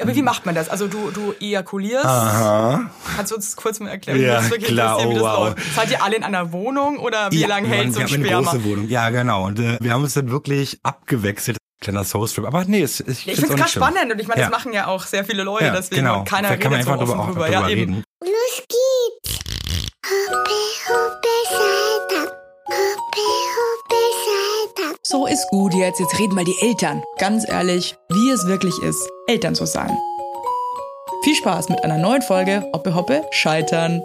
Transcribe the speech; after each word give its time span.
Aber 0.00 0.14
wie 0.16 0.22
macht 0.22 0.44
man 0.44 0.56
das? 0.56 0.68
Also 0.68 0.88
du, 0.88 1.10
du 1.12 1.34
ejakulierst. 1.40 2.04
Aha. 2.04 2.90
Kannst 3.16 3.30
du 3.30 3.36
uns 3.36 3.54
kurz 3.54 3.78
mal 3.78 3.90
erklären, 3.90 4.20
Ja, 4.20 4.24
wie 4.24 4.28
das 4.42 4.50
wirklich 4.50 4.70
klar. 4.72 4.98
Oh, 4.98 5.12
das 5.12 5.22
wow. 5.22 5.38
läuft? 5.50 5.74
Seid 5.76 5.90
ihr 5.92 6.02
alle 6.02 6.16
in 6.16 6.24
einer 6.24 6.50
Wohnung 6.52 6.98
oder 6.98 7.30
wie 7.30 7.40
Ja, 7.40 7.46
lange 7.46 7.68
hält 7.68 7.94
so 7.94 8.00
ein 8.00 8.08
Wir 8.08 8.16
haben 8.34 8.48
eine 8.48 8.58
große 8.58 8.64
Wohnung. 8.64 8.88
Ja, 8.88 9.10
genau. 9.10 9.44
Und 9.46 9.60
äh, 9.60 9.78
wir 9.80 9.92
haben 9.92 10.02
uns 10.02 10.14
dann 10.14 10.30
wirklich 10.32 10.80
abgewechselt. 10.82 11.58
Kleiner 11.80 12.02
Soulstrip. 12.02 12.44
Aber 12.46 12.64
nee, 12.64 12.82
es, 12.82 12.98
ich, 13.00 13.06
Ja, 13.26 13.32
ich 13.34 13.38
find's 13.38 13.40
finde 13.50 13.62
es 13.64 13.70
schlimm. 13.70 13.84
spannend 13.84 14.12
und 14.12 14.18
ich 14.20 14.26
meine, 14.26 14.40
das 14.40 14.50
Ja. 14.50 14.56
machen 14.56 14.72
ja 14.72 14.86
auch 14.88 15.04
sehr 15.04 15.24
viele 15.24 15.44
Leute, 15.44 15.66
Ja, 15.66 15.72
deswegen 15.76 16.00
genau. 16.02 16.18
und 16.20 16.28
keiner 16.28 16.48
Vielleicht 16.48 16.62
kann 16.62 16.72
man 16.72 16.82
so 16.82 16.90
einfach 16.90 17.02
offen 17.04 17.10
darüber, 17.12 17.22
auch 17.22 17.26
drüber. 17.28 17.48
darüber 17.50 17.60
Ja, 17.60 17.66
reden. 17.66 18.04
Los 18.20 18.62
geht's. 18.68 19.38
Hoppe, 20.06 20.50
hoppe, 20.88 21.28
Salta. 21.50 22.43
Hoppe, 22.66 23.20
hoppe, 23.56 23.96
Salta. 24.24 24.96
So 25.02 25.26
ist 25.26 25.46
gut 25.50 25.74
jetzt. 25.74 26.00
Jetzt 26.00 26.18
reden 26.18 26.34
mal 26.34 26.46
die 26.46 26.56
Eltern. 26.62 27.02
Ganz 27.18 27.46
ehrlich, 27.46 27.94
wie 28.08 28.30
es 28.30 28.46
wirklich 28.46 28.78
ist, 28.82 29.06
Eltern 29.26 29.54
zu 29.54 29.66
sein. 29.66 29.94
Viel 31.24 31.34
Spaß 31.34 31.68
mit 31.68 31.84
einer 31.84 31.98
neuen 31.98 32.22
Folge 32.22 32.64
Hoppe 32.72 32.94
Hoppe 32.94 33.26
Scheitern. 33.32 34.02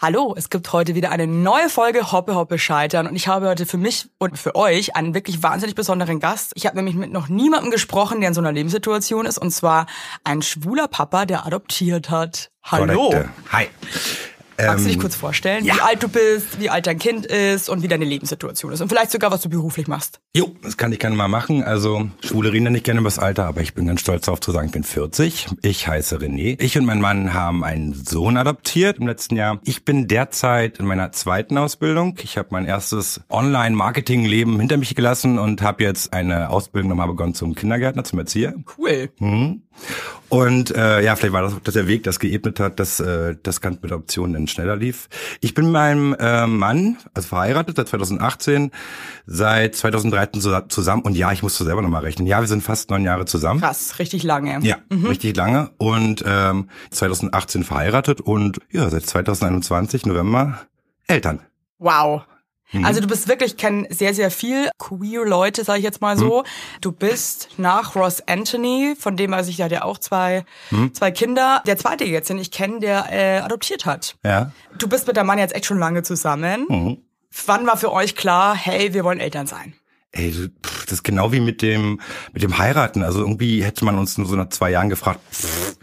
Hallo, 0.00 0.34
es 0.36 0.50
gibt 0.50 0.72
heute 0.72 0.94
wieder 0.94 1.10
eine 1.10 1.26
neue 1.26 1.68
Folge 1.68 2.12
Hoppe 2.12 2.36
Hoppe 2.36 2.60
Scheitern 2.60 3.08
und 3.08 3.16
ich 3.16 3.26
habe 3.26 3.48
heute 3.48 3.66
für 3.66 3.78
mich 3.78 4.08
und 4.18 4.38
für 4.38 4.54
euch 4.54 4.94
einen 4.94 5.12
wirklich 5.12 5.42
wahnsinnig 5.42 5.74
besonderen 5.74 6.20
Gast. 6.20 6.52
Ich 6.54 6.66
habe 6.66 6.76
nämlich 6.76 6.94
mit 6.94 7.10
noch 7.10 7.28
niemandem 7.28 7.72
gesprochen, 7.72 8.20
der 8.20 8.28
in 8.28 8.34
so 8.34 8.40
einer 8.40 8.52
Lebenssituation 8.52 9.26
ist 9.26 9.38
und 9.38 9.50
zwar 9.50 9.86
ein 10.22 10.42
schwuler 10.42 10.86
Papa, 10.86 11.26
der 11.26 11.44
adoptiert 11.44 12.08
hat. 12.08 12.52
Hallo. 12.62 13.10
Korrekte. 13.10 13.30
Hi. 13.50 13.66
Magst 14.58 14.84
du 14.84 14.88
dich 14.88 14.96
Ähm, 14.96 15.02
kurz 15.02 15.14
vorstellen, 15.16 15.64
ja. 15.64 15.74
wie 15.76 15.80
alt 15.80 16.02
du 16.02 16.08
bist, 16.08 16.60
wie 16.60 16.70
alt 16.70 16.86
dein 16.86 16.98
Kind 16.98 17.26
ist 17.26 17.68
und 17.68 17.82
wie 17.82 17.88
deine 17.88 18.04
Lebenssituation 18.04 18.72
ist 18.72 18.80
und 18.80 18.88
vielleicht 18.88 19.10
sogar, 19.10 19.30
was 19.30 19.42
du 19.42 19.48
beruflich 19.48 19.86
machst? 19.88 20.20
Jo, 20.34 20.54
das 20.62 20.76
kann 20.76 20.92
ich 20.92 20.98
gerne 20.98 21.16
mal 21.16 21.28
machen. 21.28 21.62
Also, 21.62 22.08
Schwule 22.24 22.52
reden 22.52 22.66
ja 22.66 22.70
nicht 22.70 22.84
gerne 22.84 23.00
über 23.00 23.08
das 23.08 23.18
Alter, 23.18 23.46
aber 23.46 23.60
ich 23.60 23.74
bin 23.74 23.86
ganz 23.86 24.00
stolz 24.00 24.26
darauf 24.26 24.40
zu 24.40 24.52
sagen, 24.52 24.66
ich 24.66 24.72
bin 24.72 24.84
40. 24.84 25.48
Ich 25.62 25.88
heiße 25.88 26.16
René. 26.18 26.60
Ich 26.60 26.78
und 26.78 26.84
mein 26.84 27.00
Mann 27.00 27.34
haben 27.34 27.64
einen 27.64 27.94
Sohn 27.94 28.36
adoptiert 28.36 28.98
im 28.98 29.06
letzten 29.06 29.36
Jahr. 29.36 29.60
Ich 29.64 29.84
bin 29.84 30.08
derzeit 30.08 30.78
in 30.78 30.86
meiner 30.86 31.12
zweiten 31.12 31.58
Ausbildung. 31.58 32.16
Ich 32.22 32.38
habe 32.38 32.48
mein 32.50 32.64
erstes 32.66 33.20
Online-Marketing-Leben 33.30 34.58
hinter 34.58 34.76
mich 34.76 34.94
gelassen 34.94 35.38
und 35.38 35.62
habe 35.62 35.84
jetzt 35.84 36.12
eine 36.12 36.50
Ausbildung 36.50 36.90
nochmal 36.90 37.08
begonnen 37.08 37.34
zum 37.34 37.54
Kindergärtner, 37.54 38.04
zum 38.04 38.18
Erzieher. 38.18 38.54
Cool. 38.78 39.10
Mhm. 39.18 39.62
Und 40.28 40.74
äh, 40.74 41.02
ja, 41.02 41.14
vielleicht 41.14 41.32
war 41.32 41.42
das, 41.42 41.54
das 41.62 41.74
der 41.74 41.86
Weg, 41.86 42.02
das 42.02 42.18
geebnet 42.18 42.58
hat, 42.58 42.80
dass 42.80 42.98
äh, 42.98 43.36
das 43.44 43.60
Ganze 43.60 43.78
mit 43.82 43.92
Optionen 43.92 44.32
dann 44.32 44.48
schneller 44.48 44.74
lief. 44.74 45.08
Ich 45.40 45.54
bin 45.54 45.66
mit 45.66 45.74
meinem 45.74 46.14
äh, 46.18 46.48
Mann, 46.48 46.96
also 47.14 47.28
verheiratet 47.28 47.76
seit 47.76 47.88
2018, 47.88 48.72
seit 49.26 49.76
2013 49.76 50.40
so- 50.40 50.60
zusammen. 50.62 51.02
Und 51.02 51.16
ja, 51.16 51.30
ich 51.30 51.44
musste 51.44 51.62
selber 51.64 51.80
nochmal 51.80 52.02
rechnen. 52.02 52.26
Ja, 52.26 52.40
wir 52.40 52.48
sind 52.48 52.62
fast 52.64 52.90
neun 52.90 53.04
Jahre 53.04 53.24
zusammen. 53.26 53.60
Krass, 53.60 54.00
richtig 54.00 54.24
lange. 54.24 54.58
Ja, 54.62 54.78
richtig 54.90 55.36
lange. 55.36 55.70
Und 55.78 56.24
ähm, 56.26 56.70
2018 56.90 57.62
verheiratet 57.62 58.20
und 58.20 58.58
ja, 58.72 58.90
seit 58.90 59.06
2021, 59.06 60.06
November, 60.06 60.58
Eltern. 61.06 61.38
Wow. 61.78 62.22
Mhm. 62.72 62.84
Also 62.84 63.00
du 63.00 63.06
bist 63.06 63.28
wirklich, 63.28 63.56
kenn 63.56 63.86
sehr, 63.90 64.12
sehr 64.14 64.30
viel 64.30 64.68
queer 64.78 65.24
Leute, 65.24 65.62
sage 65.64 65.78
ich 65.78 65.84
jetzt 65.84 66.00
mal 66.00 66.18
so. 66.18 66.40
Mhm. 66.40 66.46
Du 66.80 66.92
bist 66.92 67.48
nach 67.58 67.94
Ross 67.94 68.22
Anthony, 68.26 68.94
von 68.98 69.16
dem 69.16 69.30
weiß 69.30 69.48
ich, 69.48 69.56
der 69.56 69.66
hat 69.66 69.72
ja 69.72 69.82
auch 69.84 69.98
zwei, 69.98 70.44
Mhm. 70.70 70.92
zwei 70.94 71.10
Kinder. 71.10 71.62
Der 71.66 71.76
zweite 71.76 72.04
jetzt, 72.04 72.28
den 72.28 72.38
ich 72.38 72.50
kenne, 72.50 72.80
der 72.80 73.06
äh, 73.12 73.38
adoptiert 73.38 73.86
hat. 73.86 74.16
Ja. 74.24 74.50
Du 74.78 74.88
bist 74.88 75.06
mit 75.06 75.16
deinem 75.16 75.26
Mann 75.26 75.38
jetzt 75.38 75.54
echt 75.54 75.66
schon 75.66 75.78
lange 75.78 76.02
zusammen. 76.02 76.66
Mhm. 76.68 76.98
Wann 77.46 77.66
war 77.66 77.76
für 77.76 77.92
euch 77.92 78.16
klar, 78.16 78.54
hey, 78.56 78.94
wir 78.94 79.04
wollen 79.04 79.20
Eltern 79.20 79.46
sein? 79.46 79.74
Ey, 80.12 80.32
das 80.62 80.92
ist 80.92 81.02
genau 81.04 81.30
wie 81.32 81.40
mit 81.40 81.60
dem 81.60 82.00
mit 82.32 82.42
dem 82.42 82.56
Heiraten. 82.58 83.02
Also 83.02 83.20
irgendwie 83.20 83.62
hätte 83.62 83.84
man 83.84 83.98
uns 83.98 84.16
nur 84.16 84.26
so 84.26 84.34
nach 84.36 84.48
zwei 84.48 84.70
Jahren 84.70 84.88
gefragt, 84.88 85.20
pff, 85.30 85.76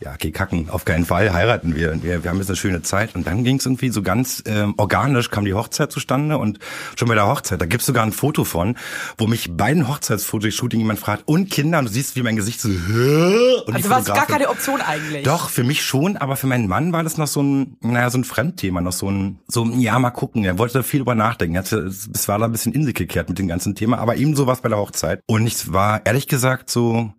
ja, 0.00 0.12
okay, 0.12 0.30
kacken, 0.30 0.68
auf 0.68 0.84
keinen 0.84 1.06
Fall 1.06 1.32
heiraten 1.32 1.74
wir. 1.74 2.02
Wir, 2.02 2.22
wir 2.22 2.30
haben 2.30 2.38
jetzt 2.38 2.48
eine 2.48 2.56
schöne 2.56 2.82
Zeit. 2.82 3.14
Und 3.14 3.26
dann 3.26 3.44
ging 3.44 3.56
es 3.56 3.66
irgendwie 3.66 3.88
so 3.88 4.02
ganz 4.02 4.42
ähm, 4.46 4.74
organisch, 4.76 5.30
kam 5.30 5.44
die 5.44 5.54
Hochzeit 5.54 5.90
zustande. 5.90 6.36
Und 6.38 6.58
schon 6.96 7.08
bei 7.08 7.14
der 7.14 7.26
Hochzeit, 7.26 7.60
da 7.60 7.66
gibt's 7.66 7.86
sogar 7.86 8.04
ein 8.04 8.12
Foto 8.12 8.44
von, 8.44 8.76
wo 9.16 9.26
mich 9.26 9.56
bei 9.56 9.72
den 9.72 9.88
Hochzeitsfotoshooting 9.88 10.80
jemand 10.80 10.98
fragt, 10.98 11.22
und 11.26 11.50
Kinder, 11.50 11.78
und 11.78 11.86
du 11.86 11.92
siehst, 11.92 12.16
wie 12.16 12.22
mein 12.22 12.36
Gesicht 12.36 12.60
so, 12.60 12.68
und 12.68 13.74
Also 13.74 13.88
war 13.88 14.00
es 14.00 14.06
gar 14.06 14.26
keine 14.26 14.48
Option 14.48 14.80
eigentlich. 14.80 15.24
doch, 15.24 15.48
für 15.48 15.64
mich 15.64 15.82
schon, 15.82 16.16
aber 16.16 16.36
für 16.36 16.46
meinen 16.46 16.68
Mann 16.68 16.92
war 16.92 17.02
das 17.02 17.16
noch 17.16 17.26
so 17.26 17.42
ein, 17.42 17.76
naja, 17.80 18.10
so 18.10 18.18
ein 18.18 18.24
Fremdthema, 18.24 18.80
noch 18.80 18.92
so 18.92 19.10
ein, 19.10 19.38
so, 19.48 19.64
ein, 19.64 19.80
ja, 19.80 19.98
mal 19.98 20.10
gucken. 20.10 20.44
Er 20.44 20.58
wollte 20.58 20.74
da 20.74 20.82
viel 20.82 21.00
drüber 21.00 21.14
nachdenken. 21.14 21.56
Er 21.56 21.62
hat, 21.62 21.72
es 21.72 22.28
war 22.28 22.38
da 22.38 22.44
ein 22.44 22.52
bisschen 22.52 22.72
in 22.72 22.84
sich 22.84 22.94
gekehrt 22.94 23.28
mit 23.28 23.38
dem 23.38 23.48
ganzen 23.48 23.74
Thema, 23.74 23.98
aber 23.98 24.16
ebenso 24.16 24.46
war 24.46 24.54
es 24.54 24.60
bei 24.60 24.68
der 24.68 24.78
Hochzeit. 24.78 25.20
Und 25.26 25.46
ich 25.46 25.72
war 25.72 26.04
ehrlich 26.04 26.26
gesagt 26.26 26.70
so, 26.70 27.12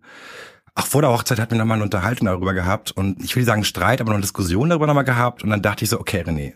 Ach, 0.80 0.86
vor 0.86 1.02
der 1.02 1.10
Hochzeit 1.10 1.40
hatten 1.40 1.50
wir 1.50 1.58
nochmal 1.58 1.74
eine 1.74 1.82
Unterhaltung 1.82 2.26
darüber 2.26 2.54
gehabt 2.54 2.92
und 2.92 3.20
ich 3.24 3.34
will 3.34 3.42
sagen 3.42 3.64
Streit, 3.64 4.00
aber 4.00 4.10
noch 4.10 4.18
eine 4.18 4.22
Diskussion 4.22 4.68
darüber 4.68 4.86
nochmal 4.86 5.02
gehabt 5.02 5.42
und 5.42 5.50
dann 5.50 5.60
dachte 5.60 5.82
ich 5.82 5.90
so, 5.90 5.98
okay, 5.98 6.22
René, 6.22 6.52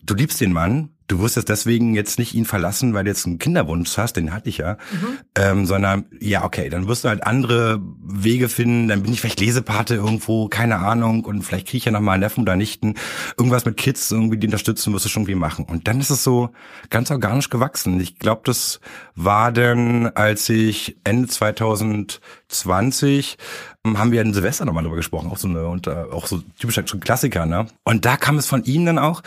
du 0.00 0.14
liebst 0.14 0.40
den 0.40 0.52
Mann, 0.52 0.90
du 1.08 1.20
wirst 1.20 1.34
jetzt 1.34 1.48
deswegen 1.48 1.94
jetzt 1.94 2.20
nicht 2.20 2.34
ihn 2.34 2.44
verlassen, 2.44 2.94
weil 2.94 3.02
du 3.02 3.10
jetzt 3.10 3.26
einen 3.26 3.38
Kinderwunsch 3.38 3.98
hast, 3.98 4.14
den 4.14 4.32
hatte 4.32 4.48
ich 4.48 4.58
ja, 4.58 4.78
mhm. 4.92 5.18
ähm, 5.36 5.66
sondern 5.66 6.04
ja, 6.20 6.44
okay, 6.44 6.68
dann 6.68 6.86
wirst 6.88 7.04
du 7.04 7.08
halt 7.08 7.24
andere 7.26 7.80
Wege 8.00 8.48
finden, 8.48 8.88
dann 8.88 9.02
bin 9.02 9.12
ich 9.12 9.20
vielleicht 9.20 9.40
Lesepate 9.40 9.96
irgendwo, 9.96 10.48
keine 10.48 10.78
Ahnung, 10.78 11.24
und 11.24 11.42
vielleicht 11.42 11.66
kriege 11.66 11.78
ich 11.78 11.84
ja 11.84 11.92
nochmal 11.92 12.14
einen 12.14 12.22
Neffen 12.22 12.42
oder 12.42 12.56
Nichten, 12.56 12.94
irgendwas 13.36 13.64
mit 13.64 13.76
Kids, 13.76 14.10
irgendwie 14.10 14.38
die 14.38 14.46
unterstützen, 14.46 14.92
wirst 14.92 15.04
du 15.04 15.08
schon 15.08 15.22
irgendwie 15.22 15.34
machen. 15.34 15.64
Und 15.64 15.88
dann 15.88 16.00
ist 16.00 16.10
es 16.10 16.24
so 16.24 16.50
ganz 16.90 17.10
organisch 17.10 17.50
gewachsen. 17.50 18.00
Ich 18.00 18.18
glaube, 18.18 18.42
das 18.44 18.80
war 19.14 19.52
denn, 19.52 20.06
als 20.14 20.48
ich 20.48 20.96
Ende 21.04 21.28
2000 21.28 22.20
20 22.52 23.36
ähm, 23.84 23.98
haben 23.98 24.12
wir 24.12 24.22
in 24.22 24.34
Silvester 24.34 24.64
nochmal 24.64 24.84
drüber 24.84 24.96
gesprochen, 24.96 25.30
auch 25.30 25.38
so 25.38 25.48
eine, 25.48 25.66
und 25.66 25.86
äh, 25.86 25.90
auch 25.90 26.26
so 26.26 26.42
typischer 26.58 26.82
Klassiker, 26.82 27.46
ne? 27.46 27.66
Und 27.84 28.04
da 28.04 28.16
kam 28.16 28.38
es 28.38 28.46
von 28.46 28.64
Ihnen 28.64 28.86
dann 28.86 28.98
auch, 28.98 29.22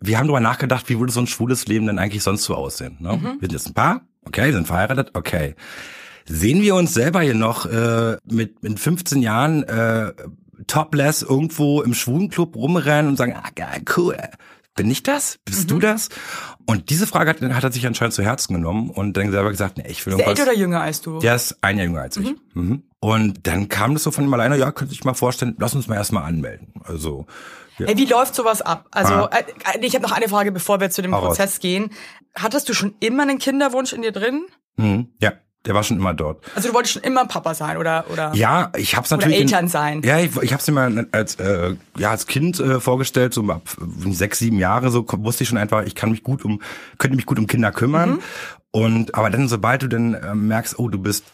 wir 0.00 0.18
haben 0.18 0.26
drüber 0.26 0.40
nachgedacht, 0.40 0.88
wie 0.88 0.98
würde 0.98 1.12
so 1.12 1.20
ein 1.20 1.26
schwules 1.26 1.66
Leben 1.66 1.86
denn 1.86 1.98
eigentlich 1.98 2.22
sonst 2.22 2.44
so 2.44 2.54
aussehen, 2.54 2.96
ne? 3.00 3.16
Mhm. 3.16 3.22
Wir 3.22 3.48
sind 3.48 3.52
jetzt 3.52 3.68
ein 3.68 3.74
Paar, 3.74 4.02
okay, 4.24 4.46
wir 4.46 4.52
sind 4.52 4.66
verheiratet, 4.66 5.10
okay. 5.14 5.54
Sehen 6.26 6.62
wir 6.62 6.74
uns 6.74 6.94
selber 6.94 7.22
hier 7.22 7.34
noch 7.34 7.66
äh, 7.66 8.16
mit, 8.24 8.62
mit 8.62 8.78
15 8.78 9.22
Jahren 9.22 9.64
äh, 9.64 10.12
topless 10.66 11.22
irgendwo 11.22 11.82
im 11.82 11.94
Schwulenclub 11.94 12.54
rumrennen 12.54 13.10
und 13.10 13.16
sagen, 13.16 13.34
ah, 13.36 13.48
geil, 13.54 13.82
cool. 13.96 14.16
Bin 14.76 14.90
ich 14.90 15.02
das? 15.02 15.38
Bist 15.44 15.70
du 15.70 15.78
das? 15.78 16.08
Und 16.66 16.90
diese 16.90 17.06
Frage 17.06 17.30
hat, 17.30 17.40
hat 17.42 17.64
er 17.64 17.72
sich 17.72 17.86
anscheinend 17.86 18.14
zu 18.14 18.22
Herzen 18.22 18.54
genommen 18.54 18.88
und 18.90 19.16
dann 19.16 19.30
selber 19.32 19.50
gesagt, 19.50 19.76
nee, 19.78 19.84
ich 19.88 20.04
will 20.06 20.12
Ist 20.14 20.20
irgendwas. 20.20 20.38
älter 20.38 20.50
oder 20.52 20.58
jünger 20.58 20.80
als 20.80 21.00
du? 21.00 21.18
Der 21.18 21.34
ist 21.34 21.58
ein 21.60 21.76
Jahr 21.76 21.86
jünger 21.86 22.02
als 22.02 22.16
ich. 22.16 22.34
Mhm. 22.54 22.84
Und 23.00 23.46
dann 23.46 23.68
kam 23.68 23.94
das 23.94 24.04
so 24.04 24.10
von 24.10 24.24
ihm 24.24 24.32
alleine, 24.32 24.56
ja, 24.56 24.70
könnte 24.72 24.94
ich 24.94 25.04
mal 25.04 25.14
vorstellen, 25.14 25.56
lass 25.58 25.74
uns 25.74 25.88
mal 25.88 25.96
erstmal 25.96 26.24
anmelden. 26.24 26.72
Also, 26.84 27.26
ja. 27.78 27.86
Hey, 27.86 27.96
wie 27.96 28.06
läuft 28.06 28.34
sowas 28.34 28.62
ab? 28.62 28.86
Also, 28.92 29.12
Ah. 29.14 29.30
äh, 29.74 29.84
ich 29.84 29.94
habe 29.94 30.02
noch 30.06 30.12
eine 30.12 30.28
Frage, 30.28 30.52
bevor 30.52 30.80
wir 30.80 30.90
zu 30.90 31.02
dem 31.02 31.14
raus. 31.14 31.28
Prozess 31.36 31.58
gehen. 31.60 31.90
Hattest 32.36 32.68
du 32.68 32.74
schon 32.74 32.94
immer 33.00 33.22
einen 33.24 33.38
Kinderwunsch 33.38 33.92
in 33.92 34.02
dir 34.02 34.12
drin? 34.12 34.44
Mhm. 34.76 35.08
ja, 35.20 35.32
der 35.66 35.74
war 35.74 35.82
schon 35.82 35.98
immer 35.98 36.14
dort. 36.14 36.42
Also 36.54 36.68
du 36.68 36.74
wolltest 36.74 36.94
schon 36.94 37.02
immer 37.02 37.26
Papa 37.26 37.54
sein 37.54 37.76
oder 37.76 38.06
oder? 38.10 38.32
Ja, 38.34 38.72
ich 38.76 38.96
hab's 38.96 39.12
Oder 39.12 39.26
natürlich. 39.26 39.40
Eltern 39.40 39.68
sein. 39.68 40.00
Ja, 40.02 40.18
ich, 40.18 40.34
ich 40.40 40.52
hab's 40.52 40.66
mir 40.66 40.72
mal 40.72 41.06
als, 41.12 41.34
äh, 41.34 41.74
ja, 41.98 42.10
als 42.10 42.26
Kind 42.26 42.58
äh, 42.60 42.80
vorgestellt, 42.80 43.34
so 43.34 43.42
ab 43.50 43.62
sechs, 44.10 44.38
sieben 44.38 44.58
Jahre, 44.58 44.90
so 44.90 45.04
wusste 45.06 45.44
ich 45.44 45.48
schon 45.48 45.58
einfach, 45.58 45.84
ich 45.84 45.94
kann 45.94 46.10
mich 46.10 46.22
gut 46.22 46.44
um, 46.44 46.62
könnte 46.98 47.16
mich 47.16 47.26
gut 47.26 47.38
um 47.38 47.46
Kinder 47.46 47.72
kümmern. 47.72 48.10
Mhm. 48.10 48.20
Und 48.72 49.14
aber 49.14 49.30
dann, 49.30 49.48
sobald 49.48 49.82
du 49.82 49.88
dann 49.88 50.14
äh, 50.14 50.34
merkst, 50.34 50.78
oh, 50.78 50.88
du 50.88 50.98
bist 50.98 51.24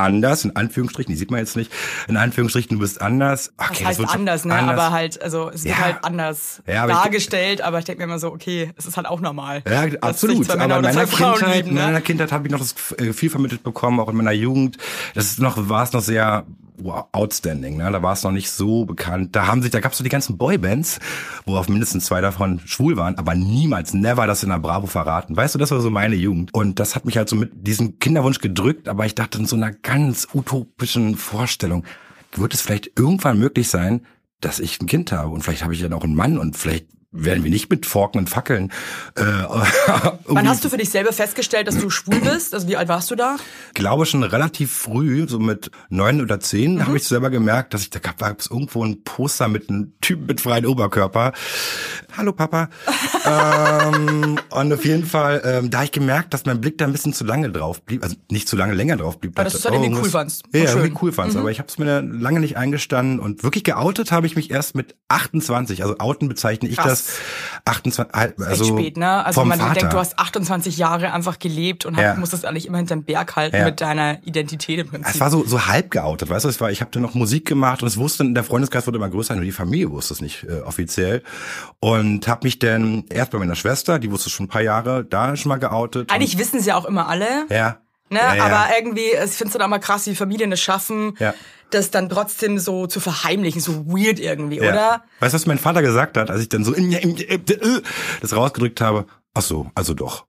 anders, 0.00 0.44
in 0.44 0.54
Anführungsstrichen, 0.54 1.10
die 1.12 1.18
sieht 1.18 1.30
man 1.30 1.40
jetzt 1.40 1.56
nicht, 1.56 1.72
in 2.06 2.18
Anführungsstrichen, 2.18 2.76
du 2.76 2.80
bist 2.80 3.00
anders. 3.00 3.52
Okay, 3.56 3.68
Das 3.68 3.78
das 3.78 3.86
heißt 3.86 3.96
schon 3.96 4.08
anders, 4.08 4.44
ne? 4.44 4.54
anders. 4.54 4.78
Aber 4.78 4.90
halt, 4.92 5.22
also 5.22 5.50
es 5.50 5.64
wird 5.64 5.76
Ja. 5.78 5.84
halt 5.84 5.96
anders 6.04 6.62
Ja, 6.66 6.82
aber 6.82 6.92
ich- 6.92 6.98
dargestellt, 6.98 7.62
aber 7.62 7.78
ich 7.78 7.86
denke 7.86 8.00
mir 8.00 8.04
immer 8.04 8.18
so, 8.18 8.28
okay, 8.30 8.70
es 8.76 8.84
ist 8.86 8.98
halt 8.98 9.06
auch 9.06 9.20
normal. 9.20 9.62
Ja, 9.68 9.86
absolut. 10.02 10.48
Aber 10.50 10.64
in 10.76 10.82
meiner 10.82 11.06
Kindheit, 11.06 11.56
lieben, 11.56 11.68
in 11.70 11.74
ne? 11.74 11.80
meiner 11.80 12.00
Kindheit 12.02 12.30
habe 12.30 12.46
ich 12.46 12.52
noch 12.52 12.58
das 12.60 12.74
äh, 12.98 13.14
viel 13.14 13.30
vermittelt 13.30 13.62
bekommen, 13.62 13.98
auch 13.98 14.10
in 14.10 14.16
meiner 14.16 14.32
Jugend. 14.32 14.76
Das 15.14 15.24
ist 15.26 15.40
noch, 15.40 15.68
war 15.70 15.82
es 15.84 15.92
noch 15.92 16.02
sehr 16.02 16.44
wow, 16.78 17.06
outstanding. 17.12 17.78
Ne? 17.78 17.90
Da 17.90 18.02
war 18.02 18.12
es 18.12 18.22
noch 18.22 18.32
nicht 18.32 18.50
so 18.50 18.84
bekannt. 18.84 19.34
Da 19.34 19.46
haben 19.46 19.62
sich, 19.62 19.70
da 19.70 19.80
gab 19.80 19.92
es 19.92 19.98
so 19.98 20.04
die 20.04 20.10
ganzen 20.10 20.36
Boybands, 20.36 20.98
worauf 21.46 21.70
mindestens 21.70 22.04
zwei 22.04 22.20
davon 22.20 22.60
schwul 22.66 22.98
waren, 22.98 23.16
aber 23.16 23.34
niemals, 23.34 23.94
never 23.94 24.26
das 24.26 24.42
in 24.42 24.50
der 24.50 24.58
Bravo 24.58 24.86
verraten. 24.86 25.34
Weißt 25.34 25.54
du, 25.54 25.58
das 25.58 25.70
war 25.70 25.80
so 25.80 25.88
meine 25.88 26.16
Jugend. 26.16 26.52
Und 26.52 26.78
das 26.78 26.94
hat 26.94 27.06
mich 27.06 27.16
halt 27.16 27.30
so 27.30 27.36
mit 27.36 27.66
diesem 27.66 27.98
Kinderwunsch 27.98 28.40
gedrückt, 28.40 28.88
aber 28.90 29.06
ich 29.06 29.14
dachte 29.14 29.38
in 29.38 29.46
so 29.46 29.56
einer 29.56 29.72
ganz 29.86 30.26
utopischen 30.34 31.16
Vorstellung, 31.16 31.84
wird 32.32 32.52
es 32.52 32.60
vielleicht 32.60 32.98
irgendwann 32.98 33.38
möglich 33.38 33.68
sein, 33.68 34.04
dass 34.40 34.58
ich 34.58 34.80
ein 34.80 34.86
Kind 34.86 35.12
habe 35.12 35.30
und 35.30 35.42
vielleicht 35.42 35.62
habe 35.62 35.74
ich 35.74 35.80
dann 35.80 35.92
auch 35.92 36.04
einen 36.04 36.16
Mann 36.16 36.38
und 36.38 36.56
vielleicht 36.56 36.88
werden 37.18 37.42
wir 37.44 37.50
nicht 37.50 37.70
mit 37.70 37.86
Forken 37.86 38.18
und 38.18 38.28
Fackeln. 38.30 38.70
Äh, 39.16 39.22
Wann 40.26 40.48
hast 40.48 40.64
du 40.64 40.68
für 40.68 40.76
dich 40.76 40.90
selber 40.90 41.12
festgestellt, 41.12 41.66
dass 41.68 41.78
du 41.78 41.90
schwul 41.90 42.20
bist? 42.20 42.54
Also 42.54 42.68
wie 42.68 42.76
alt 42.76 42.88
warst 42.88 43.10
du 43.10 43.14
da? 43.14 43.36
glaube 43.74 44.06
schon 44.06 44.22
relativ 44.22 44.72
früh, 44.72 45.26
so 45.28 45.38
mit 45.38 45.70
neun 45.88 46.20
oder 46.20 46.40
zehn, 46.40 46.76
Mhm. 46.76 46.86
habe 46.86 46.96
ich 46.96 47.04
selber 47.04 47.30
gemerkt, 47.30 47.74
dass 47.74 47.82
ich 47.82 47.90
da 47.90 47.98
gab 47.98 48.40
es 48.40 48.46
irgendwo 48.50 48.84
ein 48.84 49.02
Poster 49.04 49.48
mit 49.48 49.68
einem 49.70 49.92
Typen 50.00 50.26
mit 50.26 50.40
freiem 50.40 50.64
Oberkörper. 50.66 51.32
Hallo 52.16 52.32
Papa. 52.32 52.68
ähm, 53.26 54.38
und 54.50 54.72
auf 54.72 54.84
jeden 54.84 55.04
Fall, 55.04 55.42
ähm, 55.44 55.70
da 55.70 55.78
habe 55.78 55.84
ich 55.86 55.92
gemerkt, 55.92 56.32
dass 56.34 56.44
mein 56.46 56.60
Blick 56.60 56.78
da 56.78 56.84
ein 56.86 56.92
bisschen 56.92 57.12
zu 57.12 57.24
lange 57.24 57.50
drauf 57.50 57.82
blieb, 57.82 58.02
also 58.02 58.16
nicht 58.30 58.48
zu 58.48 58.56
lange 58.56 58.74
länger 58.74 58.96
drauf 58.96 59.18
blieb. 59.18 59.32
Aber 59.36 59.44
dass 59.44 59.54
du 59.54 59.58
es 59.58 59.64
halt 59.64 59.74
irgendwie 59.74 59.94
was- 59.96 60.04
cool 60.04 60.10
fandst. 60.10 60.42
Ja, 60.52 60.60
ja, 60.60 60.66
schön. 60.66 60.78
Mhm. 60.78 60.84
irgendwie 60.86 60.98
cool 61.04 61.12
fandst. 61.12 61.36
Aber 61.36 61.50
ich 61.50 61.58
habe 61.58 61.68
es 61.68 61.78
mir 61.78 62.00
lange 62.00 62.40
nicht 62.40 62.56
eingestanden 62.56 63.20
und 63.20 63.42
wirklich 63.42 63.64
geoutet 63.64 64.12
habe 64.12 64.26
ich 64.26 64.36
mich 64.36 64.50
erst 64.50 64.74
mit 64.74 64.96
28. 65.08 65.82
Also 65.82 65.96
outen 65.98 66.28
bezeichne 66.28 66.68
ich 66.68 66.76
Krass. 66.76 67.05
das 67.05 67.05
28. 67.64 68.14
Echt 68.14 68.40
Also 68.48 68.64
spät, 68.64 68.96
ne? 68.96 69.24
Also 69.24 69.40
vom 69.40 69.48
man 69.48 69.58
Vater. 69.58 69.74
denkt, 69.74 69.92
du 69.92 69.98
hast 69.98 70.18
28 70.18 70.76
Jahre 70.76 71.12
einfach 71.12 71.38
gelebt 71.38 71.84
und 71.86 71.98
Ja. 71.98 72.10
hast, 72.10 72.18
musstest 72.18 72.44
eigentlich 72.44 72.66
immer 72.66 72.78
hinterm 72.78 73.02
Berg 73.04 73.36
halten 73.36 73.56
Ja. 73.56 73.64
mit 73.64 73.80
deiner 73.80 74.22
Identität 74.24 74.78
im 74.78 74.88
Prinzip. 74.88 75.14
Es 75.14 75.20
war 75.20 75.30
so, 75.30 75.44
so 75.44 75.66
halb 75.66 75.90
geoutet, 75.90 76.28
weißt 76.30 76.44
du, 76.44 76.48
es 76.48 76.60
war, 76.60 76.70
ich 76.70 76.80
habe 76.80 76.90
dann 76.92 77.02
noch 77.02 77.14
Musik 77.14 77.46
gemacht 77.46 77.82
und 77.82 77.88
es 77.88 77.96
wusste, 77.96 78.24
der 78.32 78.44
Freundeskreis 78.44 78.86
wurde 78.86 78.98
immer 78.98 79.08
größer, 79.10 79.34
nur 79.34 79.44
die 79.44 79.52
Familie 79.52 79.90
wusste 79.90 80.14
es 80.14 80.20
nicht 80.20 80.44
äh, 80.44 80.60
offiziell. 80.62 81.22
Und 81.80 82.28
habe 82.28 82.46
mich 82.46 82.58
dann 82.58 83.04
erst 83.10 83.32
bei 83.32 83.38
meiner 83.38 83.56
Schwester, 83.56 83.98
die 83.98 84.10
wusste 84.10 84.30
schon 84.30 84.46
ein 84.46 84.48
paar 84.48 84.62
Jahre, 84.62 85.04
da 85.04 85.36
schon 85.36 85.48
mal 85.50 85.56
geoutet. 85.58 86.10
Eigentlich 86.12 86.38
wissen 86.38 86.60
sie 86.60 86.68
ja 86.68 86.76
auch 86.76 86.84
immer 86.84 87.08
alle. 87.08 87.46
ja. 87.50 87.78
Ne? 88.08 88.20
ja, 88.20 88.34
ja. 88.36 88.44
Aber 88.44 88.66
irgendwie, 88.78 89.00
ich 89.00 89.32
finde 89.32 89.46
es 89.48 89.52
dann 89.54 89.62
auch 89.62 89.66
mal 89.68 89.80
krass, 89.80 90.06
wie 90.06 90.14
Familien 90.14 90.52
es 90.52 90.60
schaffen, 90.60 91.16
Ja. 91.18 91.34
Das 91.70 91.90
dann 91.90 92.08
trotzdem 92.08 92.58
so 92.58 92.86
zu 92.86 93.00
verheimlichen, 93.00 93.60
so 93.60 93.86
weird 93.86 94.18
irgendwie, 94.18 94.56
ja. 94.56 94.70
oder? 94.70 95.04
Weißt 95.20 95.34
du, 95.34 95.36
was 95.36 95.46
mein 95.46 95.58
Vater 95.58 95.82
gesagt 95.82 96.16
hat, 96.16 96.30
als 96.30 96.42
ich 96.42 96.48
dann 96.48 96.64
so 96.64 96.74
äh, 96.74 97.38
das 98.20 98.34
rausgedrückt 98.34 98.80
habe? 98.80 99.06
Ach 99.34 99.42
so, 99.42 99.70
also 99.74 99.94
doch. 99.94 100.26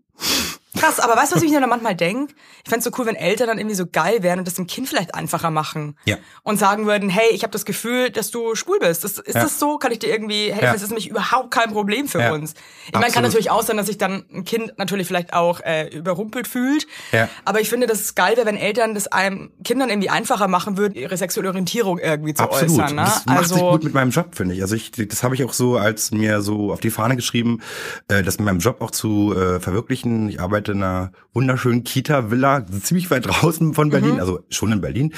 Krass, 0.79 0.99
aber 0.99 1.15
weißt 1.15 1.31
du, 1.31 1.35
was 1.37 1.43
ich 1.43 1.51
mir 1.51 1.59
dann 1.59 1.69
manchmal 1.69 1.95
denk? 1.95 2.31
Ich 2.63 2.69
fänd's 2.69 2.85
so 2.85 2.91
cool, 2.97 3.05
wenn 3.05 3.15
Eltern 3.15 3.47
dann 3.47 3.57
irgendwie 3.57 3.75
so 3.75 3.85
geil 3.85 4.23
wären 4.23 4.39
und 4.39 4.45
das 4.47 4.55
dem 4.55 4.67
Kind 4.67 4.87
vielleicht 4.87 5.15
einfacher 5.15 5.51
machen. 5.51 5.97
Ja. 6.05 6.17
Und 6.43 6.57
sagen 6.59 6.85
würden, 6.85 7.09
hey, 7.09 7.29
ich 7.31 7.43
habe 7.43 7.51
das 7.51 7.65
Gefühl, 7.65 8.09
dass 8.09 8.31
du 8.31 8.55
schwul 8.55 8.79
bist. 8.79 9.03
Ist, 9.05 9.19
ist 9.19 9.35
Ja. 9.35 9.43
das 9.43 9.59
so? 9.59 9.77
Kann 9.77 9.91
ich 9.91 9.99
dir 9.99 10.09
irgendwie 10.09 10.51
helfen? 10.51 10.65
Ja. 10.65 10.73
Das 10.73 10.81
ist 10.81 10.89
nämlich 10.89 11.09
überhaupt 11.09 11.51
kein 11.51 11.71
Problem 11.71 12.07
für 12.07 12.19
Ja. 12.21 12.33
uns. 12.33 12.53
Ich 12.87 12.93
meine, 12.93 13.11
kann 13.11 13.23
natürlich 13.23 13.49
auch 13.51 13.63
sein, 13.63 13.77
dass 13.77 13.87
sich 13.87 13.97
dann 13.97 14.25
ein 14.33 14.43
Kind 14.45 14.73
natürlich 14.77 15.07
vielleicht 15.07 15.33
auch 15.33 15.61
äh, 15.61 15.87
überrumpelt 15.87 16.47
fühlt. 16.47 16.87
Ja. 17.11 17.29
Aber 17.45 17.59
ich 17.61 17.69
finde, 17.69 17.87
dass 17.87 17.99
es 18.01 18.15
geil 18.15 18.35
wäre, 18.37 18.45
wenn 18.45 18.57
Eltern 18.57 18.93
das 18.93 19.07
einem 19.07 19.51
Kindern 19.63 19.89
irgendwie 19.89 20.09
einfacher 20.09 20.47
machen 20.47 20.77
würden, 20.77 20.95
ihre 20.95 21.17
sexuelle 21.17 21.49
Orientierung 21.49 21.99
irgendwie 21.99 22.33
zu 22.33 22.43
Absolut. 22.43 22.79
äußern. 22.79 22.95
Ne? 22.95 23.01
Das 23.03 23.25
macht 23.25 23.47
sich 23.47 23.57
also 23.57 23.71
gut 23.71 23.83
mit 23.83 23.93
meinem 23.93 24.11
Job, 24.11 24.35
finde 24.35 24.55
ich. 24.55 24.61
Also 24.61 24.75
ich, 24.75 24.91
das 24.91 25.23
habe 25.23 25.35
ich 25.35 25.43
auch 25.43 25.53
so 25.53 25.77
als 25.77 26.11
mir 26.11 26.41
so 26.41 26.71
auf 26.71 26.79
die 26.79 26.89
Fahne 26.91 27.15
geschrieben, 27.15 27.61
äh, 28.07 28.23
das 28.23 28.37
mit 28.37 28.45
meinem 28.45 28.59
Job 28.59 28.81
auch 28.81 28.91
zu 28.91 29.33
äh, 29.35 29.59
verwirklichen. 29.59 30.29
Ich 30.29 30.39
arbeite 30.41 30.66
in 30.69 30.83
einer 30.83 31.11
wunderschönen 31.33 31.83
Kita-Villa, 31.83 32.65
ziemlich 32.81 33.09
weit 33.11 33.25
draußen 33.27 33.73
von 33.73 33.89
Berlin, 33.89 34.15
Mhm. 34.15 34.19
also 34.19 34.39
schon 34.49 34.71
in 34.71 34.81
Berlin. 34.81 35.13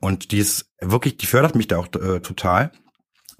Und 0.00 0.32
die 0.32 0.38
ist 0.38 0.70
wirklich, 0.80 1.16
die 1.16 1.26
fördert 1.26 1.54
mich 1.54 1.68
da 1.68 1.78
auch 1.78 1.88
äh, 1.94 2.20
total. 2.20 2.72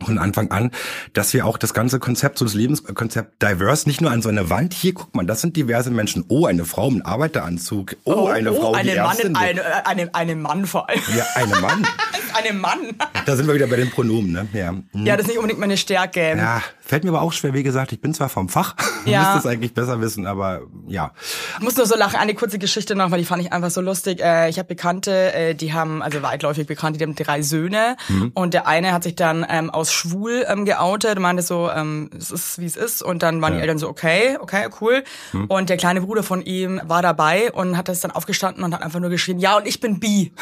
Von 0.05 0.19
Anfang 0.19 0.51
an, 0.51 0.71
dass 1.13 1.33
wir 1.35 1.45
auch 1.47 1.59
das 1.59 1.75
ganze 1.75 1.99
Konzept, 1.99 2.39
so 2.39 2.45
das 2.45 2.55
Lebenskonzept 2.55 3.43
diverse, 3.43 3.89
nicht 3.89 4.01
nur 4.01 4.11
an 4.11 4.23
so 4.23 4.29
einer 4.29 4.49
Wand, 4.51 4.73
hier, 4.73 4.95
guck 4.95 5.15
mal, 5.15 5.27
das 5.27 5.41
sind 5.41 5.57
diverse 5.57 5.91
Menschen. 5.91 6.25
Oh, 6.29 6.47
eine 6.47 6.65
Frau 6.65 6.89
im 6.89 7.05
Arbeiteranzug. 7.05 7.97
Oh, 8.05 8.27
eine 8.27 8.53
Frau, 8.53 8.73
die 8.73 8.79
eine 8.91 8.97
Mann, 8.97 9.11
Ärztin. 9.17 9.37
eine, 9.37 9.61
äh, 9.61 9.65
eine, 9.85 10.15
eine 10.15 10.37
Mann 10.37 10.67
vor 10.67 10.89
allem. 10.89 11.01
Ja, 11.17 11.25
eine 11.35 11.57
Mann. 11.61 11.87
eine 12.35 12.53
Mann. 12.53 12.79
Da 13.27 13.37
sind 13.37 13.47
wir 13.47 13.55
wieder 13.55 13.67
bei 13.67 13.77
den 13.77 13.91
Pronomen, 13.91 14.33
ne? 14.33 14.49
Ja. 14.53 14.75
Ja, 14.95 15.17
das 15.17 15.23
ist 15.25 15.29
nicht 15.29 15.39
unbedingt 15.39 15.61
meine 15.61 15.77
Stärke. 15.77 16.35
Ja, 16.37 16.63
fällt 16.81 17.05
mir 17.05 17.11
aber 17.11 17.23
auch 17.23 17.33
schwer, 17.33 17.53
wie 17.55 17.63
gesagt, 17.63 17.93
ich 17.93 18.01
bin 18.01 18.15
zwar 18.15 18.29
vom 18.29 18.49
Fach, 18.49 18.75
Ja. 19.05 19.21
müsste 19.35 19.39
es 19.39 19.47
eigentlich 19.47 19.75
besser 19.75 20.01
wissen, 20.01 20.27
aber 20.27 20.63
ja. 20.87 21.13
Ich 21.59 21.65
muss 21.65 21.77
nur 21.77 21.87
so 21.87 21.97
lachen, 21.97 22.17
eine 22.19 22.35
kurze 22.35 22.59
Geschichte 22.59 22.95
noch, 22.95 23.11
weil 23.11 23.19
die 23.21 23.25
fand 23.27 23.43
ich 23.43 23.53
einfach 23.53 23.71
so 23.71 23.81
lustig. 23.81 24.21
Äh, 24.23 24.49
ich 24.49 24.59
habe 24.59 24.69
Bekannte, 24.69 25.33
äh, 25.35 25.55
die 25.55 25.73
haben, 25.73 26.03
also 26.03 26.23
weitläufig 26.23 26.67
Bekannte, 26.67 26.99
die 26.99 27.05
haben 27.05 27.15
drei 27.15 27.43
Söhne 27.43 27.97
Mhm. 28.09 28.31
und 28.35 28.55
der 28.55 28.67
eine 28.67 28.93
hat 28.93 29.03
sich 29.05 29.15
dann 29.15 29.45
ähm, 29.49 29.71
aus 29.71 29.90
schwul 29.93 30.45
ähm, 30.49 30.65
geoutet 30.65 31.19
meinte 31.19 31.43
so, 31.43 31.71
ähm, 31.71 32.11
es 32.17 32.31
ist 32.31 32.59
wie 32.59 32.67
es 32.67 32.77
ist 32.77 33.03
und 33.03 33.23
dann 33.23 33.41
waren 33.43 33.53
die 33.53 33.59
Ja. 33.59 33.63
Eltern 33.63 33.79
so, 33.79 33.89
okay, 33.89 34.37
okay, 34.41 34.69
cool. 34.81 35.05
Mhm. 35.33 35.47
Und 35.47 35.69
der 35.71 35.77
kleine 35.77 36.01
Bruder 36.01 36.23
von 36.23 36.43
ihm 36.43 36.81
war 36.85 37.03
dabei 37.03 37.53
und 37.53 37.77
hat 37.77 37.89
das 37.89 38.01
dann 38.01 38.11
aufgestanden 38.11 38.65
und 38.65 38.75
hat 38.75 38.83
einfach 38.83 39.01
nur 39.01 39.11
geschrien, 39.11 39.39
ja 39.39 39.57
und 39.57 39.67
ich 39.67 39.81
bin 39.81 40.01
bi. 40.01 40.33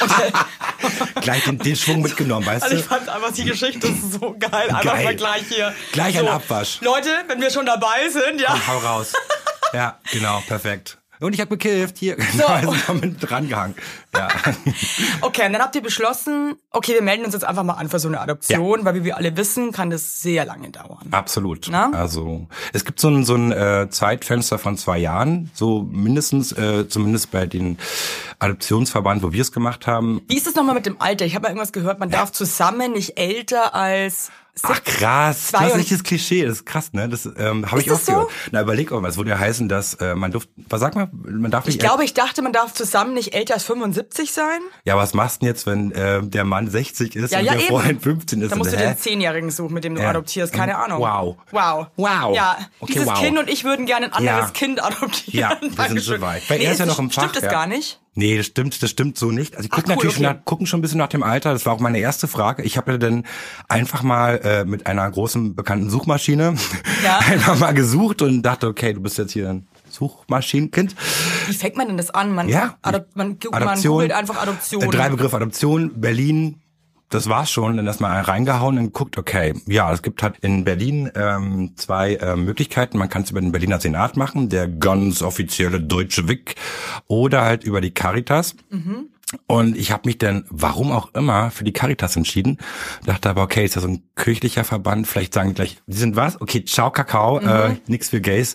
Gleich 1.20 1.44
den, 1.44 1.58
den 1.58 1.76
Schwung 1.76 2.00
mitgenommen, 2.00 2.46
weißt 2.46 2.62
also 2.64 2.76
ich 2.76 2.82
du? 2.82 2.88
fand 2.88 3.08
einfach 3.08 3.32
die 3.32 3.44
Geschichte 3.44 3.88
so 4.10 4.34
geil. 4.38 4.68
Einfach 4.68 4.82
Geil. 4.82 5.04
mal 5.04 5.14
gleich 5.16 5.42
hier. 5.48 5.74
Gleich 5.92 6.14
so, 6.14 6.20
ein 6.20 6.28
Abwasch. 6.28 6.80
Leute, 6.80 7.10
wenn 7.28 7.40
wir 7.40 7.50
schon 7.50 7.66
dabei 7.66 8.08
sind, 8.08 8.40
ja. 8.40 8.54
Hau 8.66 8.78
raus. 8.78 9.12
Ja, 9.72 9.98
genau, 10.10 10.42
perfekt. 10.48 10.96
Und 11.20 11.34
ich 11.34 11.40
habe 11.40 11.56
gekifft, 11.56 11.98
hier, 11.98 12.16
genau, 12.32 12.46
also 12.46 12.72
noch 12.72 13.00
mit 13.00 13.16
dran 13.20 13.48
gehangen. 13.48 13.74
Ja. 14.14 14.28
Okay, 15.22 15.46
und 15.46 15.52
dann 15.52 15.62
habt 15.62 15.74
ihr 15.74 15.82
beschlossen, 15.82 16.56
okay, 16.70 16.94
wir 16.94 17.02
melden 17.02 17.24
uns 17.24 17.34
jetzt 17.34 17.44
einfach 17.44 17.62
mal 17.62 17.74
an 17.74 17.88
für 17.88 17.98
so 17.98 18.08
eine 18.08 18.20
Adoption, 18.20 18.84
weil 18.84 18.94
wie 18.94 19.04
wir 19.04 19.16
alle 19.16 19.36
wissen, 19.36 19.70
kann 19.70 19.90
das 19.90 20.22
sehr 20.22 20.44
lange 20.44 20.70
dauern. 20.70 21.08
Absolut. 21.10 21.68
Na? 21.70 21.90
Also 21.92 22.46
es 22.72 22.84
gibt 22.84 23.00
so 23.00 23.08
ein, 23.08 23.24
so 23.24 23.34
ein 23.34 23.52
äh, 23.52 23.88
Zeitfenster 23.90 24.58
von 24.58 24.76
zwei 24.76 24.98
Jahren, 24.98 25.50
so 25.54 25.82
mindestens, 25.82 26.52
äh, 26.52 26.88
zumindest 26.88 27.30
bei 27.30 27.46
den 27.46 27.78
Adoptionsverband, 28.38 29.22
wo 29.22 29.32
wir 29.32 29.42
es 29.42 29.52
gemacht 29.52 29.86
haben. 29.86 30.22
Wie 30.28 30.36
ist 30.36 30.46
das 30.46 30.54
nochmal 30.54 30.74
mit 30.74 30.86
dem 30.86 31.00
Alter? 31.00 31.26
Ich 31.26 31.34
habe 31.34 31.42
mal 31.42 31.48
irgendwas 31.50 31.72
gehört, 31.72 32.00
man 32.00 32.10
darf 32.10 32.32
zusammen 32.32 32.92
nicht 32.92 33.18
älter 33.18 33.74
als 33.74 34.30
Ach 34.62 34.82
krass, 34.84 35.48
Zwei 35.48 35.58
und- 35.58 35.66
klassisches 35.72 36.02
Klischee, 36.04 36.44
das 36.44 36.56
ist 36.58 36.66
krass, 36.66 36.92
ne? 36.92 37.08
Das 37.08 37.24
ähm, 37.38 37.70
habe 37.70 37.80
ich 37.80 37.86
Ist 37.86 37.92
auch 37.92 37.96
das 37.96 38.06
so? 38.06 38.28
Na, 38.50 38.60
überleg 38.62 38.90
mal, 38.90 39.08
es 39.08 39.16
würde 39.16 39.30
ja 39.30 39.38
heißen, 39.38 39.68
dass 39.68 39.94
äh, 39.94 40.14
man 40.14 40.32
durft, 40.32 40.48
was 40.68 40.80
sag 40.80 40.94
mal, 40.94 41.08
man 41.12 41.50
darf 41.50 41.64
nicht. 41.66 41.76
Ich 41.76 41.80
glaube, 41.80 42.04
ich 42.04 42.12
dachte, 42.14 42.42
man 42.42 42.52
darf 42.52 42.74
zusammen 42.74 43.14
nicht 43.14 43.34
älter 43.34 43.54
als 43.54 43.64
75 43.64 44.32
sein. 44.32 44.60
ja, 44.84 44.96
was 44.96 45.14
machst 45.14 45.36
du 45.36 45.46
denn 45.46 45.54
jetzt, 45.54 45.66
wenn 45.66 45.92
äh, 45.92 46.22
der 46.22 46.44
Mann 46.44 46.68
60 46.68 47.16
ist 47.16 47.32
Ja, 47.32 47.38
und 47.38 47.44
ja, 47.46 47.52
der 47.52 47.60
eben. 47.62 47.68
vorhin 47.70 48.00
15 48.00 48.42
ist? 48.42 48.52
Da 48.52 48.56
musst 48.56 48.72
du 48.72 48.76
den 48.76 48.98
Zehnjährigen 48.98 49.50
suchen, 49.50 49.72
mit 49.74 49.84
dem 49.84 49.94
du 49.94 50.02
Ja. 50.02 50.10
adoptierst. 50.10 50.52
Keine 50.52 50.76
Ahnung. 50.76 51.00
Wow. 51.00 51.36
Wow. 51.52 51.86
Wow. 51.96 52.34
Ja, 52.36 52.58
Okay, 52.80 52.92
dieses 52.94 53.08
wow. 53.08 53.18
Kind 53.20 53.38
und 53.38 53.48
ich 53.48 53.64
würden 53.64 53.86
gerne 53.86 54.06
ein 54.06 54.12
anderes. 54.12 54.52
Kind 54.52 54.82
adoptieren. 54.82 55.38
Ja, 55.40 55.50
wir 55.60 55.68
sind 55.68 55.78
Dankeschön. 55.78 56.16
soweit. 56.16 56.48
Weil 56.50 56.58
nee, 56.58 56.64
er 56.64 56.72
ist 56.72 56.78
ja 56.78 56.86
noch 56.86 56.98
im 56.98 57.10
Stimmt 57.10 57.26
Fach, 57.28 57.32
das 57.32 57.44
ja. 57.44 57.50
gar 57.50 57.66
nicht? 57.66 58.00
Nee, 58.14 58.36
das 58.36 58.46
stimmt, 58.46 58.82
das 58.82 58.90
stimmt 58.90 59.16
so 59.16 59.30
nicht. 59.30 59.54
Also 59.56 59.66
ich 59.66 59.70
gucke 59.70 59.86
cool, 59.88 59.94
natürlich 59.94 60.16
okay. 60.16 60.24
nach, 60.24 60.44
gucken 60.44 60.66
schon 60.66 60.80
ein 60.80 60.82
bisschen 60.82 60.98
nach 60.98 61.08
dem 61.08 61.22
Alter. 61.22 61.52
Das 61.52 61.64
war 61.64 61.72
auch 61.74 61.80
meine 61.80 61.98
erste 62.00 62.26
Frage. 62.26 62.62
Ich 62.64 62.76
habe 62.76 62.92
ja 62.92 62.98
dann 62.98 63.24
einfach 63.68 64.02
mal 64.02 64.40
äh, 64.42 64.64
mit 64.64 64.86
einer 64.88 65.08
großen 65.08 65.54
bekannten 65.54 65.90
Suchmaschine 65.90 66.54
Ja. 67.04 67.18
einfach 67.20 67.58
mal 67.58 67.72
gesucht 67.72 68.20
und 68.22 68.42
dachte, 68.42 68.66
okay, 68.66 68.92
du 68.94 69.00
bist 69.00 69.16
jetzt 69.16 69.32
hier 69.32 69.48
ein 69.50 69.68
Suchmaschinenkind. 69.90 70.94
Wie 71.46 71.54
fängt 71.54 71.76
man 71.76 71.86
denn 71.86 71.96
das 71.96 72.10
an? 72.10 72.32
Man, 72.34 72.48
Ja. 72.48 72.76
Man, 73.14 73.38
gu- 73.38 73.50
man 73.50 73.80
googelt 73.80 74.12
einfach 74.12 74.42
Adoption. 74.42 74.82
Äh, 74.82 74.88
drei 74.88 75.08
Begriffe 75.08 75.36
Adoption, 75.36 76.00
Berlin. 76.00 76.60
Das 77.10 77.28
war's 77.28 77.50
schon, 77.50 77.76
dann 77.76 77.88
erstmal 77.88 78.20
reingehauen 78.20 78.78
und 78.78 78.92
guckt, 78.92 79.18
okay, 79.18 79.54
ja, 79.66 79.92
es 79.92 80.00
gibt 80.00 80.22
halt 80.22 80.38
in 80.42 80.62
Berlin 80.62 81.10
ähm, 81.16 81.72
zwei 81.74 82.14
äh, 82.14 82.36
Möglichkeiten. 82.36 82.98
Man 82.98 83.08
kann 83.08 83.22
es 83.22 83.32
über 83.32 83.40
den 83.40 83.50
Berliner 83.50 83.80
Senat 83.80 84.16
machen, 84.16 84.48
der 84.48 84.68
ganz 84.68 85.20
offizielle 85.20 85.80
deutsche 85.80 86.28
WIC, 86.28 86.54
oder 87.08 87.42
halt 87.42 87.64
über 87.64 87.80
die 87.80 87.90
Caritas. 87.90 88.54
Und 89.46 89.76
ich 89.76 89.92
habe 89.92 90.08
mich 90.08 90.18
dann, 90.18 90.44
warum 90.50 90.90
auch 90.90 91.14
immer, 91.14 91.52
für 91.52 91.62
die 91.62 91.72
Caritas 91.72 92.16
entschieden. 92.16 92.58
Dachte 93.06 93.30
aber, 93.30 93.42
okay, 93.42 93.64
ist 93.64 93.76
ja 93.76 93.80
so 93.80 93.86
ein 93.86 94.02
kirchlicher 94.16 94.64
Verband, 94.64 95.06
vielleicht 95.06 95.34
sagen 95.34 95.50
die 95.50 95.54
gleich, 95.54 95.80
die 95.86 95.96
sind 95.96 96.16
was? 96.16 96.40
Okay, 96.40 96.64
ciao 96.64 96.90
Kakao, 96.90 97.38
äh, 97.38 97.76
nix 97.86 98.08
für 98.08 98.20
Gays. 98.20 98.54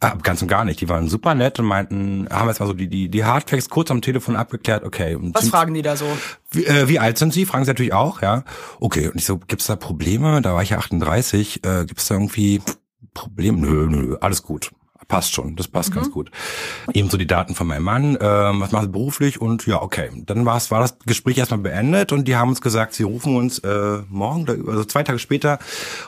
Äh, 0.00 0.10
ganz 0.22 0.40
und 0.40 0.46
gar 0.46 0.64
nicht. 0.64 0.80
Die 0.80 0.88
waren 0.88 1.08
super 1.08 1.34
nett 1.34 1.58
und 1.58 1.66
meinten, 1.66 2.28
haben 2.30 2.46
erstmal 2.46 2.68
so 2.68 2.72
die, 2.72 2.86
die, 2.86 3.08
die 3.08 3.24
Hardfacts 3.24 3.68
kurz 3.68 3.90
am 3.90 4.00
Telefon 4.00 4.36
abgeklärt, 4.36 4.84
okay. 4.84 5.16
Was 5.20 5.42
sind- 5.42 5.50
fragen 5.50 5.74
die 5.74 5.82
da 5.82 5.96
so? 5.96 6.06
wie, 6.52 6.66
äh, 6.66 6.88
wie 6.88 7.00
alt 7.00 7.18
sind 7.18 7.32
Sie? 7.32 7.44
Fragen 7.44 7.64
Sie 7.64 7.70
natürlich 7.70 7.92
auch, 7.94 8.22
ja. 8.22 8.44
Okay, 8.78 9.08
und 9.08 9.16
ich 9.16 9.24
so, 9.24 9.38
gibt's 9.38 9.66
da 9.66 9.74
Probleme? 9.74 10.40
Da 10.40 10.54
war 10.54 10.62
ich 10.62 10.70
ja 10.70 10.78
38. 10.78 11.64
Äh, 11.64 11.84
gibt's 11.86 12.06
da 12.06 12.14
irgendwie 12.14 12.60
Probleme? 13.12 13.58
Nö, 13.58 13.86
nö, 13.88 14.16
alles 14.20 14.44
gut. 14.44 14.70
Passt 15.12 15.34
schon, 15.34 15.56
das 15.56 15.68
passt 15.68 15.92
ganz 15.92 16.10
gut. 16.10 16.30
Ebenso 16.94 17.18
die 17.18 17.26
Daten 17.26 17.54
von 17.54 17.66
meinem 17.66 17.82
Mann, 17.82 18.16
ähm, 18.18 18.62
was 18.62 18.72
macht 18.72 18.84
er 18.84 18.88
beruflich 18.88 19.42
und 19.42 19.66
ja, 19.66 19.82
okay. 19.82 20.08
Dann 20.24 20.46
war's, 20.46 20.70
war 20.70 20.80
das 20.80 20.96
Gespräch 21.04 21.36
erstmal 21.36 21.60
beendet 21.60 22.12
und 22.12 22.26
die 22.28 22.36
haben 22.36 22.48
uns 22.48 22.62
gesagt, 22.62 22.94
sie 22.94 23.02
rufen 23.02 23.36
uns 23.36 23.58
äh, 23.58 23.98
morgen, 24.08 24.48
also 24.66 24.84
zwei 24.84 25.02
Tage 25.02 25.18
später, 25.18 25.58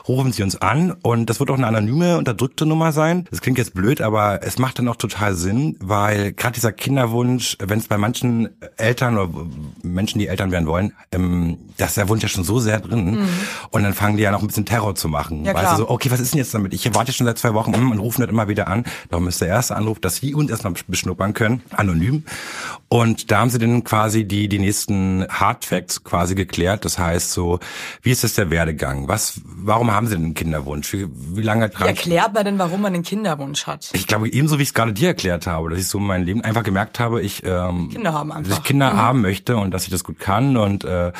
rufen 0.07 0.31
sie 0.31 0.41
uns 0.41 0.59
an 0.59 0.95
und 1.03 1.29
das 1.29 1.39
wird 1.39 1.51
auch 1.51 1.57
eine 1.57 1.67
anonyme, 1.67 2.17
unterdrückte 2.17 2.65
Nummer 2.65 2.93
sein. 2.93 3.27
Das 3.29 3.41
klingt 3.41 3.59
jetzt 3.59 3.75
blöd, 3.75 4.01
aber 4.01 4.39
es 4.41 4.57
macht 4.57 4.79
dann 4.79 4.87
auch 4.87 4.95
total 4.95 5.35
Sinn, 5.35 5.77
weil 5.79 6.33
gerade 6.33 6.55
dieser 6.55 6.71
Kinderwunsch, 6.71 7.57
wenn 7.59 7.77
es 7.77 7.87
bei 7.87 7.99
manchen 7.99 8.49
Eltern 8.77 9.19
oder 9.19 9.45
Menschen, 9.83 10.17
die 10.17 10.25
Eltern 10.25 10.49
werden 10.49 10.65
wollen, 10.65 10.93
ähm, 11.11 11.59
da 11.77 11.85
ist 11.85 11.95
der 11.95 12.09
Wunsch 12.09 12.23
ja 12.23 12.29
schon 12.29 12.43
so 12.43 12.59
sehr 12.59 12.79
drin 12.79 13.27
und 13.69 13.83
dann 13.83 13.93
fangen 13.93 14.17
die 14.17 14.23
ja 14.23 14.31
noch 14.31 14.41
ein 14.41 14.47
bisschen 14.47 14.65
Terror 14.65 14.95
zu 14.95 15.09
machen. 15.09 15.45
Ja, 15.45 15.53
weißt 15.53 15.63
klar. 15.63 15.77
du, 15.77 15.83
so, 15.83 15.89
okay, 15.91 16.09
was 16.09 16.19
ist 16.19 16.33
denn 16.33 16.39
jetzt 16.39 16.55
damit? 16.55 16.73
Ich 16.73 16.95
warte 16.95 17.13
schon 17.13 17.27
seit 17.27 17.37
zwei 17.37 17.53
Wochen 17.53 17.69
mm, 17.69 17.91
und 17.91 17.99
rufen 17.99 18.21
das 18.21 18.31
immer 18.31 18.47
wieder 18.47 18.67
an. 18.67 18.83
Darum 19.09 19.27
ist 19.27 19.41
der 19.41 19.47
erste 19.47 19.75
Anruf, 19.75 19.99
dass 19.99 20.17
sie 20.17 20.33
uns 20.33 20.49
erstmal 20.51 20.73
beschnuppern 20.87 21.33
können, 21.33 21.61
anonym. 21.71 22.23
Und 22.87 23.31
da 23.31 23.39
haben 23.39 23.49
sie 23.49 23.59
dann 23.59 23.83
quasi 23.83 24.25
die, 24.25 24.47
die 24.47 24.59
nächsten 24.59 25.25
Hard 25.29 25.65
Facts 25.65 26.03
quasi 26.03 26.35
geklärt. 26.35 26.85
Das 26.85 26.97
heißt 26.99 27.31
so, 27.31 27.59
wie 28.01 28.11
ist 28.11 28.23
das 28.23 28.33
der 28.33 28.49
Werdegang? 28.49 29.07
Was, 29.07 29.41
warum 29.43 29.91
haben 29.91 30.07
sie 30.07 30.15
denn 30.15 30.25
einen 30.25 30.33
Kinderwunsch? 30.33 30.93
Wie, 30.93 31.07
wie 31.09 31.41
lange 31.41 31.69
Wie 31.77 31.83
erklärt 31.83 32.33
man 32.33 32.45
denn, 32.45 32.59
warum 32.59 32.81
man 32.81 32.93
einen 32.93 33.03
Kinderwunsch 33.03 33.67
hat? 33.67 33.89
Ich 33.93 34.07
glaube, 34.07 34.29
ebenso 34.29 34.59
wie 34.59 34.63
ich 34.63 34.69
es 34.69 34.73
gerade 34.73 34.93
dir 34.93 35.09
erklärt 35.09 35.47
habe, 35.47 35.69
dass 35.69 35.79
ich 35.79 35.87
so 35.87 35.99
mein 35.99 36.23
Leben 36.23 36.41
einfach 36.41 36.63
gemerkt 36.63 36.99
habe, 36.99 37.21
ich 37.21 37.43
ähm, 37.45 37.89
Kinder 37.89 38.13
haben 38.13 38.29
dass 38.29 38.37
einfach. 38.37 38.57
ich 38.57 38.63
Kinder 38.63 38.93
haben 38.95 39.21
möchte 39.21 39.57
und 39.57 39.71
dass 39.71 39.83
ich 39.83 39.89
das 39.89 40.03
gut 40.03 40.19
kann 40.19 40.57
und 40.57 40.83
äh, 40.83 41.11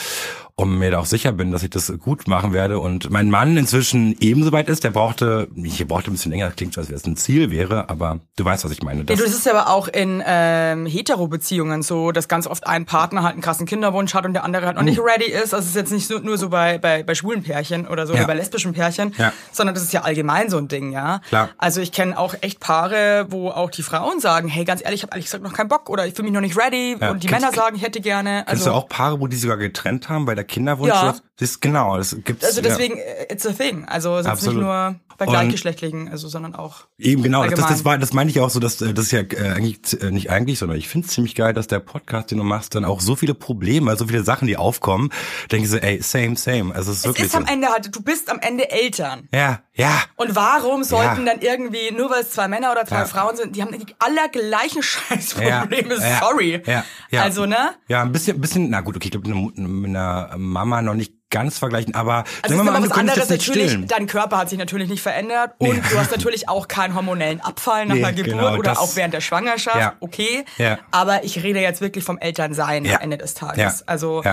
und 0.57 0.77
mir 0.77 0.91
da 0.91 0.99
auch 0.99 1.05
sicher 1.05 1.33
bin, 1.33 1.51
dass 1.51 1.63
ich 1.63 1.69
das 1.69 1.91
gut 1.99 2.29
machen 2.29 2.53
werde. 2.53 2.79
Und 2.79 3.09
mein 3.09 3.29
Mann 3.29 3.57
inzwischen 3.57 4.15
ebenso 4.21 4.53
weit 4.53 4.69
ist, 4.69 4.85
der 4.85 4.91
brauchte, 4.91 5.49
ich 5.53 5.85
brauchte 5.85 6.09
ein 6.09 6.13
bisschen 6.13 6.31
länger, 6.31 6.45
das 6.45 6.55
klingt 6.55 6.73
so, 6.73 6.79
als 6.79 6.89
wäre 6.89 6.97
es 6.97 7.05
ein 7.05 7.17
Ziel 7.17 7.51
wäre, 7.51 7.89
aber 7.89 8.19
du 8.37 8.45
weißt, 8.45 8.63
was 8.63 8.71
ich 8.71 8.81
meine. 8.81 8.99
Ja, 9.01 9.05
Das, 9.05 9.17
du, 9.19 9.25
das 9.25 9.33
ist 9.33 9.49
aber 9.49 9.69
auch 9.69 9.89
in 9.89 10.23
ähm, 10.25 10.85
Hetero-Beziehungen 10.85 11.81
so, 11.81 12.13
dass 12.13 12.29
ganz 12.29 12.47
oft 12.47 12.67
ein 12.67 12.85
Partner 12.85 13.23
halt 13.23 13.33
einen 13.33 13.41
krassen 13.41 13.65
Kinderwunsch 13.65 14.13
hat 14.13 14.25
und 14.25 14.31
der 14.33 14.45
andere 14.45 14.65
halt 14.65 14.77
noch 14.77 14.83
nicht 14.83 14.99
ready 14.99 15.25
ist. 15.29 15.53
Also 15.53 15.57
es 15.63 15.67
ist 15.67 15.75
jetzt 15.75 15.91
nicht 15.91 16.07
so, 16.07 16.19
nur 16.19 16.37
so 16.37 16.47
bei, 16.47 16.77
bei, 16.77 17.03
bei 17.03 17.15
schwulen 17.15 17.43
Pärchen 17.43 17.85
oder 17.85 18.07
so, 18.07 18.13
Ja. 18.13 18.19
oder 18.19 18.27
bei 18.27 18.35
lesbischen 18.35 18.71
Pärchen, 18.71 19.13
Ja. 19.17 19.33
sondern 19.51 19.75
das 19.75 19.83
ist 19.83 19.91
ja 19.91 20.03
allgemein 20.03 20.49
so 20.49 20.57
ein 20.57 20.69
Ding, 20.69 20.93
ja. 20.93 21.19
Klar. 21.27 21.49
Also 21.57 21.81
ich 21.81 21.91
kenne 21.91 22.17
auch 22.17 22.33
echt 22.39 22.61
Paare, 22.61 23.25
wo 23.29 23.49
auch 23.49 23.71
die 23.71 23.83
Frauen 23.83 24.21
sagen, 24.21 24.47
hey, 24.47 24.63
ganz 24.63 24.81
ehrlich, 24.81 24.99
ich 24.99 25.03
habe 25.03 25.11
ehrlich 25.11 25.25
gesagt 25.25 25.43
noch 25.43 25.51
keinen 25.53 25.67
Bock 25.67 25.89
oder 25.89 26.07
ich 26.07 26.13
fühle 26.13 26.27
mich 26.29 26.33
noch 26.33 26.39
nicht 26.41 26.57
ready. 26.57 26.95
Ja. 26.97 27.11
Und 27.11 27.23
die 27.23 27.27
Kennst- 27.27 27.41
Männer 27.45 27.53
sagen, 27.55 27.75
ich 27.75 27.81
hätte 27.81 27.99
gerne. 27.99 28.43
Kennst 28.47 28.65
Also, 28.65 28.69
du 28.69 28.75
auch 28.77 28.87
Paare, 28.87 29.19
wo 29.19 29.27
die 29.27 29.35
sogar 29.35 29.57
getrennt 29.57 30.07
haben, 30.07 30.25
weil 30.27 30.35
der 30.35 30.44
Kinderwunsch 30.45 30.93
Ja. 30.93 31.09
ist? 31.11 31.23
Das 31.37 31.49
ist 31.49 31.61
genau, 31.61 31.97
das 31.97 32.15
gibt's. 32.23 32.45
also 32.45 32.61
ja. 32.61 32.69
deswegen, 32.69 32.97
äh, 32.97 33.25
it's 33.29 33.45
a 33.45 33.51
thing. 33.51 33.83
Also 33.85 34.17
es 34.17 34.25
ist 34.25 34.45
nicht 34.47 34.55
nur 34.55 34.95
bei 35.17 35.25
gleichgeschlechtlichen, 35.25 36.07
also 36.09 36.27
sondern 36.29 36.55
auch. 36.55 36.85
Eben 36.97 37.23
genau, 37.23 37.45
das, 37.45 37.59
das, 37.59 37.85
war, 37.85 37.97
das 37.97 38.13
meine 38.13 38.29
ich 38.29 38.39
auch 38.39 38.49
so, 38.49 38.59
dass 38.61 38.81
äh, 38.81 38.93
das 38.93 39.05
ist 39.07 39.11
ja 39.11 39.19
äh, 39.19 39.51
eigentlich 39.55 40.01
äh, 40.01 40.11
nicht 40.11 40.29
eigentlich, 40.29 40.59
sondern 40.59 40.77
ich 40.77 40.87
finde 40.87 41.07
es 41.07 41.13
ziemlich 41.13 41.35
geil, 41.35 41.53
dass 41.53 41.67
der 41.67 41.79
Podcast, 41.79 42.31
den 42.31 42.37
du 42.37 42.43
machst, 42.45 42.75
dann 42.75 42.85
auch 42.85 43.01
so 43.01 43.15
viele 43.17 43.33
Probleme, 43.33 43.95
so 43.97 44.07
viele 44.07 44.23
Sachen, 44.23 44.47
die 44.47 44.55
aufkommen, 44.57 45.09
denke 45.51 45.65
ich 45.65 45.71
so, 45.71 45.77
ey, 45.77 46.01
same, 46.01 46.35
same. 46.37 46.73
Also 46.75 46.91
es 46.91 46.97
ist 46.99 47.05
Es 47.05 47.09
wirklich 47.09 47.25
ist 47.27 47.35
am 47.35 47.45
so. 47.45 47.53
Ende 47.53 47.67
halt, 47.67 47.93
du 47.93 48.01
bist 48.01 48.29
am 48.29 48.39
Ende 48.39 48.69
Eltern. 48.71 49.27
Ja, 49.33 49.59
ja. 49.73 50.01
Und 50.15 50.35
warum 50.35 50.83
sollten 50.85 51.25
Ja. 51.25 51.33
dann 51.33 51.41
irgendwie, 51.41 51.91
nur 51.95 52.09
weil 52.09 52.21
es 52.21 52.31
zwei 52.31 52.47
Männer 52.47 52.71
oder 52.71 52.85
zwei 52.85 52.99
Ja. 52.99 53.05
Frauen 53.05 53.35
sind, 53.35 53.55
die 53.55 53.61
haben 53.61 53.71
die 53.77 53.93
allergleichen 53.99 54.81
Scheißprobleme, 55.29 55.95
ja, 55.95 56.19
sorry. 56.19 56.61
Ja, 56.65 56.83
ja. 57.11 57.21
Also, 57.23 57.45
ne? 57.45 57.71
Ja, 57.87 58.01
ein 58.01 58.11
bisschen, 58.11 58.39
bisschen, 58.39 58.69
na 58.69 58.81
gut, 58.81 58.95
okay, 58.95 59.05
ich 59.05 59.11
glaube, 59.11 59.29
mit 59.33 59.89
einer 59.89 60.34
Mama 60.37 60.81
noch 60.81 60.93
nicht 60.93 61.13
ganz 61.29 61.57
vergleichen, 61.57 61.95
aber 61.95 62.23
Also 62.43 62.55
sagen 62.55 62.59
wir 62.59 62.71
mal, 62.71 62.75
an, 62.77 62.83
du 62.83 62.89
könntest 62.89 63.17
jetzt 63.17 63.29
nicht 63.31 63.47
natürlich, 63.47 63.69
stillen. 63.71 63.87
dein 63.87 64.07
Körper 64.07 64.37
hat 64.37 64.49
sich 64.49 64.57
natürlich 64.59 64.89
nicht 64.89 65.01
verändert 65.01 65.51
und 65.57 65.75
Nee. 65.75 65.81
du 65.91 65.97
hast 65.97 66.11
natürlich 66.11 66.47
auch 66.47 66.67
keinen 66.67 66.95
hormonellen 66.95 67.41
Abfall 67.41 67.85
nach 67.87 67.95
Nee, 67.95 68.01
der 68.01 68.13
Geburt 68.13 68.31
genau, 68.39 68.53
oder 68.57 68.69
das- 68.71 68.77
auch 68.77 68.95
während 68.95 69.13
der 69.13 69.21
Schwangerschaft, 69.21 69.75
Ja. 69.77 69.93
okay. 69.99 70.45
Ja. 70.57 70.77
Aber 70.91 71.23
ich 71.23 71.43
rede 71.43 71.59
jetzt 71.59 71.81
wirklich 71.81 72.03
vom 72.05 72.17
Elternsein 72.19 72.85
Ja. 72.85 72.95
am 72.97 73.01
Ende 73.01 73.17
des 73.17 73.33
Tages. 73.33 73.85
Also 73.87 74.23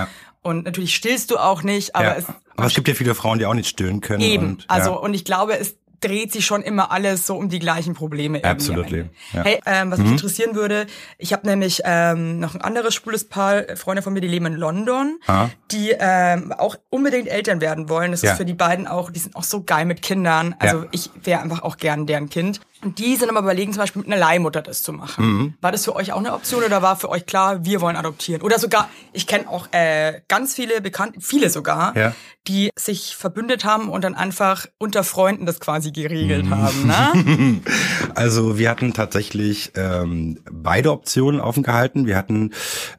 und 0.43 0.65
natürlich 0.65 0.93
stillst 0.95 1.31
du 1.31 1.37
auch 1.37 1.63
nicht, 1.63 1.95
aber 1.95 2.17
es 2.17 2.25
aber 2.55 2.67
es 2.67 2.73
gibt 2.75 2.87
ja 2.87 2.93
viele 2.93 3.15
Frauen, 3.15 3.39
die 3.39 3.45
auch 3.47 3.53
nicht 3.55 3.67
stillen 3.69 3.99
können. 3.99 4.21
Eben. 4.21 4.45
Und, 4.45 4.65
also 4.69 5.01
und 5.01 5.13
ich 5.15 5.25
glaube, 5.25 5.57
es 5.57 5.75
dreht 6.03 6.31
sich 6.31 6.45
schon 6.45 6.61
immer 6.61 6.91
alles 6.91 7.25
so 7.25 7.35
um 7.35 7.49
die 7.49 7.59
gleichen 7.59 7.93
Probleme. 7.93 8.43
Absolutely, 8.43 9.05
ja. 9.33 9.39
Mhm. 9.39 9.43
Hey, 9.45 9.59
ähm, 9.65 9.91
was 9.91 9.99
mich 9.99 10.11
interessieren 10.11 10.55
würde, 10.55 10.85
ich 11.17 11.33
habe 11.33 11.47
nämlich 11.47 11.81
ähm, 11.85 12.39
noch 12.39 12.55
ein 12.55 12.61
anderes 12.61 12.93
schwules 12.95 13.27
Paar, 13.29 13.69
äh, 13.69 13.75
Freunde 13.75 14.01
von 14.01 14.13
mir, 14.13 14.21
die 14.21 14.27
leben 14.27 14.45
in 14.45 14.53
London, 14.55 15.19
Ah. 15.27 15.49
die 15.71 15.95
ähm, 15.97 16.51
auch 16.51 16.75
unbedingt 16.89 17.27
Eltern 17.27 17.61
werden 17.61 17.89
wollen. 17.89 18.11
Das 18.11 18.21
Ja. 18.21 18.31
ist 18.31 18.37
für 18.37 18.45
die 18.45 18.53
beiden 18.53 18.87
auch, 18.87 19.09
die 19.09 19.19
sind 19.19 19.35
auch 19.35 19.43
so 19.43 19.63
geil 19.63 19.85
mit 19.85 20.01
Kindern. 20.01 20.55
Also 20.59 20.83
Ja. 20.83 20.87
ich 20.91 21.09
wäre 21.23 21.41
einfach 21.41 21.61
auch 21.63 21.77
gern 21.77 22.05
deren 22.05 22.29
Kind. 22.29 22.59
Und 22.83 22.99
die 22.99 23.15
sind 23.15 23.29
aber 23.29 23.39
überlegen, 23.39 23.71
zum 23.73 23.81
Beispiel 23.81 24.01
mit 24.01 24.11
einer 24.11 24.19
Leihmutter 24.19 24.61
das 24.61 24.83
zu 24.83 24.93
machen. 24.93 25.25
Mhm. 25.25 25.53
War 25.61 25.71
das 25.71 25.85
für 25.85 25.95
euch 25.95 26.11
auch 26.13 26.17
eine 26.19 26.33
Option 26.33 26.63
oder 26.63 26.81
war 26.81 26.95
für 26.95 27.09
euch 27.09 27.25
klar, 27.25 27.63
wir 27.65 27.81
wollen 27.81 27.95
adoptieren? 27.95 28.41
Oder 28.41 28.59
sogar, 28.59 28.89
ich 29.13 29.27
kenne 29.27 29.47
auch 29.49 29.67
äh, 29.71 30.21
ganz 30.27 30.53
viele 30.53 30.81
Bekannte, 30.81 31.21
viele 31.21 31.49
sogar, 31.49 31.95
Ja. 31.97 32.13
die 32.47 32.69
sich 32.77 33.15
verbündet 33.15 33.63
haben 33.65 33.89
und 33.89 34.03
dann 34.03 34.15
einfach 34.15 34.65
unter 34.77 35.03
Freunden 35.03 35.45
das 35.45 35.59
quasi 35.59 35.91
geregelt 35.91 36.45
Mhm. 36.45 36.55
haben. 36.55 36.87
Ne? 36.87 37.61
Also 38.15 38.57
wir 38.59 38.69
hatten 38.69 38.93
tatsächlich 38.93 39.71
ähm, 39.75 40.39
beide 40.51 40.91
Optionen 40.91 41.39
offen 41.41 41.63
gehalten. 41.63 42.05
Wir 42.05 42.15
hatten, 42.17 42.51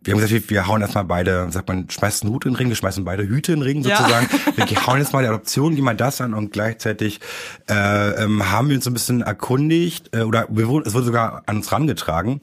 wir 0.03 0.13
haben 0.13 0.21
gesagt, 0.21 0.33
wir- 0.33 0.51
wir 0.51 0.67
hauen 0.67 0.81
erstmal 0.81 1.05
beide, 1.05 1.51
sagt 1.51 1.69
man, 1.69 1.89
schmeißen 1.91 2.29
Hut 2.29 2.45
in 2.47 2.53
den 2.53 2.57
Ring, 2.57 2.69
wir 2.69 2.77
schmeißen 2.77 3.05
beide 3.05 3.23
Hüte 3.25 3.53
in 3.53 3.61
den 3.61 3.63
Ring 3.65 3.83
Ja. 3.83 3.97
sozusagen. 3.99 4.29
Wir 4.57 4.87
hauen 4.87 4.99
jetzt 4.99 5.13
mal 5.13 5.23
die 5.23 5.29
Adoption, 5.29 5.75
gehen 5.75 5.85
mal 5.85 5.95
das 5.97 6.21
an 6.21 6.35
und 6.35 6.53
gleichzeitig 6.53 7.21
äh, 7.69 8.25
ähm, 8.25 8.51
haben 8.51 8.69
wir 8.69 8.77
uns 8.77 8.85
so 8.85 8.91
ein 8.91 8.95
bisschen 8.95 9.21
erkundigt 9.23 9.74
äh, 10.13 10.23
oder 10.23 10.47
wir 10.51 10.69
wurden, 10.69 10.87
es 10.87 10.95
wurde 10.95 11.07
sogar 11.07 11.43
an 11.47 11.57
uns 11.57 11.73
rangetragen 11.73 12.41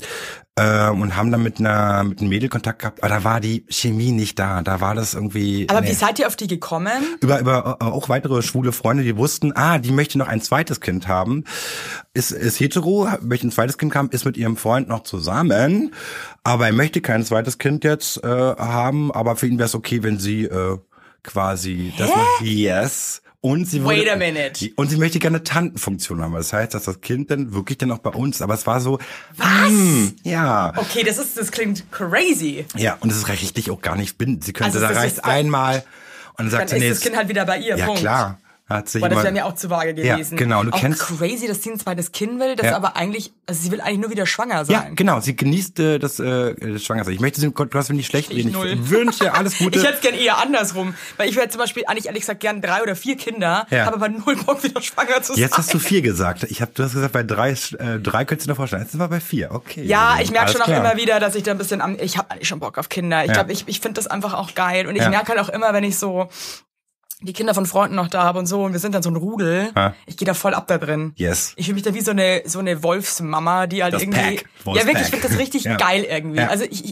äh, 0.56 0.90
und 0.90 1.16
haben 1.16 1.32
dann 1.32 1.44
mit 1.44 1.60
einer 1.60 2.04
mit 2.04 2.20
einem 2.20 2.30
Mädel 2.30 2.50
Kontakt 2.50 2.80
gehabt, 2.80 3.04
aber 3.04 3.14
da 3.14 3.24
war 3.24 3.40
die 3.40 3.66
Chemie 3.70 4.12
nicht 4.12 4.38
da. 4.38 4.62
Da 4.62 4.82
war 4.82 4.96
das 4.96 5.14
irgendwie. 5.14 5.68
Aber 5.70 5.82
nee. 5.82 5.90
wie 5.90 5.94
seid 5.94 6.20
ihr 6.20 6.28
auf 6.28 6.36
die 6.36 6.48
gekommen? 6.48 6.92
über, 7.22 7.40
über 7.40 7.78
äh, 7.80 7.86
auch 7.86 8.10
weitere 8.10 8.42
schwule 8.42 8.72
Freunde, 8.72 9.04
die 9.04 9.18
wussten, 9.18 9.54
ah, 9.56 9.80
die 9.80 9.92
möchte 9.92 10.18
noch 10.18 10.28
ein 10.28 10.42
zweites 10.42 10.82
Kind 10.82 11.08
haben, 11.08 11.46
ist, 12.14 12.32
ist 12.32 12.60
hetero, 12.60 13.08
möchte 13.22 13.48
ein 13.48 13.52
zweites 13.52 13.78
Kind 13.78 13.96
haben, 13.96 14.10
ist 14.12 14.26
mit 14.26 14.38
ihrem 14.38 14.58
Freund 14.58 14.88
noch 14.88 15.04
zusammen, 15.04 15.94
aber 16.44 16.68
er 16.68 16.74
möchte 16.74 17.02
kein 17.02 17.24
zweites 17.24 17.58
Kind 17.58 17.84
jetzt 17.84 18.24
äh, 18.24 18.28
haben, 18.28 19.12
aber 19.12 19.36
für 19.36 19.48
ihn 19.48 19.58
wäre 19.58 19.68
es 19.68 19.76
okay, 19.76 20.04
wenn 20.04 20.20
sie 20.20 20.46
äh, 20.46 20.78
quasi 21.24 21.94
das 21.98 22.10
macht. 22.10 22.42
Yes. 22.42 23.22
Und 23.44 23.66
sie 23.66 23.84
Wait 23.84 24.08
a 24.08 24.16
minute. 24.16 24.70
Und 24.76 24.90
sie 24.92 24.98
möchte 24.98 25.18
gerne 25.18 25.44
Tantenfunktion 25.44 26.22
haben. 26.22 26.34
Das 26.36 26.54
heißt, 26.54 26.76
dass 26.76 26.84
das 26.84 27.02
Kind 27.02 27.32
dann 27.32 27.54
wirklich 27.54 27.80
dann 27.80 27.92
auch 27.92 27.98
bei 27.98 28.12
uns. 28.12 28.36
ist. 28.38 28.42
Aber 28.44 28.54
es 28.54 28.68
war 28.68 28.80
so. 28.80 29.00
Was? 29.36 29.72
ja. 30.24 30.74
Okay, 30.78 31.04
das 31.04 31.18
ist, 31.18 31.38
das 31.40 31.52
klingt 31.52 31.92
crazy. 31.92 32.66
Ja, 32.78 32.98
und 33.00 33.12
es 33.12 33.18
ist 33.18 33.28
richtig 33.30 33.72
auch 33.72 33.82
gar 33.82 33.96
nicht 33.96 34.20
bindend. 34.20 34.44
Sie 34.44 34.54
könnte, 34.54 34.74
Also 34.78 34.80
da 34.82 34.90
das 34.90 34.98
reicht 34.98 35.16
ist- 35.18 35.26
einmal 35.26 35.78
und 35.78 35.84
dann 36.38 36.50
Dann 36.50 36.50
sagt 36.52 36.70
sie, 36.70 36.76
ist 36.76 36.82
nee, 36.84 36.90
das 36.90 36.98
es- 37.00 37.04
Kind 37.04 37.18
halt 37.18 37.30
wieder 37.30 37.46
bei 37.46 37.58
ihr. 37.58 37.78
ja 37.78 37.86
Punkt. 37.86 38.02
klar. 38.02 38.40
Hat 38.74 38.90
sich 38.90 39.02
Boah, 39.02 39.10
das 39.10 39.24
wäre 39.24 39.34
mir 39.34 39.46
auch 39.46 39.56
zu 39.56 39.70
vage 39.70 39.94
Ja, 40.02 40.16
gewesen. 40.16 40.38
genau, 40.38 40.64
du 40.64 40.72
auch 40.72 40.80
kennst- 40.80 41.02
crazy, 41.02 41.48
dass 41.48 41.62
sie 41.64 41.72
ein 41.72 41.80
zweites 41.80 42.12
Kind 42.12 42.40
will, 42.40 42.56
das 42.56 42.68
Ja. 42.68 42.76
aber 42.76 42.96
eigentlich, 42.96 43.34
also 43.48 43.62
sie 43.62 43.72
will 43.72 43.82
eigentlich 43.82 44.00
nur 44.00 44.10
wieder 44.10 44.26
schwanger 44.26 44.56
Ja, 44.56 44.66
sein. 44.66 44.96
genau. 44.96 45.20
Sie 45.20 45.36
genießt 45.36 45.80
äh, 45.80 46.00
das, 46.00 46.20
äh, 46.20 46.56
das 46.56 46.84
Schwangersein. 46.84 47.14
Ich 47.14 47.20
möchte 47.20 47.40
sie, 47.42 47.52
Gott, 47.52 47.74
nicht 47.92 48.08
schlecht 48.08 48.32
Ich 48.32 48.38
reden. 48.46 48.50
Ich 48.50 48.90
wünsche 48.90 49.34
alles 49.34 49.58
Gute. 49.60 49.78
Ich 49.80 49.86
hätte 49.86 49.96
es 49.96 50.02
gern 50.02 50.16
eher 50.16 50.38
andersrum. 50.38 50.94
Weil 51.18 51.30
ich 51.30 51.36
wäre 51.36 51.50
zum 51.50 51.60
Beispiel 51.60 51.84
eigentlich 51.88 52.06
ehrlich 52.08 52.22
gesagt 52.22 52.40
gern 52.40 52.62
drei 52.62 52.82
oder 52.82 52.96
vier 52.96 53.18
Kinder, 53.18 53.66
Ja. 53.70 53.86
habe 53.86 53.96
aber 53.96 54.10
null 54.10 54.36
Bock 54.46 54.64
wieder 54.64 54.82
schwanger 54.82 55.22
zu 55.22 55.34
sein. 55.34 55.42
Jetzt 55.42 55.58
hast 55.58 55.74
du 55.74 55.80
vier 55.80 56.02
gesagt. 56.02 56.44
Ich 56.44 56.62
hab, 56.62 56.74
du 56.76 56.84
hast 56.84 56.94
gesagt, 56.94 57.14
bei 57.14 57.24
drei, 57.24 57.52
äh, 57.52 58.00
drei 58.00 58.26
könntest 58.26 58.48
du 58.48 58.52
dir 58.52 58.56
vorstellen. 58.56 58.82
Jetzt 58.84 58.92
sind 58.92 59.00
wir 59.00 59.08
bei 59.08 59.20
vier. 59.20 59.52
Okay. 59.52 59.84
Ja, 59.84 60.18
ich 60.22 60.32
merke 60.32 60.52
schon 60.52 60.62
auch 60.62 60.66
klar. 60.66 60.80
immer 60.80 60.98
wieder, 61.02 61.20
dass 61.20 61.36
ich 61.36 61.44
da 61.44 61.52
ein 61.52 61.58
bisschen 61.58 61.82
am, 61.82 61.98
ich 62.00 62.18
habe 62.18 62.32
eigentlich 62.32 62.48
schon 62.48 62.60
Bock 62.60 62.78
auf 62.78 62.90
Kinder. 62.90 63.22
Ich 63.24 63.28
Ja. 63.30 63.34
glaube, 63.34 63.52
ich, 63.52 63.64
ich 63.68 63.80
finde 63.80 63.96
das 63.96 64.08
einfach 64.08 64.34
auch 64.34 64.54
geil. 64.56 64.88
Und 64.88 64.96
ich 64.96 65.02
Ja. 65.04 65.10
merke 65.10 65.30
halt 65.30 65.40
auch 65.40 65.50
immer, 65.50 65.74
wenn 65.74 65.84
ich 65.84 65.98
so 65.98 66.30
die 67.22 67.34
Kinder 67.34 67.54
von 67.54 67.66
Freunden 67.66 67.96
noch 67.96 68.08
da 68.08 68.24
habe 68.24 68.40
und 68.40 68.46
so 68.48 68.64
und 68.64 68.74
wir 68.74 68.80
sind 68.80 68.96
dann 68.96 69.04
so 69.04 69.10
ein 69.10 69.16
Rudel, 69.16 69.72
Ja. 69.76 69.94
ich 70.06 70.18
gehe 70.18 70.26
da 70.26 70.34
voll 70.34 70.54
ab 70.54 70.68
da 70.68 70.78
drin. 70.78 71.14
Yes. 71.16 71.54
Ich 71.56 71.66
fühle 71.66 71.76
mich 71.76 71.84
da 71.84 71.94
wie 71.94 72.02
so 72.02 72.12
eine 72.12 72.42
so 72.46 72.60
eine 72.60 72.82
Wolfsmama, 72.84 73.68
die 73.68 73.84
halt 73.84 73.94
Das 73.94 74.02
irgendwie 74.02 74.38
Pack. 74.38 74.46
Ja, 74.76 74.86
wirklich, 74.86 75.04
ich 75.06 75.10
finde 75.12 75.28
das 75.28 75.38
richtig 75.38 75.64
Ja. 75.66 75.78
geil 75.78 76.04
irgendwie. 76.10 76.40
Ja. 76.40 76.48
Also 76.48 76.64
ich, 76.66 76.86
ich 76.86 76.92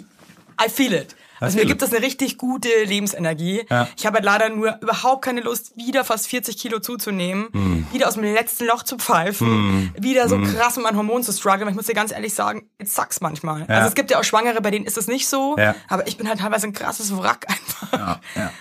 I 0.63 0.69
feel 0.69 0.93
it. 0.93 1.15
Also 1.41 1.57
mir 1.57 1.65
gibt 1.65 1.81
das 1.81 1.93
eine 1.93 2.03
richtig 2.05 2.37
gute 2.37 2.67
Lebensenergie. 2.83 3.65
Ja. 3.69 3.87
Ich 3.95 4.05
habe 4.05 4.15
halt 4.17 4.25
leider 4.25 4.49
nur 4.49 4.77
überhaupt 4.81 5.23
keine 5.23 5.39
Lust, 5.39 5.71
wieder 5.77 6.03
fast 6.03 6.27
40 6.27 6.57
Kilo 6.57 6.79
zuzunehmen, 6.79 7.47
Hm. 7.53 7.87
wieder 7.93 8.09
aus 8.09 8.15
dem 8.15 8.23
letzten 8.23 8.65
Loch 8.65 8.83
zu 8.83 8.97
pfeifen, 8.97 9.93
wieder 9.97 10.27
so 10.27 10.37
krass 10.37 10.75
mit 10.75 10.83
meinen 10.83 10.97
Hormonen 10.97 11.23
zu 11.23 11.31
strugglen. 11.31 11.61
Aber 11.61 11.69
ich 11.71 11.77
muss 11.77 11.85
dir 11.85 11.93
ganz 11.93 12.11
ehrlich 12.11 12.33
sagen, 12.33 12.69
it 12.77 12.89
sucks 12.91 13.21
manchmal. 13.21 13.61
Ja. 13.61 13.67
Also 13.67 13.87
es 13.87 13.95
gibt 13.95 14.11
ja 14.11 14.19
auch 14.19 14.23
Schwangere, 14.25 14.59
bei 14.59 14.69
denen 14.69 14.85
ist 14.85 14.97
es 14.97 15.07
nicht 15.07 15.29
so. 15.29 15.55
Ja. 15.57 15.75
Aber 15.87 16.05
ich 16.07 16.17
bin 16.17 16.27
halt 16.27 16.41
teilweise 16.41 16.67
ein 16.67 16.73
krasses 16.73 17.15
Wrack 17.17 17.45
einfach. 17.47 17.93
Ja, 17.93 18.19
ja. 18.35 18.51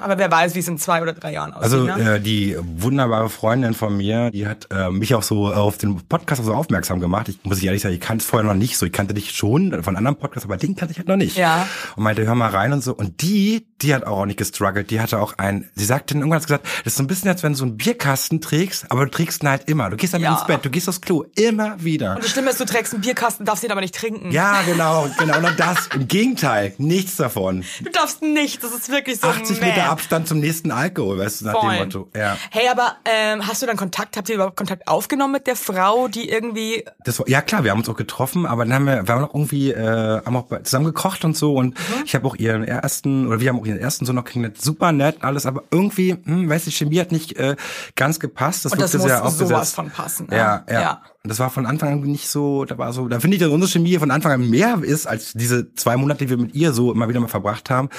Aber 0.00 0.18
wer 0.18 0.30
weiß, 0.30 0.54
wie 0.54 0.60
es 0.60 0.68
in 0.68 0.78
zwei 0.78 1.02
oder 1.02 1.12
drei 1.12 1.32
Jahren 1.32 1.52
aussieht. 1.52 1.72
Also 1.72 1.84
ne? 1.84 2.16
äh, 2.16 2.20
die 2.20 2.56
wunderbare 2.60 3.28
Freundin 3.28 3.74
von 3.74 3.96
mir, 3.96 4.30
die 4.30 4.46
hat 4.46 4.68
äh, 4.70 4.90
mich 4.90 5.14
auch 5.14 5.22
so 5.22 5.52
auf 5.52 5.78
den 5.78 5.96
Podcast 6.06 6.44
so 6.44 6.54
aufmerksam 6.54 7.00
gemacht. 7.00 7.28
Ich 7.28 7.38
muss 7.44 7.58
ich 7.58 7.64
ehrlich 7.66 7.82
sagen, 7.82 7.94
ich 7.94 8.00
kannte 8.00 8.22
es 8.22 8.28
vorher 8.28 8.48
noch 8.48 8.58
nicht 8.58 8.76
so. 8.76 8.86
Ich 8.86 8.92
kannte 8.92 9.14
dich 9.14 9.30
schon 9.32 9.82
von 9.82 9.96
anderen 9.96 10.16
Podcasts, 10.16 10.44
aber 10.46 10.56
den 10.56 10.76
kannte 10.76 10.92
ich 10.92 10.98
halt 10.98 11.08
noch 11.08 11.16
nicht. 11.16 11.36
Ja. 11.36 11.66
Und 11.96 12.02
meinte, 12.02 12.26
hör 12.26 12.34
mal 12.34 12.50
rein 12.50 12.72
und 12.72 12.82
so. 12.82 12.94
Und 12.94 13.22
die, 13.22 13.66
die 13.80 13.94
hat 13.94 14.04
auch 14.04 14.26
nicht 14.26 14.38
gestruggelt. 14.38 14.90
Die 14.90 15.00
hatte 15.00 15.18
auch 15.20 15.34
ein, 15.38 15.68
sie 15.74 15.84
sagte 15.84 16.14
dann 16.14 16.22
irgendwann 16.22 16.40
hat 16.40 16.46
gesagt, 16.46 16.66
das 16.84 16.92
ist 16.94 16.96
so 16.96 17.02
ein 17.02 17.06
bisschen, 17.06 17.28
als 17.28 17.42
wenn 17.42 17.52
du 17.52 17.58
so 17.58 17.64
einen 17.64 17.76
Bierkasten 17.76 18.40
trägst, 18.40 18.90
aber 18.90 19.04
du 19.04 19.10
trägst 19.10 19.42
ihn 19.42 19.48
halt 19.48 19.68
immer. 19.68 19.90
Du 19.90 19.96
gehst 19.96 20.14
damit 20.14 20.24
Ja. 20.24 20.34
ins 20.34 20.46
Bett, 20.46 20.64
du 20.64 20.70
gehst 20.70 20.88
aufs 20.88 21.00
Klo, 21.00 21.24
immer 21.36 21.82
wieder. 21.82 22.16
Und 22.16 22.24
das 22.24 22.30
Schlimme 22.30 22.50
ist, 22.50 22.60
du 22.60 22.64
trägst 22.64 22.92
einen 22.94 23.02
Bierkasten, 23.02 23.46
darfst 23.46 23.64
ihn 23.64 23.70
aber 23.70 23.80
nicht 23.80 23.94
trinken. 23.94 24.30
Ja, 24.32 24.62
genau, 24.62 25.08
genau. 25.18 25.38
Und 25.38 25.58
das, 25.60 25.88
im 25.94 26.08
Gegenteil, 26.08 26.74
nichts 26.78 27.16
davon. 27.16 27.64
Du 27.80 27.90
darfst 27.90 28.22
nicht, 28.22 28.62
das 28.62 28.72
ist 28.72 28.90
wirklich 28.90 29.20
so 29.20 29.28
80 29.28 29.60
meh. 29.60 29.67
Meter 29.68 29.90
Abstand 29.90 30.28
zum 30.28 30.40
nächsten 30.40 30.70
Alkohol, 30.70 31.18
weißt 31.18 31.40
du, 31.40 31.44
nach 31.46 31.60
Voll. 31.60 31.70
dem 31.76 31.78
Motto. 31.84 32.10
Ja. 32.16 32.36
Hey, 32.50 32.68
aber 32.68 32.96
ähm, 33.04 33.46
hast 33.46 33.62
du 33.62 33.66
dann 33.66 33.76
Kontakt, 33.76 34.16
habt 34.16 34.28
ihr 34.28 34.34
überhaupt 34.36 34.56
Kontakt 34.56 34.88
aufgenommen 34.88 35.32
mit 35.34 35.46
der 35.46 35.56
Frau, 35.56 36.08
die 36.08 36.28
irgendwie, 36.28 36.84
Das 37.04 37.18
war, 37.18 37.28
ja 37.28 37.42
klar, 37.42 37.64
wir 37.64 37.70
haben 37.70 37.78
uns 37.78 37.88
auch 37.88 37.96
getroffen, 37.96 38.46
aber 38.46 38.64
dann 38.64 38.74
haben 38.74 38.84
wir, 38.86 39.06
wir 39.06 39.14
haben 39.14 39.24
auch 39.24 39.34
irgendwie, 39.34 39.70
äh, 39.72 40.20
haben 40.24 40.36
auch 40.36 40.46
zusammen 40.62 40.86
gekocht 40.86 41.24
und 41.24 41.36
so 41.36 41.54
und 41.54 41.68
Mhm. 41.78 42.02
ich 42.04 42.14
habe 42.14 42.26
auch 42.26 42.36
ihren 42.36 42.64
ersten, 42.64 43.26
oder 43.26 43.40
wir 43.40 43.48
haben 43.50 43.60
auch 43.60 43.66
ihren 43.66 43.78
ersten 43.78 44.04
Sohn 44.06 44.16
noch 44.16 44.24
kennengelernt, 44.24 44.60
super 44.60 44.92
nett, 44.92 45.16
alles, 45.20 45.46
aber 45.46 45.62
irgendwie, 45.70 46.16
hm, 46.24 46.48
weiß 46.48 46.66
ich, 46.66 46.76
Chemie 46.76 47.00
hat 47.00 47.12
nicht 47.12 47.36
äh, 47.36 47.56
ganz 47.96 48.18
gepasst. 48.20 48.64
Das 48.64 48.72
Und 48.72 48.80
das 48.80 48.94
muss 48.94 49.10
aufgesetzt. 49.10 49.38
sowas 49.50 49.72
von 49.72 49.90
passen. 49.90 50.28
Ja, 50.30 50.64
ja. 50.68 50.80
ja. 50.80 51.02
Und 51.28 51.32
das 51.32 51.40
war 51.40 51.50
von 51.50 51.66
Anfang 51.66 51.92
an 51.92 52.00
nicht 52.00 52.26
so, 52.30 52.64
da 52.64 52.78
war 52.78 52.90
so, 52.94 53.06
da 53.06 53.20
finde 53.20 53.36
ich, 53.36 53.42
dass 53.42 53.50
unsere 53.50 53.70
Chemie 53.70 53.98
von 53.98 54.10
Anfang 54.10 54.32
an 54.32 54.48
mehr 54.48 54.78
ist, 54.82 55.06
als 55.06 55.34
diese 55.34 55.74
zwei 55.74 55.94
Monate, 55.98 56.24
die 56.24 56.30
wir 56.30 56.38
mit 56.38 56.54
ihr 56.54 56.72
so 56.72 56.90
immer 56.90 57.06
wieder 57.10 57.20
mal 57.20 57.28
verbracht 57.28 57.68
haben. 57.68 57.90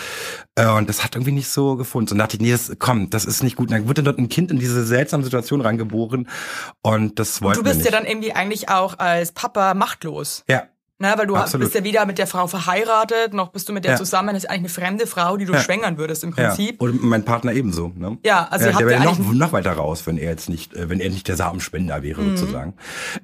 Äh, 0.56 0.66
Und 0.66 0.90
das 0.90 1.04
hat 1.04 1.16
irgendwie 1.16 1.34
nicht 1.34 1.48
so 1.48 1.76
gefunden. 1.76 2.14
Und 2.14 2.18
da 2.18 2.24
dachte 2.24 2.38
ich, 2.38 2.42
nee, 2.42 2.52
das, 2.52 2.72
komm, 2.80 3.12
das 3.12 3.26
ist 3.26 3.44
nicht 3.44 3.56
gut. 3.56 3.68
Und 3.70 3.74
dann 3.78 3.88
wurde 3.88 4.02
dort 4.02 4.18
ein 4.18 4.30
Kind 4.30 4.50
in 4.50 4.58
diese 4.58 4.84
seltsame 4.84 5.24
Situation 5.24 5.62
reingeboren. 5.62 6.28
Und 6.82 7.20
das 7.20 7.44
wollten 7.44 7.60
Du 7.60 7.66
wir 7.66 7.72
bist 7.72 7.86
ja 7.86 7.92
dann 7.92 8.06
irgendwie 8.08 8.34
eigentlich 8.34 8.70
auch 8.70 8.98
als 8.98 9.32
Papa 9.32 9.76
machtlos. 9.76 10.44
ja, 10.50 10.64
Ne, 11.02 11.14
weil 11.16 11.28
du 11.28 11.38
Absolut. 11.38 11.68
bist 11.68 11.76
ja 11.76 11.84
weder 11.86 12.06
mit 12.06 12.18
der 12.18 12.28
Frau 12.28 12.48
verheiratet, 12.48 13.34
noch 13.34 13.54
bist 13.54 13.70
du 13.70 13.74
mit 13.74 13.86
der 13.86 13.92
Ja. 13.94 13.98
zusammen. 13.98 14.34
Das 14.34 14.44
ist 14.44 14.50
eigentlich 14.50 14.60
eine 14.60 14.70
fremde 14.70 15.08
Frau, 15.08 15.38
die 15.38 15.46
du 15.46 15.54
Ja. 15.54 15.62
schwängern 15.62 15.98
würdest 15.98 16.26
im 16.26 16.34
ja. 16.36 16.48
Prinzip. 16.50 16.82
Und 16.82 17.02
mein 17.02 17.24
Partner 17.24 17.54
ebenso. 17.54 17.94
Ne? 17.96 18.18
Ja, 18.26 18.50
also 18.52 18.66
ja, 18.68 18.74
der 18.78 18.86
wäre 18.86 19.00
ja 19.02 19.06
noch, 19.06 19.18
Mhm. 19.18 19.38
noch 19.38 19.54
weiter 19.54 19.72
raus, 19.72 20.06
wenn 20.08 20.18
er 20.18 20.30
jetzt 20.30 20.50
nicht, 20.50 20.74
äh, 20.74 20.90
wenn 20.90 21.00
er 21.00 21.10
nicht 21.10 21.26
der 21.30 21.38
Samenspender 21.38 22.04
wäre, 22.04 22.22
sozusagen. 22.26 22.74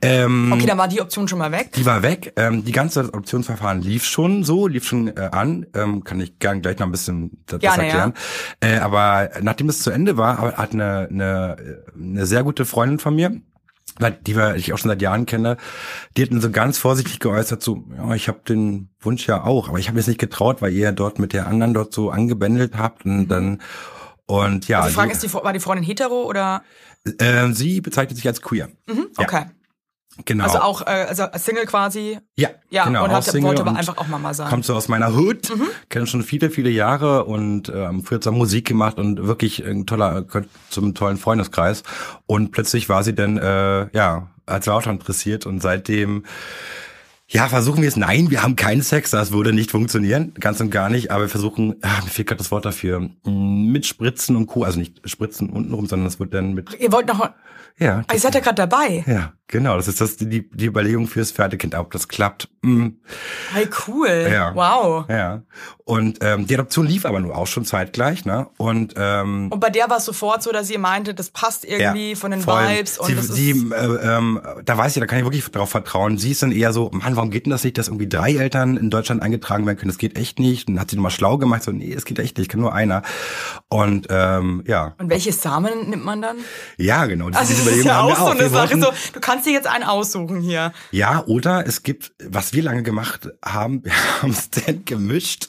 Ähm, 0.02 0.54
Okay, 0.54 0.66
dann 0.68 0.78
war 0.78 0.88
die 0.88 1.02
Option 1.02 1.28
schon 1.28 1.38
mal 1.40 1.52
weg. 1.52 1.74
Die 1.74 1.86
war 1.86 2.02
weg. 2.02 2.32
Ähm, 2.38 2.64
die 2.64 2.72
ganze 2.72 3.02
Adoptionsverfahren 3.02 3.82
lief 3.82 4.06
schon 4.06 4.46
so, 4.46 4.68
lief 4.68 4.86
schon 4.88 5.10
äh, 5.10 5.30
an. 5.34 5.66
Ähm, 5.76 6.06
kann 6.06 6.22
ich 6.22 6.40
gern 6.40 6.62
gleich 6.62 6.80
noch 6.80 6.88
ein 6.88 6.92
bisschen 6.94 7.44
das 7.46 7.60
Gerne, 7.60 7.84
erklären. 7.84 8.14
Äh, 8.62 8.78
aber 8.78 9.32
nachdem 9.42 9.68
es 9.68 9.82
zu 9.82 9.92
Ende 9.92 10.16
war, 10.16 10.38
hat 10.58 10.72
eine, 10.72 11.10
eine, 11.12 11.84
eine 11.94 12.26
sehr 12.26 12.44
gute 12.44 12.64
Freundin 12.64 13.00
von 13.00 13.16
mir, 13.16 13.36
die 14.26 14.36
wir, 14.36 14.56
ich 14.56 14.74
auch 14.74 14.78
schon 14.78 14.90
seit 14.90 15.02
Jahren 15.02 15.26
kenne, 15.26 15.58
die 16.18 16.24
hat 16.24 16.32
mir 16.32 16.42
so 16.42 16.52
ganz 16.52 16.78
vorsichtig 16.78 17.20
geäußert, 17.20 17.62
so, 17.64 17.84
ja, 17.96 18.14
ich 18.14 18.28
habe 18.28 18.40
den 18.48 18.90
Wunsch 19.00 19.28
ja 19.28 19.44
auch, 19.44 19.70
aber 19.70 19.80
ich 19.80 19.88
habe 19.88 19.96
mir 19.96 20.02
es 20.02 20.08
nicht 20.08 20.20
getraut, 20.20 20.62
weil 20.62 20.74
ihr 20.74 20.92
dort 20.92 21.20
mit 21.20 21.34
der 21.34 21.48
anderen 21.48 21.74
dort 21.74 21.94
so 21.94 22.10
angebändelt 22.10 22.78
habt 22.78 23.06
und 23.06 23.28
dann 23.28 23.62
und 24.28 24.68
ja, 24.68 24.80
Also 24.80 24.90
die 24.90 24.96
Frage 24.96 25.10
die, 25.10 25.14
ist, 25.14 25.24
die, 25.24 25.34
war 25.34 25.54
die 25.54 25.60
Freundin 25.60 25.86
hetero 25.86 26.24
oder? 26.24 26.64
äh, 27.20 27.52
sie 27.52 27.82
bezeichnet 27.82 28.18
sich 28.18 28.28
als 28.28 28.42
queer. 28.42 28.70
Mhm, 28.88 29.08
Ja. 29.18 29.24
Genau. 30.24 30.46
Also 30.46 30.60
auch 30.62 30.82
äh, 30.84 30.92
also 31.10 31.24
als 31.24 31.44
Single 31.44 31.66
quasi. 31.66 32.18
ja, 32.38 32.50
Ja, 32.70 32.86
genau, 32.86 33.04
und 33.04 33.12
hat, 33.12 33.26
Single 33.26 33.50
wollte 33.50 33.62
aber 33.64 33.76
einfach 33.76 33.98
auch 33.98 34.08
Mama 34.08 34.34
sein. 34.34 34.48
kommt 34.50 34.64
so 34.64 34.74
aus 34.74 34.88
meiner 34.88 35.14
Hood, 35.14 35.50
Mhm. 35.54 35.68
kenne 35.90 36.08
schon 36.08 36.24
viele, 36.24 36.50
viele 36.50 36.70
Jahre 36.70 37.26
und 37.26 37.70
ähm, 37.76 38.04
früher 38.04 38.22
zusammen 38.22 38.38
Musik 38.38 38.66
gemacht 38.68 38.98
und 38.98 39.26
wirklich 39.28 39.66
ein 39.66 39.86
toller, 39.86 40.26
zum 40.70 40.94
tollen 40.94 41.18
Freundeskreis. 41.18 41.84
Und 42.28 42.52
plötzlich 42.52 42.88
war 42.88 43.04
sie 43.04 43.14
dann, 43.14 43.38
äh, 43.38 43.88
ja, 43.96 44.28
als 44.46 44.68
wir 44.68 44.74
auch 44.76 44.82
schon 44.84 44.94
interessiert 44.94 45.46
und 45.46 45.62
seitdem, 45.62 46.24
ja, 47.28 47.48
versuchen 47.50 47.82
wir 47.82 47.90
es. 47.90 47.96
Nein, 47.98 48.30
wir 48.30 48.44
haben 48.44 48.56
keinen 48.56 48.84
Sex, 48.84 49.10
das 49.10 49.32
würde 49.32 49.52
nicht 49.52 49.72
funktionieren, 49.72 50.34
ganz 50.40 50.62
und 50.62 50.70
gar 50.70 50.90
nicht. 50.90 51.10
Aber 51.12 51.24
wir 51.24 51.30
versuchen, 51.30 51.76
ah, 51.82 52.02
mir 52.04 52.10
fehlt 52.10 52.28
gerade 52.28 52.38
das 52.38 52.52
Wort 52.52 52.66
dafür, 52.66 53.00
mm, 53.26 53.72
mit 53.72 53.86
Spritzen 53.88 54.36
und 54.36 54.46
Co. 54.48 54.64
Also 54.64 54.78
nicht 54.80 55.02
Spritzen 55.10 55.50
untenrum, 55.50 55.88
sondern 55.88 56.08
es 56.08 56.20
wird 56.20 56.34
dann 56.36 56.54
mit, 56.54 56.70
Ihr 56.80 56.92
wollt 56.92 57.08
noch. 57.08 57.28
ja, 57.80 58.04
Ah, 58.08 58.14
ihr 58.14 58.20
seid 58.20 58.36
ja 58.36 58.42
gerade 58.42 58.56
dabei. 58.68 59.04
ja, 59.08 59.34
genau. 59.48 59.76
Das 59.78 59.88
ist 59.88 60.02
das 60.02 60.18
die, 60.18 60.50
die 60.50 60.66
Überlegung 60.66 61.08
fürs 61.08 61.32
Pferdekind. 61.32 61.76
Ob 61.76 61.92
das 61.92 62.08
klappt, 62.08 62.50
mm, 62.62 62.88
Hey, 63.54 63.68
cool. 63.88 64.28
Ja. 64.32 64.54
Wow. 64.56 65.06
Ja. 65.10 65.44
Und 65.84 66.18
ähm, 66.22 66.48
die 66.48 66.56
Adoption 66.56 66.88
lief 66.88 67.06
aber 67.06 67.20
nur 67.20 67.38
auch 67.38 67.46
schon 67.46 67.64
zeitgleich, 67.64 68.26
ne? 68.26 68.48
Und 68.58 68.96
ähm, 68.98 69.52
Und 69.52 69.60
bei 69.60 69.70
der 69.70 69.88
war 69.90 69.98
es 69.98 70.06
sofort 70.06 70.42
so, 70.42 70.52
dass 70.52 70.70
ihr 70.72 70.80
meinte, 70.80 71.14
das 71.14 71.30
passt 71.30 71.64
irgendwie 71.64 72.12
ja, 72.12 72.16
von 72.16 72.32
den 72.32 72.42
voll. 72.42 72.68
Vibes 72.68 72.98
und 72.98 73.08
sie, 73.08 73.16
das 73.16 73.28
sie, 73.28 73.52
ist. 73.52 73.72
äh, 73.72 74.16
ähm, 74.18 74.42
da 74.66 74.78
weiß 74.78 74.96
ich, 74.96 75.00
da 75.00 75.06
kann 75.06 75.20
ich 75.20 75.26
wirklich 75.26 75.46
drauf 75.52 75.70
vertrauen. 75.70 76.18
Sie 76.18 76.32
ist 76.32 76.42
dann 76.42 76.52
eher 76.52 76.74
so, 76.74 76.90
Mann, 76.92 77.16
warum 77.16 77.30
geht 77.30 77.46
denn 77.46 77.52
das 77.52 77.64
nicht, 77.64 77.78
dass 77.78 77.88
irgendwie 77.88 78.10
drei 78.10 78.34
Eltern 78.34 78.78
in 78.78 78.90
Deutschland 78.90 79.22
eingetragen 79.22 79.66
werden 79.68 79.78
können? 79.78 79.90
Das 79.92 80.00
geht 80.00 80.18
echt 80.18 80.40
nicht. 80.40 80.68
Dann 80.68 80.80
hat 80.80 80.90
sie 80.90 80.96
nochmal 80.96 81.12
schlau 81.12 81.38
gemacht, 81.38 81.62
so, 81.62 81.72
nee, 81.72 81.94
es 81.94 82.06
geht 82.06 82.18
echt 82.18 82.38
nicht, 82.40 82.50
kann 82.50 82.62
nur 82.62 82.74
einer. 82.74 83.04
Und 83.70 84.08
ähm, 84.10 84.64
ja, 84.68 84.96
Und 84.98 85.10
welche 85.12 85.34
Samen 85.34 85.90
nimmt 85.92 86.04
man 86.06 86.22
dann? 86.22 86.38
ja, 86.78 87.06
genau. 87.06 87.30
Diese, 87.30 87.40
Also 87.40 87.54
das 87.54 87.76
ist 87.76 87.86
ja 87.86 88.02
auch 88.02 88.08
wir 88.10 88.16
so 88.16 88.26
eine 88.28 88.50
Sache. 88.50 88.80
So, 88.80 88.92
du 89.14 89.20
kannst 89.20 89.35
dir 89.44 89.54
jetzt 89.54 89.68
einen 89.68 89.84
aussuchen 89.84 90.42
hier. 90.42 90.72
Ja, 90.92 91.24
oder 91.28 91.66
es 91.68 91.84
gibt, 91.84 92.12
was 92.24 92.54
wir 92.54 92.64
lange 92.64 92.84
gemacht 92.84 93.30
haben, 93.44 93.84
wir 93.84 93.94
haben 94.22 94.32
es 94.32 94.50
denn 94.50 94.86
gemischt. 94.86 95.48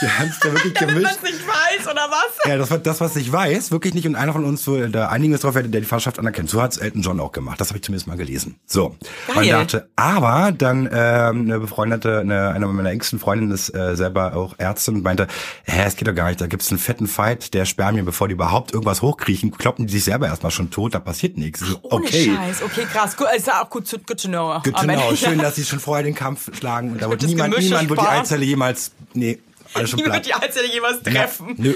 Wir 0.00 0.18
haben 0.18 0.28
es 0.28 0.38
da 0.40 0.52
wirklich 0.52 0.72
Damit 0.74 0.94
man 0.94 1.02
gemischt. 1.04 1.16
es 1.22 1.30
nicht 1.30 1.46
weiß, 1.46 1.86
oder 1.92 2.08
was? 2.10 2.36
Ja, 2.48 2.56
das 2.58 2.70
war 2.70 2.78
das, 2.78 3.00
was 3.00 3.16
ich 3.16 3.30
weiß, 3.32 3.70
wirklich 3.70 3.94
nicht. 3.94 4.06
Und 4.06 4.14
einer 4.16 4.32
von 4.32 4.44
uns, 4.44 4.66
wo- 4.66 4.86
da 4.86 5.08
uns 5.32 5.40
drauf, 5.40 5.54
der 5.54 5.62
die 5.64 5.82
Fahrschaft 5.82 6.18
anerkennt. 6.18 6.50
So 6.50 6.60
hat's 6.62 6.76
Elton 6.76 7.02
John 7.02 7.20
auch 7.20 7.32
gemacht. 7.32 7.60
Das 7.60 7.68
habe 7.68 7.78
ich 7.78 7.84
zumindest 7.84 8.06
mal 8.06 8.16
gelesen. 8.16 8.56
So. 8.66 8.96
Geil. 9.26 9.36
Man 9.36 9.48
dachte, 9.48 9.88
aber 9.96 10.52
dann 10.52 10.88
ähm, 10.92 11.42
eine 11.42 11.58
befreundete, 11.60 12.20
eine, 12.20 12.48
eine 12.50 12.66
meiner 12.66 12.90
engsten 12.90 13.18
Freundinnen 13.18 13.52
ist 13.52 13.74
äh, 13.74 13.96
selber 13.96 14.34
auch 14.36 14.54
Ärztin 14.58 14.96
und 14.96 15.02
meinte, 15.02 15.26
hä, 15.64 15.82
es 15.86 15.96
geht 15.96 16.08
doch 16.08 16.14
gar 16.14 16.28
nicht. 16.28 16.40
Da 16.40 16.46
gibt's 16.46 16.70
einen 16.70 16.78
fetten 16.78 17.06
Fight 17.06 17.54
der 17.54 17.64
Spermien, 17.64 18.04
bevor 18.04 18.28
die 18.28 18.34
überhaupt 18.34 18.72
irgendwas 18.72 19.02
hochkriechen, 19.02 19.50
kloppen 19.50 19.86
die 19.86 19.92
sich 19.94 20.04
selber 20.04 20.26
erstmal 20.26 20.52
schon 20.52 20.70
tot, 20.70 20.94
da 20.94 20.98
passiert 20.98 21.38
nichts. 21.38 21.60
So, 21.60 21.78
Ohne 21.82 22.04
okay. 22.04 22.34
Scheiß. 22.36 22.62
Okay, 22.62 22.86
krass. 22.92 23.15
Gut, 23.16 23.26
ist 23.36 23.46
ja 23.46 23.62
auch 23.62 23.70
gut 23.70 23.88
to, 23.88 23.98
good 23.98 24.20
to 24.20 24.28
know. 24.28 24.60
Good 24.62 24.76
to 24.76 24.82
know. 24.84 25.16
Schön, 25.16 25.38
dass 25.38 25.54
sie 25.56 25.64
schon 25.64 25.80
vorher 25.80 26.04
den 26.04 26.14
Kampf 26.14 26.54
schlagen 26.56 26.92
und 26.92 27.02
da 27.02 27.10
wird 27.10 27.22
niemand, 27.22 27.58
niemand 27.58 27.88
wird 27.88 28.00
die. 28.00 28.06
Eizelle 28.06 28.44
jemals, 28.44 28.92
nee, 29.14 29.38
alles 29.74 29.90
schon 29.90 30.00
platt. 30.00 30.14
wird 30.14 30.26
die 30.26 30.34
Einzige 30.34 30.66
jemals 30.72 31.02
treffen. 31.02 31.48
Ja, 31.48 31.54
nö. 31.56 31.74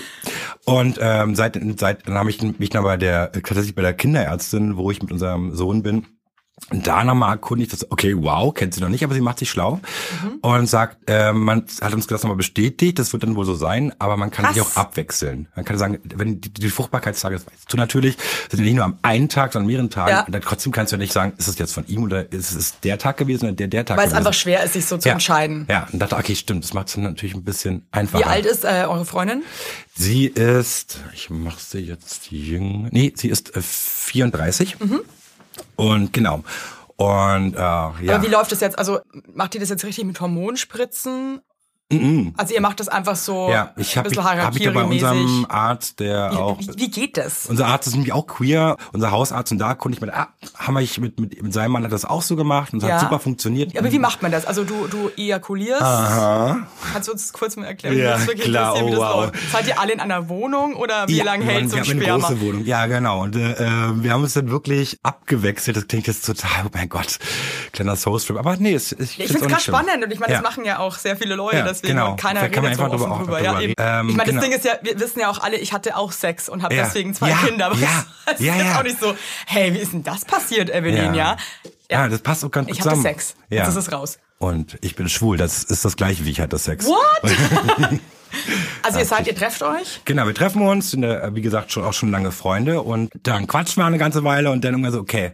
Und 0.65 0.99
ähm, 1.01 1.35
seit, 1.35 1.59
seit 1.79 2.07
dann 2.07 2.15
habe 2.17 2.31
ich 2.31 2.41
mich 2.43 2.71
dann 2.71 2.85
bei 2.85 2.97
der 2.97 3.33
tatsächlich 3.33 3.75
bei 3.75 3.83
der 3.83 3.95
Kinderärztin, 3.95 4.77
wo 4.77 4.91
ich 4.91 5.03
mit 5.03 5.13
unserem 5.13 5.55
Sohn 5.55 5.83
bin, 5.83 6.07
da 6.73 7.03
nochmal 7.03 7.33
erkundigt, 7.33 7.73
dass, 7.73 7.91
okay, 7.91 8.15
wow, 8.17 8.55
kennt 8.55 8.75
sie 8.75 8.81
noch 8.81 8.89
nicht, 8.91 9.03
aber 9.03 9.15
sie 9.15 9.21
macht 9.21 9.39
sich 9.41 9.51
schlau 9.51 9.81
Mhm. 10.23 10.39
und 10.43 10.67
sagt, 10.69 10.99
äh, 11.11 11.33
man 11.33 11.65
hat 11.81 11.93
uns 11.95 12.07
das 12.07 12.23
nochmal 12.23 12.37
bestätigt, 12.37 12.99
das 12.99 13.13
wird 13.13 13.23
dann 13.25 13.35
wohl 13.35 13.45
so 13.45 13.55
sein, 13.55 13.93
aber 13.99 14.17
man 14.17 14.31
kann 14.31 14.45
Krass. 14.45 14.55
sich 14.55 14.63
auch 14.63 14.77
abwechseln. 14.77 15.49
Man 15.57 15.65
kann 15.65 15.79
sagen, 15.79 15.99
wenn 16.05 16.41
die, 16.41 16.51
die 16.53 16.69
Fruchtbarkeitstage, 16.71 17.37
das 17.37 17.47
weißt 17.47 17.73
du 17.73 17.77
natürlich, 17.77 18.17
sind 18.51 18.63
nicht 18.63 18.75
nur 18.75 18.85
am 18.85 18.99
einen 19.03 19.29
Tag, 19.29 19.53
sondern 19.53 19.65
an 19.67 19.73
mehreren 19.73 19.91
Tagen. 19.91 20.11
Ja. 20.11 20.21
Und 20.25 20.33
dann 20.33 20.43
trotzdem 20.43 20.71
kannst 20.73 20.93
du 20.93 20.97
ja 20.97 21.01
nicht 21.01 21.13
sagen, 21.13 21.33
ist 21.39 21.49
es 21.49 21.59
jetzt 21.59 21.73
von 21.75 21.87
ihm 21.89 22.05
oder 22.05 22.31
ist 22.33 22.53
es 22.53 22.79
der 22.81 22.99
Tag 22.99 23.17
gewesen 23.17 23.47
oder 23.47 23.53
der 23.55 23.67
der 23.67 23.85
Tag 23.85 23.97
Weil 23.97 24.05
es 24.05 24.11
gewesen. 24.11 24.19
einfach 24.27 24.35
schwer 24.39 24.63
ist, 24.63 24.75
sich 24.75 24.87
so 24.87 24.97
zu 24.97 25.09
ja. 25.09 25.15
entscheiden. 25.15 25.67
Ja, 25.69 25.89
und 25.93 25.99
dachte, 25.99 26.17
okay, 26.17 26.37
stimmt, 26.37 26.63
das 26.63 26.73
macht 26.75 26.89
es 26.89 26.97
natürlich 26.97 27.35
ein 27.35 27.43
bisschen 27.43 27.85
einfacher. 27.91 28.25
Wie 28.25 28.29
alt 28.29 28.47
ist 28.47 28.65
äh, 28.65 28.85
eure 28.89 29.05
Freundin? 29.07 29.43
Sie 29.97 30.27
ist, 30.27 30.99
ich 31.15 31.31
mach 31.31 31.59
sie 31.59 31.81
jetzt 31.81 32.31
jünger. 32.31 32.89
Nee, 32.93 33.13
sie 33.17 33.29
ist 33.29 33.57
äh, 33.57 33.61
34. 33.63 34.77
Und 35.81 36.13
genau. 36.13 36.45
Und 36.97 37.55
äh, 37.55 37.59
ja. 37.59 37.93
Aber 38.11 38.23
wie 38.23 38.29
läuft 38.29 38.53
das 38.53 38.61
jetzt? 38.61 38.79
Also 38.79 39.01
macht 39.33 39.55
ihr 39.55 39.61
das 39.61 39.71
jetzt 39.71 39.85
richtig 39.85 40.05
mit 40.05 40.21
Hormonspritzen? 40.21 41.41
Also 42.37 42.55
ihr 42.55 42.61
macht 42.61 42.79
das 42.79 42.89
einfach 42.89 43.17
so 43.17 43.49
ja, 43.51 43.73
ich 43.77 43.97
ein 43.97 44.05
habe 44.05 44.09
bisschen 44.11 44.25
hab 44.25 44.55
ich 44.57 44.63
da 44.65 44.71
bei 44.71 44.85
unserem 44.85 45.19
Harakiri-mäßig. 45.19 45.51
Arzt, 45.51 45.99
der 46.01 46.33
auch 46.39 46.59
Wie, 46.61 46.69
wie, 46.77 46.91
geht 46.91 47.17
das? 47.17 47.47
unser 47.47 47.67
Arzt 47.67 47.89
ist 47.89 47.95
nämlich 47.95 48.13
auch 48.13 48.27
queer, 48.29 48.77
unser 48.93 49.11
Hausarzt 49.11 49.51
und 49.51 49.59
da 49.59 49.75
konnte 49.75 49.97
ich 49.97 50.01
mit, 50.01 50.13
ah, 50.15 50.29
haben 50.57 50.75
wir 50.75 50.87
mit, 51.01 51.19
mit, 51.19 51.43
mit 51.43 51.53
seinem 51.53 51.73
Mann 51.73 51.83
hat 51.83 51.91
das 51.91 52.05
auch 52.05 52.23
so 52.23 52.37
gemacht 52.37 52.73
und 52.73 52.81
es 52.83 52.89
Ja. 52.89 52.95
hat 52.95 53.01
super 53.01 53.19
funktioniert. 53.19 53.77
Aber 53.77 53.91
wie 53.91 53.99
macht 53.99 54.23
man 54.23 54.31
das? 54.31 54.47
Also 54.47 54.63
du, 54.65 54.87
du 54.87 55.11
ejakulierst. 55.17 55.83
Aha. 55.83 56.59
Kannst 56.93 57.09
du 57.09 57.13
uns 57.13 57.33
kurz 57.33 57.57
mal 57.57 57.67
erklären, 57.67 57.99
Ja, 57.99 58.17
klar, 58.19 58.75
oh, 58.77 58.97
wow. 58.97 59.33
Seid 59.53 59.67
ihr 59.67 59.81
alle 59.81 59.93
in 59.93 60.01
einer 60.01 60.29
Wohnung 60.29 60.77
oder 60.77 61.09
wie 61.09 61.17
Ja, 61.17 61.25
lange 61.25 61.45
hält 61.45 61.71
so 61.71 61.77
ein 61.77 61.85
Wir 61.85 61.91
haben 61.91 61.91
eine 61.93 62.03
Sperma? 62.03 62.29
große 62.29 62.41
Wohnung. 62.41 62.65
Ja, 62.65 62.87
genau. 62.87 63.23
Und 63.23 63.35
äh, 63.35 63.53
äh, 63.53 64.03
wir 64.03 64.13
haben 64.13 64.23
uns 64.23 64.35
dann 64.35 64.51
wirklich 64.51 64.99
abgewechselt. 65.03 65.77
Das 65.77 65.89
klingt 65.89 66.07
jetzt 66.07 66.25
total, 66.25 66.67
oh 66.67 66.71
mein 66.73 66.89
Gott, 66.89 67.19
kleiner 67.73 67.97
Soulstrip. 67.97 68.39
Aber 68.39 68.57
nee, 68.59 68.75
es, 68.75 68.93
ich, 68.93 69.19
Ja, 69.19 69.25
ich 69.25 69.33
finde 69.33 69.47
es 69.47 69.51
gerade 69.51 69.63
spannend 69.63 70.05
und 70.05 70.13
ich 70.13 70.21
meine, 70.21 70.33
Ja. 70.35 70.41
das 70.41 70.49
machen 70.49 70.65
ja 70.65 70.79
auch 70.79 70.95
sehr 70.97 71.17
viele 71.17 71.35
Leute, 71.35 71.57
Ja, 71.59 71.65
deswegen 71.83 71.99
genau. 71.99 72.17
keiner 72.17 72.41
Da 72.41 72.49
kann 72.49 72.63
man 72.63 72.73
einfach 72.73 72.89
drüber- 72.91 73.19
drüber. 73.25 73.43
Ja, 73.43 73.61
eben. 73.61 73.75
Ähm, 73.79 74.09
ich 74.11 74.17
meine, 74.17 74.31
genau. 74.31 74.41
das 74.41 74.49
Ding 74.49 74.59
ist 74.59 74.65
ja, 74.65 74.73
wir 74.83 74.99
wissen 75.01 75.21
ja 75.21 75.31
auch 75.31 75.39
alle, 75.41 75.57
ich 75.57 75.73
hatte 75.73 75.97
auch 75.97 76.13
Sex 76.13 76.49
und 76.49 76.63
habe 76.63 76.75
Ja. 76.75 76.85
deswegen 76.85 77.15
zwei 77.15 77.31
Ja, 77.31 77.37
Kinder. 77.39 77.67
Aber 77.67 77.77
ja, 77.77 78.05
das 78.27 78.35
ist 78.41 78.47
ja, 78.47 78.55
jetzt 78.57 78.67
ja. 78.67 78.79
auch 78.79 78.83
nicht 78.83 79.01
so, 79.01 79.15
hey, 79.47 79.75
wie 79.75 79.79
ist 79.79 79.93
denn 79.93 80.03
das 80.03 80.25
passiert, 80.25 80.71
Evelyn, 80.71 81.15
ja? 81.15 81.37
Ja, 81.91 82.09
das 82.09 82.21
passt 82.21 82.45
auch 82.45 82.51
ganz 82.51 82.69
gut 82.69 82.77
Ich 82.77 82.81
hatte 82.81 82.91
zusammen. 82.91 83.03
Sex. 83.03 83.35
Ja. 83.49 83.59
Jetzt 83.65 83.69
ist 83.71 83.77
es 83.77 83.93
raus. 83.93 84.19
Und 84.39 84.79
ich 84.81 84.97
bin 84.97 85.09
schwul. 85.09 85.37
Das 85.37 85.65
ist 85.65 85.85
das 85.85 85.97
gleiche 85.97 86.25
wie 86.25 86.31
ich 86.31 86.41
hatte 86.41 86.57
Sex. 86.57 86.87
What? 86.87 86.99
also 88.83 88.99
ihr 88.99 89.05
seid, 89.05 89.27
ihr 89.27 89.35
trefft 89.35 89.63
euch? 89.63 90.01
Genau, 90.05 90.27
wir 90.27 90.35
treffen 90.35 90.63
uns, 90.67 90.93
sind 90.93 91.03
äh, 91.05 91.35
wie 91.35 91.43
gesagt 91.43 91.73
schon 91.73 91.85
auch 91.85 91.93
schon 91.93 92.11
lange 92.11 92.33
Freunde 92.33 92.81
und 92.83 93.11
dann 93.23 93.47
quatschen 93.47 93.83
wir 93.83 93.87
eine 93.87 93.99
ganze 93.99 94.25
Weile 94.25 94.51
und 94.51 94.65
dann 94.65 94.73
irgendwann 94.75 94.93
so, 94.93 95.01
okay, 95.01 95.33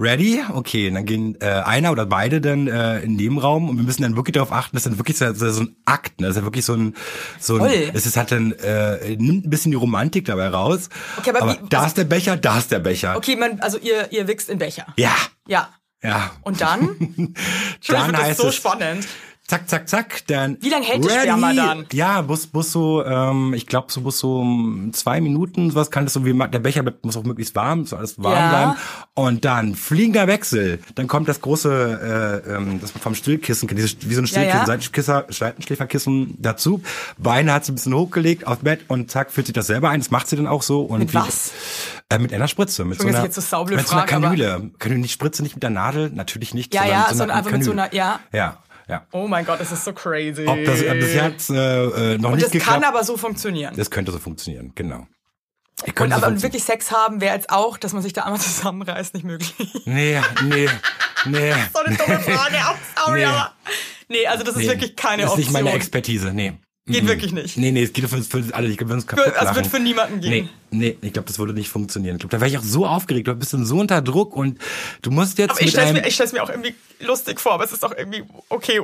ready? 0.00 0.40
Okay, 0.52 0.88
und 0.88 0.94
dann 0.94 1.04
gehen 1.04 1.36
äh, 1.40 1.46
einer 1.46 1.92
oder 1.92 2.06
beide 2.06 2.40
dann 2.40 2.66
äh, 2.68 2.98
in 3.00 3.10
den 3.10 3.16
Nebenraum 3.16 3.68
und 3.68 3.76
wir 3.76 3.84
müssen 3.84 4.02
dann 4.02 4.16
wirklich 4.16 4.34
darauf 4.34 4.52
achten, 4.52 4.76
das 4.76 4.86
ist 4.86 4.90
dann 4.92 4.98
wirklich 4.98 5.18
so, 5.18 5.32
so 5.34 5.50
so 5.50 5.62
ein 5.62 5.76
Akt, 5.84 6.20
ne? 6.20 6.26
das 6.26 6.36
ist 6.36 6.40
ja 6.40 6.44
wirklich 6.46 6.64
so 6.64 6.74
ein, 6.74 6.94
so 7.40 7.56
ein 7.56 7.70
es 7.94 8.06
ist 8.06 8.16
halt 8.16 8.30
dann, 8.32 8.52
äh, 8.52 9.16
nimmt 9.16 9.46
ein 9.46 9.50
bisschen 9.50 9.70
die 9.72 9.76
Romantik 9.76 10.24
dabei 10.26 10.48
raus. 10.48 10.88
Okay, 11.18 11.30
aber 11.36 11.54
wie- 11.54 11.68
da 11.68 11.86
ist 11.86 11.96
der 11.96 12.04
Becher, 12.04 12.36
da 12.36 12.58
ist 12.58 12.70
der 12.70 12.78
Becher. 12.80 13.16
Okay, 13.16 13.36
man, 13.36 13.60
also 13.60 13.78
ihr, 13.78 14.10
ihr 14.12 14.28
wichst 14.28 14.48
in 14.48 14.58
Becher. 14.58 14.86
Ja, 14.96 15.14
Ja. 15.46 15.68
ja. 16.02 16.30
Und 16.42 16.60
dann? 16.60 17.34
Dann 17.88 18.16
heißt 18.16 18.40
so 18.40 18.48
es, 18.48 18.54
spannend. 18.56 19.06
Zack, 19.48 19.68
zack, 19.68 19.88
zack, 19.88 20.22
dann. 20.28 20.56
Wie 20.60 20.68
lange 20.68 20.84
hält 20.84 21.04
das 21.04 21.12
Sperma 21.12 21.52
dann? 21.52 21.86
Ja, 21.92 22.22
muss, 22.22 22.52
muss 22.52 22.70
so, 22.70 23.04
ähm, 23.04 23.54
ich 23.54 23.66
glaube, 23.66 23.90
so 23.90 24.00
muss 24.00 24.18
so 24.18 24.38
um 24.40 24.92
zwei 24.92 25.20
Minuten, 25.20 25.70
sowas 25.70 25.90
kann 25.90 26.04
das 26.04 26.12
so 26.12 26.24
wie, 26.24 26.32
der 26.32 26.58
Becher 26.60 26.84
muss 27.02 27.16
auch 27.16 27.24
möglichst 27.24 27.56
warm, 27.56 27.86
so 27.86 27.96
alles 27.96 28.22
warm 28.22 28.34
Ja. 28.34 28.48
bleiben. 28.50 28.72
Und 29.14 29.44
dann 29.44 29.74
fliegender 29.74 30.26
Wechsel. 30.28 30.78
Dann 30.94 31.08
kommt 31.08 31.28
das 31.28 31.40
große, 31.40 32.42
äh, 32.46 32.54
ähm, 32.54 32.78
das 32.80 32.92
vom 32.92 33.14
Stillkissen, 33.14 33.66
dieses, 33.68 33.96
wie 34.08 34.14
so 34.14 34.20
ein 34.22 34.26
Ja, 34.26 34.42
ja. 34.42 34.62
Stillkissen, 34.62 35.14
Seitenschkisser- 35.14 35.32
Seitenschläferkissen 35.32 36.34
dazu. 36.38 36.82
Beine 37.16 37.52
hat 37.52 37.64
sie 37.64 37.72
ein 37.72 37.76
bisschen 37.76 37.94
hochgelegt 37.94 38.46
aufs 38.46 38.62
Bett 38.62 38.80
und 38.88 39.10
zack, 39.10 39.32
führt 39.32 39.46
sich 39.46 39.54
das 39.54 39.66
selber 39.66 39.88
ein. 39.90 40.00
Das 40.00 40.10
macht 40.10 40.28
sie 40.28 40.36
dann 40.36 40.46
auch 40.46 40.62
so. 40.62 40.82
Und 40.82 41.00
Mit 41.00 41.12
wie- 41.12 41.16
was? 41.16 41.52
Äh, 42.10 42.18
mit 42.18 42.32
einer 42.32 42.48
Spritze. 42.48 42.84
Mit 42.84 43.00
so 43.00 43.08
einer, 43.08 43.22
jetzt 43.24 43.34
so 43.34 43.64
mit 43.64 43.86
so 43.86 43.94
einer 43.96 44.06
Kanüle. 44.06 44.70
Kanüle, 44.78 45.00
nicht 45.00 45.12
Spritze, 45.12 45.42
nicht 45.42 45.54
mit 45.56 45.62
der 45.62 45.70
Nadel, 45.70 46.10
natürlich 46.10 46.54
nicht. 46.54 46.74
Ja, 46.74 46.86
ja, 46.86 47.06
so 47.10 47.16
sondern 47.18 47.38
einfach 47.38 47.50
mit 47.52 47.64
so 47.64 47.72
einer, 47.72 47.92
ja. 47.94 48.20
Ja, 48.32 48.58
ja. 48.88 49.06
Oh 49.12 49.28
mein 49.28 49.44
Gott, 49.44 49.60
das 49.60 49.70
ist 49.72 49.84
so 49.84 49.92
crazy. 49.92 50.46
Ob 50.46 50.64
das 50.64 50.80
bis 50.80 51.14
jetzt 51.14 51.50
äh, 51.50 51.54
äh, 52.14 52.18
noch 52.18 52.30
Und 52.30 52.34
nicht 52.36 52.46
das 52.46 52.52
geklappt 52.52 52.80
kann 52.80 52.84
aber 52.84 53.04
so 53.04 53.16
funktionieren. 53.16 53.74
Das 53.76 53.90
könnte 53.90 54.12
so 54.12 54.18
funktionieren, 54.18 54.72
genau. 54.74 55.06
Und 56.00 56.12
aber 56.12 56.42
wirklich 56.42 56.64
Sex 56.64 56.90
haben 56.90 57.20
wäre 57.20 57.36
jetzt 57.36 57.50
auch, 57.50 57.78
dass 57.78 57.92
man 57.92 58.02
sich 58.02 58.12
da 58.12 58.22
einmal 58.24 58.40
zusammenreißt, 58.40 59.14
nicht 59.14 59.24
möglich. 59.24 59.54
Nee, 59.84 60.20
nee, 60.44 60.68
nee. 61.26 61.52
so 61.72 61.78
eine 61.84 61.96
dumme 61.96 62.18
Frage, 62.18 62.56
auch 62.56 62.76
sorry, 63.06 63.20
Nee. 63.20 63.24
aber. 63.26 63.52
Nee, 64.08 64.26
also 64.26 64.42
das 64.42 64.54
ist 64.56 64.62
nee. 64.62 64.68
wirklich 64.68 64.96
keine 64.96 65.22
Das 65.22 65.32
ist 65.32 65.38
Option. 65.38 65.52
nicht 65.54 65.64
meine 65.64 65.76
Expertise, 65.76 66.32
nee. 66.32 66.54
Geht 66.88 67.04
Mhm. 67.04 67.08
wirklich 67.08 67.32
nicht. 67.32 67.56
Nee, 67.58 67.70
nee, 67.70 67.82
es 67.82 67.92
geht 67.92 68.08
für, 68.08 68.22
für 68.22 68.42
alle, 68.54 68.68
ich 68.68 68.78
glaube, 68.78 68.90
wir 68.92 68.94
uns 68.96 69.06
kaputt 69.06 69.26
Für, 69.26 69.38
also 69.38 69.54
wird 69.54 69.66
für 69.66 69.78
niemanden 69.78 70.20
gehen. 70.20 70.48
Nee, 70.70 70.96
nee, 70.98 70.98
ich 71.02 71.12
glaube, 71.12 71.28
das 71.28 71.38
würde 71.38 71.52
nicht 71.52 71.68
funktionieren. 71.68 72.16
Ich 72.16 72.20
glaube, 72.20 72.34
da 72.34 72.40
wäre 72.40 72.50
ich 72.50 72.56
auch 72.58 72.62
so 72.62 72.86
aufgeregt, 72.86 73.28
du 73.28 73.34
bist 73.34 73.52
dann 73.52 73.66
so 73.66 73.78
unter 73.78 74.00
Druck 74.00 74.34
und 74.34 74.58
du 75.02 75.10
musst 75.10 75.38
jetzt 75.38 75.50
Aber 75.52 75.60
ich 75.62 75.70
stelle 75.70 75.88
einem... 75.88 76.00
mir, 76.00 76.08
ich 76.08 76.14
stell's 76.14 76.32
mir 76.32 76.42
auch 76.42 76.48
irgendwie 76.48 76.74
lustig 77.00 77.40
vor, 77.40 77.52
aber 77.52 77.64
es 77.64 77.72
ist 77.72 77.84
auch 77.84 77.94
irgendwie, 77.96 78.24
okay, 78.48 78.80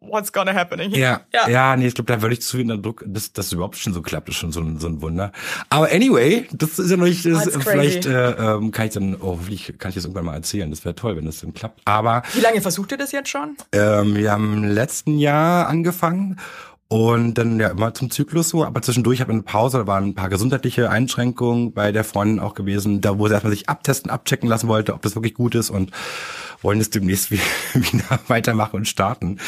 what's 0.00 0.32
gonna 0.32 0.52
happen? 0.52 0.78
here? 0.80 0.98
Ja, 0.98 1.20
ja. 1.32 1.48
ja, 1.48 1.76
nee, 1.76 1.86
ich 1.86 1.94
glaube, 1.94 2.12
da 2.12 2.20
würde 2.20 2.34
ich 2.34 2.42
zu 2.42 2.58
unter 2.58 2.76
Druck, 2.76 3.02
dass 3.06 3.32
das 3.32 3.52
überhaupt 3.52 3.76
schon 3.78 3.94
so 3.94 4.02
klappt, 4.02 4.28
ist 4.28 4.36
schon 4.36 4.52
so 4.52 4.60
ein, 4.60 4.78
so 4.78 4.86
ein 4.88 5.00
Wunder. 5.00 5.32
Aber 5.70 5.90
anyway, 5.90 6.46
das 6.52 6.78
ist 6.78 6.90
ja 6.90 6.96
noch 6.98 7.06
nicht, 7.06 7.24
das, 7.24 7.44
crazy. 7.44 7.60
vielleicht 7.62 8.06
äh, 8.06 8.30
ähm, 8.32 8.70
kann 8.70 8.86
ich 8.86 8.92
dann, 8.92 9.14
oh, 9.16 9.38
hoffentlich 9.38 9.72
kann 9.78 9.88
ich 9.88 9.94
das 9.94 10.04
irgendwann 10.04 10.26
mal 10.26 10.34
erzählen. 10.34 10.70
Das 10.70 10.84
wäre 10.84 10.94
toll, 10.94 11.16
wenn 11.16 11.24
das 11.24 11.40
dann 11.40 11.54
klappt. 11.54 11.80
Aber 11.86 12.22
Wie 12.34 12.40
lange 12.40 12.60
versucht 12.60 12.92
ihr 12.92 12.98
das 12.98 13.12
jetzt 13.12 13.30
schon? 13.30 13.56
ähm, 13.72 14.14
wir 14.14 14.30
haben 14.32 14.52
im 14.52 14.64
letzten 14.64 15.18
Jahr 15.18 15.66
angefangen 15.68 16.38
und 16.88 17.34
dann 17.34 17.58
ja 17.58 17.68
immer 17.68 17.92
zum 17.94 18.10
Zyklus 18.10 18.50
so, 18.50 18.64
aber 18.64 18.80
zwischendurch 18.82 19.20
hat 19.20 19.26
man 19.28 19.36
eine 19.38 19.42
Pause, 19.42 19.78
da 19.78 19.86
waren 19.86 20.04
ein 20.04 20.14
paar 20.14 20.28
gesundheitliche 20.28 20.88
Einschränkungen 20.90 21.72
bei 21.72 21.90
der 21.90 22.04
Freundin 22.04 22.38
auch 22.38 22.54
gewesen, 22.54 23.00
da 23.00 23.18
wo 23.18 23.26
sie 23.26 23.34
erstmal 23.34 23.52
sich 23.52 23.68
abtesten, 23.68 24.10
abchecken 24.10 24.48
lassen 24.48 24.68
wollte, 24.68 24.94
ob 24.94 25.02
das 25.02 25.14
wirklich 25.16 25.34
gut 25.34 25.54
ist 25.56 25.70
und 25.70 25.90
wollen 26.62 26.80
es 26.80 26.88
demnächst 26.90 27.30
wie- 27.30 27.40
wieder 27.74 28.18
weitermachen 28.28 28.76
und 28.76 28.88
starten. 28.88 29.38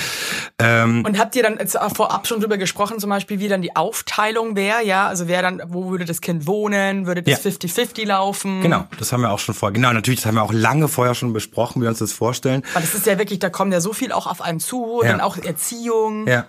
Ähm, 0.58 1.04
Und 1.06 1.18
habt 1.18 1.36
ihr 1.36 1.42
dann 1.42 1.58
jetzt 1.58 1.80
auch 1.80 1.94
vorab 1.94 2.26
schon 2.26 2.40
drüber 2.40 2.58
gesprochen, 2.58 2.98
zum 2.98 3.08
Beispiel, 3.10 3.38
wie 3.38 3.48
dann 3.48 3.62
die 3.62 3.74
Aufteilung 3.76 4.56
wäre, 4.56 4.84
ja? 4.84 5.06
Also 5.06 5.26
wer 5.28 5.40
dann, 5.40 5.62
wo 5.68 5.90
würde 5.90 6.04
das 6.04 6.20
Kind 6.20 6.46
wohnen? 6.46 7.06
Würde 7.06 7.22
das 7.22 7.42
Ja. 7.44 7.50
50-50 7.50 8.04
laufen? 8.06 8.60
Genau, 8.62 8.84
das 8.98 9.12
haben 9.12 9.22
wir 9.22 9.30
auch 9.30 9.38
schon 9.38 9.54
vor. 9.54 9.72
Genau, 9.72 9.92
natürlich, 9.92 10.20
das 10.20 10.26
haben 10.26 10.34
wir 10.34 10.42
auch 10.42 10.52
lange 10.52 10.88
vorher 10.88 11.14
schon 11.14 11.32
besprochen, 11.32 11.80
wie 11.80 11.84
wir 11.86 11.90
uns 11.90 11.98
das 12.00 12.12
vorstellen. 12.12 12.62
Weil 12.74 12.82
das 12.82 12.94
ist 12.94 13.06
ja 13.06 13.16
wirklich, 13.18 13.38
da 13.38 13.48
kommt 13.48 13.72
ja 13.72 13.80
so 13.80 13.92
viel 13.92 14.12
auch 14.12 14.26
auf 14.26 14.42
einen 14.42 14.60
zu, 14.60 15.00
Ja. 15.02 15.08
dann 15.12 15.20
auch 15.20 15.38
Erziehung 15.38 16.26
Ja, 16.26 16.46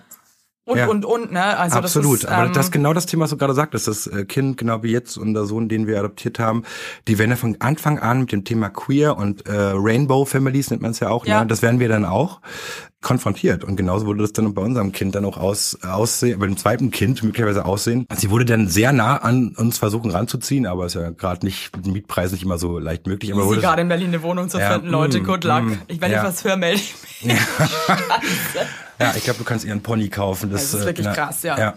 und, 0.64 0.78
ja. 0.78 0.86
und, 0.88 1.04
und, 1.04 1.32
ne? 1.32 1.58
Also 1.58 1.78
absolut. 1.78 2.22
Das 2.22 2.24
ist, 2.24 2.28
Aber 2.28 2.46
ähm, 2.46 2.52
das 2.52 2.66
ist 2.66 2.72
genau 2.72 2.92
das 2.92 3.06
Thema, 3.06 3.24
was 3.24 3.30
du 3.30 3.36
gerade 3.36 3.54
sagtest. 3.54 3.88
Das 3.88 4.06
äh, 4.06 4.24
Kind, 4.24 4.56
genau 4.56 4.82
wie 4.82 4.92
jetzt 4.92 5.16
unser 5.16 5.46
Sohn, 5.46 5.68
den 5.68 5.86
wir 5.86 5.98
adoptiert 5.98 6.38
haben, 6.38 6.64
die 7.08 7.18
werden 7.18 7.30
ja 7.30 7.36
von 7.36 7.56
Anfang 7.60 7.98
an 7.98 8.20
mit 8.20 8.32
dem 8.32 8.44
Thema 8.44 8.68
Queer 8.68 9.16
und 9.16 9.46
äh, 9.46 9.52
Rainbow 9.52 10.24
Families 10.24 10.70
nennt 10.70 10.82
man 10.82 10.92
es 10.92 11.00
ja 11.00 11.08
auch. 11.08 11.26
Ja. 11.26 11.40
Ne? 11.40 11.46
Das 11.46 11.62
werden 11.62 11.80
wir 11.80 11.88
dann 11.88 12.04
auch 12.04 12.40
konfrontiert. 13.02 13.64
Und 13.64 13.76
genauso 13.76 14.06
wurde 14.06 14.20
das 14.22 14.32
dann 14.32 14.52
bei 14.52 14.62
unserem 14.62 14.92
Kind 14.92 15.14
dann 15.14 15.24
auch 15.24 15.38
aus, 15.38 15.78
aussehen, 15.82 16.38
bei 16.38 16.46
dem 16.46 16.56
zweiten 16.56 16.90
Kind 16.90 17.22
möglicherweise 17.22 17.64
aussehen. 17.64 18.06
Sie 18.14 18.30
wurde 18.30 18.44
dann 18.44 18.68
sehr 18.68 18.92
nah 18.92 19.16
an 19.16 19.54
uns 19.56 19.78
versuchen 19.78 20.10
ranzuziehen, 20.10 20.66
aber 20.66 20.86
ist 20.86 20.94
ja 20.94 21.10
gerade 21.10 21.44
nicht 21.46 21.74
mit 21.76 21.86
dem 21.86 21.92
Mietpreis 21.94 22.32
nicht 22.32 22.42
immer 22.42 22.58
so 22.58 22.78
leicht 22.78 23.06
möglich. 23.06 23.32
Aber 23.32 23.46
wurde 23.46 23.60
gerade 23.60 23.82
in 23.82 23.88
Berlin 23.88 24.08
eine 24.08 24.22
Wohnung 24.22 24.48
zu 24.50 24.58
Ja, 24.58 24.72
finden, 24.72 24.88
Leute, 24.88 25.20
mm, 25.20 25.24
good 25.24 25.44
luck. 25.44 25.62
mm, 25.64 25.72
ich, 25.88 26.00
wenn 26.00 26.12
ja. 26.12 26.18
ich 26.18 26.28
was 26.28 26.44
höre, 26.44 26.56
melde 26.56 26.80
ich 26.80 26.94
mich. 27.24 27.38
ja, 28.98 29.12
ich 29.16 29.24
glaube, 29.24 29.38
du 29.38 29.44
kannst 29.44 29.64
ihren 29.64 29.80
Pony 29.80 30.08
kaufen. 30.08 30.50
Das, 30.50 30.70
Das 30.70 30.74
ist 30.74 30.82
äh, 30.82 30.86
wirklich 30.86 31.06
na, 31.06 31.14
krass, 31.14 31.42
ja. 31.42 31.58
ja. 31.58 31.74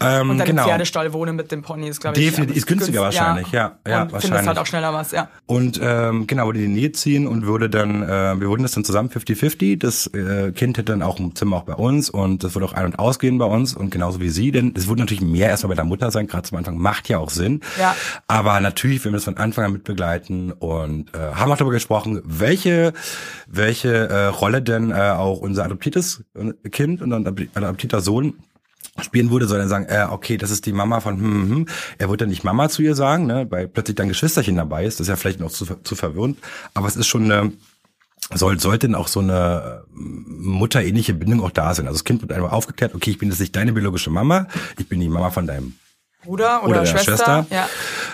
Ähm, 0.00 0.30
Und 0.30 0.38
dann 0.38 0.46
genau. 0.46 0.62
im 0.62 0.68
Pferdestall 0.68 1.12
wohnen 1.12 1.36
mit 1.36 1.52
dem 1.52 1.62
Pony 1.62 1.88
ist, 1.88 2.00
glaube 2.00 2.18
ich. 2.18 2.26
Definitiv, 2.26 2.56
ist 2.56 2.66
günstiger 2.66 3.02
günst- 3.02 3.18
wahrscheinlich, 3.18 3.52
ja, 3.52 3.76
ja, 3.86 4.02
und 4.02 4.10
findest 4.10 4.12
wahrscheinlich. 4.30 4.48
halt 4.48 4.58
auch 4.58 4.66
schneller 4.66 4.92
was, 4.92 5.12
ja. 5.12 5.28
Und 5.46 5.80
ähm, 5.82 6.26
genau, 6.26 6.46
würde 6.46 6.60
in 6.62 6.74
die 6.74 6.80
Nähe 6.80 6.92
ziehen 6.92 7.26
und 7.26 7.46
würde 7.46 7.70
dann, 7.70 8.02
äh, 8.02 8.06
wir 8.40 8.48
würden 8.48 8.62
das 8.62 8.72
dann 8.72 8.84
zusammen 8.84 9.10
50-50. 9.10 9.78
Das 9.78 10.08
äh, 10.08 10.52
Kind 10.56 10.78
hätte 10.78 10.92
dann 10.92 11.02
auch 11.02 11.18
ein 11.18 11.34
Zimmer 11.34 11.58
auch 11.58 11.64
bei 11.64 11.74
uns 11.74 12.10
und 12.10 12.42
das 12.42 12.54
würde 12.54 12.66
auch 12.66 12.72
ein- 12.72 12.86
und 12.86 12.98
ausgehen 12.98 13.38
bei 13.38 13.46
uns 13.46 13.74
und 13.74 13.90
genauso 13.90 14.20
wie 14.20 14.28
sie, 14.28 14.50
denn 14.50 14.74
es 14.76 14.88
würde 14.88 15.02
natürlich 15.02 15.22
mehr 15.22 15.48
erstmal 15.48 15.70
bei 15.70 15.76
der 15.76 15.84
Mutter 15.84 16.10
sein, 16.10 16.26
gerade 16.26 16.48
zum 16.48 16.58
Anfang, 16.58 16.76
macht 16.76 17.08
ja 17.08 17.18
auch 17.18 17.30
Sinn. 17.30 17.60
Ja. 17.78 17.94
Aber 18.26 18.60
natürlich, 18.60 19.04
wir 19.04 19.12
wir 19.12 19.16
das 19.16 19.24
von 19.24 19.36
Anfang 19.36 19.64
an 19.64 19.72
mitbegleiten 19.72 20.52
und 20.52 21.14
äh, 21.14 21.18
haben 21.18 21.50
auch 21.50 21.56
darüber 21.56 21.74
gesprochen, 21.74 22.20
welche, 22.24 22.92
welche 23.46 24.08
äh, 24.08 24.26
Rolle 24.26 24.62
denn 24.62 24.90
äh, 24.90 24.94
auch 24.94 25.38
unser 25.38 25.64
adoptiertes 25.64 26.24
äh, 26.34 26.68
Kind 26.68 27.02
und 27.02 27.12
ein 27.12 27.26
adoptierter 27.54 28.00
Sohn 28.00 28.34
spielen 29.02 29.30
würde, 29.30 29.46
soll 29.46 29.60
er 29.60 29.68
sagen, 29.68 29.86
äh, 29.88 30.06
okay, 30.10 30.36
das 30.36 30.50
ist 30.50 30.64
die 30.66 30.72
Mama 30.72 31.00
von 31.00 31.18
hm, 31.18 31.24
hm, 31.24 31.50
hm. 31.50 31.66
Er 31.98 32.08
wird 32.08 32.20
dann 32.20 32.30
nicht 32.30 32.44
Mama 32.44 32.68
zu 32.68 32.82
ihr 32.82 32.94
sagen, 32.94 33.26
ne, 33.26 33.46
weil 33.50 33.68
plötzlich 33.68 33.96
dann 33.96 34.08
Geschwisterchen 34.08 34.56
dabei 34.56 34.84
ist. 34.84 35.00
Das 35.00 35.06
ist 35.06 35.10
ja 35.10 35.16
vielleicht 35.16 35.40
noch 35.40 35.50
zu, 35.50 35.66
zu 35.66 35.96
verwirrend. 35.96 36.38
Aber 36.72 36.86
es 36.86 36.96
ist 36.96 37.06
schon 37.06 37.24
eine, 37.30 37.52
soll, 38.34 38.58
sollte 38.58 38.86
denn 38.88 38.94
auch 38.94 39.08
so 39.08 39.20
eine 39.20 39.84
äh, 39.86 39.92
mutterähnliche 39.94 41.14
Bindung 41.14 41.42
auch 41.42 41.50
da 41.50 41.74
sein. 41.74 41.86
Also 41.86 41.98
das 41.98 42.04
Kind 42.04 42.22
wird 42.22 42.32
einmal 42.32 42.50
aufgeklärt, 42.50 42.94
okay, 42.94 43.10
ich 43.10 43.18
bin 43.18 43.30
jetzt 43.30 43.40
nicht 43.40 43.54
deine 43.54 43.72
biologische 43.72 44.10
Mama, 44.10 44.46
ich 44.78 44.88
bin 44.88 45.00
die 45.00 45.08
Mama 45.08 45.30
von 45.30 45.46
deinem 45.46 45.74
Bruder 46.24 46.64
oder, 46.64 46.70
oder 46.70 46.80
der 46.80 46.86
Schwester. 46.86 47.16
Schwester. 47.16 47.46
Ja. 47.50 47.68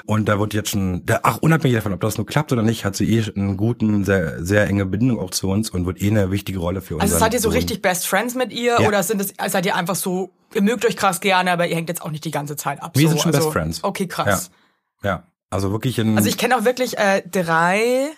Und 0.05 0.29
da 0.29 0.39
wird 0.39 0.53
jetzt 0.53 0.71
schon, 0.71 1.07
der, 1.07 1.21
ach, 1.25 1.39
unabhängig 1.39 1.77
davon, 1.77 1.95
ob 1.95 2.01
das 2.01 2.19
nur 2.19 2.27
klappt 2.27 2.53
oder 2.53 2.63
nicht, 2.63 2.85
hat 2.85 2.95
sie 2.95 3.11
eh 3.11 3.25
einen 3.35 3.57
guten, 3.57 4.05
sehr, 4.05 4.45
sehr 4.45 4.67
enge 4.67 4.85
Bindung 4.85 5.19
auch 5.19 5.31
zu 5.31 5.49
uns 5.49 5.71
und 5.71 5.87
wird 5.87 6.03
eh 6.03 6.11
eine 6.11 6.31
wichtige 6.31 6.59
Rolle 6.59 6.83
für 6.83 6.95
uns. 6.95 7.05
Also 7.05 7.19
seid 7.19 7.33
ihr 7.33 7.41
so 7.41 7.49
richtig 7.49 7.81
Best 7.81 8.07
Friends 8.07 8.35
mit 8.35 8.53
ihr 8.53 8.81
Ja. 8.81 8.89
oder 8.89 9.03
sind 9.03 9.21
es, 9.21 9.33
seid 9.51 9.65
ihr 9.65 9.75
einfach 9.75 9.95
so, 9.95 10.31
ihr 10.55 10.63
mögt 10.63 10.85
euch 10.85 10.97
krass 10.97 11.21
gerne, 11.21 11.53
aber 11.53 11.67
ihr 11.67 11.77
hängt 11.77 11.89
jetzt 11.89 12.03
auch 12.03 12.11
nicht 12.11 12.25
die 12.25 12.31
ganze 12.31 12.57
Zeit 12.57 12.83
ab? 12.83 12.93
Wir 12.95 13.03
so, 13.03 13.09
sind 13.11 13.23
schon 13.23 13.35
also, 13.35 13.47
Best 13.47 13.53
Friends. 13.53 13.85
Okay, 13.85 14.07
krass. 14.07 14.51
Ja, 15.03 15.23
also 15.49 15.73
wirklich 15.73 15.99
ein. 15.99 16.17
Also 16.17 16.29
ich 16.29 16.37
kenne 16.37 16.57
auch 16.57 16.65
wirklich 16.65 16.99
äh, 16.99 17.23
drei 17.31 18.11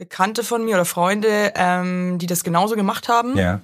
Bekannte 0.00 0.42
von 0.42 0.64
mir 0.64 0.74
oder 0.76 0.84
Freunde, 0.86 1.52
ähm, 1.54 2.18
die 2.18 2.26
das 2.26 2.42
genauso 2.42 2.74
gemacht 2.74 3.08
haben, 3.08 3.36
ja, 3.36 3.60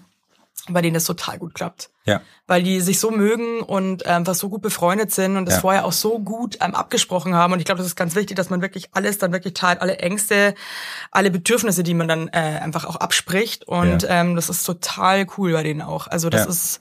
bei 0.68 0.82
denen 0.82 0.94
das 0.94 1.04
total 1.04 1.38
gut 1.38 1.54
klappt. 1.54 1.90
ja, 2.04 2.20
Weil 2.46 2.62
die 2.62 2.80
sich 2.80 2.98
so 3.00 3.10
mögen 3.10 3.60
und 3.60 4.02
ähm, 4.04 4.12
einfach 4.16 4.34
so 4.34 4.48
gut 4.48 4.62
befreundet 4.62 5.12
sind 5.12 5.36
und 5.36 5.46
das 5.46 5.54
Ja. 5.56 5.60
vorher 5.60 5.84
auch 5.84 5.92
so 5.92 6.18
gut 6.18 6.58
ähm, 6.60 6.74
abgesprochen 6.74 7.34
haben. 7.34 7.52
Und 7.52 7.58
ich 7.60 7.64
glaube, 7.64 7.78
das 7.78 7.86
ist 7.86 7.96
ganz 7.96 8.14
wichtig, 8.14 8.36
dass 8.36 8.50
man 8.50 8.60
wirklich 8.62 8.88
alles 8.92 9.18
dann 9.18 9.32
wirklich 9.32 9.54
teilt, 9.54 9.80
alle 9.80 9.96
Ängste, 9.98 10.54
alle 11.10 11.30
Bedürfnisse, 11.30 11.82
die 11.82 11.94
man 11.94 12.06
dann 12.08 12.28
äh, 12.28 12.60
einfach 12.62 12.84
auch 12.84 12.96
abspricht. 12.96 13.64
Und 13.66 14.02
Ja. 14.02 14.20
ähm, 14.20 14.36
das 14.36 14.48
ist 14.50 14.64
total 14.64 15.26
cool 15.38 15.52
bei 15.52 15.62
denen 15.62 15.82
auch. 15.82 16.06
Also 16.08 16.28
das 16.30 16.44
Ja. 16.44 16.50
ist, 16.50 16.80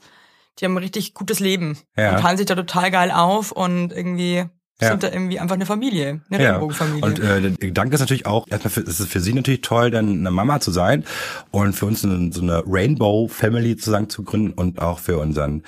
die 0.58 0.64
haben 0.64 0.74
ein 0.74 0.82
richtig 0.82 1.14
gutes 1.14 1.40
Leben 1.40 1.78
Ja. 1.96 2.10
und 2.10 2.20
teilen 2.20 2.36
sich 2.36 2.46
da 2.46 2.54
total 2.54 2.90
geil 2.90 3.10
auf 3.10 3.52
und 3.52 3.92
irgendwie 3.92 4.46
Ja. 4.80 4.88
sind 4.90 5.02
da 5.02 5.10
irgendwie 5.10 5.40
einfach 5.40 5.54
eine 5.54 5.64
Familie, 5.64 6.20
eine 6.28 6.42
ja. 6.42 6.50
Regenbogenfamilie. 6.50 7.04
Und 7.04 7.18
äh, 7.18 7.40
der 7.40 7.50
Gedanke 7.52 7.94
ist 7.94 8.00
natürlich 8.00 8.26
auch, 8.26 8.46
erstmal 8.48 8.70
für, 8.70 8.80
ist 8.82 9.00
es 9.00 9.08
für 9.08 9.20
sie 9.20 9.32
natürlich 9.32 9.62
toll, 9.62 9.90
dann 9.90 10.10
eine 10.10 10.30
Mama 10.30 10.60
zu 10.60 10.70
sein 10.70 11.04
und 11.50 11.72
für 11.72 11.86
uns 11.86 12.04
eine, 12.04 12.30
so 12.30 12.42
eine 12.42 12.62
Rainbow 12.66 13.26
Family 13.28 13.70
sozusagen 13.70 14.10
zu 14.10 14.22
gründen 14.22 14.52
und 14.52 14.80
auch 14.82 14.98
für 14.98 15.18
unseren 15.18 15.62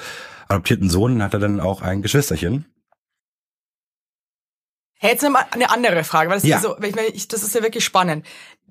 adoptierten 0.48 0.90
Sohn 0.90 1.22
hat 1.22 1.32
er 1.32 1.40
dann 1.40 1.58
auch 1.60 1.80
ein 1.80 2.02
Geschwisterchen. 2.02 2.66
Hey, 5.00 5.12
jetzt 5.12 5.22
nochmal 5.22 5.46
eine 5.52 5.70
andere 5.70 6.04
Frage, 6.04 6.28
weil 6.28 6.36
das, 6.38 6.44
Ja. 6.44 6.56
ist 6.56 6.62
so, 6.64 6.76
ich 6.82 6.94
meine, 6.94 7.08
ich, 7.08 7.28
das 7.28 7.42
ist 7.42 7.54
ja 7.54 7.62
wirklich 7.62 7.84
spannend. 7.84 8.26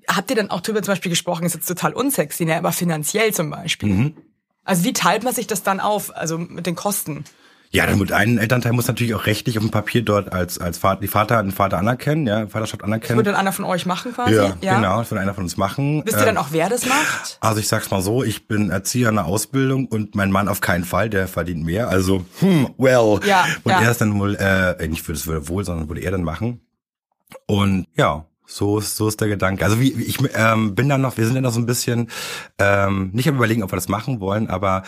Habt 0.06 0.30
ihr 0.30 0.36
dann 0.36 0.50
auch 0.50 0.60
drüber 0.60 0.82
zum 0.82 0.92
Beispiel 0.92 1.10
gesprochen, 1.10 1.46
ist 1.46 1.54
jetzt 1.54 1.66
total 1.66 1.94
unsexy, 1.94 2.44
ne? 2.44 2.56
aber 2.56 2.72
finanziell 2.72 3.32
zum 3.32 3.50
Beispiel. 3.50 3.88
Mhm. 3.88 4.16
Also 4.64 4.84
wie 4.84 4.92
teilt 4.92 5.24
man 5.24 5.34
sich 5.34 5.46
das 5.46 5.62
dann 5.62 5.80
auf, 5.80 6.14
also 6.14 6.38
mit 6.38 6.66
den 6.66 6.74
Kosten? 6.74 7.24
Ja, 7.70 7.86
dann 7.86 7.98
mit 7.98 8.12
einem 8.12 8.38
Elternteil 8.38 8.72
muss 8.72 8.88
natürlich 8.88 9.14
auch 9.14 9.26
rechtlich 9.26 9.58
auf 9.58 9.64
dem 9.64 9.70
Papier 9.70 10.02
dort 10.02 10.32
als 10.32 10.58
als 10.58 10.78
Vater, 10.78 11.02
die 11.02 11.08
Vater 11.08 11.42
den 11.42 11.52
Vater 11.52 11.78
anerkennen, 11.78 12.26
ja, 12.26 12.46
Vaterschaft 12.46 12.82
anerkennen. 12.82 13.18
Würde 13.18 13.32
dann 13.32 13.40
einer 13.40 13.52
von 13.52 13.66
euch 13.66 13.84
machen 13.84 14.14
quasi? 14.14 14.34
ja, 14.34 14.54
genau, 14.60 14.98
das 14.98 15.10
wird 15.10 15.20
einer 15.20 15.34
von 15.34 15.44
uns 15.44 15.58
machen. 15.58 16.02
Wisst 16.06 16.18
ihr 16.18 16.24
dann 16.24 16.38
auch, 16.38 16.48
wer 16.50 16.70
das 16.70 16.86
macht? 16.86 17.36
Also 17.40 17.60
ich 17.60 17.68
sag's 17.68 17.90
mal 17.90 18.00
so, 18.00 18.24
ich 18.24 18.48
bin 18.48 18.70
Erzieher 18.70 19.10
in 19.10 19.16
der 19.16 19.26
Ausbildung 19.26 19.86
und 19.86 20.14
mein 20.14 20.30
Mann 20.30 20.48
auf 20.48 20.60
keinen 20.60 20.84
Fall, 20.84 21.10
der 21.10 21.28
verdient 21.28 21.64
mehr. 21.64 21.88
Also, 21.88 22.24
hm, 22.40 22.74
well. 22.78 23.20
Ja, 23.26 23.46
und 23.64 23.72
ja. 23.72 23.82
er 23.82 23.90
ist 23.90 24.00
dann 24.00 24.18
wohl, 24.18 24.34
äh, 24.36 24.88
nicht 24.88 25.06
würde 25.06 25.18
es 25.18 25.26
würde 25.26 25.48
wohl, 25.48 25.64
sondern 25.64 25.88
würde 25.88 26.00
er 26.00 26.10
dann 26.10 26.24
machen. 26.24 26.62
Und 27.46 27.86
ja, 27.94 28.24
so 28.50 28.78
ist, 28.78 28.96
so 28.96 29.06
ist 29.08 29.20
der 29.20 29.28
Gedanke. 29.28 29.62
Also 29.62 29.78
wie 29.78 29.92
ich 29.92 30.18
ähm, 30.34 30.74
bin 30.74 30.88
dann 30.88 31.02
noch, 31.02 31.18
wir 31.18 31.26
sind 31.26 31.34
dann 31.34 31.44
noch 31.44 31.52
so 31.52 31.60
ein 31.60 31.66
bisschen 31.66 32.10
ähm, 32.58 33.10
nicht 33.12 33.28
am 33.28 33.36
überlegen, 33.36 33.62
ob 33.62 33.70
wir 33.70 33.76
das 33.76 33.88
machen 33.88 34.20
wollen, 34.20 34.48
aber 34.48 34.84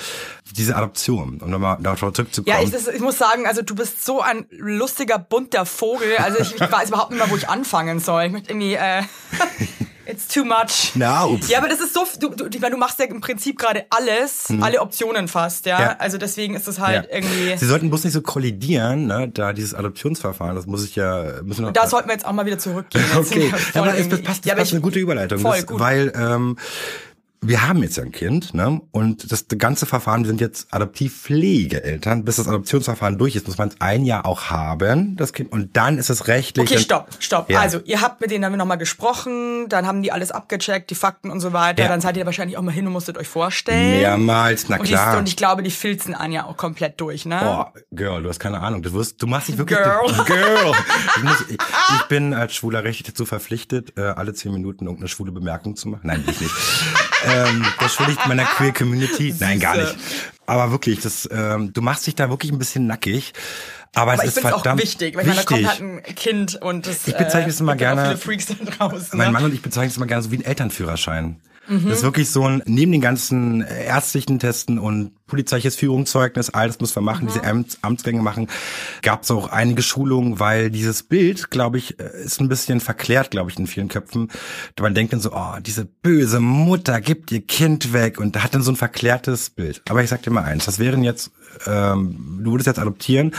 diese 0.57 0.77
Adoption, 0.77 1.41
um 1.43 1.51
nochmal 1.51 1.77
darauf 1.81 1.99
zurückzukommen. 1.99 2.57
Ja, 2.57 2.63
ich, 2.65 2.71
das, 2.71 2.89
ich 2.89 3.03
muss 3.03 3.19
sagen, 3.19 3.47
also 3.47 3.61
du 3.61 3.75
bist 3.75 4.05
so 4.05 4.23
ein 4.23 4.47
lustiger, 4.51 5.19
bunter 5.19 5.67
Vogel. 5.67 6.17
Also 6.17 6.39
ich, 6.41 6.55
ich 6.55 6.73
weiß 6.73 6.89
überhaupt 6.89 7.11
nicht 7.11 7.21
mehr, 7.21 7.31
wo 7.31 7.37
ich 7.37 7.51
anfangen 7.51 8.01
soll. 8.01 8.25
Ich 8.25 8.33
möchte 8.33 8.51
irgendwie, 8.51 8.75
äh, 8.75 9.03
It's 10.07 10.27
too 10.29 10.45
much. 10.45 10.93
Na, 10.95 11.25
ups. 11.27 11.49
Ja, 11.49 11.59
aber 11.59 11.69
das 11.69 11.81
ist 11.81 11.95
so, 11.95 12.05
du, 12.19 12.31
du, 12.31 12.47
ich 12.53 12.61
meine, 12.61 12.75
du 12.75 12.79
machst 12.81 12.99
ja 12.99 13.05
im 13.05 13.21
Prinzip 13.21 13.59
gerade 13.59 13.85
alles, 13.91 14.47
alle 14.61 14.81
Optionen 14.81 15.29
fast, 15.29 15.67
ja? 15.67 15.81
Ja. 15.81 15.97
Also 15.99 16.19
deswegen 16.19 16.55
ist 16.55 16.67
das 16.67 16.79
halt 16.81 17.07
Ja. 17.11 17.17
irgendwie. 17.17 17.57
Sie 17.57 17.67
sollten 17.67 17.91
bloß 17.91 18.05
nicht 18.05 18.15
so 18.15 18.23
kollidieren, 18.23 19.07
ne? 19.07 19.29
da 19.33 19.53
dieses 19.53 19.75
Adoptionsverfahren, 19.75 20.57
das 20.57 20.67
muss 20.67 20.85
ich 20.85 20.97
ja, 20.97 21.43
müssen 21.43 21.65
wir 21.65 21.73
Da 21.73 21.87
sollten 21.87 22.09
wir 22.09 22.15
jetzt 22.15 22.27
auch 22.27 22.33
mal 22.33 22.47
wieder 22.47 22.59
zurückgehen. 22.59 23.05
Okay, 23.15 23.53
ja, 23.75 23.83
aber 23.83 23.97
irgendwie- 23.97 24.23
passt, 24.23 24.41
das 24.41 24.47
Ja, 24.47 24.53
aber 24.55 24.61
passt 24.61 24.71
ich- 24.71 24.75
eine 24.75 24.81
gute 24.83 24.99
Überleitung, 24.99 25.39
Voll 25.41 25.57
das, 25.57 25.67
gut. 25.67 25.79
weil 25.81 26.13
ähm, 26.17 26.57
wir 27.43 27.67
haben 27.67 27.83
jetzt 27.83 27.97
ja 27.97 28.03
ein 28.03 28.13
Kind, 28.13 28.53
ne? 28.53 28.83
Und 28.91 29.33
das 29.33 29.47
ganze 29.49 29.87
Verfahren, 29.87 30.25
wir 30.25 30.29
sind 30.29 30.43
jetzt 30.43 30.75
Adoptivpflegeeltern. 30.75 32.23
Bis 32.23 32.37
das 32.37 32.47
Adoptionsverfahren 32.47 33.17
durch 33.17 33.35
ist, 33.35 33.47
muss 33.47 33.57
man 33.57 33.69
es 33.69 33.77
ein 33.81 34.05
Jahr 34.05 34.27
auch 34.27 34.51
haben, 34.51 35.17
das 35.17 35.33
Kind. 35.33 35.51
Und 35.51 35.75
dann 35.75 35.97
ist 35.97 36.11
es 36.11 36.29
rechtlich. 36.29 36.71
Okay, 36.71 36.79
stopp, 36.79 37.09
stopp. 37.19 37.51
Ja. 37.51 37.61
Also, 37.61 37.81
ihr 37.85 38.03
habt 38.03 38.21
mit 38.21 38.31
denen 38.31 38.43
dann 38.43 38.57
nochmal 38.59 38.77
gesprochen, 38.77 39.71
dann 39.71 39.87
haben 39.87 40.03
die 40.03 40.13
alles 40.13 40.33
abgecheckt, 40.33 40.91
die 40.91 40.95
Fakten 40.95 41.31
und 41.31 41.41
so 41.41 41.55
weiter. 41.55 41.85
Ja. 41.85 41.89
Dann 41.89 42.03
seid 42.03 42.19
ihr 42.19 42.27
wahrscheinlich 42.27 42.59
auch 42.59 42.63
mal 42.63 42.73
hin 42.73 42.87
und 42.87 42.93
musstet 42.93 43.17
euch 43.17 43.29
vorstellen. 43.29 44.01
Mehrmals, 44.01 44.67
na 44.69 44.77
und, 44.77 44.85
klar. 44.85 45.15
Die, 45.15 45.19
und 45.21 45.29
ich 45.29 45.37
glaube, 45.37 45.63
die 45.63 45.71
filzen 45.71 46.15
Anja 46.15 46.45
auch 46.45 46.59
komplett 46.59 47.01
durch, 47.01 47.25
ne? 47.25 47.39
Boah, 47.41 47.73
Girl, 47.91 48.23
du 48.23 48.29
hast 48.29 48.39
keine 48.39 48.61
Ahnung. 48.61 48.83
Du 48.83 48.93
wirst, 48.93 49.23
du 49.23 49.27
machst 49.27 49.49
dich 49.49 49.57
wirklich. 49.57 49.79
Girl. 49.79 50.25
Girl. 50.27 50.73
Ich, 51.17 51.23
muss, 51.23 51.41
ich, 51.49 51.59
ich 51.97 52.03
bin 52.09 52.35
als 52.35 52.55
schwuler 52.55 52.85
Recht 52.85 53.09
dazu 53.09 53.25
verpflichtet, 53.25 53.97
äh, 53.97 54.03
alle 54.03 54.35
zehn 54.35 54.53
Minuten 54.53 54.85
irgendeine 54.85 55.09
schwule 55.09 55.33
Bemerkung 55.33 55.75
zu 55.75 55.89
machen. 55.89 56.03
Nein, 56.05 56.23
ich 56.27 56.39
nicht. 56.39 56.55
Ähm, 57.27 57.65
das 57.79 57.95
schuldigt 57.95 58.27
meiner 58.27 58.45
queer 58.45 58.73
Community. 58.73 59.35
Nein, 59.41 59.61
gar 59.61 59.77
nicht. 59.77 59.97
Aber 60.47 60.71
wirklich, 60.73 61.01
das, 61.01 61.29
ähm, 61.31 61.73
du 61.73 61.81
machst 61.83 62.07
dich 62.07 62.15
da 62.15 62.29
wirklich 62.29 62.51
ein 62.53 62.59
bisschen 62.59 62.87
nackig. 62.87 63.33
Aber, 63.95 64.13
Aber 64.13 64.23
es 64.25 64.31
ist 64.31 64.39
es 64.39 64.45
auch 64.45 64.51
verdammt 64.63 64.83
wichtig, 64.83 65.17
weil 65.17 65.23
ich 65.23 65.29
meine, 65.29 65.41
da 65.41 65.45
kommt 65.45 65.69
halt 65.69 65.81
ein 65.81 66.03
Kind 66.15 66.57
und 66.63 66.87
das 66.87 67.09
Ich 67.09 67.17
bezeichne 67.17 67.51
es 67.51 67.61
immer 67.61 67.73
auch 67.73 67.77
gerne- 67.77 68.05
viele 68.05 68.17
Freaks 68.19 68.47
da 68.47 68.55
draußen. 68.55 69.19
Mein 69.19 69.29
ne? 69.29 69.33
Mann 69.33 69.45
und 69.45 69.55
ich 69.55 69.63
bezeichnen 69.63 69.91
es 69.91 69.97
immer 69.97 70.07
gerne 70.07 70.23
so 70.23 70.31
wie 70.31 70.37
ein 70.39 70.45
Elternführerschein. 70.45 71.41
Mhm. 71.71 71.89
Das 71.89 71.99
ist 71.99 72.03
wirklich 72.05 72.29
so 72.31 72.45
ein, 72.45 72.63
neben 72.67 72.91
den 72.91 73.01
ganzen 73.01 73.61
ärztlichen 73.63 74.41
Testen 74.41 74.79
und 74.81 75.13
polizeiliches 75.27 75.77
Führungszeugnis, 75.77 76.51
all 76.51 76.67
das 76.67 76.81
muss 76.81 76.95
man 76.97 77.05
Mhm. 77.05 77.07
machen, 77.07 77.27
diese 77.29 77.45
Amts, 77.45 77.79
Amtsgänge 77.83 78.21
machen, 78.23 78.49
gab 79.03 79.23
es 79.23 79.31
auch 79.31 79.49
einige 79.49 79.81
Schulungen, 79.83 80.41
weil 80.41 80.71
dieses 80.71 81.05
Bild, 81.05 81.51
glaube 81.51 81.79
ich, 81.79 82.01
äh, 82.01 82.25
ist 82.25 82.41
ein 82.41 82.49
bisschen 82.49 82.81
verklärt, 82.81 83.31
glaube 83.31 83.51
ich, 83.51 83.59
in 83.59 83.69
vielen 83.69 83.87
Köpfen. 83.89 84.29
Man 84.81 84.95
denkt 84.95 85.13
dann 85.13 85.21
so, 85.21 85.33
oh, 85.33 85.55
diese 85.65 85.85
böse 85.85 86.41
Mutter 86.41 87.01
gibt 87.01 87.31
ihr 87.31 87.47
Kind 87.47 87.93
weg 87.93 88.19
und 88.19 88.43
hat 88.43 88.55
dann 88.55 88.63
so 88.63 88.73
ein 88.73 88.77
verklärtes 88.77 89.51
Bild. 89.51 89.83
Aber 89.89 90.03
ich 90.03 90.11
sag 90.11 90.23
dir 90.23 90.33
mal 90.33 90.43
eins, 90.43 90.65
das 90.65 90.81
wären 90.81 91.05
jetzt, 91.05 91.31
ähm, 91.67 92.41
du 92.43 92.51
würdest 92.51 92.67
jetzt 92.67 92.81
adoptieren 92.81 93.33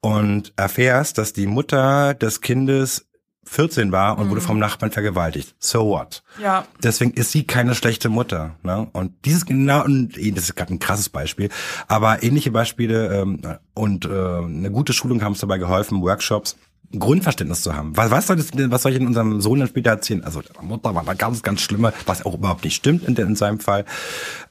und 0.00 0.52
erfährst, 0.56 1.18
dass 1.18 1.32
die 1.32 1.46
Mutter 1.46 2.14
des 2.14 2.40
Kindes 2.40 3.06
14 3.44 3.90
war 3.90 4.18
und 4.18 4.30
wurde 4.30 4.40
vom 4.40 4.58
Nachbarn 4.58 4.92
vergewaltigt. 4.92 5.54
So 5.58 5.86
what? 5.86 6.22
Ja. 6.40 6.66
Deswegen 6.82 7.12
ist 7.14 7.32
sie 7.32 7.44
keine 7.44 7.74
schlechte 7.74 8.08
Mutter. 8.08 8.56
Ne? 8.62 8.88
Und 8.92 9.12
dieses 9.24 9.44
genau, 9.46 9.84
und 9.84 10.16
das 10.16 10.44
ist 10.44 10.56
gerade 10.56 10.74
ein 10.74 10.78
krasses 10.78 11.08
Beispiel, 11.08 11.48
aber 11.88 12.22
ähnliche 12.22 12.50
Beispiele 12.50 13.20
ähm, 13.20 13.40
und 13.74 14.04
äh, 14.04 14.08
eine 14.08 14.70
gute 14.70 14.92
Schulung 14.92 15.22
haben 15.22 15.32
uns 15.32 15.40
dabei 15.40 15.58
geholfen, 15.58 16.00
Workshops. 16.02 16.56
Grundverständnis 16.98 17.62
zu 17.62 17.72
haben. 17.76 17.96
Was, 17.96 18.10
was, 18.10 18.26
soll 18.26 18.34
das, 18.34 18.48
denn- 18.48 18.72
was 18.72 18.82
soll 18.82 18.90
ich 18.90 18.98
in 19.00 19.06
unserem 19.06 19.40
Sohn 19.40 19.60
dann 19.60 19.68
später 19.68 19.90
erzählen? 19.90 20.24
Also, 20.24 20.42
der 20.42 20.60
Mutter 20.60 20.92
war 20.92 21.04
da 21.04 21.14
ganz, 21.14 21.40
ganz 21.44 21.60
schlimme, 21.60 21.92
was 22.04 22.26
auch 22.26 22.34
überhaupt 22.34 22.64
nicht 22.64 22.74
stimmt 22.74 23.04
in, 23.06 23.14
in 23.14 23.36
seinem 23.36 23.60
Fall. 23.60 23.84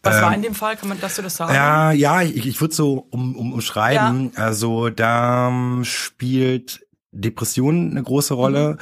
Was 0.04 0.22
war 0.22 0.34
in 0.34 0.42
dem 0.42 0.56
Fall? 0.56 0.78
Kann 0.78 0.88
man, 0.88 1.02
dass 1.02 1.18
du 1.18 1.22
das 1.22 1.36
sagen? 1.36 1.52
Ähm, 1.52 1.56
Ja, 1.58 1.92
ja, 1.92 2.22
ich, 2.22 2.46
ich 2.48 2.62
würde 2.62 2.74
so 2.74 3.08
um, 3.12 3.36
um, 3.36 3.52
umschreiben. 3.52 4.32
Also 4.38 4.90
da 4.90 5.50
ähm, 5.50 5.84
spielt 5.84 6.80
Depression 7.12 7.92
eine 7.92 8.04
große 8.04 8.34
Rolle. 8.34 8.78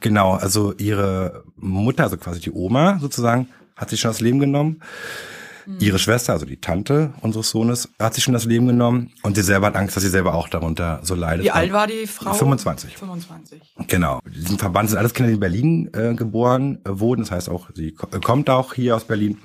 Genau, 0.00 0.32
also 0.34 0.72
ihre 0.74 1.44
Mutter, 1.56 2.04
also 2.04 2.16
quasi 2.16 2.40
die 2.40 2.52
Oma 2.52 2.98
sozusagen, 3.00 3.48
hat 3.76 3.90
sich 3.90 4.00
schon 4.00 4.10
das 4.10 4.20
Leben 4.20 4.38
genommen. 4.38 4.80
Ihre 5.78 5.98
Schwester, 5.98 6.34
also 6.34 6.44
die 6.44 6.58
Tante 6.58 7.14
unseres 7.22 7.48
Sohnes, 7.48 7.88
hat 7.98 8.12
sich 8.12 8.22
schon 8.22 8.34
das 8.34 8.44
Leben 8.44 8.66
genommen 8.66 9.12
und 9.22 9.34
sie 9.34 9.40
selber 9.42 9.68
hat 9.68 9.76
Angst, 9.76 9.96
dass 9.96 10.02
sie 10.02 10.10
selber 10.10 10.34
auch 10.34 10.48
darunter 10.50 11.00
so 11.02 11.14
leidet. 11.14 11.46
Wie 11.46 11.50
alt 11.50 11.72
war 11.72 11.86
die 11.86 12.06
Frau? 12.06 12.34
25. 12.34 12.98
25. 12.98 13.62
Genau. 13.88 14.20
In 14.26 14.32
diesem 14.34 14.58
Verband 14.58 14.90
sind 14.90 14.98
alles 14.98 15.14
Kinder, 15.14 15.28
die 15.28 15.34
in 15.36 15.40
Berlin 15.40 15.90
äh, 15.94 16.12
geboren 16.14 16.80
äh, 16.84 16.90
wurden. 17.00 17.22
Das 17.22 17.30
heißt 17.30 17.48
auch, 17.48 17.70
sie 17.74 17.92
ko- 17.92 18.08
kommt 18.20 18.50
auch 18.50 18.74
hier 18.74 18.94
aus 18.94 19.04
Berlin. 19.04 19.38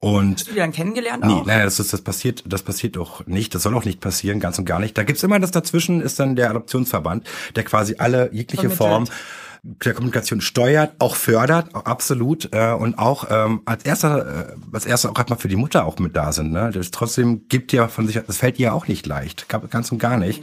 Und 0.00 0.36
Hast 0.38 0.46
du 0.48 0.52
die 0.52 0.58
dann 0.58 0.70
kennengelernt 0.70 1.24
Nee, 1.24 1.32
auch? 1.32 1.44
nein, 1.46 1.64
das 1.64 1.80
ist 1.80 1.92
das 1.92 2.02
passiert, 2.02 2.44
das 2.46 2.62
passiert 2.62 2.96
auch 2.98 3.26
nicht, 3.26 3.52
das 3.54 3.64
soll 3.64 3.74
auch 3.74 3.84
nicht 3.84 4.00
passieren, 4.00 4.38
ganz 4.38 4.56
und 4.58 4.64
gar 4.64 4.78
nicht. 4.78 4.96
Da 4.96 5.02
gibt's 5.02 5.24
immer 5.24 5.40
das 5.40 5.50
dazwischen 5.50 6.00
ist 6.00 6.20
dann 6.20 6.36
der 6.36 6.50
Adoptionsverband, 6.50 7.26
der 7.56 7.64
quasi 7.64 7.96
alle 7.98 8.30
jegliche 8.32 8.70
Vermittelt. 8.70 9.08
Form 9.08 9.18
der 9.62 9.94
Kommunikation 9.94 10.40
steuert, 10.40 10.92
auch 10.98 11.16
fördert, 11.16 11.74
auch 11.74 11.84
absolut 11.84 12.48
äh, 12.52 12.72
und 12.72 12.98
auch 12.98 13.26
ähm, 13.30 13.62
als 13.64 13.84
erster, 13.84 14.50
äh, 14.50 14.56
als 14.72 14.86
erster 14.86 15.10
auch 15.10 15.18
erstmal 15.18 15.38
für 15.38 15.48
die 15.48 15.56
Mutter 15.56 15.84
auch 15.84 15.98
mit 15.98 16.16
da 16.16 16.32
sind. 16.32 16.52
Ne? 16.52 16.70
Das 16.72 16.90
trotzdem 16.90 17.48
gibt 17.48 17.72
ja 17.72 17.88
von 17.88 18.06
sich, 18.06 18.20
das 18.26 18.38
fällt 18.38 18.58
ihr 18.58 18.72
auch 18.74 18.88
nicht 18.88 19.06
leicht, 19.06 19.48
Ga- 19.48 19.62
ganz 19.70 19.90
und 19.92 19.98
gar 19.98 20.16
nicht, 20.16 20.42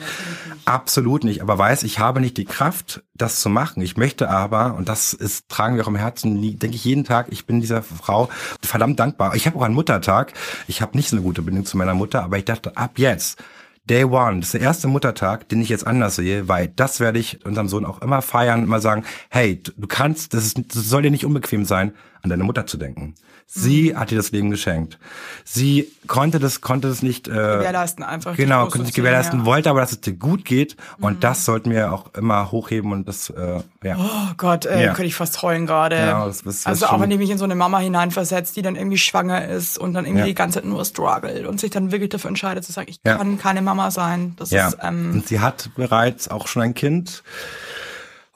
absolut 0.66 1.24
nicht. 1.24 1.42
Aber 1.42 1.58
weiß, 1.58 1.84
ich 1.84 2.00
habe 2.00 2.20
nicht 2.22 2.38
die 2.38 2.46
Kraft, 2.46 3.04
das 3.14 3.40
zu 3.40 3.50
machen. 3.50 3.82
Ich 3.82 3.98
möchte 3.98 4.30
aber 4.30 4.76
und 4.76 4.90
das 4.90 5.14
ist 5.14 5.48
tragen 5.50 5.76
wir 5.76 5.84
auch 5.84 5.88
im 5.88 5.96
Herzen, 5.96 6.42
denke 6.42 6.76
ich 6.76 6.84
jeden 6.84 7.04
Tag. 7.06 7.28
Ich 7.30 7.46
bin 7.46 7.62
dieser 7.62 7.82
Frau 7.82 8.30
verdammt 8.62 9.00
dankbar. 9.00 9.36
Ich 9.36 9.48
habe 9.48 9.58
auch 9.58 9.64
einen 9.64 9.76
Muttertag. 9.76 10.34
Ich 10.68 10.82
habe 10.82 10.98
nicht 10.98 11.10
so 11.10 11.16
eine 11.16 11.24
gute 11.24 11.42
Bindung 11.42 11.66
zu 11.66 11.78
meiner 11.78 11.94
Mutter, 11.94 12.24
aber 12.24 12.38
ich 12.38 12.46
dachte 12.46 12.76
ab 12.76 12.98
jetzt 12.98 13.42
Day 13.90 14.04
One, 14.04 14.38
das 14.40 14.48
ist 14.48 14.54
der 14.56 14.62
erste 14.62 14.88
Muttertag, 14.88 15.48
den 15.50 15.62
ich 15.62 15.70
jetzt 15.70 15.86
anders 15.86 16.16
sehe, 16.16 16.48
weil 16.48 16.70
das 16.70 17.00
werde 17.00 17.20
ich 17.20 17.46
unserem 17.46 17.68
Sohn 17.68 17.86
auch 17.86 18.02
immer 18.02 18.24
feiern, 18.24 18.64
immer 18.64 18.82
sagen, 18.82 19.04
hey, 19.30 19.62
du 19.62 19.88
kannst, 19.88 20.34
das, 20.34 20.46
ist, 20.46 20.58
das 20.58 20.90
soll 20.90 21.04
dir 21.04 21.12
nicht 21.12 21.26
unbequem 21.26 21.66
sein, 21.66 21.94
an 22.24 22.32
deine 22.32 22.44
Mutter 22.44 22.66
zu 22.66 22.78
denken. 22.78 23.14
Sie 23.48 23.94
Mhm. 23.94 24.00
hat 24.00 24.12
dir 24.12 24.18
das 24.18 24.32
Leben 24.32 24.50
geschenkt. 24.50 24.98
Sie 25.46 25.90
konnte 26.08 26.40
das, 26.40 26.62
konnte 26.62 26.90
das 26.90 27.02
nicht 27.04 27.28
äh, 27.28 27.32
Gewährleisten 27.32 28.04
einfach. 28.04 28.36
Genau, 28.36 28.64
konnte 28.64 28.80
sich 28.80 28.88
große 28.88 28.94
gewährleisten, 29.02 29.40
ja. 29.42 29.46
wollte 29.46 29.70
aber, 29.70 29.80
dass 29.82 29.92
es 29.94 30.02
dir 30.02 30.14
gut 30.14 30.44
geht 30.46 30.76
und 31.00 31.16
Mhm. 31.16 31.20
das 31.22 31.46
sollten 31.46 31.70
wir 31.72 31.94
auch 31.94 32.14
immer 32.16 32.52
hochheben 32.52 32.92
und 32.92 33.08
das, 33.08 33.30
äh, 33.30 33.62
ja. 33.84 33.96
Oh 33.98 34.34
Gott, 34.36 34.66
äh, 34.66 34.86
Ja. 34.86 34.94
könnte 34.94 35.06
ich 35.08 35.16
fast 35.16 35.42
heulen 35.42 35.68
gerade. 35.68 35.96
Ja, 35.96 36.26
das- 36.26 36.38
das- 36.44 36.64
das 36.64 36.66
also 36.66 36.88
auch 36.88 37.00
wenn 37.00 37.12
ich 37.12 37.18
mich 37.20 37.30
in 37.30 37.38
so 37.38 37.46
eine 37.46 37.56
Mama 37.56 37.80
hineinversetzt, 37.80 38.56
die 38.58 38.62
dann 38.62 38.76
irgendwie 38.76 38.98
schwanger 38.98 39.48
ist 39.48 39.78
und 39.78 39.94
dann 39.94 40.06
irgendwie 40.06 40.22
Ja. 40.22 40.26
die 40.28 40.36
ganze 40.36 40.56
Zeit 40.60 40.66
nur 40.66 40.84
struggelt 40.84 41.46
und 41.46 41.60
sich 41.60 41.70
dann 41.72 41.92
wirklich 41.92 42.10
dafür 42.10 42.30
entscheidet 42.30 42.66
zu 42.66 42.72
sagen, 42.74 42.88
ich 42.90 43.02
kann 43.04 43.38
keine 43.38 43.62
Mama 43.62 43.90
sein. 43.92 44.34
Das 44.38 44.50
Ja, 44.50 44.68
ist 44.70 44.78
ähm, 44.82 45.12
und 45.14 45.28
sie 45.28 45.40
hat 45.40 45.70
bereits 45.76 46.28
auch 46.30 46.48
schon 46.48 46.62
ein 46.64 46.74
Kind. 46.74 47.24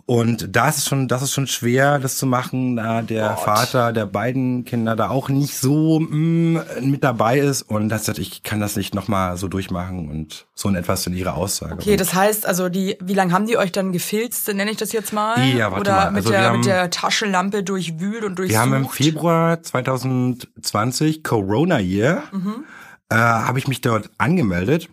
Und 0.09 0.55
da 0.55 0.69
ist 0.69 0.79
es 0.79 0.87
schon, 0.87 1.07
das 1.07 1.21
ist 1.21 1.33
schon 1.33 1.45
schwer, 1.45 1.99
das 1.99 2.17
zu 2.17 2.25
machen, 2.25 2.77
da 2.77 3.03
der 3.03 3.29
Gott. 3.29 3.39
Vater 3.41 3.93
der 3.93 4.07
beiden 4.07 4.65
Kinder 4.65 4.95
da 4.95 5.09
auch 5.09 5.29
nicht 5.29 5.55
so 5.55 5.99
mm, 5.99 6.59
mit 6.81 7.03
dabei 7.03 7.37
ist. 7.37 7.61
Und 7.61 7.89
das, 7.89 8.07
ich 8.07 8.41
kann 8.41 8.59
das 8.59 8.75
nicht 8.75 8.95
nochmal 8.95 9.37
so 9.37 9.47
durchmachen 9.47 10.09
und 10.09 10.47
so 10.55 10.67
in 10.67 10.73
etwas 10.73 11.05
in 11.05 11.13
ihrer 11.13 11.35
Aussage. 11.35 11.75
Okay, 11.75 11.91
Und 11.91 12.01
das 12.01 12.15
heißt, 12.15 12.47
also 12.47 12.69
die, 12.69 12.97
wie 12.99 13.13
lange 13.13 13.33
haben 13.33 13.45
die 13.45 13.55
euch 13.57 13.71
dann 13.71 13.91
gefilzt, 13.91 14.47
nenne 14.47 14.71
ich 14.71 14.77
das 14.77 14.93
jetzt 14.93 15.13
mal? 15.13 15.37
Ja, 15.55 15.67
warte 15.69 15.81
Oder 15.81 15.95
mal, 15.95 16.11
mit, 16.11 16.17
also 16.25 16.31
der, 16.31 16.39
wir 16.41 16.47
mit 16.49 16.55
haben- 16.57 16.63
der 16.63 16.89
Taschenlampe 16.89 17.61
durchwühlt 17.63 18.23
und 18.23 18.39
durchsucht? 18.39 18.53
wir 18.55 18.61
haben 18.61 18.73
im 18.73 18.89
Februar 18.89 19.61
2020, 19.61 21.23
Corona 21.23 21.77
Year, 21.79 22.23
Mhm. 22.31 22.63
äh, 23.09 23.15
habe 23.15 23.59
ich 23.59 23.67
mich 23.67 23.81
dort 23.81 24.09
angemeldet. 24.17 24.89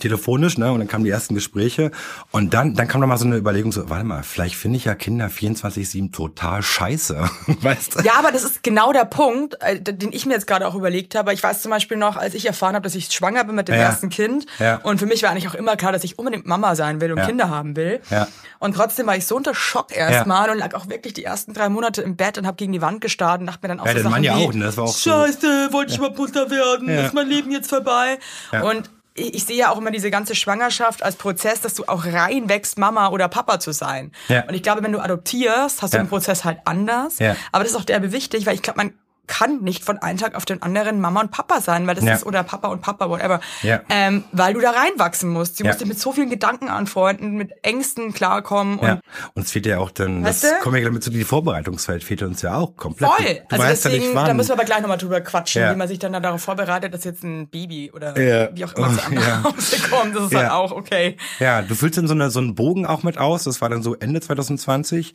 Telefonisch, 0.00 0.56
ne? 0.56 0.72
Und 0.72 0.78
dann 0.78 0.88
kamen 0.88 1.04
die 1.04 1.10
ersten 1.10 1.34
Gespräche. 1.34 1.90
Und 2.32 2.54
dann, 2.54 2.74
dann 2.74 2.88
kam 2.88 3.02
noch 3.02 3.06
mal 3.06 3.18
so 3.18 3.26
eine 3.26 3.36
Überlegung 3.36 3.70
so, 3.70 3.90
warte 3.90 4.04
mal, 4.04 4.22
vielleicht 4.22 4.56
finde 4.56 4.78
ich 4.78 4.86
ja 4.86 4.94
Kinder 4.94 5.26
24-7 5.28 6.10
total 6.10 6.62
scheiße. 6.62 7.28
weißt 7.60 7.96
du? 7.96 8.02
Ja, 8.02 8.14
aber 8.18 8.32
das 8.32 8.44
ist 8.44 8.62
genau 8.62 8.92
der 8.94 9.04
Punkt, 9.04 9.56
äh, 9.60 9.78
den 9.80 10.10
ich 10.12 10.24
mir 10.24 10.32
jetzt 10.32 10.46
gerade 10.46 10.66
auch 10.66 10.74
überlegt 10.74 11.14
habe. 11.14 11.34
Ich 11.34 11.42
weiß 11.42 11.60
zum 11.60 11.70
Beispiel 11.70 11.98
noch, 11.98 12.16
als 12.16 12.32
ich 12.34 12.46
erfahren 12.46 12.74
habe, 12.74 12.82
dass 12.82 12.94
ich 12.94 13.12
schwanger 13.12 13.44
bin 13.44 13.54
mit 13.56 13.68
dem 13.68 13.74
Ja. 13.74 13.82
ersten 13.82 14.08
Kind. 14.08 14.46
Ja. 14.58 14.76
Und 14.82 14.98
für 14.98 15.06
mich 15.06 15.22
war 15.22 15.30
eigentlich 15.30 15.48
auch 15.48 15.54
immer 15.54 15.76
klar, 15.76 15.92
dass 15.92 16.02
ich 16.02 16.18
unbedingt 16.18 16.46
Mama 16.46 16.74
sein 16.76 17.02
will 17.02 17.12
und 17.12 17.18
Ja. 17.18 17.26
Kinder 17.26 17.50
haben 17.50 17.76
will. 17.76 18.00
Ja. 18.10 18.26
Und 18.60 18.74
trotzdem 18.74 19.06
war 19.06 19.16
ich 19.16 19.26
so 19.26 19.36
unter 19.36 19.54
Schock 19.54 19.94
erstmal 19.94 20.48
und 20.48 20.58
lag 20.58 20.72
auch 20.74 20.88
wirklich 20.88 21.12
die 21.12 21.24
ersten 21.24 21.52
drei 21.52 21.68
Monate 21.68 22.00
im 22.00 22.16
Bett 22.16 22.38
und 22.38 22.46
habe 22.46 22.56
gegen 22.56 22.72
die 22.72 22.80
Wand 22.80 23.02
gestarrt 23.02 23.40
und 23.42 23.46
dachte 23.46 23.60
mir 23.62 23.68
dann 23.68 23.80
auch 23.80 23.86
Ja, 23.86 23.92
so 23.92 23.98
Sachen 23.98 24.10
Mann 24.12 24.24
ja 24.24 24.38
wie, 24.38 24.46
auch, 24.46 24.52
ne? 24.54 24.64
Das 24.64 24.76
war 24.78 24.84
auch 24.84 24.88
so- 24.96 25.10
Scheiße, 25.10 25.68
wollte 25.72 25.92
ich 25.92 26.00
mal 26.00 26.10
Mutter 26.10 26.50
werden? 26.50 26.88
Ist 26.88 27.12
mein 27.12 27.28
Leben 27.28 27.50
jetzt 27.52 27.68
vorbei? 27.68 28.18
Ja. 28.50 28.62
Und 28.62 28.90
ich 29.16 29.44
sehe 29.44 29.56
ja 29.56 29.70
auch 29.70 29.78
immer 29.78 29.90
diese 29.92 30.10
ganze 30.10 30.34
Schwangerschaft 30.34 31.02
als 31.02 31.16
Prozess, 31.16 31.60
dass 31.60 31.74
du 31.74 31.84
auch 31.84 32.04
reinwächst, 32.04 32.78
Mama 32.78 33.08
oder 33.08 33.28
Papa 33.28 33.60
zu 33.60 33.72
sein. 33.72 34.10
Ja. 34.28 34.42
Und 34.48 34.54
ich 34.54 34.62
glaube, 34.62 34.82
wenn 34.82 34.92
du 34.92 34.98
adoptierst, 35.00 35.82
hast 35.82 35.94
du 35.94 35.98
Ja. 35.98 36.02
den 36.04 36.08
Prozess 36.08 36.44
halt 36.44 36.58
anders. 36.64 37.20
Ja. 37.20 37.36
Aber 37.52 37.62
das 37.62 37.72
ist 37.72 37.78
auch 37.78 37.84
derbe 37.84 38.10
wichtig, 38.12 38.44
weil 38.46 38.54
ich 38.56 38.62
glaube, 38.62 38.78
man 38.78 38.92
kann 39.26 39.62
nicht 39.62 39.84
von 39.84 39.98
einem 39.98 40.18
Tag 40.18 40.34
auf 40.34 40.44
den 40.44 40.62
anderen 40.62 41.00
Mama 41.00 41.20
und 41.22 41.30
Papa 41.30 41.60
sein, 41.60 41.86
weil 41.86 41.94
das 41.94 42.04
Ja. 42.04 42.14
ist, 42.14 42.26
oder 42.26 42.42
Papa 42.42 42.68
und 42.68 42.82
Papa, 42.82 43.08
whatever. 43.08 43.40
Ja. 43.62 43.80
Ähm, 43.88 44.24
weil 44.32 44.54
du 44.54 44.60
da 44.60 44.70
reinwachsen 44.70 45.30
musst. 45.30 45.58
Du 45.58 45.64
Ja. 45.64 45.70
musst 45.70 45.80
dich 45.80 45.88
mit 45.88 45.98
so 45.98 46.12
vielen 46.12 46.30
Gedanken 46.30 46.68
anfreunden, 46.68 47.32
mit 47.32 47.52
Ängsten 47.62 48.12
klarkommen 48.12 48.78
und 48.78 48.86
Ja. 48.86 49.00
Und 49.34 49.44
es 49.44 49.52
fehlt 49.52 49.66
ja 49.66 49.78
auch 49.78 49.90
dann, 49.90 50.22
das 50.22 50.40
du? 50.42 50.48
kommen 50.60 50.74
wir 50.74 50.80
gleich 50.82 50.92
mit 50.92 51.02
zu 51.02 51.10
die 51.10 51.24
Vorbereitungszeit 51.24 52.02
fehlt 52.04 52.22
uns 52.22 52.42
ja 52.42 52.56
auch 52.56 52.76
komplett. 52.76 53.10
voll. 53.10 53.24
Du, 53.26 53.40
also 53.50 53.64
weißt 53.64 53.84
deswegen, 53.84 54.02
ja 54.02 54.08
nicht 54.08 54.16
wann. 54.16 54.26
da 54.26 54.34
müssen 54.34 54.48
wir 54.50 54.54
aber 54.54 54.64
gleich 54.64 54.80
nochmal 54.80 54.98
drüber 54.98 55.20
quatschen, 55.20 55.70
wie 55.70 55.76
man 55.76 55.88
sich 55.88 55.98
dann 55.98 56.12
da 56.12 56.20
darauf 56.20 56.42
vorbereitet, 56.42 56.92
dass 56.92 57.04
jetzt 57.04 57.22
ein 57.24 57.48
Baby 57.48 57.90
oder 57.94 58.14
wie 58.16 58.64
auch 58.64 58.72
immer 58.74 58.92
zu 58.96 59.04
einem 59.06 59.18
Oh, 59.18 59.20
ja. 59.20 59.42
Hause 59.44 59.76
kommt. 59.90 60.16
Das 60.16 60.24
ist 60.24 60.32
Ja. 60.32 60.38
halt 60.40 60.50
auch 60.50 60.72
okay. 60.72 61.16
ja, 61.40 61.62
du 61.62 61.74
füllst 61.74 61.98
dann 61.98 62.06
so, 62.08 62.14
eine, 62.14 62.30
so 62.30 62.40
einen 62.40 62.54
Bogen 62.54 62.84
auch 62.86 63.02
mit 63.02 63.18
aus. 63.18 63.44
Das 63.44 63.60
war 63.60 63.68
dann 63.68 63.82
so 63.82 63.94
Ende 63.94 64.20
2020. 64.20 65.14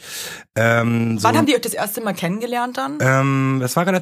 Ähm, 0.55 1.17
so, 1.17 1.23
Wann 1.27 1.37
haben 1.37 1.45
die 1.45 1.55
euch 1.55 1.61
das 1.61 1.73
erste 1.73 2.01
Mal 2.01 2.13
kennengelernt 2.13 2.77
dann? 2.77 2.97
Ähm, 3.01 3.57
das 3.61 3.75
war 3.75 3.85
relativ, 3.85 3.98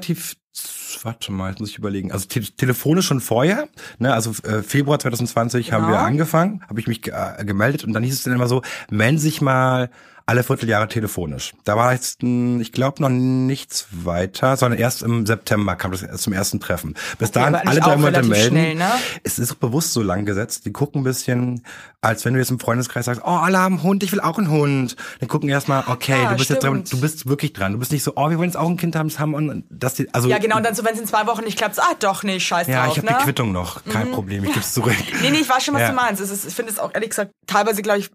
warte 1.03 1.31
mal, 1.31 1.49
jetzt 1.49 1.59
muss 1.59 1.69
ich 1.69 1.77
überlegen. 1.77 2.11
Also 2.11 2.27
te 2.27 2.41
telefonisch 2.41 3.05
schon 3.05 3.19
vorher, 3.21 3.67
ne? 3.99 4.13
Also 4.13 4.31
äh, 4.43 4.63
Februar 4.63 4.99
2020 4.99 5.71
haben 5.71 5.83
Genau. 5.85 5.93
wir 5.93 5.99
angefangen, 6.01 6.63
habe 6.67 6.79
ich 6.79 6.87
mich 6.87 7.01
ge 7.01 7.13
äh, 7.13 7.45
gemeldet 7.45 7.83
und 7.83 7.93
dann 7.93 8.03
hieß 8.03 8.13
es 8.13 8.23
dann 8.23 8.33
immer 8.33 8.47
so, 8.47 8.61
melden 8.89 9.19
sich 9.19 9.41
mal 9.41 9.89
alle 10.29 10.43
Vierteljahre 10.43 10.89
telefonisch. 10.89 11.53
Da 11.63 11.77
war 11.77 11.93
jetzt, 11.93 12.21
ich 12.21 12.71
glaube, 12.73 13.01
noch 13.01 13.07
nichts 13.09 13.87
weiter, 13.91 14.57
sondern 14.57 14.77
erst 14.77 15.01
im 15.01 15.25
September 15.25 15.75
kam 15.77 15.91
das 15.91 16.05
zum 16.21 16.33
ersten 16.33 16.59
Treffen. 16.59 16.95
Bis 17.17 17.31
dahin 17.31 17.55
aber 17.55 17.61
eigentlich 17.61 17.69
alle 17.71 17.79
drei 17.79 17.93
auch 17.93 17.97
Monate 17.97 18.27
melden. 18.27 18.49
schnell, 18.49 18.75
ne? 18.75 18.91
Es 19.23 19.39
ist 19.39 19.55
bewusst 19.61 19.93
so 19.93 20.03
lang 20.03 20.25
gesetzt. 20.25 20.65
Die 20.65 20.73
gucken 20.73 21.01
ein 21.01 21.03
bisschen, 21.05 21.63
als 22.01 22.25
wenn 22.25 22.33
du 22.33 22.39
jetzt 22.39 22.51
im 22.51 22.59
Freundeskreis 22.59 23.05
sagst, 23.05 23.21
oh, 23.23 23.29
alle 23.29 23.57
haben 23.57 23.75
einen 23.75 23.83
Hund, 23.83 24.03
ich 24.03 24.11
will 24.11 24.19
auch 24.19 24.37
einen 24.37 24.49
Hund. 24.49 24.97
Dann 25.21 25.29
gucken 25.29 25.47
erstmal, 25.47 25.85
okay, 25.87 26.21
Ja, 26.21 26.31
du 26.31 26.35
bist 26.35 26.49
jetzt 26.49 26.61
dran, 26.63 26.73
stimmt. 26.85 26.91
du 26.91 26.99
bist 26.99 27.27
wirklich 27.29 27.53
dran. 27.53 27.71
Du 27.71 27.79
bist 27.79 27.93
nicht 27.93 28.03
so, 28.03 28.11
oh, 28.17 28.29
wir 28.29 28.37
wollen 28.37 28.49
jetzt 28.49 28.57
auch 28.57 28.69
ein 28.69 28.75
Kind 28.75 28.97
haben, 28.97 29.07
das 29.07 29.19
haben 29.19 29.33
und 29.33 29.63
das 29.69 29.93
die, 29.93 30.13
also 30.13 30.27
Ja, 30.27 30.39
genau, 30.39 30.57
und 30.57 30.65
dann 30.65 30.75
so, 30.75 30.83
wenn 30.83 30.93
es 30.93 30.99
in 30.99 31.07
zwei 31.07 31.25
Wochen 31.27 31.45
nicht 31.45 31.57
klappt, 31.57 31.79
ah, 31.79 31.93
doch, 32.01 32.23
nee, 32.23 32.41
scheiß 32.41 32.67
ja, 32.67 32.83
drauf, 32.83 32.97
ich 32.97 33.01
habe 33.01 33.13
ne? 33.13 33.17
die 33.19 33.23
Quittung 33.23 33.53
noch, 33.53 33.85
kein 33.85 34.11
Problem, 34.11 34.43
ich 34.43 34.51
geb's 34.53 34.73
zurück. 34.73 34.93
Nee, 35.21 35.31
nee, 35.31 35.39
ich 35.39 35.49
weiß 35.49 35.63
schon, 35.63 35.73
was 35.73 35.81
Ja. 35.83 35.89
du 35.89 35.95
meinst. 35.95 36.21
Es 36.21 36.29
ist, 36.31 36.45
ich 36.45 36.53
finde 36.53 36.73
es 36.73 36.79
auch 36.79 36.93
ehrlich 36.93 37.11
gesagt 37.11 37.31
teilweise, 37.47 37.81
glaube 37.81 37.99
ich, 37.99 38.09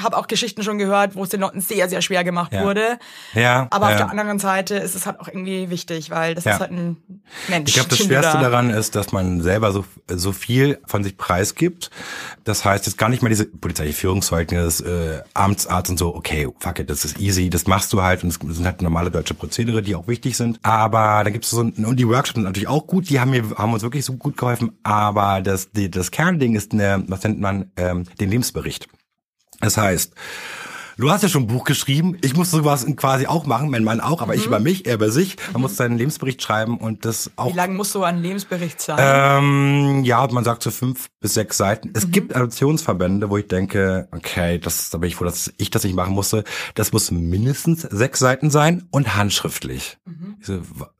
habe 0.00 0.16
auch 0.16 0.26
Geschichten 0.26 0.62
schon 0.62 0.78
gehört, 0.78 1.14
wo 1.16 1.24
es 1.24 1.30
den 1.30 1.40
Leuten 1.40 1.60
sehr, 1.60 1.88
sehr 1.88 2.02
schwer 2.02 2.24
gemacht 2.24 2.52
Ja. 2.52 2.64
wurde. 2.64 2.98
Ja, 3.34 3.66
Aber 3.70 3.86
auf 3.86 3.92
ja. 3.92 3.96
der 3.98 4.10
anderen 4.10 4.38
Seite 4.38 4.76
ist 4.76 4.94
es 4.94 5.06
halt 5.06 5.20
auch 5.20 5.28
irgendwie 5.28 5.70
wichtig, 5.70 6.10
weil 6.10 6.34
das 6.34 6.44
Ja. 6.44 6.52
ist 6.54 6.60
halt 6.60 6.70
ein 6.70 6.96
Mensch. 7.48 7.68
Ich 7.70 7.74
glaube, 7.74 7.88
das 7.90 7.98
Schwerste 7.98 8.32
da- 8.38 8.42
daran 8.42 8.70
ist, 8.70 8.94
dass 8.94 9.12
man 9.12 9.40
selber 9.42 9.72
so, 9.72 9.84
so 10.08 10.32
viel 10.32 10.78
von 10.86 11.04
sich 11.04 11.16
preisgibt. 11.16 11.90
Das 12.44 12.64
heißt, 12.64 12.86
jetzt 12.86 12.98
gar 12.98 13.08
nicht 13.08 13.22
mehr 13.22 13.30
diese 13.30 13.44
polizeiliche 13.46 13.96
Führungszeugnis, 13.96 14.80
äh, 14.80 15.22
Amtsarzt 15.34 15.90
und 15.90 15.98
so, 15.98 16.14
okay, 16.14 16.48
fuck 16.58 16.78
it, 16.78 16.90
das 16.90 17.04
ist 17.04 17.18
easy, 17.20 17.50
das 17.50 17.66
machst 17.66 17.92
du 17.92 18.02
halt 18.02 18.22
und 18.24 18.28
das 18.30 18.56
sind 18.56 18.66
halt 18.66 18.82
normale 18.82 19.10
deutsche 19.10 19.34
Prozedere, 19.34 19.82
die 19.82 19.94
auch 19.94 20.08
wichtig 20.08 20.36
sind. 20.36 20.58
Aber 20.62 21.22
da 21.24 21.30
gibt 21.30 21.44
es 21.44 21.50
so, 21.50 21.60
ein- 21.62 21.72
und 21.84 21.96
die 21.98 22.06
Workshops 22.08 22.34
sind 22.34 22.44
natürlich 22.44 22.68
auch 22.68 22.86
gut, 22.86 23.08
die 23.10 23.20
haben 23.20 23.30
mir, 23.30 23.42
haben 23.56 23.72
uns 23.72 23.82
wirklich 23.82 24.04
so 24.04 24.14
gut 24.14 24.36
geholfen, 24.36 24.72
aber 24.82 25.40
das, 25.42 25.70
die, 25.72 25.90
das 25.90 26.10
Kernding 26.10 26.54
ist 26.54 26.72
eine, 26.72 27.02
was 27.06 27.22
nennt 27.24 27.40
man, 27.40 27.70
ähm, 27.76 28.04
den 28.20 28.30
Lebensbericht. 28.30 28.88
Das 29.62 29.76
heißt, 29.78 30.12
Du 30.98 31.10
hast 31.10 31.22
ja 31.22 31.28
schon 31.30 31.44
ein 31.44 31.46
Buch 31.46 31.64
geschrieben. 31.64 32.18
Ich 32.20 32.36
muss 32.36 32.50
sowas 32.50 32.86
quasi 32.96 33.26
auch 33.26 33.46
machen, 33.46 33.70
mein 33.70 33.82
Mann 33.82 34.00
auch, 34.02 34.20
aber 34.20 34.34
ich 34.34 34.44
über 34.44 34.60
mich, 34.60 34.84
er 34.86 34.96
über 34.96 35.10
sich. 35.10 35.36
Man 35.54 35.62
muss 35.62 35.74
seinen 35.74 35.96
Lebensbericht 35.96 36.42
schreiben 36.42 36.76
und 36.76 37.06
das 37.06 37.30
auch 37.36 37.50
Wie 37.50 37.56
lang 37.56 37.74
muss 37.74 37.92
so 37.92 38.04
ein 38.04 38.20
Lebensbericht 38.22 38.78
sein? 38.80 38.98
ähm, 39.00 40.04
ja, 40.04 40.24
man 40.30 40.44
sagt 40.44 40.62
so 40.62 40.70
fünf 40.70 41.08
bis 41.18 41.32
sechs 41.32 41.56
Seiten. 41.56 41.90
Es 41.94 42.10
gibt 42.10 42.36
Adoptionsverbände, 42.36 43.30
wo 43.30 43.38
ich 43.38 43.48
denke, 43.48 44.06
okay, 44.12 44.58
das, 44.58 44.90
da 44.90 44.98
bin 44.98 45.08
ich 45.08 45.16
froh, 45.16 45.24
dass 45.24 45.50
ich 45.56 45.70
das 45.70 45.82
nicht 45.82 45.96
machen 45.96 46.12
musste. 46.12 46.44
Das 46.74 46.92
muss 46.92 47.10
mindestens 47.10 47.80
sechs 47.82 48.18
Seiten 48.18 48.50
sein 48.50 48.86
und 48.90 49.16
handschriftlich. 49.16 49.96
Ich 50.40 50.46
so, 50.46 50.60
wa- 50.78 50.90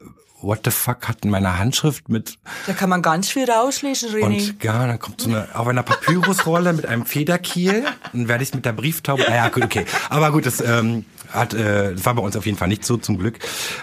what 0.42 0.60
the 0.64 0.70
fuck 0.70 1.08
hat 1.08 1.24
denn 1.24 1.30
meine 1.30 1.58
Handschrift 1.58 2.08
mit 2.08 2.38
da 2.66 2.72
kann 2.72 2.90
man 2.90 3.02
ganz 3.02 3.28
viel 3.28 3.48
rauslesen, 3.50 4.10
René. 4.10 4.24
und 4.24 4.62
ja, 4.62 4.86
dann 4.86 4.98
kommt 4.98 5.20
so 5.20 5.28
eine 5.28 5.48
auf 5.54 5.66
einer 5.66 5.82
Papyrusrolle 5.82 6.72
mit 6.72 6.86
einem 6.86 7.06
Federkiel. 7.06 7.84
Dann 8.12 8.28
werde 8.28 8.42
ich 8.42 8.50
es 8.50 8.54
mit 8.54 8.64
der 8.64 8.72
Brieftaube. 8.72 9.22
Naja, 9.22 9.48
gut, 9.48 9.64
okay. 9.64 9.84
Aber 10.10 10.32
gut, 10.32 10.46
das 10.46 10.60
ähm, 10.60 11.04
hat, 11.30 11.54
äh, 11.54 11.94
das 11.94 12.04
war 12.04 12.14
bei 12.14 12.22
uns 12.22 12.36
auf 12.36 12.46
jeden 12.46 12.58
Fall 12.58 12.68
nicht 12.68 12.84
so 12.84 12.96
zum 12.96 13.18
Glück. 13.18 13.38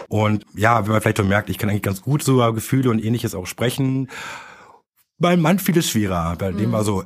Und 0.08 0.46
ja, 0.56 0.86
wenn 0.86 0.92
man 0.92 1.02
vielleicht 1.02 1.18
schon 1.18 1.28
merkt, 1.28 1.50
ich 1.50 1.58
kann 1.58 1.70
eigentlich 1.70 1.84
ganz 1.84 2.02
gut 2.02 2.24
so 2.24 2.34
über 2.34 2.54
Gefühle 2.54 2.90
und 2.90 3.04
ähnliches 3.04 3.36
auch 3.36 3.48
sprechen. 3.48 4.10
Beim 5.18 5.42
Mann 5.42 5.60
viel 5.60 5.78
es 5.78 5.90
schwerer. 5.90 6.36
Bei 6.38 6.52
dem 6.52 6.72
war 6.72 6.84
so 6.84 7.04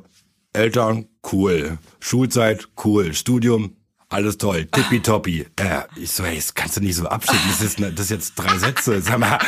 Eltern 0.52 1.06
cool, 1.32 1.78
Schulzeit 1.98 2.68
cool, 2.84 3.12
Studium 3.12 3.76
alles 4.14 4.38
toll, 4.38 4.66
tippitoppi. 4.66 5.46
Äh, 5.56 5.82
ich 5.96 6.12
so, 6.12 6.24
hey, 6.24 6.36
das 6.36 6.54
kannst 6.54 6.76
du 6.76 6.80
nicht 6.80 6.96
so 6.96 7.06
abschicken. 7.06 7.40
Das 7.48 7.60
ist, 7.60 7.80
ne, 7.80 7.92
das 7.92 8.06
ist 8.06 8.10
jetzt 8.10 8.34
drei 8.36 8.56
Sätze. 8.58 9.00
Sag 9.00 9.18
mal, 9.18 9.38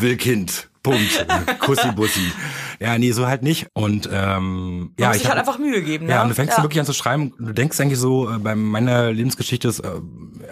will 0.00 0.16
Kind. 0.16 0.68
Punkt. 0.82 1.26
Kussi 1.60 1.92
Bussi. 1.92 2.32
Ja, 2.80 2.98
nee, 2.98 3.12
so 3.12 3.26
halt 3.26 3.42
nicht. 3.42 3.68
Und 3.72 4.08
ähm, 4.12 4.92
ja, 4.98 5.08
muss 5.08 5.18
ich 5.18 5.28
halt 5.28 5.38
einfach 5.38 5.58
Mühe 5.58 5.80
geben. 5.82 6.08
ja, 6.08 6.16
ne? 6.16 6.22
und 6.22 6.28
du 6.30 6.34
fängst 6.34 6.58
ja. 6.58 6.64
wirklich 6.64 6.80
an 6.80 6.86
zu 6.86 6.92
schreiben. 6.92 7.32
Du 7.38 7.52
denkst 7.52 7.80
eigentlich 7.80 8.00
so, 8.00 8.28
äh, 8.28 8.38
bei 8.38 8.56
meiner 8.56 9.12
Lebensgeschichte 9.12 9.68
ist 9.68 9.80
äh, 9.80 9.88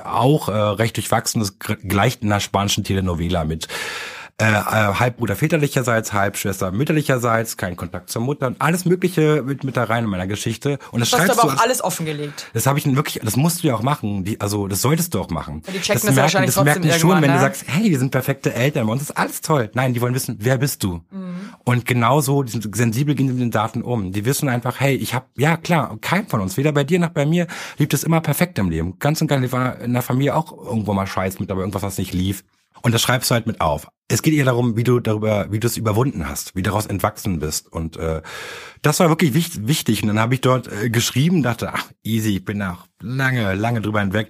auch 0.05 0.49
äh, 0.49 0.53
recht 0.53 0.97
durchwachsen. 0.97 1.41
Das 1.41 1.59
gleicht 1.59 2.23
in 2.23 2.31
einer 2.31 2.41
spanischen 2.41 2.85
Telenovela 2.85 3.45
mit 3.45 3.67
äh, 4.41 4.45
äh, 4.45 4.95
Halbbruder 4.95 5.37
väterlicherseits, 5.37 6.13
Halbschwester 6.13 6.73
mütterlicherseits, 6.73 7.57
kein 7.57 7.77
Kontakt 7.77 8.11
zur 8.11 8.23
Mutter 8.23 8.47
und 8.47 8.61
alles 8.61 8.85
Mögliche 8.85 9.43
mit, 9.45 9.65
mit 9.65 9.77
da 9.77 9.85
rein 9.85 10.05
in 10.05 10.11
meiner 10.11 10.27
Geschichte. 10.27 10.79
Und 10.91 11.01
das 11.01 11.11
Das 11.11 11.21
hast 11.21 11.29
du 11.29 11.33
schreibst 11.35 11.45
aber 11.45 11.55
auch 11.55 11.63
alles 11.63 11.85
offengelegt. 11.85 12.47
das 12.55 12.67
habe 12.67 12.79
ich 12.79 12.87
wirklich, 12.97 13.21
das 13.23 13.37
musst 13.37 13.63
du 13.63 13.69
ja 13.69 13.75
auch 13.75 13.83
machen. 13.83 14.25
Die, 14.25 14.41
also 14.41 14.67
das 14.67 14.83
solltest 14.83 15.15
du 15.15 15.21
auch 15.21 15.29
machen. 15.31 15.63
Ja, 15.67 15.73
die 15.73 15.81
checken 15.81 16.01
das 16.07 16.15
das 16.15 16.17
wahrscheinlich 16.17 16.55
das 16.55 16.65
merken 16.65 16.83
die 16.83 16.93
schon, 16.93 17.11
wenn 17.11 17.17
irgendwann, 17.17 17.31
du 17.31 17.35
ne? 17.35 17.41
sagst, 17.41 17.65
hey, 17.67 17.91
wir 17.91 17.99
sind 17.99 18.11
perfekte 18.11 18.55
Eltern, 18.55 18.87
bei 18.87 18.93
uns 18.93 19.03
ist 19.03 19.13
alles 19.13 19.41
toll. 19.43 19.71
Nein, 19.75 19.93
die 19.95 20.01
wollen 20.01 20.15
wissen, 20.15 20.37
wer 20.41 20.59
bist 20.59 20.83
du? 20.83 21.03
Mhm. 21.11 21.55
Und 21.65 21.85
genauso, 21.85 22.43
die 22.43 22.53
sind 22.53 22.75
sensibel 22.75 23.15
gehen 23.15 23.27
mit 23.27 23.41
den 23.41 23.51
Daten 23.51 23.83
um. 23.83 24.13
Die 24.13 24.25
wissen 24.25 24.49
einfach, 24.49 24.81
hey, 24.81 24.95
ich 24.95 25.15
habe, 25.15 25.27
ja 25.37 25.57
klar, 25.57 25.99
kein 26.01 26.27
von 26.27 26.41
uns, 26.41 26.57
weder 26.57 26.73
bei 26.73 26.85
dir 26.85 26.99
noch 26.99 27.11
bei 27.11 27.27
mir, 27.27 27.47
lief 27.79 27.93
es 27.93 28.05
immer 28.05 28.21
perfekt 28.21 28.59
im 28.59 28.71
Leben. 28.71 28.99
Ganz 28.99 29.21
und 29.21 29.27
gar 29.27 29.39
nicht, 29.39 29.53
war 29.53 29.79
in 29.81 29.93
der 29.93 30.03
Familie 30.03 30.35
auch 30.35 30.53
irgendwo 30.53 30.95
mal 30.95 31.07
Scheiß 31.07 31.41
mit, 31.41 31.51
aber 31.51 31.61
irgendwas, 31.61 31.83
was 31.83 31.99
nicht 31.99 32.15
lief. 32.15 32.45
Und 32.83 32.95
das 32.95 33.03
schreibst 33.03 33.31
du 33.31 33.35
halt 33.35 33.47
mit 33.47 33.61
auf. 33.61 33.89
Es 34.13 34.23
geht 34.23 34.35
eher 34.35 34.45
darum, 34.45 34.77
wie 34.77 34.83
du 34.83 34.99
darüber, 34.99 35.47
wie 35.53 35.61
du 35.61 35.69
es 35.69 35.77
überwunden 35.77 36.29
hast, 36.29 36.57
wie 36.57 36.63
daraus 36.63 36.87
entwachsen 36.87 37.39
bist. 37.39 37.73
Und 37.73 37.97
äh, 37.97 38.23
das 38.83 38.99
war 38.99 39.09
wirklich 39.09 39.35
wichtig. 39.35 40.03
Und 40.03 40.09
dann 40.09 40.19
habe 40.19 40.35
ich 40.35 40.41
dort 40.41 40.67
äh, 40.67 40.91
geschrieben, 40.91 41.45
dachte, 41.45 41.73
ach, 41.73 41.85
easy, 42.03 42.37
ich 42.39 42.45
bin 42.45 42.61
auch 42.61 42.87
lange, 43.01 43.55
lange 43.55 43.81
drüber 43.81 44.01
hinweg. 44.01 44.29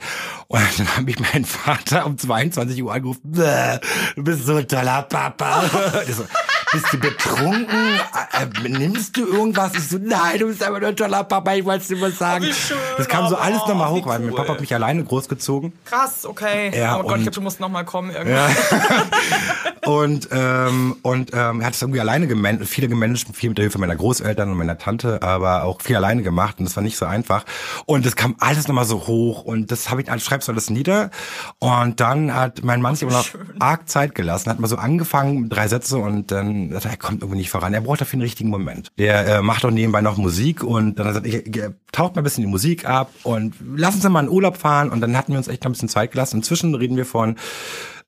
Und 0.49 0.61
dann 0.77 0.97
habe 0.99 1.11
ich 1.11 1.19
meinen 1.19 1.47
Vater 1.47 2.05
um 2.05 2.19
22 2.19 2.83
Uhr 2.83 2.93
angerufen, 2.93 3.23
"Bäh, 3.25 3.79
du 4.17 4.23
bist 4.23 4.45
so 4.45 4.57
ein 4.57 4.69
toller 4.69 5.03
Papa. 5.03 5.65
Bist 6.73 6.93
du 6.93 6.99
betrunken? 6.99 8.01
Äh, 8.33 8.67
äh, 8.67 8.69
nimmst 8.69 9.17
du 9.17 9.27
irgendwas? 9.27 9.75
Ich 9.75 9.89
so, 9.89 9.99
nein, 9.99 10.39
du 10.39 10.47
bist 10.47 10.63
einfach 10.63 10.81
nur 10.81 10.91
ein 10.91 10.97
toller 10.97 11.25
Papa, 11.25 11.55
ich 11.55 11.65
wollte 11.65 11.87
dir 11.89 12.01
was 12.01 12.19
sagen. 12.19 12.45
schön, 12.45 12.77
das 12.97 13.09
kam 13.09 13.29
so 13.29 13.37
aber, 13.37 13.45
alles 13.45 13.61
nochmal 13.67 13.91
hoch, 13.91 14.07
weil 14.07 14.21
mein. 14.21 14.35
Papa 14.35 14.53
hat 14.53 14.61
mich 14.61 14.73
alleine 14.73 15.03
großgezogen. 15.03 15.73
Krass, 15.85 16.25
okay. 16.25 16.71
Ja, 16.77 16.99
oh 16.99 17.03
Gott, 17.03 17.17
ich 17.17 17.23
glaube, 17.23 17.35
du 17.35 17.41
musst 17.41 17.61
noch 17.61 17.69
mal 17.69 17.85
kommen 17.85 18.11
irgendwann. 18.11 18.51
Und, 19.87 20.29
ähm, 20.31 20.97
und 21.03 21.33
ähm, 21.33 21.61
er 21.61 21.67
hat 21.67 21.75
es 21.75 21.83
irgendwie 21.83 22.01
alleine 22.01 22.27
gemanagt, 22.27 22.67
viele 22.67 22.87
gemanagt, 22.87 23.27
viel 23.35 23.49
mit 23.49 23.59
der 23.59 23.65
Hilfe 23.65 23.79
meiner 23.79 23.97
Großeltern 23.97 24.51
und 24.51 24.59
meiner 24.59 24.79
Tante, 24.79 25.23
aber 25.23 25.65
auch 25.65 25.81
viel 25.81 25.97
alleine 25.97 26.23
gemacht 26.23 26.59
und 26.59 26.67
das 26.67 26.77
war 26.77 26.83
nicht 26.83 26.97
so 26.97 27.07
einfach. 27.07 27.45
Und 27.87 28.05
es 28.05 28.15
kam 28.15 28.37
alles 28.39 28.69
nochmal 28.69 28.85
so 28.85 29.07
hoch 29.07 29.43
und 29.43 29.73
das 29.73 29.91
habe 29.91 30.03
ich, 30.03 30.11
also 30.11 30.25
schreibst 30.25 30.49
du 30.49 30.53
alles 30.53 30.71
nieder. 30.71 31.11
Und 31.59 32.01
dann 32.01 32.35
hat 32.35 32.63
mein 32.63 32.83
Mann 32.83 32.95
sich 32.95 33.03
immer 33.03 33.13
noch 33.13 33.29
arg 33.59 33.89
Zeit 33.89 34.15
gelassen, 34.15 34.51
hat 34.51 34.61
mal 34.61 34.69
so 34.69 34.77
angefangen, 34.77 35.49
drei 35.49 35.67
Sätze 35.67 35.97
und 35.99 36.31
dann, 36.31 36.60
er 36.71 36.97
kommt 36.97 37.23
irgendwie 37.23 37.39
nicht 37.39 37.51
voran. 37.51 37.73
Er 37.73 37.81
braucht 37.81 38.01
dafür 38.01 38.15
einen 38.17 38.23
richtigen 38.23 38.51
Moment. 38.51 38.89
Der 38.99 39.27
äh, 39.39 39.43
macht 39.43 39.65
auch 39.65 39.71
nebenbei 39.71 40.01
noch 40.03 40.17
Musik 40.19 40.63
und 40.63 40.99
dann 40.99 41.07
hat 41.07 41.15
er 41.17 41.21
gesagt, 41.23 41.47
ich, 41.49 41.57
ich, 41.57 41.63
taucht 41.93 42.15
mal 42.15 42.21
ein 42.21 42.25
bisschen 42.25 42.45
die 42.45 42.51
Musik 42.51 42.87
ab 42.89 43.11
und 43.23 43.55
lassen 43.77 44.01
Sie 44.01 44.09
mal 44.11 44.21
in 44.25 44.29
Urlaub 44.29 44.57
fahren 44.57 44.91
und 44.91 45.01
dann 45.01 45.17
hatten 45.17 45.33
wir 45.33 45.39
uns 45.39 45.49
echt 45.49 45.63
noch 45.65 45.71
ein 45.71 45.73
bisschen 45.73 45.89
Zeit 45.89 46.13
gelassen. 46.13 46.37
Inzwischen 46.37 46.75
reden 46.75 46.97
wir 46.97 47.07
von 47.07 47.37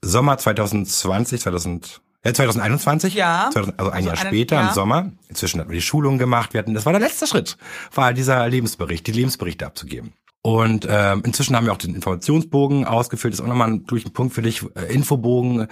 Sommer 0.05 0.37
2020, 0.39 1.41
2000, 1.41 2.01
ja, 2.25 2.35
2021. 2.35 3.15
Ja. 3.15 3.51
2000, 3.53 3.79
also 3.79 3.91
ein 3.91 3.97
Also 3.97 4.09
Jahr 4.09 4.19
eine- 4.19 4.29
später 4.29 4.57
ja. 4.57 4.69
im 4.69 4.75
Sommer. 4.75 5.13
Inzwischen 5.29 5.61
hatten 5.61 5.71
wir 5.71 5.77
die 5.77 5.83
Schulung 5.83 6.19
gemacht. 6.19 6.53
Wir 6.53 6.59
hatten, 6.59 6.75
das 6.75 6.87
war 6.87 6.93
der 6.93 7.01
letzte 7.01 7.27
Schritt, 7.27 7.57
war 7.95 8.13
dieser 8.13 8.49
Lebensbericht, 8.49 9.07
die 9.07 9.13
Lebensberichte 9.13 9.67
abzugeben. 9.67 10.13
Und 10.45 10.89
ähm, 10.91 11.23
inzwischen 11.25 11.55
haben 11.55 11.67
wir 11.67 11.73
auch 11.73 11.79
den 11.79 11.95
Informationsbogen 11.95 12.85
ausgefüllt. 12.85 13.33
Das 13.33 13.39
ist 13.39 13.45
auch 13.45 13.49
nochmal 13.49 13.69
ein, 13.69 13.85
durch 13.87 14.05
ein 14.05 14.13
Punkt 14.13 14.35
für 14.35 14.43
dich. 14.43 14.65
Äh, 14.75 14.93
Infobogen, 14.93 15.69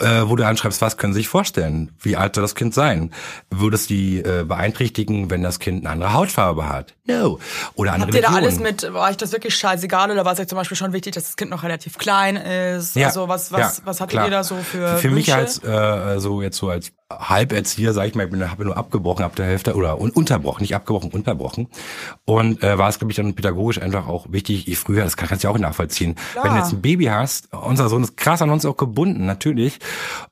äh, 0.00 0.22
wo 0.26 0.36
du 0.36 0.46
anschreibst, 0.46 0.80
was 0.80 0.96
können 0.96 1.12
Sie 1.12 1.20
sich 1.20 1.28
vorstellen? 1.28 1.92
Wie 2.00 2.16
alt 2.16 2.34
soll 2.34 2.42
das 2.42 2.54
Kind 2.54 2.74
sein? 2.74 3.12
Würde 3.50 3.76
es 3.76 3.86
die 3.86 4.18
äh, 4.18 4.44
beeinträchtigen, 4.44 5.30
wenn 5.30 5.42
das 5.42 5.58
Kind 5.58 5.84
eine 5.84 5.90
andere 5.90 6.12
Hautfarbe 6.12 6.68
hat? 6.68 6.94
No. 7.06 7.38
Oder 7.74 7.92
andere 7.92 8.08
Habt 8.08 8.14
ihr 8.14 8.22
da 8.22 8.34
alles 8.34 8.60
mit, 8.60 8.92
war 8.94 9.10
euch 9.10 9.16
das 9.16 9.32
wirklich 9.32 9.54
scheißegal 9.54 10.10
oder 10.10 10.24
war 10.24 10.32
es 10.32 10.40
euch 10.40 10.48
zum 10.48 10.56
Beispiel 10.56 10.76
schon 10.76 10.92
wichtig, 10.92 11.14
dass 11.14 11.24
das 11.24 11.36
Kind 11.36 11.50
noch 11.50 11.62
relativ 11.62 11.98
klein 11.98 12.36
ist? 12.36 12.96
Ja, 12.96 13.08
also 13.08 13.28
was, 13.28 13.52
was, 13.52 13.78
ja, 13.78 13.84
was 13.84 14.00
hattet 14.00 14.12
klar. 14.12 14.24
ihr 14.26 14.30
da 14.30 14.44
so 14.44 14.56
für 14.56 14.96
Für 14.96 15.10
mich 15.10 15.28
Wünsche? 15.28 15.36
als 15.36 15.62
äh, 15.62 16.18
so 16.18 16.40
jetzt 16.40 16.56
so 16.56 16.70
als 16.70 16.92
Halberzieher, 17.12 17.92
sag 17.92 18.06
ich 18.08 18.14
mal, 18.14 18.24
ich 18.24 18.30
bin, 18.30 18.50
habe 18.50 18.64
nur 18.64 18.76
abgebrochen 18.76 19.24
ab 19.24 19.36
der 19.36 19.44
Hälfte 19.44 19.74
oder 19.74 20.00
un 20.00 20.10
unterbrochen, 20.10 20.62
nicht 20.62 20.74
abgebrochen, 20.74 21.10
unterbrochen. 21.10 21.68
Und 22.24 22.62
äh, 22.62 22.78
war 22.78 22.88
es, 22.88 22.98
glaube 22.98 23.12
ich, 23.12 23.16
dann 23.16 23.34
pädagogisch 23.34 23.80
einfach 23.80 24.08
auch 24.08 24.26
wichtig, 24.30 24.66
je 24.66 24.74
früher, 24.74 25.04
das 25.04 25.16
kann, 25.16 25.28
kannst 25.28 25.44
du 25.44 25.48
ja 25.48 25.54
auch 25.54 25.58
nachvollziehen. 25.58 26.14
Klar. 26.32 26.44
Wenn 26.44 26.52
du 26.52 26.58
jetzt 26.58 26.72
ein 26.72 26.80
Baby 26.80 27.06
hast, 27.06 27.52
unser 27.52 27.90
Sohn 27.90 28.02
ist 28.02 28.16
krass 28.16 28.40
an 28.40 28.50
uns 28.50 28.64
auch 28.64 28.76
gebunden, 28.76 29.26
natürlich. 29.26 29.78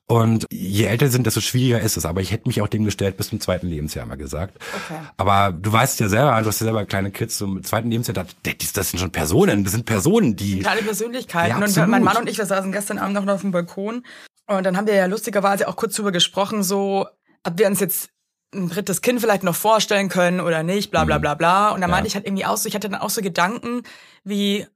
Und 0.07 0.45
je 0.51 0.85
älter 0.85 1.09
sind, 1.09 1.27
desto 1.27 1.41
schwieriger 1.41 1.79
ist 1.79 1.95
es. 1.95 2.05
Aber 2.05 2.21
ich 2.21 2.31
hätte 2.31 2.47
mich 2.49 2.61
auch 2.61 2.67
dem 2.67 2.85
gestellt 2.85 3.17
bis 3.17 3.29
zum 3.29 3.39
zweiten 3.39 3.67
Lebensjahr 3.67 4.05
mal 4.05 4.17
gesagt. 4.17 4.57
Okay. 4.57 4.99
Aber 5.17 5.51
du 5.51 5.71
weißt 5.71 5.99
ja 5.99 6.09
selber, 6.09 6.39
du 6.41 6.47
hast 6.47 6.59
ja 6.59 6.65
selber 6.65 6.85
kleine 6.85 7.11
Kids 7.11 7.37
zum 7.37 7.63
zweiten 7.63 7.91
Lebensjahr, 7.91 8.15
das, 8.15 8.73
das 8.73 8.89
sind 8.89 8.99
schon 8.99 9.11
Personen, 9.11 9.63
das 9.63 9.73
sind 9.73 9.85
Personen, 9.85 10.35
die 10.35 10.59
Kleine 10.59 10.81
Persönlichkeiten. 10.81 11.61
Ja, 11.61 11.83
und 11.83 11.89
mein 11.89 12.03
Mann 12.03 12.17
und 12.17 12.27
ich, 12.27 12.37
wir 12.37 12.45
saßen 12.45 12.71
gestern 12.71 12.97
Abend 12.97 13.13
noch 13.13 13.27
auf 13.27 13.41
dem 13.41 13.51
Balkon. 13.51 14.03
Und 14.47 14.63
dann 14.65 14.75
haben 14.77 14.87
wir 14.87 14.95
ja 14.95 15.05
lustigerweise 15.05 15.67
auch 15.67 15.75
kurz 15.75 15.95
drüber 15.95 16.11
gesprochen, 16.11 16.63
so, 16.63 17.07
ob 17.43 17.57
wir 17.57 17.67
uns 17.67 17.79
jetzt 17.79 18.09
ein 18.53 18.69
drittes 18.69 19.01
Kind 19.01 19.19
vielleicht 19.21 19.43
noch 19.43 19.55
vorstellen 19.55 20.09
können 20.09 20.39
oder 20.39 20.61
nicht, 20.63 20.91
bla 20.91 21.05
bla 21.05 21.17
bla 21.17 21.33
bla. 21.33 21.69
Und 21.71 21.81
dann 21.81 21.89
Ja. 21.89 21.95
meinte 21.95 22.07
ich 22.07 22.15
halt 22.15 22.25
irgendwie 22.25 22.45
auch 22.45 22.57
so, 22.57 22.67
ich 22.67 22.75
hatte 22.75 22.89
dann 22.89 22.99
auch 23.01 23.09
so 23.09 23.21
Gedanken 23.21 23.83
wie, 24.23 24.67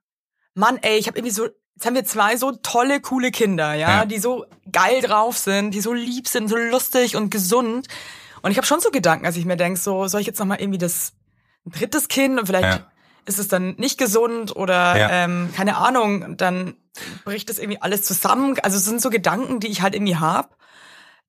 Mann, 0.55 0.77
ey, 0.81 0.97
ich 0.97 1.07
habe 1.07 1.17
irgendwie 1.19 1.33
so, 1.33 1.45
jetzt 1.75 1.85
haben 1.85 1.93
wir 1.95 2.05
zwei 2.05 2.37
so 2.37 2.53
tolle, 2.53 3.01
coole 3.01 3.29
Kinder, 3.29 3.75
ja, 3.75 3.99
Ja. 3.99 4.05
die 4.05 4.17
so 4.17 4.45
geil 4.71 5.01
drauf 5.01 5.37
sind, 5.37 5.71
die 5.71 5.81
so 5.81 5.93
lieb 5.93 6.27
sind, 6.27 6.47
so 6.47 6.55
lustig 6.57 7.15
und 7.15 7.29
gesund. 7.29 7.87
Und 8.41 8.51
ich 8.51 8.57
habe 8.57 8.65
schon 8.65 8.79
so 8.79 8.89
Gedanken, 8.89 9.25
als 9.27 9.35
ich 9.37 9.45
mir 9.45 9.57
denk, 9.57 9.77
so, 9.77 10.07
soll 10.07 10.21
ich 10.21 10.27
jetzt 10.27 10.39
noch 10.39 10.45
mal 10.47 10.59
irgendwie 10.59 10.79
das 10.79 11.13
drittes 11.65 12.07
Kind 12.07 12.39
und 12.39 12.45
vielleicht 12.47 12.79
Ja. 12.79 12.91
Ist 13.27 13.37
es 13.39 13.47
dann 13.47 13.75
nicht 13.77 13.97
gesund 13.97 14.55
oder 14.55 14.97
Ja. 14.97 15.09
ähm, 15.11 15.49
keine 15.55 15.77
Ahnung, 15.77 16.37
dann 16.37 16.73
bricht 17.25 17.49
das 17.49 17.59
irgendwie 17.59 17.81
alles 17.81 18.01
zusammen. 18.03 18.55
Also 18.63 18.77
es 18.77 18.85
sind 18.85 19.01
so 19.01 19.09
Gedanken, 19.09 19.59
die 19.59 19.67
ich 19.67 19.81
halt 19.81 19.93
irgendwie 19.93 20.15
hab, 20.15 20.55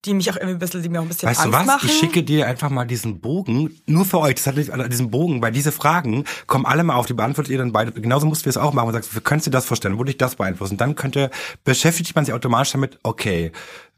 die 0.05 0.15
mich 0.15 0.31
auch 0.31 0.37
irgendwie 0.37 0.55
ein 0.55 0.59
bisschen, 0.61 0.81
die 0.83 0.89
mir 0.89 1.01
auch 1.01 1.03
ein 1.03 1.09
bisschen 1.09 1.29
Weißt 1.29 1.41
du 1.41 1.45
Angst 1.47 1.59
was? 1.59 1.67
machen. 1.67 1.89
Ich 1.91 1.99
schicke 1.99 2.23
dir 2.23 2.47
einfach 2.47 2.71
mal 2.71 2.85
diesen 2.85 3.21
Bogen, 3.21 3.81
nur 3.87 4.05
für 4.05 4.21
euch, 4.21 4.37
das 4.37 4.47
hat 4.47 4.57
nicht- 4.57 4.71
diesen 4.93 5.11
Bogen, 5.11 5.43
weil 5.43 5.51
diese 5.51 5.73
Fragen 5.73 6.23
kommen 6.47 6.67
alle 6.67 6.85
mal 6.85 6.95
auf, 6.95 7.07
die 7.07 7.15
beantwortet 7.15 7.51
ihr 7.51 7.59
dann 7.59 7.73
beide. 7.73 7.91
Genauso 7.93 8.25
musst 8.27 8.47
du 8.47 8.51
es 8.51 8.57
auch 8.57 8.73
machen 8.73 8.87
und 8.87 8.93
sagst, 8.95 9.15
wie 9.17 9.21
könntest 9.21 9.49
du 9.49 9.51
das 9.51 9.67
vorstellen? 9.67 9.99
Würde 9.99 10.13
ich 10.13 10.17
das 10.17 10.37
beeinflussen? 10.37 10.77
Dann 10.77 10.95
könnte, 10.95 11.31
beschäftigt 11.65 12.15
man 12.15 12.25
sich 12.25 12.33
automatisch 12.33 12.71
damit, 12.73 12.99
okay, 13.03 13.51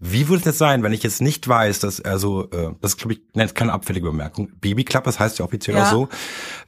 wie 0.02 0.28
würde 0.28 0.40
es 0.40 0.46
jetzt 0.46 0.58
sein, 0.58 0.82
wenn 0.82 0.92
ich 0.94 1.02
jetzt 1.02 1.20
nicht 1.20 1.46
weiß, 1.46 1.80
dass 1.80 2.00
er 2.00 2.18
so, 2.18 2.50
äh, 2.50 2.70
das 2.80 2.96
glaube 2.96 3.12
ich, 3.12 3.20
nennt 3.34 3.54
keine 3.54 3.72
abfällige 3.74 4.06
Bemerkung, 4.06 4.50
Babyklappe, 4.60 5.04
das 5.04 5.20
heißt 5.20 5.38
ja 5.38 5.44
offiziell 5.44 5.76
Ja. 5.76 5.84
auch 5.86 5.90
so, 5.90 6.08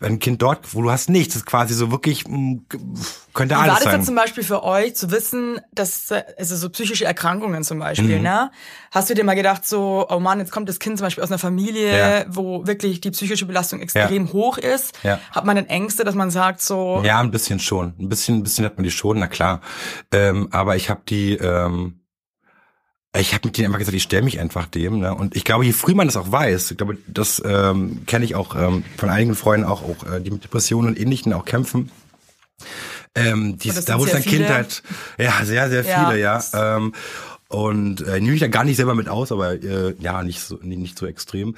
wenn 0.01 0.13
ein 0.15 0.19
Kind 0.19 0.43
dort, 0.43 0.75
wo 0.75 0.83
du 0.83 0.91
hast 0.91 1.09
nichts, 1.09 1.35
ist 1.35 1.47
quasi 1.47 1.73
so 1.73 1.91
wirklich, 1.91 2.29
mh, 2.29 2.61
könnte 3.33 3.55
Wie 3.55 3.59
war 3.59 3.65
alles 3.65 3.75
das 3.77 3.85
sein. 3.85 3.95
jetzt 3.97 4.07
zum 4.07 4.15
Beispiel 4.15 4.45
für 4.45 4.63
euch 4.63 4.95
zu 4.95 5.11
wissen, 5.11 5.59
dass 5.75 6.13
also 6.39 6.57
so 6.57 6.69
psychische 6.71 7.07
Erkrankungen 7.07 7.65
zum 7.65 7.79
Beispiel, 7.79 8.19
Mhm. 8.19 8.23
ne? 8.23 8.51
Hast 8.91 9.09
du 9.09 9.15
dir 9.15 9.25
mal 9.25 9.35
gedacht, 9.35 9.67
so, 9.67 10.07
oh 10.11 10.21
Mann, 10.21 10.39
jetzt 10.39 10.53
kommt 10.53 10.69
das 10.69 10.79
Kind 10.79 10.99
zum 10.99 11.07
Beispiel 11.07 11.25
aus 11.25 11.31
einer 11.31 11.39
Familie, 11.39 11.97
Ja. 11.99 12.25
wo 12.29 12.67
wirklich 12.67 13.01
die 13.01 13.11
psychische 13.13 13.47
Belastung 13.47 13.81
extrem 13.81 14.33
hoch 14.35 14.59
ist? 14.59 14.99
Ja. 15.03 15.19
Hat 15.31 15.47
man 15.47 15.57
dann 15.57 15.67
Ängste, 15.67 16.05
dass 16.05 16.15
man 16.15 16.31
sagt, 16.31 16.61
so, 16.61 17.01
Ja, 17.03 17.19
ein 17.21 17.31
bisschen 17.31 17.59
schon. 17.61 17.95
Ein 17.99 18.11
bisschen, 18.11 18.37
ein 18.39 18.43
bisschen 18.43 18.67
hat 18.67 18.77
man 18.77 18.85
die 18.85 18.91
schon, 18.91 19.19
na 19.21 19.27
klar. 19.29 19.63
Ähm, 20.13 20.49
aber 20.51 20.77
ich 20.77 20.91
habe 20.91 21.01
die, 21.09 21.33
ähm, 21.37 22.01
ich 23.19 23.35
habe 23.35 23.47
mit 23.49 23.59
denen 23.59 23.67
einfach 23.67 23.79
gesagt, 23.79 23.97
ich 23.97 24.03
stelle 24.03 24.23
mich 24.23 24.41
einfach 24.41 24.67
dem. 24.67 25.01
Ne? 25.01 25.15
Und 25.15 25.37
ich 25.37 25.45
glaube, 25.45 25.65
je 25.65 25.73
früher 25.73 25.95
man 25.95 26.09
das 26.09 26.17
auch 26.17 26.33
weiß, 26.33 26.71
ich 26.71 26.77
glaube, 26.79 26.97
das 27.07 27.43
ähm, 27.45 28.05
kenne 28.07 28.25
ich 28.25 28.35
auch 28.35 28.55
ähm, 28.57 28.85
von 28.97 29.11
einigen 29.11 29.35
Freunden 29.35 29.67
auch, 29.67 29.83
auch 29.83 30.11
äh, 30.11 30.21
die 30.21 30.31
mit 30.31 30.45
Depressionen 30.45 30.89
und 30.89 30.99
Ähnlichen 31.01 31.33
auch 31.33 31.45
kämpfen. 31.45 31.91
Ähm, 33.15 33.59
die, 33.59 33.71
da 33.71 33.99
wurde 33.99 34.13
sehr 34.13 34.17
ein 34.21 34.23
Kind 34.23 34.35
viele. 34.37 34.49
halt, 34.49 34.83
ja, 35.19 35.45
sehr, 35.45 35.69
sehr 35.69 35.85
Ja. 35.85 36.09
viele, 36.09 36.21
ja. 36.21 36.43
Ähm, 36.55 36.95
und 37.49 38.01
äh, 38.01 38.19
nehme 38.19 38.33
ich 38.33 38.41
da 38.41 38.49
gar 38.49 38.65
nicht 38.65 38.77
selber 38.77 38.95
mit 38.95 39.11
aus, 39.11 39.31
aber 39.31 39.63
äh, 39.63 39.95
ja, 40.01 40.23
nicht 40.23 40.41
so, 40.41 40.59
nicht 40.63 40.99
so 40.99 41.07
extrem. 41.07 41.55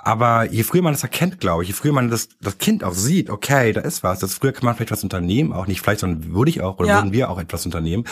Aber 0.00 0.44
je 0.50 0.62
früher 0.62 0.80
man 0.82 0.92
das 0.92 1.02
erkennt, 1.02 1.40
glaube 1.40 1.64
ich, 1.64 1.68
je 1.70 1.74
früher 1.74 1.92
man 1.92 2.08
das, 2.08 2.28
das 2.40 2.58
Kind 2.58 2.84
auch 2.84 2.92
sieht, 2.94 3.30
okay, 3.30 3.72
da 3.72 3.80
ist 3.80 4.04
was, 4.04 4.20
das 4.20 4.34
früher 4.34 4.52
kann 4.52 4.64
man 4.64 4.76
vielleicht 4.76 4.92
was 4.92 5.02
unternehmen, 5.02 5.52
auch 5.52 5.66
nicht 5.66 5.80
vielleicht, 5.80 6.00
sondern 6.00 6.32
würde 6.34 6.50
ich 6.50 6.60
auch, 6.62 6.78
oder 6.78 6.88
Ja. 6.88 6.94
würden 6.96 7.12
wir 7.12 7.28
auch 7.30 7.38
etwas 7.38 7.66
unternehmen. 7.66 8.04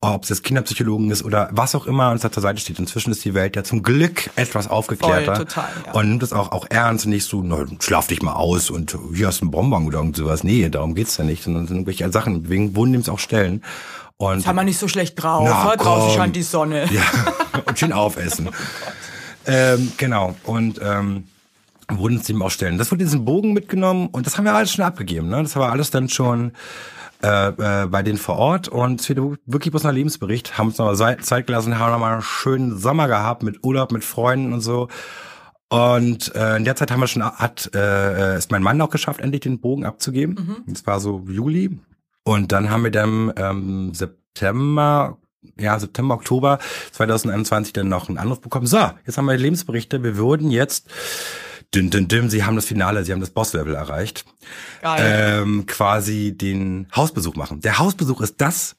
Ob 0.00 0.22
es 0.22 0.28
jetzt 0.28 0.44
Kinderpsychologen 0.44 1.10
ist 1.10 1.24
oder 1.24 1.48
was 1.52 1.74
auch 1.74 1.86
immer 1.86 2.12
uns 2.12 2.22
da 2.22 2.30
zur 2.30 2.42
Seite 2.42 2.60
steht. 2.60 2.78
Inzwischen 2.78 3.10
ist 3.10 3.24
die 3.24 3.34
Welt 3.34 3.56
ja 3.56 3.64
zum 3.64 3.82
Glück 3.82 4.30
etwas 4.36 4.68
aufgeklärter. 4.68 5.34
Voll, 5.36 5.44
total, 5.46 5.68
ja. 5.86 5.92
Und 5.92 6.08
nimmt 6.08 6.22
es 6.22 6.32
auch, 6.32 6.52
auch 6.52 6.66
ernst 6.70 7.04
und 7.06 7.10
nicht 7.10 7.24
so, 7.28 7.42
na, 7.42 7.64
schlaf 7.80 8.06
dich 8.06 8.22
mal 8.22 8.34
aus 8.34 8.70
und 8.70 8.96
hier 9.12 9.26
hast 9.26 9.40
du 9.40 9.46
einen 9.46 9.50
Bonbon 9.50 9.86
oder 9.86 9.98
irgend 9.98 10.16
sowas. 10.16 10.44
Nee, 10.44 10.68
darum 10.68 10.94
geht's 10.94 11.16
ja 11.16 11.24
nicht, 11.24 11.42
sondern 11.42 11.64
es 11.64 11.68
sind 11.68 11.78
irgendwelche 11.78 12.10
Sachen, 12.12 12.48
wegen 12.48 12.76
wurden 12.76 12.94
es 12.94 13.08
auch 13.08 13.18
Stellen. 13.18 13.62
Und 14.16 14.36
das 14.38 14.46
haben 14.46 14.54
wir 14.56 14.62
nicht 14.62 14.78
so 14.78 14.86
schlecht 14.86 15.20
drauf, 15.20 15.48
Na, 15.50 15.74
draußen 15.74 16.14
scheint 16.16 16.36
die 16.36 16.42
Sonne. 16.42 16.86
ja, 16.92 17.02
und 17.66 17.76
schön 17.78 17.92
aufessen. 17.92 18.50
ähm, 19.46 19.92
genau. 19.96 20.34
Und 20.44 20.80
ähm, 20.82 21.24
wurden 21.88 22.16
uns 22.16 22.26
dem 22.26 22.42
auch 22.42 22.50
stellen. 22.50 22.78
Das 22.78 22.90
wurde 22.90 23.02
in 23.02 23.08
diesen 23.08 23.24
Bogen 23.24 23.52
mitgenommen 23.52 24.08
und 24.08 24.26
das 24.26 24.38
haben 24.38 24.44
wir 24.44 24.54
alles 24.54 24.72
schon 24.72 24.84
abgegeben. 24.84 25.28
Ne? 25.28 25.42
Das 25.42 25.54
haben 25.54 25.62
wir 25.62 25.72
alles 25.72 25.90
dann 25.90 26.08
schon 26.08 26.52
äh, 27.22 27.48
äh, 27.48 27.86
bei 27.86 28.02
denen 28.02 28.18
vor 28.18 28.36
Ort 28.36 28.68
und 28.68 29.00
es 29.00 29.08
wird 29.08 29.18
wirklich 29.46 29.70
bloß 29.70 29.86
ein 29.86 29.94
Lebensbericht. 29.94 30.58
Haben 30.58 30.68
uns 30.68 30.78
noch 30.78 30.86
mal 30.86 31.18
Zeit 31.20 31.46
gelassen, 31.46 31.78
haben 31.78 31.92
noch 31.92 31.98
mal 31.98 32.12
einen 32.14 32.22
schönen 32.22 32.78
Sommer 32.78 33.08
gehabt 33.08 33.42
mit 33.42 33.64
Urlaub, 33.64 33.92
mit 33.92 34.04
Freunden 34.04 34.52
und 34.52 34.60
so. 34.60 34.88
Und 35.68 36.34
äh, 36.34 36.56
in 36.56 36.64
der 36.64 36.76
Zeit 36.76 36.90
haben 36.90 37.00
wir 37.00 37.06
schon 37.06 37.24
hat 37.24 37.70
äh, 37.74 38.36
ist 38.36 38.50
mein 38.50 38.62
Mann 38.62 38.80
auch 38.80 38.90
geschafft, 38.90 39.20
endlich 39.20 39.40
den 39.40 39.60
Bogen 39.60 39.84
abzugeben. 39.84 40.64
Das 40.66 40.86
war 40.86 41.00
so 41.00 41.24
Juli. 41.26 41.78
Und 42.24 42.52
dann 42.52 42.70
haben 42.70 42.84
wir 42.84 42.90
dann 42.90 43.32
ähm, 43.36 43.94
September, 43.94 45.18
ja 45.58 45.78
September, 45.78 46.14
Oktober 46.14 46.58
2021 46.92 47.72
dann 47.72 47.88
noch 47.88 48.08
einen 48.08 48.18
Anruf 48.18 48.40
bekommen. 48.40 48.66
So, 48.66 48.90
jetzt 49.06 49.18
haben 49.18 49.26
wir 49.26 49.36
die 49.36 49.42
Lebensberichte. 49.42 50.02
Wir 50.02 50.16
würden 50.16 50.50
jetzt 50.50 50.86
Dün, 51.74 51.90
dün, 51.90 52.06
dün, 52.06 52.30
sie 52.30 52.44
haben 52.44 52.54
das 52.54 52.66
Finale, 52.66 53.04
sie 53.04 53.10
haben 53.12 53.18
das 53.20 53.30
Boss-Level 53.30 53.74
erreicht. 53.74 54.24
Geil. 54.80 55.40
Ähm, 55.42 55.66
quasi 55.66 56.32
den 56.36 56.86
Hausbesuch 56.94 57.34
machen. 57.34 57.62
Der 57.62 57.78
Hausbesuch 57.80 58.20
ist 58.20 58.40
das, 58.40 58.76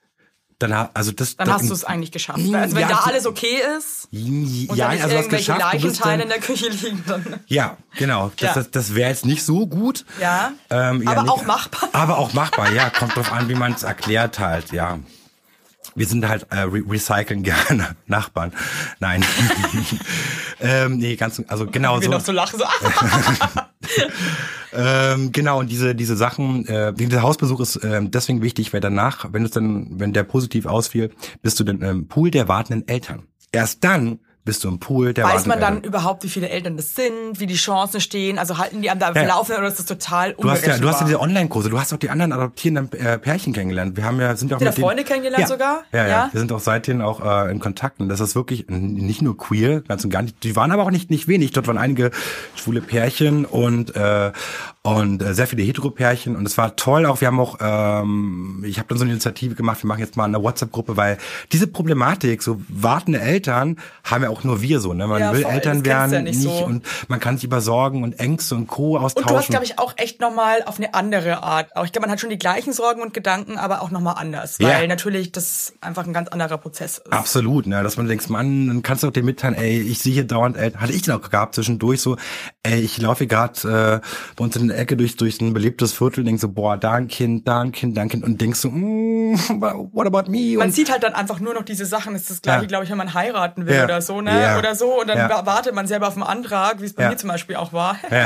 dann 0.59 0.72
also 0.72 1.11
das. 1.11 1.36
dann 1.36 1.47
das, 1.47 1.61
hast 1.63 1.70
du 1.70 1.74
es 1.74 1.84
eigentlich 1.84 2.13
geschafft. 2.13 2.39
Ja, 2.39 2.61
Also 2.61 2.78
wenn 2.78 2.88
da 2.88 2.95
so- 3.03 3.09
alles 3.09 3.26
okay 3.26 3.57
ist 3.78 4.07
und 4.13 4.45
Ja, 4.78 4.86
dann 4.86 4.93
nicht 4.93 5.03
also 5.03 5.16
irgendwelche 5.18 5.51
Leichenteile 5.57 6.24
in 6.24 6.30
der 6.30 6.39
Küche 6.39 6.70
liegen, 6.70 7.03
dann 7.05 7.41
ja, 7.47 7.76
genau. 7.97 8.32
Das, 8.38 8.41
Ja. 8.47 8.53
das, 8.53 8.72
das 8.72 8.95
wäre 8.95 9.09
jetzt 9.09 9.26
nicht 9.26 9.43
so 9.43 9.68
gut. 9.68 10.05
Ja, 10.22 10.53
Ähm, 10.70 11.01
ja, 11.03 11.11
aber 11.11 11.24
nicht- 11.24 11.32
auch 11.32 11.45
machbar. 11.45 11.89
Aber 11.91 12.18
auch 12.18 12.32
machbar, 12.32 12.72
ja. 12.72 12.89
Kommt 12.91 13.18
drauf 13.18 13.34
an, 13.34 13.49
wie 13.49 13.55
man 13.55 13.74
es 13.74 13.84
erklärt 13.84 14.39
halt, 14.39 14.72
ja. 14.72 14.99
Wir 15.96 16.06
sind 16.06 16.28
halt 16.28 16.48
äh, 16.52 16.60
re 16.60 16.84
recyceln 16.88 17.43
gerne 17.43 17.96
Nachbarn. 18.06 18.52
Nein. 19.00 19.24
ähm, 20.60 20.98
nee, 20.98 21.16
ganz, 21.16 21.41
also 21.48 21.66
genau 21.66 22.00
so. 22.02 22.12
noch 22.12 22.22
so 22.22 22.32
lachen, 22.32 22.60
so, 22.60 22.66
Ähm, 24.78 25.32
genau, 25.32 25.60
und 25.60 25.72
diese, 25.72 25.96
diese 25.96 26.18
Sachen, 26.18 26.68
äh, 26.68 26.93
dieser 26.93 27.22
Hausbesuch 27.22 27.62
ist 27.62 27.80
ähm, 27.84 28.12
deswegen 28.12 28.41
wichtig, 28.41 28.74
weil 28.74 28.82
danach, 28.82 29.32
wenn 29.32 29.46
es 29.46 29.52
dann, 29.52 30.00
wenn 30.00 30.12
der 30.12 30.24
positiv 30.24 30.66
ausfiel, 30.66 31.12
bist 31.41 31.60
du 31.60 31.64
dann 31.64 31.82
im 31.82 32.08
Pool 32.08 32.30
der 32.30 32.50
wartenden 32.50 32.86
Eltern. 32.88 33.24
Erst 33.54 33.86
dann 33.86 34.20
bist 34.46 34.64
du 34.64 34.68
im 34.70 34.80
Pool 34.80 35.14
der 35.14 35.26
Weiß 35.26 35.48
man 35.48 35.60
dann 35.60 35.82
überhaupt, 35.82 36.24
wie 36.24 36.30
viele 36.30 36.50
Eltern 36.50 36.78
das 36.78 36.93
sind, 36.96 37.39
wie 37.39 37.48
die 37.48 37.56
Chancen 37.56 38.00
stehen? 38.00 38.38
Also 38.38 38.60
halten 38.60 38.82
die 38.82 38.91
am 38.91 39.00
da 39.00 39.12
Ja. 39.12 39.24
laufen 39.26 39.56
oder 39.58 39.68
ist 39.68 39.80
das 39.80 39.88
total 39.88 40.34
Du 40.34 40.50
hast 40.50 40.66
ja, 40.66 40.78
du 40.78 40.88
hast 40.88 41.02
ja 41.02 41.08
diese? 41.08 41.20
Online-Kurse, 41.20 41.70
du 41.70 41.80
hast 41.80 41.91
auch 41.93 41.98
die 41.98 42.10
anderen 42.12 42.32
adoptierenden 42.32 42.91
äh, 43.00 43.18
Pärchen 43.18 43.54
kennengelernt. 43.54 43.98
Wir 43.98 44.06
haben 44.06 44.20
ja, 44.22 44.36
sind 44.36 44.52
ja 44.52 44.58
auch 44.58 44.62
ihr 44.62 44.68
mit 44.68 44.76
Freunde 44.76 45.04
denen, 45.04 45.08
kennengelernt 45.08 45.41
ja. 45.41 45.48
sogar? 45.48 45.84
Ja, 45.91 46.04
ja, 46.04 46.08
Ja? 46.08 46.30
Wir 46.32 46.39
sind 46.39 46.52
auch 46.52 46.60
seitdem 46.60 47.02
auch 47.02 47.26
äh, 47.26 47.52
in 47.52 47.60
Kontakt 47.60 48.00
und 48.00 48.08
das 48.08 48.20
ist 48.20 48.36
wirklich 48.36 48.66
nicht 48.70 49.22
nur 49.24 49.36
queer, 49.36 49.82
ganz 49.82 50.04
und 50.04 50.12
gar 50.12 50.22
nicht. 50.22 50.43
Die 50.43 50.56
waren 50.56 50.72
aber 50.72 50.84
auch 50.84 50.91
nicht 50.91 51.10
nicht 51.10 51.28
wenig. 51.28 51.52
Dort 51.52 51.66
waren 51.68 51.80
einige 51.80 52.12
schwule 52.56 52.82
Pärchen 52.82 53.46
und 53.46 53.96
äh, 53.96 54.32
und 54.84 55.24
äh, 55.24 55.34
sehr 55.34 55.48
viele 55.48 55.64
Hetero-Pärchen 55.64 56.36
und 56.36 56.46
es 56.46 56.60
war 56.60 56.76
toll. 56.76 57.08
Auch 57.08 57.20
wir 57.20 57.28
haben 57.30 57.39
auch, 57.39 57.58
ähm, 57.60 58.64
ich 58.68 58.78
habe 58.78 58.88
dann 58.89 59.00
so 59.00 59.04
eine 59.04 59.14
Initiative 59.14 59.56
gemacht. 59.56 59.82
Wir 59.84 59.88
machen 59.88 60.00
jetzt 60.02 60.16
mal 60.16 60.26
eine 60.26 60.43
WhatsApp-Gruppe, 60.43 60.96
weil 60.96 61.18
diese 61.52 61.66
Problematik, 61.66 62.43
so 62.43 62.62
wartende 62.70 63.20
Eltern, 63.20 63.78
haben 64.04 64.22
ja 64.24 64.30
auch 64.30 64.35
nur 64.44 64.62
wir 64.62 64.80
so. 64.80 64.94
Ne? 64.94 65.08
Man 65.08 65.20
Ja, 65.22 65.34
will 65.34 65.42
voll, 65.44 65.52
Eltern 65.54 65.84
das 65.84 65.86
werden 65.92 66.14
ja 66.14 66.22
nicht 66.22 66.44
nicht 66.44 66.60
so. 66.60 66.66
und 66.66 66.84
man 67.08 67.20
kann 67.20 67.38
sich 67.38 67.46
über 67.46 67.62
Sorgen 67.62 68.04
und 68.04 68.20
Ängste 68.20 68.56
und 68.56 68.68
Co. 68.68 68.98
austauschen. 68.98 69.24
Und 69.28 69.32
du 69.32 69.38
hast, 69.38 69.50
glaube 69.50 69.66
ich, 69.66 69.80
auch 69.80 69.94
echt 69.98 70.20
nochmal 70.22 70.64
auf 70.66 70.78
eine 70.78 70.94
andere 70.94 71.44
Art. 71.44 71.76
Auch 71.76 71.86
ich 71.86 71.92
glaube, 71.92 72.08
man 72.08 72.12
hat 72.12 72.20
schon 72.20 72.30
die 72.30 72.38
gleichen 72.38 72.74
Sorgen 72.74 73.02
und 73.02 73.14
Gedanken, 73.14 73.58
aber 73.58 73.82
auch 73.82 73.92
nochmal 73.92 74.16
anders. 74.18 74.60
Weil 74.60 74.82
Ja. 74.82 74.88
natürlich 74.88 75.32
das 75.32 75.74
einfach 75.82 76.06
ein 76.06 76.14
ganz 76.14 76.30
anderer 76.30 76.58
Prozess 76.58 76.98
ist. 76.98 77.12
Absolut, 77.14 77.68
ne, 77.68 77.82
dass 77.84 77.98
man 77.98 78.08
denkt, 78.08 78.30
Mann, 78.30 78.68
dann 78.68 78.82
kannst 78.84 79.04
du 79.04 79.08
auch 79.08 79.12
dir 79.14 79.24
mitteilen, 79.24 79.56
ey, 79.56 79.80
ich 79.82 80.00
sehe 80.00 80.14
hier 80.14 80.26
dauernd, 80.26 80.58
ey, 80.58 80.72
hatte 80.72 80.94
ich 80.94 81.10
auch 81.12 81.30
gehabt 81.30 81.56
zwischendurch 81.56 82.02
so, 82.02 82.18
ey, 82.64 82.80
ich 82.82 82.98
laufe 83.00 83.20
hier 83.20 83.28
gerade 83.28 84.02
äh, 84.04 84.08
bei 84.36 84.44
uns 84.44 84.56
in 84.56 84.68
der 84.68 84.78
Ecke 84.80 84.98
durch 84.98 85.16
durch 85.18 85.40
ein 85.42 85.54
belebtes 85.54 85.94
Viertel, 85.94 86.24
denk 86.24 86.40
so, 86.40 86.50
boah, 86.50 86.78
da 86.78 86.94
ein 86.94 87.08
Kind, 87.08 87.48
da 87.48 87.62
ein 87.62 87.72
Kind, 87.72 87.96
da 87.98 88.02
ein 88.02 88.10
Kind 88.10 88.24
und 88.24 88.42
denkst 88.42 88.60
so, 88.60 88.70
mm, 88.70 89.34
what 89.94 90.08
about 90.08 90.30
me? 90.32 90.58
Man 90.58 90.68
Und, 90.68 90.74
sieht 90.74 90.92
halt 90.92 91.04
dann 91.04 91.14
einfach 91.14 91.40
nur 91.40 91.54
noch 91.54 91.64
diese 91.64 91.86
Sachen. 91.86 92.16
Es 92.16 92.24
ist 92.24 92.30
das 92.32 92.42
gleiche, 92.42 92.62
Ja. 92.62 92.68
glaube 92.68 92.84
ich, 92.86 92.90
wenn 92.90 92.98
man 92.98 93.14
heiraten 93.14 93.66
will 93.66 93.76
Ja. 93.76 93.84
oder 93.86 94.02
so. 94.02 94.22
Ne? 94.26 94.41
Ja. 94.41 94.57
Oder 94.59 94.76
so. 94.76 94.99
Und 95.01 95.07
dann 95.07 95.17
Ja. 95.17 95.30
wa- 95.30 95.45
wartet 95.45 95.73
man 95.73 95.88
selber 95.88 96.07
auf 96.09 96.15
den 96.15 96.23
Antrag, 96.23 96.82
wie 96.82 96.86
es 96.86 96.93
bei 96.93 97.03
Ja. 97.03 97.09
mir 97.09 97.17
zum 97.17 97.30
Beispiel 97.30 97.55
auch 97.55 97.71
war. 97.71 97.97
Ja. 98.11 98.26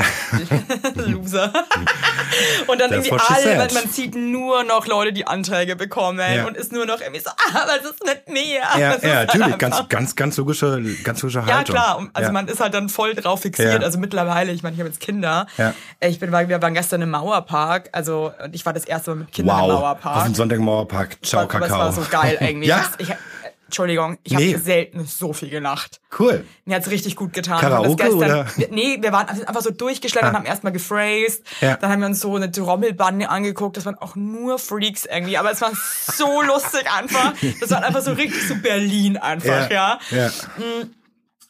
Loser. 1.06 1.52
und 2.66 2.80
dann 2.80 2.90
That's 2.90 3.06
irgendwie 3.06 3.24
alle, 3.28 3.56
man, 3.58 3.74
man 3.74 3.88
sieht 3.88 4.14
nur 4.14 4.64
noch 4.64 4.86
Leute, 4.86 5.12
die 5.12 5.26
Anträge 5.26 5.76
bekommen 5.76 6.20
und 6.46 6.56
ist 6.56 6.72
nur 6.72 6.86
noch 6.86 7.00
irgendwie 7.00 7.20
so, 7.20 7.30
ah, 7.30 7.66
was 7.66 7.90
ist 7.90 8.04
mit 8.04 8.28
mir? 8.28 8.60
Ja, 8.78 8.90
Das 9.00 9.02
natürlich, 9.02 9.58
ganz, 9.58 9.88
ganz, 9.88 10.16
ganz 10.16 10.36
logische, 10.36 10.82
ganz 11.04 11.22
logische 11.22 11.40
Ja, 11.46 11.56
Haltung. 11.56 11.74
klar. 11.76 12.08
Also 12.12 12.28
ja. 12.28 12.32
man 12.32 12.48
ist 12.48 12.60
halt 12.60 12.74
dann 12.74 12.88
voll 12.88 13.14
drauf 13.14 13.42
fixiert. 13.42 13.82
Also 13.84 13.98
mittlerweile, 13.98 14.52
ich 14.52 14.62
meine, 14.62 14.74
ich 14.74 14.80
habe 14.80 14.88
jetzt 14.90 15.00
Kinder. 15.00 15.46
Ich 16.00 16.18
bin, 16.18 16.32
wir 16.32 16.62
waren 16.62 16.74
gestern 16.74 17.02
im 17.02 17.10
Mauerpark. 17.10 17.88
Also 17.92 18.32
ich 18.52 18.64
war 18.66 18.72
das 18.72 18.84
erste 18.84 19.10
Mal 19.10 19.16
mit 19.18 19.32
Kindern 19.32 19.58
im 19.58 19.64
Wow, 19.64 19.70
auf 19.74 19.80
Mauerpark. 19.80 20.24
dem 20.26 20.34
Sonntag 20.34 20.58
im 20.58 20.64
Mauerpark. 20.64 21.16
Ciao, 21.24 21.42
aber 21.42 21.54
es 21.54 21.60
Kakao. 21.60 21.78
war 21.78 21.92
so 21.92 22.02
geil 22.10 22.38
eigentlich. 22.40 22.68
Ja? 22.68 22.84
Ich, 22.98 23.08
Entschuldigung, 23.70 24.18
ich 24.24 24.34
habe 24.34 24.44
Nee. 24.44 24.56
selten 24.56 25.04
so 25.06 25.32
viel 25.32 25.48
gelacht. 25.48 26.00
Cool. 26.18 26.44
Mir 26.64 26.74
hat's 26.74 26.90
richtig 26.90 27.14
gut 27.14 27.32
getan. 27.32 27.60
Karaoke, 27.60 28.02
das 28.02 28.14
oder? 28.14 28.44
gestern, 28.56 28.74
Nee, 28.74 28.98
wir 29.00 29.12
waren 29.12 29.32
sind 29.32 29.46
einfach 29.46 29.62
so 29.62 29.70
durchgeschleudert, 29.70 30.34
Ah. 30.34 30.38
haben 30.38 30.44
erstmal 30.44 30.72
gephrased, 30.72 31.44
Ja. 31.60 31.76
dann 31.76 31.92
haben 31.92 32.00
wir 32.00 32.06
uns 32.06 32.18
so 32.20 32.34
eine 32.34 32.50
Trommelbande 32.50 33.28
angeguckt, 33.28 33.76
das 33.76 33.86
waren 33.86 33.94
auch 33.98 34.16
nur 34.16 34.58
Freaks 34.58 35.04
irgendwie, 35.06 35.38
aber 35.38 35.52
es 35.52 35.60
war 35.60 35.70
so 36.12 36.42
lustig 36.42 36.84
einfach. 36.92 37.32
Das 37.60 37.70
war 37.70 37.84
einfach 37.84 38.02
so 38.02 38.10
richtig 38.12 38.42
so 38.48 38.56
Berlin 38.56 39.16
einfach, 39.16 39.70
ja. 39.70 40.00
ja. 40.10 40.30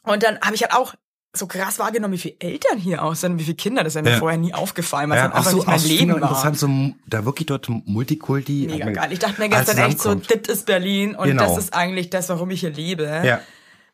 Und 0.03 0.21
dann 0.23 0.39
habe 0.41 0.53
ich 0.53 0.61
halt 0.61 0.73
auch 0.73 0.93
so 1.33 1.47
krass 1.47 1.79
wahrgenommen, 1.79 2.13
wie 2.13 2.17
viele 2.17 2.35
Eltern 2.39 2.77
hier 2.77 3.03
aus 3.03 3.21
sind, 3.21 3.39
wie 3.39 3.43
viele 3.43 3.55
Kinder, 3.55 3.83
das 3.85 3.95
ist 3.95 4.03
mir 4.03 4.11
Ja. 4.11 4.17
vorher 4.17 4.37
nie 4.37 4.53
aufgefallen, 4.53 5.09
weil 5.09 5.17
es 5.17 5.23
Ja, 5.23 5.27
halt 5.29 5.35
einfach 5.35 5.51
so, 5.51 5.57
nicht 5.57 5.67
mein 5.67 5.83
Leben 5.83 6.09
war. 6.11 6.17
interessant, 6.17 6.59
so, 6.59 6.69
da 7.07 7.23
wirklich 7.25 7.45
dort 7.45 7.69
Multikulti. 7.69 8.67
Mega 8.69 8.85
man- 8.85 8.93
geil. 8.95 9.11
Ich 9.13 9.19
dachte 9.19 9.39
mir 9.39 9.47
gestern 9.49 9.77
echt 9.77 9.99
so, 10.01 10.13
das 10.15 10.53
ist 10.57 10.65
Berlin 10.65 11.15
und 11.15 11.27
Genau. 11.27 11.43
das 11.47 11.57
ist 11.57 11.73
eigentlich 11.73 12.09
das, 12.09 12.27
warum 12.29 12.49
ich 12.51 12.59
hier 12.59 12.71
lebe. 12.71 13.03
Ja. 13.23 13.39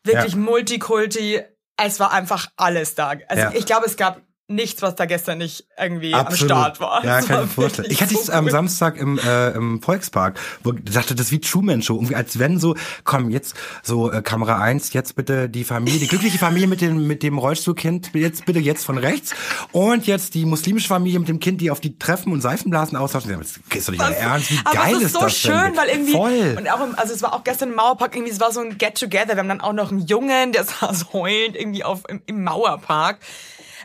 Wirklich 0.04 0.32
Ja. 0.34 0.38
Multikulti. 0.38 1.40
Es 1.76 2.00
war 2.00 2.12
einfach 2.12 2.48
alles 2.56 2.94
da. 2.96 3.12
Also 3.28 3.56
ich 3.56 3.66
glaube, 3.66 3.86
es 3.86 3.96
gab 3.96 4.20
nichts, 4.48 4.80
was 4.80 4.94
da 4.94 5.04
gestern 5.04 5.38
nicht 5.38 5.66
irgendwie 5.78 6.14
Absolut. 6.14 6.50
am 6.52 6.58
Start 6.58 6.80
war. 6.80 7.04
Ja, 7.04 7.18
Es 7.18 7.26
kann 7.26 7.42
ich 7.42 7.46
mir 7.48 7.62
vorstellen. 7.62 7.90
Ich 7.90 8.00
hatte 8.00 8.14
so 8.14 8.20
es 8.20 8.30
am. 8.30 8.48
Samstag 8.48 8.96
im, 8.96 9.18
äh, 9.18 9.50
im 9.50 9.82
Volkspark, 9.82 10.40
wo 10.64 10.72
ich 10.72 10.92
dachte, 10.92 11.14
das 11.14 11.26
ist 11.26 11.32
wie 11.32 11.40
Truman 11.40 11.82
Show. 11.82 11.96
Irgendwie 11.96 12.14
als 12.14 12.38
wenn 12.38 12.58
so, 12.58 12.74
komm, 13.04 13.28
jetzt 13.30 13.54
so 13.82 14.10
äh, 14.10 14.22
Kamera 14.22 14.58
eins, 14.58 14.94
jetzt 14.94 15.16
bitte 15.16 15.50
die 15.50 15.64
Familie, 15.64 16.00
die 16.00 16.08
glückliche 16.08 16.38
Familie 16.38 16.66
mit 16.66 16.80
dem, 16.80 17.06
mit 17.06 17.22
dem 17.22 17.36
Rollstuhlkind, 17.36 18.10
jetzt 18.14 18.46
bitte 18.46 18.58
jetzt 18.58 18.86
von 18.86 18.96
rechts. 18.96 19.34
Und 19.72 20.06
jetzt 20.06 20.32
die 20.34 20.46
muslimische 20.46 20.88
Familie 20.88 21.18
mit 21.18 21.28
dem 21.28 21.40
Kind, 21.40 21.60
die 21.60 21.70
auf 21.70 21.80
die 21.80 21.98
Treffen 21.98 22.32
und 22.32 22.40
Seifenblasen 22.40 22.96
austauschen. 22.96 23.30
Das 23.38 23.58
ist 23.58 23.88
doch 23.88 23.92
nicht 23.92 24.02
Ernst. 24.02 24.50
Wie 24.50 24.58
aber 24.64 24.74
geil 24.74 24.94
es 24.96 25.02
ist 25.02 25.12
so 25.12 25.20
das 25.20 25.36
schön, 25.36 25.52
denn? 25.52 25.76
weil 25.76 25.88
irgendwie 25.88 26.12
Voll. 26.12 26.56
und 26.58 26.70
auch 26.70 26.80
im, 26.80 26.94
also 26.98 27.12
es 27.12 27.20
war 27.20 27.34
auch 27.34 27.44
gestern 27.44 27.68
im 27.68 27.74
Mauerpark 27.74 28.16
irgendwie, 28.16 28.32
es 28.32 28.40
war 28.40 28.50
so 28.50 28.60
ein 28.60 28.78
Get 28.78 28.98
Together. 28.98 29.34
Wir 29.34 29.38
haben 29.38 29.48
dann 29.48 29.60
auch 29.60 29.74
noch 29.74 29.90
einen 29.90 30.06
Jungen, 30.06 30.52
der 30.52 30.64
saß 30.80 31.12
heulend 31.12 31.54
irgendwie 31.54 31.84
auf 31.84 32.02
im, 32.08 32.22
im 32.24 32.44
Mauerpark. 32.44 33.18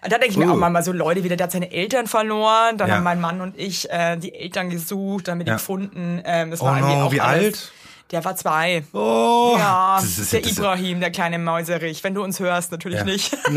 Da 0.04 0.18
denke 0.18 0.28
ich 0.30 0.38
mir 0.38 0.48
Uh. 0.48 0.54
auch 0.54 0.58
mal, 0.58 0.70
mal 0.70 0.84
so 0.84 0.92
Leute 0.92 1.24
wieder, 1.24 1.36
der 1.36 1.46
hat 1.46 1.52
seine 1.52 1.72
Eltern 1.72 2.08
verloren. 2.08 2.78
Dann 2.78 2.88
Ja. 2.90 2.96
haben 2.96 3.04
mein 3.04 3.22
Mann 3.22 3.42
und 3.42 3.58
ich 3.58 3.90
äh, 3.90 4.18
die 4.18 4.34
Eltern 4.36 4.70
gesucht, 4.70 5.28
dann 5.28 5.38
mit 5.38 5.48
Ja. 5.48 5.54
gefunden. 5.56 6.22
Ähm, 6.26 6.52
das 6.52 6.62
Oh 6.62 6.66
war 6.66 6.80
no, 6.80 7.06
auch 7.06 7.12
wie 7.12 7.22
alles, 7.22 7.44
alt? 7.46 7.72
Der 8.12 8.24
war 8.26 8.36
zwei. 8.36 8.84
Oh, 8.94 9.56
Ja, 9.58 9.98
das 10.00 10.18
ist- 10.20 10.34
der 10.34 10.42
das 10.42 10.52
Ibrahim, 10.52 11.00
der 11.00 11.10
kleine 11.12 11.40
Mäuserich. 11.40 12.04
Wenn 12.04 12.14
du 12.14 12.24
uns 12.24 12.40
hörst, 12.40 12.72
natürlich 12.72 13.00
Ja. 13.00 13.06
nicht. 13.06 13.32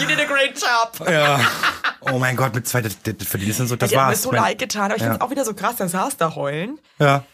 You 0.00 0.06
did 0.06 0.18
a 0.20 0.24
great 0.24 0.54
job. 0.60 1.08
ja. 1.08 1.38
Oh 2.00 2.18
mein 2.18 2.36
Gott, 2.36 2.54
mit 2.54 2.66
zwei, 2.66 2.80
das, 2.80 2.96
das 3.02 3.14
verdienst 3.28 3.60
du 3.60 3.66
so, 3.66 3.76
das 3.76 3.90
der 3.90 4.00
hat 4.00 4.06
mir 4.06 4.10
war's. 4.12 4.22
so 4.22 4.30
Mein- 4.32 4.40
leid 4.42 4.58
getan, 4.58 4.86
aber 4.86 4.96
ich 4.96 5.02
Ja. 5.02 5.08
find's 5.10 5.20
auch 5.24 5.30
wieder 5.30 5.44
so 5.44 5.54
krass, 5.54 5.76
der 5.76 5.88
saß 5.88 6.16
da 6.16 6.34
heulend. 6.34 6.80
Ja. 6.98 7.24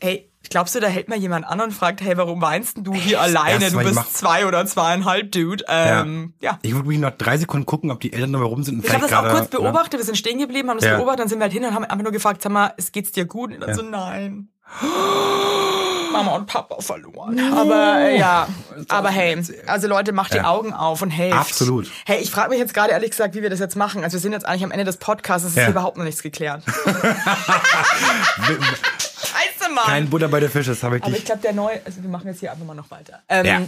Ey, 0.00 0.28
glaubst 0.50 0.74
du, 0.74 0.80
da 0.80 0.86
hält 0.88 1.08
mal 1.08 1.18
jemand 1.18 1.46
an 1.46 1.60
und 1.60 1.72
fragt, 1.72 2.00
hey, 2.00 2.16
warum 2.16 2.40
weinst 2.40 2.76
denn 2.76 2.84
du 2.84 2.94
hier 2.94 3.20
alleine? 3.20 3.64
erste 3.64 3.78
Du 3.78 3.84
bist 3.84 4.16
zwei 4.16 4.46
oder 4.46 4.64
zweieinhalb, 4.66 5.32
Dude. 5.32 5.64
Ähm, 5.68 6.34
ja. 6.40 6.58
Ich 6.62 6.74
würde 6.74 6.88
mich 6.88 6.98
noch 6.98 7.10
drei 7.10 7.36
Sekunden 7.38 7.66
gucken, 7.66 7.90
ob 7.90 8.00
die 8.00 8.12
Eltern 8.12 8.30
noch 8.32 8.40
rum 8.42 8.62
sind. 8.62 8.78
und 8.78 8.84
Ich 8.84 8.92
habe 8.92 9.02
das 9.06 9.12
auch 9.12 9.28
kurz 9.30 9.48
beobachtet, 9.48 9.98
wir 10.00 10.04
sind 10.04 10.16
stehen 10.16 10.38
geblieben, 10.38 10.70
haben 10.70 10.78
das 10.78 10.86
Ja. 10.88 10.96
beobachtet, 10.96 11.20
dann 11.20 11.28
sind 11.28 11.38
wir 11.38 11.44
halt 11.44 11.52
hin 11.52 11.64
und 11.64 11.74
haben 11.74 11.84
einfach 11.84 12.02
nur 12.02 12.12
gefragt, 12.12 12.42
sag 12.42 12.52
mal, 12.52 12.72
es 12.76 12.92
geht's 12.92 13.12
dir 13.12 13.24
gut? 13.24 13.52
Und 13.52 13.60
dann 13.60 13.74
so, 13.74 13.82
nein. 13.82 14.48
Mama 16.12 16.34
und 16.36 16.46
Papa 16.46 16.80
verloren. 16.80 17.38
Aber 17.54 17.98
äh, 18.00 18.18
ja, 18.18 18.48
aber 18.88 19.10
hey, 19.10 19.36
also 19.66 19.88
Leute, 19.88 20.12
macht 20.12 20.32
die 20.32 20.38
Ja. 20.38 20.48
Augen 20.48 20.72
auf 20.72 21.02
und 21.02 21.10
helft. 21.10 21.36
Absolut. 21.36 21.90
Hey, 22.06 22.20
ich 22.20 22.30
frage 22.30 22.50
mich 22.50 22.58
jetzt 22.58 22.74
gerade 22.74 22.92
ehrlich 22.92 23.10
gesagt, 23.10 23.34
wie 23.34 23.42
wir 23.42 23.50
das 23.50 23.60
jetzt 23.60 23.76
machen. 23.76 24.02
Also 24.04 24.14
wir 24.14 24.20
sind 24.20 24.32
jetzt 24.32 24.46
eigentlich 24.46 24.64
am 24.64 24.70
Ende 24.70 24.84
des 24.84 24.96
Podcasts, 24.96 25.46
es 25.46 25.52
ist 25.56 25.62
Ja. 25.62 25.68
überhaupt 25.70 25.96
noch 25.96 26.04
nichts 26.04 26.22
geklärt. 26.22 26.62
Scheiße, 28.46 29.72
Mann. 29.74 29.84
Kein 29.84 30.10
Butter 30.10 30.28
bei 30.28 30.40
der 30.40 30.50
Fische, 30.50 30.70
das 30.70 30.82
habe 30.82 30.98
ich 30.98 31.02
Aber 31.04 31.16
ich 31.16 31.24
glaube, 31.24 31.40
der 31.42 31.52
neue, 31.52 31.80
also 31.84 32.02
wir 32.02 32.08
machen 32.10 32.26
jetzt 32.28 32.40
hier 32.40 32.52
einfach 32.52 32.64
mal 32.66 32.74
noch 32.74 32.90
weiter. 32.90 33.20
Ähm, 33.28 33.46
Ja. 33.46 33.60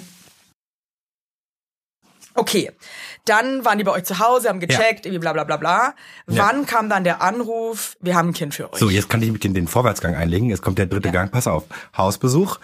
Okay, 2.38 2.70
dann 3.24 3.64
waren 3.64 3.78
die 3.78 3.84
bei 3.84 3.90
euch 3.90 4.04
zu 4.04 4.20
Hause, 4.20 4.48
haben 4.48 4.60
gecheckt, 4.60 5.06
irgendwie 5.06 5.18
bla 5.18 5.32
bla 5.32 5.42
bla 5.42 5.56
bla. 5.56 5.94
Ja. 6.28 6.46
Wann 6.46 6.66
kam 6.66 6.88
dann 6.88 7.02
der 7.02 7.20
Anruf, 7.20 7.96
wir 8.00 8.14
haben 8.14 8.28
ein 8.28 8.32
Kind 8.32 8.54
für 8.54 8.72
euch? 8.72 8.78
So, 8.78 8.88
jetzt 8.88 9.08
kann 9.08 9.20
ich 9.22 9.32
mit 9.32 9.42
den, 9.42 9.54
den 9.54 9.66
Vorwärtsgang 9.66 10.14
einlegen. 10.14 10.48
Jetzt 10.48 10.62
kommt 10.62 10.78
der 10.78 10.86
dritte 10.86 11.10
Gang. 11.10 11.32
Pass 11.32 11.48
auf. 11.48 11.64
Hausbesuch. 11.96 12.58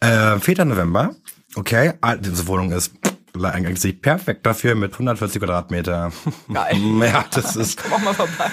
Äh, 0.00 0.38
4. 0.40 0.64
November. 0.64 1.14
Okay. 1.54 1.92
Ah, 2.00 2.16
Diese 2.16 2.46
Wohnung 2.48 2.72
ist 2.72 2.92
eigentlich 3.40 4.00
perfekt 4.02 4.44
dafür 4.46 4.74
mit 4.74 4.92
140 4.94 5.40
Quadratmeter. 5.40 6.12
Geil. 6.52 6.76
ja, 7.00 7.24
das 7.30 7.54
ist. 7.64 7.82
Komm 7.82 7.92
auch 7.92 8.00
mal 8.00 8.14
vorbei. 8.14 8.50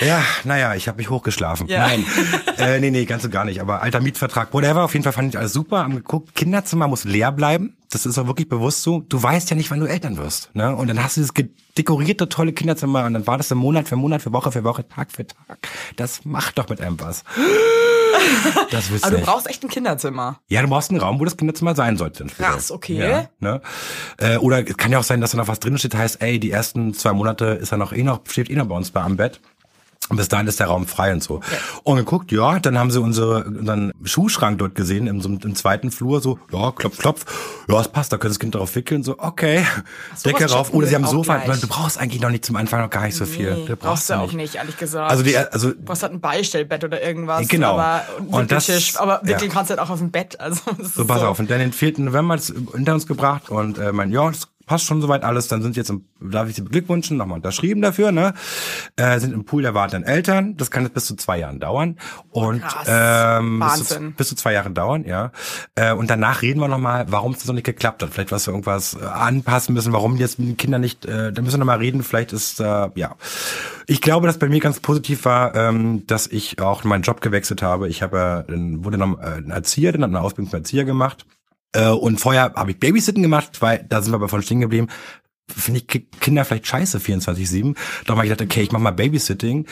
Ja, 0.00 0.22
naja, 0.44 0.74
ich 0.74 0.88
habe 0.88 0.98
mich 0.98 1.10
hochgeschlafen. 1.10 1.66
Ja. 1.68 1.86
Nein, 1.86 2.04
äh, 2.58 2.80
nee, 2.80 2.90
nee, 2.90 3.04
ganz 3.04 3.24
und 3.24 3.30
gar 3.30 3.44
nicht. 3.44 3.60
Aber 3.60 3.82
alter 3.82 4.00
Mietvertrag, 4.00 4.52
whatever, 4.52 4.84
auf 4.84 4.92
jeden 4.92 5.04
Fall 5.04 5.12
fand 5.12 5.34
ich 5.34 5.38
alles 5.38 5.52
super. 5.52 5.78
Haben 5.80 5.96
geguckt, 5.96 6.34
Kinderzimmer 6.34 6.88
muss 6.88 7.04
leer 7.04 7.32
bleiben. 7.32 7.76
Das 7.90 8.06
ist 8.06 8.18
auch 8.18 8.26
wirklich 8.26 8.48
bewusst 8.48 8.82
so. 8.82 9.00
Du 9.00 9.22
weißt 9.22 9.50
ja 9.50 9.56
nicht, 9.56 9.70
wann 9.70 9.80
du 9.80 9.86
Eltern 9.86 10.16
wirst. 10.16 10.54
Ne? 10.54 10.74
Und 10.74 10.88
dann 10.88 11.02
hast 11.02 11.16
du 11.16 11.22
dieses 11.22 11.34
dekorierte, 11.76 12.28
tolle 12.28 12.52
Kinderzimmer 12.52 13.04
und 13.04 13.14
dann 13.14 13.26
war 13.26 13.36
das 13.36 13.50
im 13.50 13.58
Monat 13.58 13.88
für 13.88 13.96
Monat, 13.96 14.22
für 14.22 14.32
Woche 14.32 14.52
für 14.52 14.64
Woche, 14.64 14.86
Tag 14.88 15.10
für 15.12 15.26
Tag. 15.26 15.58
Das 15.96 16.24
macht 16.24 16.58
doch 16.58 16.68
mit 16.68 16.80
einem 16.80 17.00
was. 17.00 17.24
Das 18.70 18.90
willst 18.90 19.04
Aber 19.04 19.12
du 19.12 19.16
nicht. 19.18 19.26
brauchst 19.26 19.48
echt 19.48 19.62
ein 19.64 19.68
Kinderzimmer. 19.68 20.40
Ja, 20.48 20.62
du 20.62 20.68
brauchst 20.68 20.90
einen 20.90 21.00
Raum, 21.00 21.18
wo 21.20 21.24
das 21.24 21.36
Kinderzimmer 21.36 21.74
sein 21.74 21.96
sollte. 21.96 22.26
Krass, 22.26 22.70
okay. 22.70 22.98
Ja, 22.98 23.28
ne? 23.40 23.60
äh, 24.18 24.36
oder 24.36 24.66
es 24.68 24.76
kann 24.76 24.92
ja 24.92 24.98
auch 24.98 25.04
sein, 25.04 25.20
dass 25.20 25.32
da 25.32 25.38
noch 25.38 25.48
was 25.48 25.58
drin 25.60 25.78
steht, 25.78 25.94
heißt, 25.94 26.22
ey, 26.22 26.38
die 26.38 26.50
ersten 26.50 26.94
zwei 26.94 27.12
Monate 27.12 27.46
ist 27.46 27.72
er 27.72 27.78
noch 27.78 27.92
eh 27.92 28.02
noch, 28.02 28.20
steht 28.28 28.50
eh 28.50 28.56
noch 28.56 28.66
bei 28.66 28.74
uns 28.76 28.92
da 28.92 29.04
am 29.04 29.16
Bett. 29.16 29.40
Bis 30.10 30.28
dahin 30.28 30.46
ist 30.46 30.58
der 30.60 30.66
Raum 30.66 30.86
frei 30.86 31.12
und 31.12 31.22
so. 31.22 31.40
Und 31.84 31.96
geguckt, 31.96 32.32
ja, 32.32 32.58
dann 32.58 32.78
haben 32.78 32.90
sie 32.90 33.00
unsere, 33.00 33.44
unseren 33.44 33.92
Schuhschrank 34.04 34.58
dort 34.58 34.74
gesehen, 34.74 35.06
im, 35.06 35.20
im 35.42 35.54
zweiten 35.54 35.90
Flur, 35.90 36.20
so, 36.20 36.38
ja, 36.52 36.72
klopf, 36.72 36.98
klopf, 36.98 37.24
ja, 37.68 37.80
es 37.80 37.88
passt, 37.88 38.12
da 38.12 38.18
können 38.18 38.30
das 38.32 38.38
Kind 38.40 38.54
drauf 38.54 38.74
wickeln, 38.74 39.02
so, 39.02 39.16
okay, 39.18 39.64
Decke 40.24 40.44
was 40.44 40.54
rauf. 40.54 40.74
Oder 40.74 40.86
sie 40.88 40.94
haben 40.94 41.06
Sofa, 41.06 41.38
gleich. 41.38 41.60
du 41.60 41.68
brauchst 41.68 41.98
eigentlich 41.98 42.20
noch 42.20 42.30
nicht 42.30 42.44
zum 42.44 42.56
Anfang 42.56 42.80
noch 42.82 42.90
gar 42.90 43.04
nicht 43.04 43.16
so 43.16 43.24
viel. 43.26 43.54
Nee, 43.54 43.66
Du 43.66 43.76
brauchst 43.76 44.10
du 44.10 44.14
auch 44.14 44.32
nicht, 44.32 44.56
ehrlich 44.56 44.76
gesagt. 44.76 45.10
Also 45.10 45.22
die, 45.22 45.36
also, 45.36 45.70
Du 45.72 45.88
hast 45.88 46.02
halt 46.02 46.12
ein 46.12 46.20
Beistellbett 46.20 46.82
oder 46.84 47.00
irgendwas. 47.02 47.46
Genau. 47.48 47.78
Aber, 47.78 48.02
und, 48.18 48.28
Und 48.34 48.52
das- 48.52 48.68
Wickeltisch, 48.68 48.96
aber 48.98 49.20
wickeln 49.22 49.48
ja. 49.48 49.54
kannst 49.54 49.70
du 49.70 49.76
halt 49.76 49.80
auch 49.80 49.90
auf 49.90 49.98
dem 50.00 50.10
Bett. 50.10 50.38
Also, 50.40 50.60
So, 50.94 51.04
pass 51.04 51.20
so. 51.20 51.26
auf. 51.28 51.38
Und 51.38 51.50
dann 51.50 51.58
den 51.60 51.72
4. 51.72 52.00
November 52.00 52.36
hinter 52.74 52.94
uns 52.94 53.06
gebracht 53.06 53.48
und 53.50 53.78
äh, 53.78 53.92
mein, 53.92 54.10
ja, 54.10 54.28
das 54.28 54.48
passt 54.70 54.84
schon 54.84 55.00
soweit 55.02 55.24
alles. 55.24 55.48
Dann 55.48 55.62
sind 55.62 55.76
jetzt, 55.76 55.90
im, 55.90 56.04
darf 56.20 56.48
ich 56.48 56.54
Sie 56.54 56.62
beglückwünschen, 56.62 57.16
nochmal 57.16 57.38
unterschrieben 57.38 57.82
dafür, 57.82 58.12
ne? 58.12 58.34
Äh, 58.94 59.18
sind 59.18 59.34
im 59.34 59.44
Pool 59.44 59.62
der 59.62 59.74
wartenden 59.74 60.08
Eltern. 60.08 60.56
Das 60.56 60.70
kann 60.70 60.84
jetzt 60.84 60.94
bis 60.94 61.06
zu 61.06 61.16
zwei 61.16 61.40
Jahren 61.40 61.58
dauern. 61.58 61.98
Und 62.30 62.62
Krass. 62.62 62.86
ähm, 62.88 63.58
bis, 63.58 63.88
zu, 63.88 64.00
bis 64.16 64.28
zu 64.28 64.36
zwei 64.36 64.52
Jahre 64.52 64.70
dauern, 64.70 65.04
ja. 65.04 65.32
Äh, 65.74 65.92
und 65.92 66.08
danach 66.08 66.42
reden 66.42 66.60
wir 66.60 66.68
nochmal, 66.68 67.06
warum 67.08 67.32
es 67.32 67.44
noch 67.46 67.54
nicht 67.54 67.66
geklappt 67.66 68.00
hat. 68.04 68.10
Vielleicht 68.10 68.30
was 68.30 68.46
wir 68.46 68.52
irgendwas 68.52 68.94
äh, 68.94 69.04
anpassen 69.04 69.74
müssen, 69.74 69.92
warum 69.92 70.16
jetzt 70.18 70.38
die 70.38 70.54
Kinder 70.54 70.78
nicht, 70.78 71.04
äh, 71.04 71.32
da 71.32 71.42
müssen 71.42 71.54
wir 71.54 71.58
nochmal 71.58 71.78
reden. 71.78 72.04
Vielleicht 72.04 72.32
ist, 72.32 72.60
äh, 72.60 72.90
ja. 72.94 73.16
Ich 73.88 74.00
glaube, 74.00 74.28
dass 74.28 74.38
bei 74.38 74.48
mir 74.48 74.60
ganz 74.60 74.78
positiv 74.78 75.24
war, 75.24 75.56
ähm, 75.56 76.06
dass 76.06 76.28
ich 76.28 76.60
auch 76.60 76.84
meinen 76.84 77.02
Job 77.02 77.22
gewechselt 77.22 77.60
habe. 77.60 77.88
Ich 77.88 78.02
habe 78.02 78.44
dann 78.46 78.84
wurde 78.84 78.98
noch 78.98 79.18
äh, 79.18 79.38
ein 79.38 79.50
Erzieher, 79.50 79.90
dann 79.90 80.04
eine 80.04 80.20
Ausbildung 80.20 80.48
zum 80.48 80.60
Erzieher 80.60 80.84
gemacht. 80.84 81.26
Äh, 81.72 81.88
und 81.88 82.18
vorher 82.20 82.52
habe 82.56 82.70
ich 82.72 82.78
Babysitten 82.80 83.22
gemacht, 83.22 83.60
weil 83.62 83.84
da 83.88 84.02
sind 84.02 84.12
wir 84.12 84.16
aber 84.16 84.28
von 84.28 84.42
stehen 84.42 84.60
geblieben. 84.60 84.88
Finde 85.48 85.80
ich 85.80 85.88
Ki- 85.88 86.06
Kinder 86.20 86.44
vielleicht 86.44 86.68
scheiße 86.68 86.98
24/7. 86.98 87.74
Darum 88.06 88.18
habe 88.18 88.26
ich 88.26 88.30
gedacht, 88.32 88.40
okay, 88.42 88.62
ich 88.62 88.70
mache 88.70 88.82
mal 88.84 88.92
Babysitting 88.92 89.66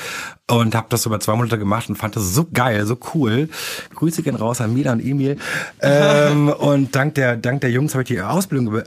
und 0.51 0.75
habe 0.75 0.87
das 0.91 1.07
über 1.07 1.21
zwei 1.21 1.37
Monate 1.37 1.57
gemacht 1.57 1.89
und 1.89 1.95
fand 1.95 2.17
das 2.17 2.35
so 2.35 2.49
geil, 2.53 2.85
so 2.85 2.99
cool. 3.15 3.49
Grüße 3.95 4.23
gehen 4.25 4.35
raus 4.35 4.61
an 4.61 4.75
Mila 4.75 4.93
und 4.93 5.01
Emil. 5.05 5.37
ähm, 5.81 6.49
und 6.59 6.97
dank 6.97 7.15
der 7.15 7.37
dank 7.37 7.61
der 7.61 7.71
Jungs 7.71 7.95
habe 7.95 8.03
ich 8.03 8.09
die 8.09 8.21
Ausbildung 8.21 8.77
äh, 8.77 8.83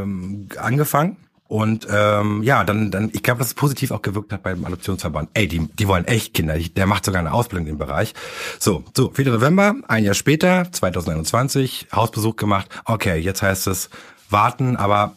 ähm, 0.00 0.48
angefangen. 0.58 1.16
Und 1.48 1.86
ähm, 1.90 2.42
ja, 2.42 2.64
dann, 2.64 2.90
dann, 2.90 3.10
ich 3.12 3.22
glaube, 3.22 3.38
dass 3.38 3.48
es 3.48 3.54
positiv 3.54 3.92
auch 3.92 4.02
gewirkt 4.02 4.32
hat 4.32 4.42
beim 4.42 4.64
Adoptionsverband. 4.64 5.30
Ey, 5.34 5.46
die, 5.46 5.60
die 5.78 5.86
wollen 5.86 6.04
echt 6.06 6.34
Kinder. 6.34 6.56
Ich- 6.56 6.74
Der 6.74 6.86
macht 6.86 7.04
sogar 7.04 7.20
eine 7.20 7.32
Ausbildung 7.32 7.68
im 7.68 7.78
Bereich. 7.78 8.14
So, 8.58 8.82
so, 8.96 9.10
4. 9.14 9.26
November, 9.30 9.74
ein 9.86 10.02
Jahr 10.04 10.14
später, 10.14 10.66
2021, 10.72 11.86
Hausbesuch 11.94 12.34
gemacht. 12.36 12.68
Okay, 12.84 13.18
jetzt 13.18 13.42
heißt 13.42 13.68
es 13.68 13.90
warten, 14.28 14.76
aber 14.76 15.16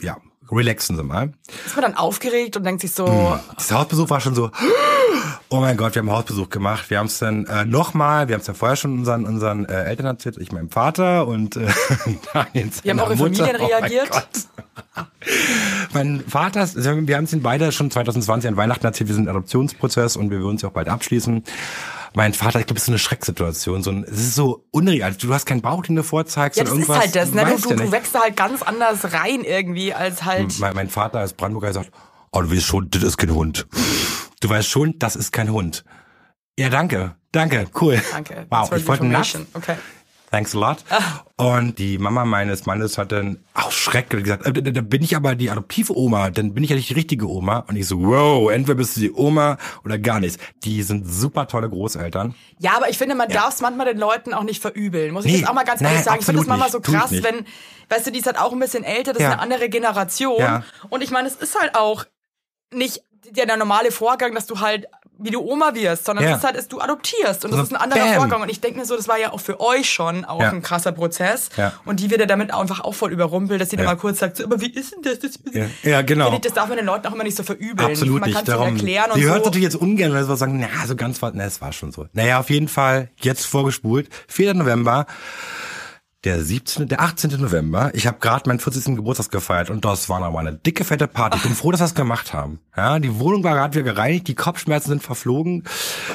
ja, 0.00 0.16
relaxen 0.50 0.96
Sie 0.96 1.02
mal. 1.02 1.34
Ist 1.66 1.76
man 1.76 1.82
dann 1.84 1.94
aufgeregt 1.96 2.56
und 2.56 2.64
denkt 2.64 2.80
sich 2.80 2.92
so, 2.92 3.06
Hm. 3.06 3.38
Das 3.56 3.70
Hausbesuch 3.70 4.08
war 4.08 4.20
schon 4.22 4.34
so, 4.34 4.50
Oh 5.50 5.60
mein 5.60 5.78
Gott, 5.78 5.94
wir 5.94 6.00
haben 6.02 6.10
Hausbesuch 6.10 6.50
gemacht. 6.50 6.90
Wir 6.90 6.98
haben 6.98 7.06
es 7.06 7.18
dann 7.18 7.46
äh, 7.46 7.64
nochmal, 7.64 8.28
wir 8.28 8.34
haben 8.34 8.42
es 8.42 8.46
ja 8.46 8.52
vorher 8.54 8.76
schon 8.76 8.98
unseren, 8.98 9.24
unseren 9.24 9.64
äh, 9.64 9.84
Eltern 9.84 10.04
erzählt, 10.06 10.36
ich 10.38 10.52
meinem 10.52 10.68
Vater 10.68 11.26
und 11.26 11.56
äh, 11.56 11.66
Daniel 12.34 12.70
Wie 12.82 12.90
haben 12.90 13.00
eure 13.00 13.16
Mutter. 13.16 13.46
Familien 13.46 13.56
Oh 13.56 13.62
mein 13.62 13.80
reagiert? 13.80 14.10
Gott. 14.10 14.28
mein 15.94 16.22
Vater, 16.28 16.64
ist- 16.64 16.76
wir 16.76 17.16
haben 17.16 17.24
es 17.24 17.32
ihn 17.32 17.42
beide 17.42 17.72
schon 17.72 17.90
2020 17.90 18.48
an 18.48 18.56
Weihnachten 18.58 18.84
erzählt, 18.84 19.08
wir 19.08 19.14
sind 19.14 19.24
im 19.24 19.30
Adoptionsprozess 19.30 20.16
und 20.16 20.30
wir 20.30 20.40
würden 20.40 20.56
es 20.56 20.62
ja 20.62 20.68
auch 20.68 20.72
bald 20.74 20.88
abschließen. 20.88 21.42
Mein 22.14 22.34
Vater, 22.34 22.60
ich 22.60 22.66
glaube, 22.66 22.76
es 22.76 22.82
ist 22.82 22.86
so 22.86 22.92
eine 22.92 22.98
Schrecksituation. 22.98 23.82
So 23.82 23.90
ein, 23.90 24.04
es 24.04 24.12
ist 24.18 24.34
so 24.34 24.64
unreal. 24.70 25.14
Du 25.14 25.32
hast 25.32 25.46
keinen 25.46 25.62
Bauch, 25.62 25.82
den 25.82 25.96
du 25.96 26.02
vorzeigst. 26.02 26.58
Ja, 26.58 26.64
und 26.64 26.68
das 26.70 26.78
ist 26.78 26.80
irgendwas. 26.88 26.98
halt 27.04 27.16
das, 27.16 27.32
ne? 27.32 27.56
Du, 27.62 27.68
du, 27.74 27.84
du 27.84 27.92
wächst 27.92 28.14
da 28.14 28.20
halt 28.20 28.36
ganz 28.36 28.60
anders 28.62 29.12
rein 29.14 29.42
irgendwie 29.44 29.94
als 29.94 30.24
halt. 30.24 30.58
Mein, 30.58 30.74
mein 30.74 30.88
Vater 30.90 31.20
als 31.20 31.32
Brandenburger 31.32 31.72
sagt, 31.72 31.90
oh, 32.32 32.40
du 32.42 32.50
weißt 32.50 32.64
schon, 32.64 32.90
das 32.90 33.02
ist 33.02 33.16
kein 33.18 33.34
Hund. 33.34 33.66
Du 34.40 34.48
weißt 34.48 34.68
schon, 34.68 34.98
das 34.98 35.16
ist 35.16 35.32
kein 35.32 35.50
Hund. 35.50 35.84
Ja, 36.58 36.68
danke. 36.68 37.16
Danke, 37.32 37.66
cool. 37.80 38.00
Danke. 38.12 38.46
Wow, 38.50 38.72
ich 38.72 38.86
wollte 38.86 39.02
einen 39.04 39.10
information. 39.12 39.46
Okay. 39.54 39.76
Thanks 40.30 40.54
a 40.54 40.58
lot. 40.58 40.84
Ah. 40.90 41.22
Und 41.58 41.78
die 41.78 41.96
Mama 41.96 42.26
meines 42.26 42.66
Mannes 42.66 42.98
hat 42.98 43.12
dann 43.12 43.42
auch 43.54 43.72
schrecklich 43.72 44.24
gesagt, 44.24 44.44
äh, 44.44 44.52
da, 44.52 44.70
da 44.72 44.80
bin 44.82 45.02
ich 45.02 45.16
aber 45.16 45.34
die 45.34 45.48
Adoptivoma, 45.50 46.28
dann 46.30 46.52
bin 46.52 46.62
ich 46.64 46.68
ja 46.70 46.76
nicht 46.76 46.90
die 46.90 46.94
richtige 46.94 47.26
Oma. 47.30 47.60
Und 47.60 47.76
ich 47.76 47.86
so, 47.86 48.02
wow, 48.02 48.50
entweder 48.50 48.74
bist 48.76 48.96
du 48.96 49.00
die 49.00 49.12
Oma 49.12 49.56
oder 49.84 49.98
gar 49.98 50.20
nichts. 50.20 50.36
Die 50.64 50.82
sind 50.82 51.06
super 51.10 51.46
tolle 51.48 51.70
Großeltern. 51.70 52.34
Ja, 52.58 52.76
aber 52.76 52.90
ich 52.90 52.98
finde, 52.98 53.14
man 53.14 53.30
darf 53.30 53.54
es 53.54 53.62
manchmal 53.62 53.86
den 53.86 53.96
Leuten 53.96 54.34
auch 54.34 54.42
nicht 54.44 54.60
verübeln. 54.60 55.12
Muss 55.14 55.24
ich 55.24 55.32
Nee, 55.32 55.38
jetzt 55.38 55.48
auch 55.48 55.54
mal 55.54 55.64
ganz 55.64 55.80
nein, 55.80 55.92
ehrlich 55.92 56.04
sagen. 56.04 56.18
Ich 56.20 56.26
finde 56.26 56.40
das 56.42 56.48
manchmal 56.48 56.70
so 56.70 56.80
krass, 56.80 57.10
wenn, 57.10 57.46
weißt 57.88 58.06
du, 58.06 58.10
die 58.12 58.18
ist 58.18 58.26
halt 58.26 58.38
auch 58.38 58.52
ein 58.52 58.58
bisschen 58.60 58.84
älter, 58.84 59.14
das 59.14 59.22
Ja. 59.22 59.28
ist 59.28 59.32
eine 59.34 59.42
andere 59.42 59.70
Generation. 59.70 60.38
Ja. 60.40 60.62
Und 60.90 61.02
ich 61.02 61.10
meine, 61.10 61.26
es 61.28 61.36
ist 61.36 61.58
halt 61.58 61.74
auch 61.74 62.04
nicht 62.70 63.00
der, 63.36 63.46
der 63.46 63.56
normale 63.56 63.90
Vorgang, 63.90 64.34
dass 64.34 64.46
du 64.46 64.60
halt 64.60 64.86
wie 65.20 65.30
du 65.30 65.40
Oma 65.40 65.74
wirst, 65.74 66.04
sondern 66.04 66.24
Ja. 66.24 66.30
es 66.30 66.38
ist 66.38 66.44
halt, 66.44 66.56
dass 66.56 66.68
du 66.68 66.80
adoptierst 66.80 67.44
und 67.44 67.50
das 67.50 67.58
So, 67.58 67.64
ist 67.64 67.72
ein 67.72 67.76
anderer 67.76 67.98
bam. 68.04 68.14
Vorgang 68.14 68.40
und 68.42 68.50
ich 68.50 68.60
denke 68.60 68.78
mir 68.78 68.84
so, 68.84 68.94
das 68.94 69.08
war 69.08 69.18
ja 69.18 69.32
auch 69.32 69.40
für 69.40 69.58
euch 69.58 69.90
schon 69.90 70.24
auch 70.24 70.40
Ja. 70.40 70.50
ein 70.50 70.62
krasser 70.62 70.92
Prozess 70.92 71.48
Ja. 71.56 71.72
und 71.84 71.98
die 71.98 72.08
wird 72.10 72.20
ja 72.20 72.26
damit 72.26 72.54
einfach 72.54 72.78
auch 72.84 72.94
voll 72.94 73.10
überrumpelt, 73.10 73.60
dass 73.60 73.70
sie 73.70 73.76
dann 73.76 73.86
Ja. 73.86 73.94
mal 73.94 73.96
kurz 73.98 74.20
sagt, 74.20 74.36
so, 74.36 74.44
aber 74.44 74.60
wie 74.60 74.70
ist 74.72 74.94
denn 74.94 75.02
das? 75.02 75.18
das 75.18 75.40
Ja, 75.82 76.02
genau. 76.02 76.32
Ich, 76.34 76.38
das 76.42 76.52
darf 76.52 76.68
man 76.68 76.76
den 76.76 76.86
Leuten 76.86 77.08
auch 77.08 77.14
immer 77.14 77.24
nicht 77.24 77.36
so 77.36 77.42
verübeln. 77.42 77.90
Absolut 77.90 78.20
man 78.20 78.30
nicht. 78.30 78.46
Darum, 78.46 78.68
erklären 78.76 79.10
und 79.10 79.18
sie 79.18 79.26
hört 79.26 79.38
so. 79.40 79.46
natürlich 79.46 79.64
jetzt 79.64 79.74
ungern, 79.74 80.14
weil 80.14 80.22
sie 80.22 80.36
sagen, 80.36 80.60
na, 80.60 80.86
so 80.86 80.94
ganz 80.94 81.20
war, 81.20 81.32
na, 81.34 81.42
es 81.46 81.60
war 81.60 81.72
schon 81.72 81.90
so. 81.90 82.06
Naja, 82.12 82.38
auf 82.38 82.48
jeden 82.48 82.68
Fall, 82.68 83.10
jetzt 83.20 83.44
vorgespult, 83.44 84.08
4. 84.28 84.54
November, 84.54 85.06
der 86.24 86.42
17., 86.42 86.88
der 86.88 87.00
18. 87.00 87.40
November. 87.40 87.92
Ich 87.94 88.08
habe 88.08 88.18
gerade 88.18 88.48
meinen 88.48 88.58
40. 88.58 88.96
Geburtstag 88.96 89.30
gefeiert 89.30 89.70
und 89.70 89.84
das 89.84 90.08
war 90.08 90.18
nochmal 90.18 90.48
eine 90.48 90.56
dicke, 90.56 90.82
fette 90.82 91.06
Party. 91.06 91.36
Ich 91.36 91.44
bin 91.44 91.54
froh, 91.54 91.70
dass 91.70 91.80
wir 91.80 91.84
das 91.84 91.94
gemacht 91.94 92.32
haben. 92.32 92.58
Ja, 92.76 92.98
die 92.98 93.20
Wohnung 93.20 93.44
war 93.44 93.54
gerade 93.54 93.78
wieder 93.78 93.92
gereinigt, 93.92 94.26
die 94.26 94.34
Kopfschmerzen 94.34 94.88
sind 94.88 95.02
verflogen 95.02 95.62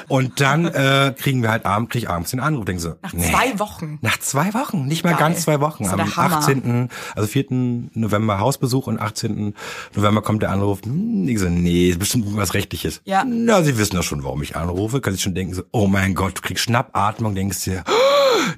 und 0.09 0.41
dann 0.41 0.65
äh, 0.65 1.13
kriegen 1.17 1.41
wir 1.41 1.51
halt 1.51 1.65
abends, 1.65 1.91
krieg 1.91 2.09
abends 2.09 2.31
den 2.31 2.41
Anruf. 2.41 2.65
Denken 2.65 2.81
so, 2.81 2.95
Nach 3.01 3.13
nee. 3.13 3.31
zwei 3.31 3.59
Wochen. 3.59 3.99
Nach 4.01 4.19
zwei 4.19 4.53
Wochen, 4.53 4.85
nicht 4.87 5.05
mal 5.05 5.11
Geil. 5.11 5.19
ganz 5.19 5.43
zwei 5.43 5.61
Wochen. 5.61 5.87
Am 5.87 5.97
der 5.97 6.15
Hammer. 6.17 6.37
18. 6.37 6.89
also 7.15 7.27
4. 7.27 7.45
November 7.93 8.39
Hausbesuch 8.39 8.87
und 8.87 8.99
18. 8.99 9.53
November 9.95 10.21
kommt 10.21 10.41
der 10.41 10.51
Anruf. 10.51 10.81
Hm, 10.83 11.27
ich 11.29 11.39
so, 11.39 11.47
nee, 11.47 11.89
ist 11.89 11.99
bestimmt 11.99 12.25
was 12.35 12.53
Rechtliches. 12.53 13.01
Ja. 13.05 13.23
Na, 13.25 13.63
Sie 13.63 13.77
wissen 13.77 13.95
ja 13.95 14.03
schon, 14.03 14.25
warum 14.25 14.43
ich 14.43 14.57
anrufe. 14.57 14.99
Kann 14.99 15.13
sich 15.13 15.23
schon 15.23 15.35
denken 15.35 15.53
so, 15.53 15.63
oh 15.71 15.87
mein 15.87 16.13
Gott, 16.13 16.37
du 16.37 16.41
kriegst 16.41 16.65
Schnappatmung, 16.65 17.35
denkst 17.35 17.63
dir, 17.63 17.83
oh, 17.87 18.02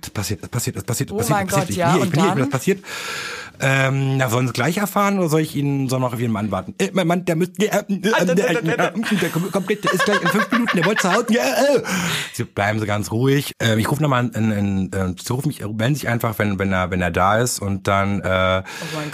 das 0.01 0.09
passiert, 0.09 0.43
das 0.43 0.49
passiert, 0.49 0.75
das 0.77 0.83
passiert, 0.83 1.09
das 1.09 1.15
Oh 1.15 1.17
passiert, 1.17 1.37
mein 1.37 1.47
das 1.47 1.55
passiert. 1.55 1.67
Gott, 1.67 1.69
ich, 1.69 1.75
ja, 1.77 1.93
nee, 1.97 2.03
ich 2.03 2.09
bin 2.11 2.23
hier, 2.23 2.35
das 2.35 2.49
passiert. 2.49 2.83
Ähm, 3.61 4.17
na, 4.17 4.27
sollen 4.29 4.47
sie 4.47 4.51
gleich 4.53 4.75
erfahren 4.75 5.17
oder 5.17 5.29
soll 5.29 5.39
ich 5.39 5.55
Ihnen 5.55 5.87
so 5.87 5.97
noch 5.97 6.11
auf 6.13 6.19
Ihren 6.19 6.33
Mann 6.33 6.51
warten? 6.51 6.75
Äh, 6.77 6.89
mein 6.91 7.07
Mann, 7.07 7.23
der 7.23 7.37
müsste, 7.37 7.71
äh, 7.71 7.83
äh, 7.87 7.93
äh, 7.93 8.31
äh, 8.31 8.31
äh, 8.33 8.61
der 8.61 9.29
kommt, 9.29 9.69
der 9.69 9.93
ist 9.93 10.03
gleich 10.03 10.21
in 10.21 10.27
fünf 10.27 10.51
Minuten, 10.51 10.75
der 10.75 10.85
wollte 10.85 11.03
zu 11.03 11.13
Hause. 11.13 11.25
Ja, 11.29 11.43
äh. 11.43 11.81
Sie 12.33 12.43
bleiben 12.43 12.81
Sie 12.81 12.85
ganz 12.85 13.11
ruhig. 13.11 13.53
Ähm, 13.61 13.79
ich 13.79 13.89
rufe 13.89 14.01
nochmal 14.01 14.29
in, 14.35 14.51
in, 14.51 14.89
in, 14.91 15.15
Sie 15.17 15.31
rufen 15.31 15.47
mich, 15.47 15.61
melden 15.61 15.95
sich 15.95 16.09
einfach, 16.09 16.37
wenn, 16.37 16.59
wenn 16.59 16.73
er, 16.73 16.91
wenn 16.91 17.01
er 17.01 17.11
da 17.11 17.37
ist 17.37 17.59
und 17.61 17.87
dann, 17.87 18.19
äh, 18.19 18.63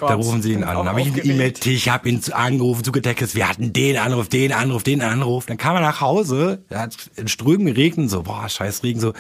Oh 0.01 0.07
da 0.07 0.15
rufen 0.15 0.41
Sie 0.41 0.53
ihn 0.53 0.61
bin 0.61 0.67
an. 0.69 0.75
Dann 0.77 0.89
habe 0.89 1.01
ich 1.01 1.07
eine 1.07 1.17
aufgeregt. 1.17 1.63
E-Mail, 1.67 1.75
ich 1.75 1.89
habe 1.89 2.09
ihn 2.09 2.23
zu- 2.23 2.35
angerufen, 2.35 2.83
zugetextet, 2.83 3.35
wir 3.35 3.47
hatten 3.47 3.73
den 3.73 3.97
Anruf, 3.97 4.27
den 4.27 4.53
Anruf, 4.53 4.81
den 4.81 5.03
Anruf. 5.03 5.45
Dann 5.45 5.57
kam 5.57 5.75
er 5.75 5.81
nach 5.81 6.01
Hause, 6.01 6.63
er 6.69 6.79
hat 6.79 6.95
in 7.15 7.27
Strömen 7.27 7.67
geregnet, 7.67 8.09
so, 8.09 8.23
boah, 8.23 8.49
scheiß 8.49 8.81
Regen, 8.81 8.99
so, 8.99 9.13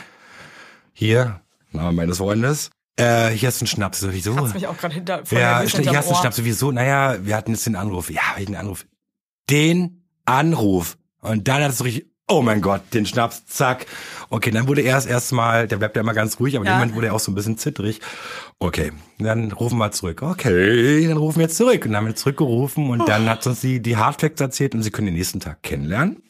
hier, 0.93 1.41
Name 1.71 1.91
meines 1.93 2.17
Freundes, 2.17 2.69
äh, 2.97 3.29
hier 3.29 3.49
ist 3.49 3.61
ein 3.61 3.67
Schnaps, 3.67 4.01
so, 4.01 4.11
wieso? 4.13 4.35
Hat's 4.35 4.53
mich 4.53 4.67
auch 4.67 4.77
gerade 4.77 4.93
hinter 4.93 5.25
vor 5.25 5.39
Ja, 5.39 5.61
hier 5.61 5.93
hast 5.97 6.09
du 6.09 6.13
Ohr. 6.13 6.19
Schnaps 6.19 6.35
sowieso. 6.35 6.71
Naja, 6.71 7.17
wir 7.25 7.35
hatten 7.35 7.51
jetzt 7.51 7.65
den 7.65 7.75
Anruf. 7.75 8.09
Ja, 8.09 8.21
welchen 8.35 8.55
Anruf? 8.55 8.85
Den 9.49 10.03
Anruf. 10.25 10.97
Und 11.21 11.47
dann 11.47 11.63
hat 11.63 11.71
es 11.71 11.83
richtig, 11.83 12.07
oh 12.27 12.41
mein 12.41 12.61
Gott, 12.61 12.81
den 12.93 13.05
Schnaps, 13.05 13.45
zack. 13.45 13.85
Okay, 14.29 14.51
dann 14.51 14.67
wurde 14.67 14.81
er 14.81 14.93
erst 14.95 15.07
erstmal, 15.07 15.67
der 15.67 15.77
bleibt 15.77 15.95
ja 15.95 16.01
immer 16.01 16.13
ganz 16.13 16.39
ruhig, 16.39 16.55
aber 16.57 16.65
Ja. 16.65 16.73
irgendwann 16.73 16.95
wurde 16.95 17.07
er 17.07 17.13
auch 17.13 17.19
so 17.19 17.31
ein 17.31 17.35
bisschen 17.35 17.57
zittrig. 17.57 18.01
Okay, 18.59 18.91
dann 19.19 19.51
rufen 19.51 19.77
wir 19.77 19.91
zurück. 19.91 20.21
Okay, 20.21 21.07
dann 21.07 21.17
rufen 21.17 21.37
wir 21.37 21.43
jetzt 21.43 21.57
zurück. 21.57 21.85
Und 21.85 21.91
dann 21.91 21.97
haben 21.97 22.07
wir 22.07 22.15
zurückgerufen 22.15 22.89
und 22.89 23.07
dann 23.07 23.29
hat 23.29 23.45
uns 23.47 23.61
die, 23.61 23.81
die 23.81 23.97
Hardfacts 23.97 24.41
erzählt 24.41 24.75
und 24.75 24.83
sie 24.83 24.91
können 24.91 25.07
den 25.07 25.15
nächsten 25.15 25.39
Tag 25.39 25.63
kennenlernen. 25.63 26.21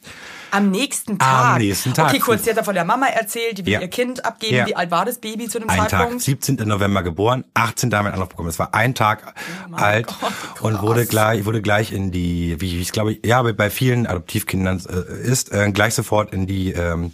Am 0.51 0.69
nächsten 0.69 1.17
Tag. 1.17 1.59
nächsten 1.59 1.93
Tag. 1.93 2.09
Okay, 2.09 2.19
kurz, 2.19 2.43
sie 2.43 2.49
hat 2.51 2.57
ja 2.57 2.63
von 2.63 2.75
der 2.75 2.85
Mama 2.85 3.07
erzählt, 3.07 3.57
die 3.57 3.65
will 3.65 3.73
Ja. 3.73 3.81
ihr 3.81 3.87
Kind 3.87 4.23
abgeben. 4.25 4.55
Ja. 4.55 4.67
Wie 4.67 4.75
alt 4.75 4.91
war 4.91 5.05
das 5.05 5.17
Baby 5.19 5.47
zu 5.47 5.59
dem 5.59 5.69
Ein 5.69 5.77
Tag, 5.77 5.89
Zeitpunkt? 5.91 6.21
17. 6.23 6.55
November 6.67 7.03
geboren, 7.03 7.45
18. 7.53 7.93
haben 7.93 8.05
wir 8.05 8.09
einen 8.09 8.15
Anruf 8.15 8.29
bekommen. 8.29 8.49
Es 8.49 8.59
war 8.59 8.73
ein 8.73 8.93
Tag 8.95 9.33
alt 9.71 10.07
Oh 10.09 10.15
Gott, 10.21 10.61
und 10.61 10.81
wurde 10.81 11.05
gleich, 11.05 11.45
wurde 11.45 11.61
gleich 11.61 11.91
in 11.91 12.11
die, 12.11 12.59
wie 12.59 12.79
ich 12.81 12.91
glaube, 12.91 13.17
ja, 13.25 13.41
bei 13.41 13.69
vielen 13.69 14.05
Adoptivkindern 14.07 14.81
äh, 14.89 15.21
ist, 15.27 15.51
äh, 15.51 15.71
gleich 15.71 15.93
sofort 15.95 16.33
in 16.33 16.47
die 16.47 16.71
ähm, 16.73 17.13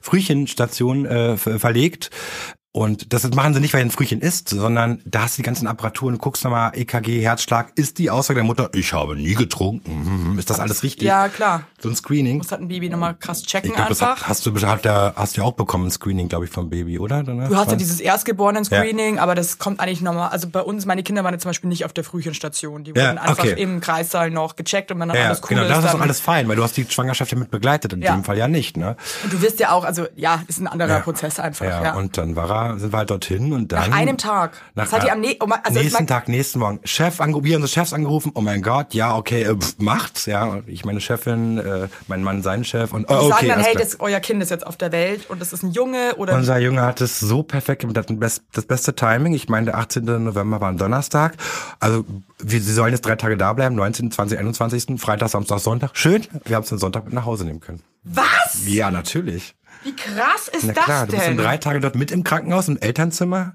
Frühchenstation 0.00 1.06
äh, 1.06 1.36
ver- 1.36 1.58
verlegt. 1.58 2.10
Und 2.76 3.12
das 3.12 3.22
machen 3.34 3.54
sie 3.54 3.60
nicht, 3.60 3.72
weil 3.72 3.82
ein 3.82 3.92
Frühchen 3.92 4.20
ist, 4.20 4.48
sondern 4.48 5.00
da 5.04 5.22
hast 5.22 5.38
du 5.38 5.42
die 5.42 5.46
ganzen 5.46 5.68
Apparaturen, 5.68 6.18
guckst 6.18 6.42
nochmal 6.42 6.72
EKG, 6.74 7.20
Herzschlag, 7.22 7.70
ist 7.76 7.98
die 7.98 8.10
Aussage 8.10 8.38
der 8.38 8.44
Mutter, 8.44 8.68
ich 8.74 8.92
habe 8.92 9.14
nie 9.14 9.34
getrunken, 9.36 10.32
mhm, 10.32 10.38
ist 10.40 10.50
das 10.50 10.58
alles 10.58 10.82
richtig? 10.82 11.06
Ja, 11.06 11.28
klar. 11.28 11.68
So 11.80 11.88
ein 11.88 11.94
Screening. 11.94 12.38
Muss 12.38 12.50
halt 12.50 12.62
ein 12.62 12.66
Baby 12.68 12.88
nochmal 12.88 13.14
krass 13.14 13.44
checken 13.44 13.70
Ich 13.70 13.76
glaube, 13.76 13.90
das 13.90 14.02
einfach. 14.02 14.22
hat- 14.22 14.28
hast 14.28 14.44
du 14.46 14.52
hat 14.66 14.84
der, 14.84 15.12
hast 15.14 15.36
du 15.36 15.42
ja 15.42 15.46
auch 15.46 15.52
bekommen, 15.52 15.86
ein 15.86 15.90
Screening, 15.92 16.28
glaube 16.28 16.46
ich, 16.46 16.50
vom 16.50 16.68
Baby, 16.68 16.98
oder? 16.98 17.22
Danach? 17.22 17.48
Du 17.48 17.54
hast 17.54 17.70
ja 17.70 17.76
dieses 17.76 18.00
Erstgeborenen-Screening, 18.00 19.20
aber 19.20 19.36
das 19.36 19.58
kommt 19.58 19.78
eigentlich 19.78 20.00
nochmal. 20.00 20.30
Also 20.30 20.48
bei 20.48 20.60
uns, 20.60 20.84
meine 20.84 21.04
Kinder 21.04 21.22
waren 21.22 21.34
ja 21.34 21.38
zum 21.38 21.50
Beispiel 21.50 21.68
nicht 21.68 21.84
auf 21.84 21.92
der 21.92 22.02
Frühchenstation. 22.02 22.82
Die 22.82 22.90
Ja, 22.90 23.06
wurden 23.08 23.18
einfach 23.18 23.38
okay. 23.44 23.54
im 23.56 23.80
Kreissaal 23.80 24.30
noch 24.30 24.56
gecheckt 24.56 24.90
und 24.90 24.98
wenn 24.98 25.08
dann 25.08 25.16
Ja, 25.16 25.26
alles 25.26 25.42
cool 25.42 25.48
genau, 25.50 25.62
ist, 25.62 25.68
das 25.70 25.84
ist 25.84 25.94
doch 25.94 26.00
alles 26.00 26.20
fein, 26.20 26.48
weil 26.48 26.56
du 26.56 26.64
hast 26.64 26.76
die 26.76 26.86
Schwangerschaft 26.88 27.30
ja 27.30 27.38
mit 27.38 27.52
begleitet, 27.52 27.92
in 27.92 28.02
Ja. 28.02 28.14
dem 28.16 28.24
Fall 28.24 28.36
ja 28.36 28.48
nicht, 28.48 28.76
ne? 28.76 28.96
Und 29.22 29.32
du 29.32 29.40
wirst 29.42 29.60
ja 29.60 29.70
auch, 29.70 29.84
also 29.84 30.06
ja, 30.16 30.42
ist 30.48 30.58
ein 30.60 30.66
anderer 30.66 30.88
Ja. 30.88 30.98
Prozess 31.00 31.38
einfach. 31.38 31.64
Ja, 31.66 31.82
Ja, 31.84 31.94
und 31.94 32.18
dann 32.18 32.34
war 32.34 32.50
er, 32.50 32.63
sind 32.78 32.92
wir 32.92 32.98
halt 32.98 33.10
dorthin 33.10 33.52
und 33.52 33.72
dann. 33.72 33.90
Nach 33.90 33.96
einem 33.96 34.16
Tag. 34.16 34.52
Nach, 34.74 34.84
Das 34.84 34.92
hat 34.92 35.04
die 35.04 35.10
am 35.10 35.20
ne- 35.20 35.36
also 35.62 35.80
nächsten 35.80 36.06
Tag, 36.06 36.28
nächsten 36.28 36.58
Morgen. 36.58 36.80
Chef 36.84 37.20
angerufen, 37.20 37.44
wir 37.44 37.54
haben 37.54 37.62
unsere 37.62 37.80
Chefs 37.80 37.92
angerufen, 37.92 38.32
oh 38.34 38.40
mein 38.40 38.62
Gott, 38.62 38.94
ja, 38.94 39.16
okay, 39.16 39.42
äh, 39.42 39.54
pff, 39.56 39.76
macht's, 39.78 40.26
ja. 40.26 40.60
Ich 40.66 40.84
meine 40.84 41.00
Chefin, 41.00 41.58
äh, 41.58 41.88
mein 42.08 42.22
Mann 42.22 42.42
seinen 42.42 42.64
Chef 42.64 42.92
und 42.92 43.04
oh, 43.04 43.08
die 43.08 43.14
okay. 43.14 43.28
sagen 43.30 43.48
dann, 43.48 43.60
hey, 43.60 43.74
das, 43.76 44.00
euer 44.00 44.20
Kind 44.20 44.42
ist 44.42 44.50
jetzt 44.50 44.66
auf 44.66 44.76
der 44.76 44.92
Welt 44.92 45.28
und 45.30 45.40
das 45.40 45.52
ist 45.52 45.62
ein 45.62 45.72
Junge 45.72 46.14
oder 46.16 46.34
Unser 46.34 46.58
Junge 46.58 46.82
hat 46.82 47.00
es 47.00 47.20
so 47.20 47.42
perfekt 47.42 47.82
gemacht, 47.82 47.96
hat 47.96 48.06
best, 48.18 48.42
das 48.52 48.64
beste 48.66 48.94
Timing. 48.94 49.34
Ich 49.34 49.48
meine, 49.48 49.66
der 49.66 49.78
18. 49.78 50.04
November 50.04 50.60
war 50.60 50.68
ein 50.70 50.78
Donnerstag. 50.78 51.36
Also, 51.80 52.04
wir, 52.38 52.60
sie 52.60 52.72
sollen 52.72 52.92
jetzt 52.92 53.06
drei 53.06 53.16
Tage 53.16 53.36
da 53.36 53.52
bleiben, 53.52 53.74
19., 53.74 54.10
20., 54.10 54.38
21., 54.38 55.00
Freitag, 55.00 55.28
Samstag, 55.28 55.58
Sonntag. 55.60 55.90
Schön, 55.94 56.26
wir 56.44 56.56
haben 56.56 56.62
es 56.62 56.68
den 56.68 56.78
Sonntag 56.78 57.04
mit 57.04 57.14
nach 57.14 57.24
Hause 57.24 57.44
nehmen 57.44 57.60
können. 57.60 57.82
was? 58.04 58.62
Ja, 58.66 58.90
natürlich. 58.90 59.54
Wie 59.84 59.94
krass 59.94 60.48
ist 60.48 60.64
Na 60.64 60.72
das 60.72 60.84
klar, 60.84 61.06
du 61.06 61.12
bist 61.12 61.26
denn? 61.26 61.36
drei 61.36 61.56
Tage 61.58 61.80
dort 61.80 61.94
mit 61.94 62.10
im 62.10 62.24
Krankenhaus, 62.24 62.68
im 62.68 62.78
Elternzimmer. 62.78 63.54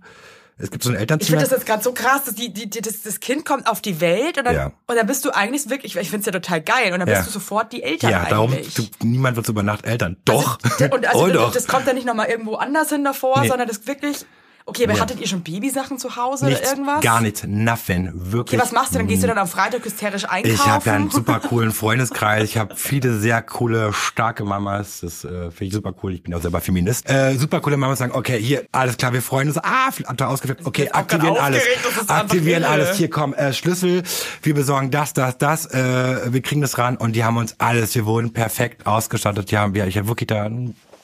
Es 0.62 0.72
gibt 0.72 0.84
so 0.84 0.90
ein 0.90 0.96
Ich 0.96 1.00
Elternzimmer. 1.02 1.40
finde 1.40 1.50
das 1.50 1.58
jetzt 1.58 1.66
gerade 1.66 1.82
so 1.84 1.94
krass, 1.94 2.26
dass 2.26 2.36
die, 2.36 2.52
die, 2.54 2.70
die, 2.70 2.82
das, 2.82 3.02
das 3.02 3.22
Kind 3.22 3.46
kommt 3.46 3.66
auf 3.68 3.80
die 3.82 4.02
Welt 4.02 4.38
und 4.38 4.44
dann, 4.46 4.56
Ja. 4.56 4.72
und 4.88 4.96
dann 4.98 5.08
bist 5.08 5.24
du 5.24 5.32
eigentlich 5.32 5.70
wirklich, 5.70 5.96
ich 5.96 6.10
finde 6.10 6.20
es 6.20 6.26
ja 6.26 6.32
total 6.34 6.60
geil, 6.62 6.92
und 6.92 7.00
dann 7.00 7.08
Ja. 7.08 7.16
bist 7.20 7.28
du 7.28 7.32
sofort 7.32 7.72
die 7.72 7.82
Eltern 7.82 8.12
ja, 8.12 8.26
darum, 8.26 8.52
du, 8.76 8.84
niemand 9.02 9.38
wird 9.38 9.46
so 9.46 9.54
über 9.54 9.64
Nacht 9.64 9.86
Eltern. 9.86 10.18
Doch. 10.26 10.60
Also, 10.64 10.86
und 10.94 11.08
also 11.08 11.20
oh, 11.24 11.28
das, 11.28 11.34
doch. 11.36 11.52
das 11.54 11.68
kommt 11.68 11.88
ja 11.88 11.94
nicht 11.94 12.06
nochmal 12.06 12.28
irgendwo 12.28 12.56
anders 12.56 12.90
hin 12.90 13.04
davor, 13.06 13.40
Nee. 13.42 13.48
sondern 13.48 13.68
das 13.70 13.88
wirklich. 13.88 14.26
Okay, 14.70 14.84
aber 14.86 14.94
Nee. 14.94 15.00
hattet 15.00 15.20
ihr 15.20 15.28
schon 15.28 15.42
Babysachen 15.42 15.98
zu 15.98 16.16
Hause 16.16 16.46
Nichts, 16.46 16.62
oder 16.62 16.70
irgendwas? 16.72 17.02
gar 17.02 17.22
nichts, 17.22 17.44
nothing, 17.46 18.12
wirklich. 18.14 18.60
Okay, 18.60 18.62
was 18.62 18.72
machst 18.72 18.94
du? 18.94 18.98
Dann 19.00 19.08
gehst 19.08 19.24
du 19.24 19.28
dann 19.28 19.38
am 19.38 19.48
Freitag 19.48 19.84
hysterisch 19.84 20.26
einkaufen? 20.26 20.54
Ich 20.56 20.66
habe 20.66 20.86
ja 20.86 20.94
einen 20.94 21.10
super 21.10 21.40
coolen 21.50 21.72
Freundeskreis. 21.72 22.44
Ich 22.44 22.58
habe 22.58 22.76
viele 22.76 23.18
sehr 23.20 23.42
coole, 23.42 23.92
starke 23.94 24.44
Mamas. 24.46 25.00
Das 25.02 25.24
äh, 25.24 25.52
finde 25.52 25.66
ich 25.66 25.74
super 25.74 25.94
cool. 26.04 26.14
Ich 26.14 26.24
bin 26.24 26.34
auch 26.34 26.42
selber 26.42 26.62
Feminist. 26.62 27.10
Äh, 27.10 27.36
super 27.36 27.60
coole 27.62 27.78
Mamas 27.78 28.00
sagen, 28.00 28.14
okay, 28.16 28.42
hier, 28.42 28.66
alles 28.72 28.98
klar, 28.98 29.14
wir 29.14 29.22
freuen 29.22 29.48
uns. 29.50 29.58
Ah, 29.58 29.88
hat 30.08 30.22
er 30.22 30.30
ausgeflippt. 30.30 30.66
Okay, 30.66 30.90
aktivieren 30.92 31.38
alles. 31.38 31.64
Aktivieren 32.08 32.64
alles. 32.64 32.98
Hier, 32.98 33.10
komm, 33.10 33.34
äh, 33.34 33.54
Schlüssel. 33.54 34.04
Wir 34.42 34.54
besorgen 34.54 34.92
das, 34.92 35.14
das, 35.14 35.38
das. 35.38 35.66
Äh, 35.68 36.32
wir 36.34 36.42
kriegen 36.42 36.62
das 36.62 36.78
ran. 36.78 36.98
Und 36.98 37.16
die 37.16 37.24
haben 37.24 37.38
uns 37.38 37.56
alles. 37.60 37.96
Wir 37.96 38.06
wurden 38.06 38.34
perfekt 38.34 38.86
ausgestattet. 38.86 39.52
Ja, 39.52 39.74
wir, 39.74 39.88
ich 39.88 39.98
habe 39.98 40.08
wirklich 40.08 40.28
da 40.28 40.50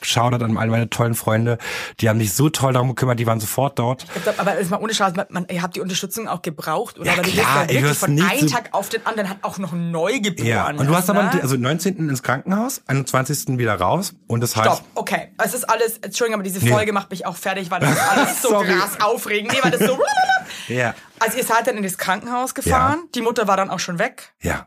Shoutout 0.02 0.44
an 0.44 0.56
all 0.56 0.68
meine 0.68 0.88
tollen 0.90 1.14
Freunde. 1.14 1.58
Die 2.00 2.08
haben 2.08 2.18
sich 2.18 2.32
so 2.34 2.48
toll 2.48 2.72
darum 2.72 2.88
gekümmert, 2.88 3.18
die 3.18 3.26
waren 3.26 3.40
sofort 3.40 3.78
dort. 3.78 4.06
Glaub, 4.22 4.38
aber 4.38 4.56
ist 4.56 4.70
mal 4.70 4.78
ohne 4.80 4.94
Scheiß, 4.94 5.14
man, 5.16 5.26
man, 5.30 5.46
ihr 5.50 5.62
habt 5.62 5.76
die 5.76 5.80
Unterstützung 5.80 6.28
auch 6.28 6.42
gebraucht, 6.42 6.98
oder? 6.98 7.06
Ja, 7.06 7.12
aber 7.14 7.22
du 7.22 7.30
klar, 7.30 7.60
bist 7.66 7.70
ja 7.74 7.80
du 7.80 7.86
wirklich 7.86 7.98
von 7.98 8.10
einem 8.30 8.48
so- 8.48 8.54
Tag 8.54 8.68
auf 8.72 8.88
den 8.88 9.04
anderen 9.06 9.28
hat 9.30 9.38
auch 9.42 9.58
noch 9.58 9.72
neu 9.72 10.20
geboren. 10.20 10.46
Ja, 10.46 10.68
und 10.70 10.86
du 10.86 10.94
hast 10.94 11.10
aber, 11.10 11.24
ne? 11.24 11.40
also 11.42 11.56
19. 11.56 12.08
ins 12.08 12.22
Krankenhaus, 12.22 12.82
21. 12.86 13.58
wieder 13.58 13.74
raus 13.80 14.14
und 14.26 14.40
das 14.40 14.54
heißt, 14.56 14.66
Stopp, 14.66 14.84
okay. 14.94 15.32
Es 15.42 15.54
ist 15.54 15.64
alles, 15.68 15.98
Entschuldigung, 15.98 16.34
aber 16.40 16.42
diese 16.44 16.64
Nee. 16.64 16.70
Folge 16.70 16.92
macht 16.92 17.10
mich 17.10 17.26
auch 17.26 17.36
fertig, 17.36 17.70
weil 17.70 17.80
das 17.80 17.92
ist 17.92 18.00
alles 18.10 18.42
so 18.42 18.48
krass 18.50 19.00
aufregend. 19.00 19.52
Nee, 19.52 19.58
weil 19.62 19.70
das 19.70 19.80
so. 19.80 19.98
ja, 20.68 20.94
Also 21.18 21.38
ihr 21.38 21.44
seid 21.44 21.66
dann 21.66 21.76
in 21.76 21.82
das 21.82 21.98
Krankenhaus 21.98 22.54
gefahren, 22.54 23.04
die 23.14 23.22
Mutter 23.22 23.46
war 23.48 23.56
dann 23.56 23.70
auch 23.70 23.80
schon 23.80 23.98
weg. 23.98 24.32
ja. 24.40 24.66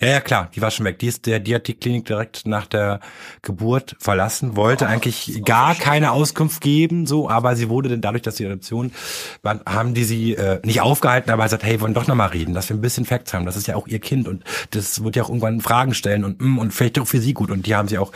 Ja, 0.00 0.06
ja, 0.06 0.20
klar, 0.20 0.48
die 0.54 0.62
war 0.62 0.70
schon 0.70 0.86
weg. 0.86 1.00
Die 1.00 1.08
ist 1.08 1.26
der, 1.26 1.40
die 1.40 1.52
hat 1.56 1.66
die 1.66 1.74
Klinik 1.74 2.04
direkt 2.04 2.46
nach 2.46 2.66
der 2.66 3.00
Geburt 3.42 3.96
verlassen, 3.98 4.54
wollte 4.54 4.86
eigentlich 4.86 5.42
gar 5.44 5.74
keine 5.74 6.12
Auskunft 6.12 6.60
geben, 6.60 7.04
so, 7.04 7.28
aber 7.28 7.56
sie 7.56 7.68
wurde 7.68 7.88
dann 7.88 8.00
dadurch, 8.00 8.22
dass 8.22 8.36
die 8.36 8.46
Adoption 8.46 8.92
war, 9.42 9.60
haben 9.66 9.94
die 9.94 10.04
sie 10.04 10.34
äh, 10.34 10.60
nicht 10.64 10.82
aufgehalten, 10.82 11.32
aber 11.32 11.42
gesagt, 11.42 11.64
hey, 11.64 11.80
wollen 11.80 11.94
doch 11.94 12.06
nochmal 12.06 12.28
reden, 12.28 12.54
dass 12.54 12.68
wir 12.68 12.76
ein 12.76 12.80
bisschen 12.80 13.06
Facts 13.06 13.34
haben. 13.34 13.44
Das 13.44 13.56
ist 13.56 13.66
ja 13.66 13.74
auch 13.74 13.88
ihr 13.88 13.98
Kind 13.98 14.28
und 14.28 14.44
das 14.70 15.02
wird 15.02 15.16
ja 15.16 15.24
auch 15.24 15.30
irgendwann 15.30 15.60
Fragen 15.60 15.94
stellen 15.94 16.24
und 16.24 16.40
mm, 16.40 16.58
und 16.58 16.72
vielleicht 16.72 17.00
auch 17.00 17.06
für 17.08 17.20
sie 17.20 17.34
gut. 17.34 17.50
Und 17.50 17.66
die 17.66 17.74
haben 17.74 17.88
sie 17.88 17.98
auch 17.98 18.12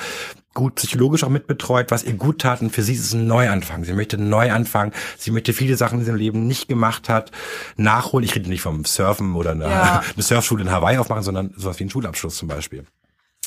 gut 0.55 0.75
psychologisch 0.77 1.25
auch 1.25 1.29
mitbetreut, 1.29 1.91
was 1.91 2.05
ihr 2.05 2.13
gut 2.15 2.41
tat. 2.43 2.61
Und 2.61 2.71
für 2.71 2.83
sie 2.83 2.95
ist 2.95 3.05
es 3.05 3.13
ein 3.15 3.27
Neuanfang. 3.27 3.85
Sie 3.85 3.93
möchte 3.93 4.19
neu 4.19 4.53
anfangen. 4.53 4.93
Sie 5.19 5.31
möchte 5.31 5.53
viele 5.53 5.77
Sachen 5.77 6.01
in 6.01 6.07
ihrem 6.07 6.17
Leben 6.17 6.47
nicht 6.47 6.69
gemacht 6.69 7.09
hat, 7.09 7.31
nachholen. 7.77 8.25
Ich 8.25 8.35
rede 8.35 8.49
nicht 8.49 8.63
vom 8.63 8.85
Surfen 8.85 9.35
oder 9.35 9.53
eine, 9.53 9.65
Ja. 9.65 10.03
eine 10.15 10.23
Surfschule 10.23 10.63
in 10.65 10.71
Hawaii 10.71 10.99
aufmachen, 10.99 11.23
sondern 11.23 11.55
sowas 11.57 11.79
wie 11.79 11.85
einen 11.85 11.91
Schulabschluss 11.91 12.37
zum 12.37 12.49
Beispiel. 12.49 12.85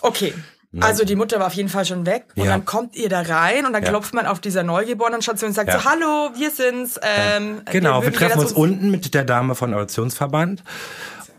Okay. 0.01 0.33
Also 0.81 1.05
die 1.05 1.15
Mutter 1.15 1.39
war 1.39 1.47
auf 1.47 1.53
jeden 1.53 1.69
Fall 1.69 1.85
schon 1.85 2.05
weg 2.05 2.25
und 2.35 2.43
Ja. 2.43 2.51
dann 2.51 2.65
kommt 2.65 2.97
ihr 2.97 3.07
da 3.07 3.21
rein 3.21 3.65
und 3.65 3.71
dann 3.71 3.83
Ja. 3.83 3.89
klopft 3.91 4.13
man 4.13 4.25
auf 4.25 4.41
dieser 4.41 4.61
neugeborenen 4.63 5.21
Station 5.21 5.49
und 5.49 5.53
sagt 5.53 5.71
so, 5.71 5.85
hallo, 5.85 6.31
wir 6.37 6.51
sind's. 6.51 6.99
Ähm, 7.01 7.61
Genau, 7.71 8.01
wir 8.01 8.07
würden 8.07 8.15
treffen 8.15 8.39
uns 8.39 8.51
unten 8.51 8.91
mit 8.91 9.13
der 9.13 9.23
Dame 9.23 9.55
von 9.55 9.73
Adoptionsverband. 9.73 10.63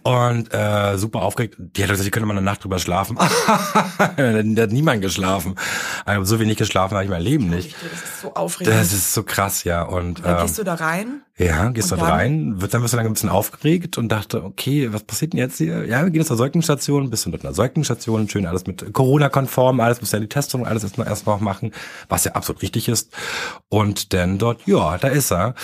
Und 0.07 0.55
äh, 0.55 0.97
super 0.99 1.23
aufgeregt. 1.23 1.57
Die 1.59 1.83
hat 1.83 1.91
gesagt, 1.91 2.07
ich 2.07 2.13
könnte 2.13 2.27
mal 2.27 2.35
eine 2.35 2.43
Nacht 2.43 2.63
drüber 2.63 2.79
schlafen. 2.79 3.17
da 3.99 4.63
hat 4.63 4.71
niemand 4.71 5.03
geschlafen. 5.03 5.57
Also 6.05 6.37
so 6.37 6.41
wenig 6.41 6.57
geschlafen 6.57 6.95
habe 6.95 7.03
ich 7.03 7.11
mein 7.11 7.23
Leben 7.23 7.51
nicht. 7.51 7.75
Das 7.83 8.03
ist 8.05 8.21
so 8.21 8.35
aufregend. 8.35 8.77
Das 8.77 8.93
ist 8.93 9.13
so 9.13 9.25
krass, 9.25 9.65
ja. 9.65 9.83
Und 9.83 10.25
dann 10.25 10.37
ähm, 10.37 10.43
gehst 10.47 10.59
du 10.59 10.63
da 10.63 10.75
rein. 10.75 11.23
Ja, 11.39 11.69
gehst 11.69 11.93
Und 11.93 11.99
dort 11.99 12.11
dann? 12.11 12.19
rein, 12.19 12.61
wird 12.63 12.73
dann 12.73 12.83
wirst 12.83 12.95
du 12.95 12.99
ein 12.99 13.13
bisschen 13.13 13.29
aufgeregt 13.29 13.99
und 13.99 14.09
dachte, 14.09 14.43
okay, 14.43 14.91
was 14.93 15.03
passiert 15.03 15.35
denn 15.35 15.39
jetzt 15.39 15.59
hier? 15.59 15.85
Ja, 15.85 16.03
wir 16.03 16.11
gehen 16.11 16.21
jetzt 16.21 16.29
zur 16.29 16.39
Säugenstation, 16.39 17.11
bist 17.11 17.27
du 17.27 17.31
dort 17.31 17.43
in 17.43 17.49
der 17.49 17.55
Säugenstation, 17.55 18.27
schön 18.29 18.47
alles 18.47 18.67
mit 18.67 18.95
Corona-konform, 18.95 19.81
alles 19.81 20.01
musst 20.01 20.15
ja 20.15 20.19
die 20.19 20.29
Testung, 20.29 20.67
alles 20.67 20.83
erst 20.83 20.97
noch, 20.97 21.07
erst 21.07 21.27
noch 21.27 21.41
machen, 21.41 21.73
was 22.09 22.25
ja 22.25 22.33
absolut 22.33 22.63
richtig 22.63 22.89
ist. 22.89 23.13
Und 23.69 24.15
dann 24.15 24.39
dort, 24.39 24.67
ja, 24.67 24.97
da 24.97 25.09
ist 25.09 25.31
er. 25.31 25.55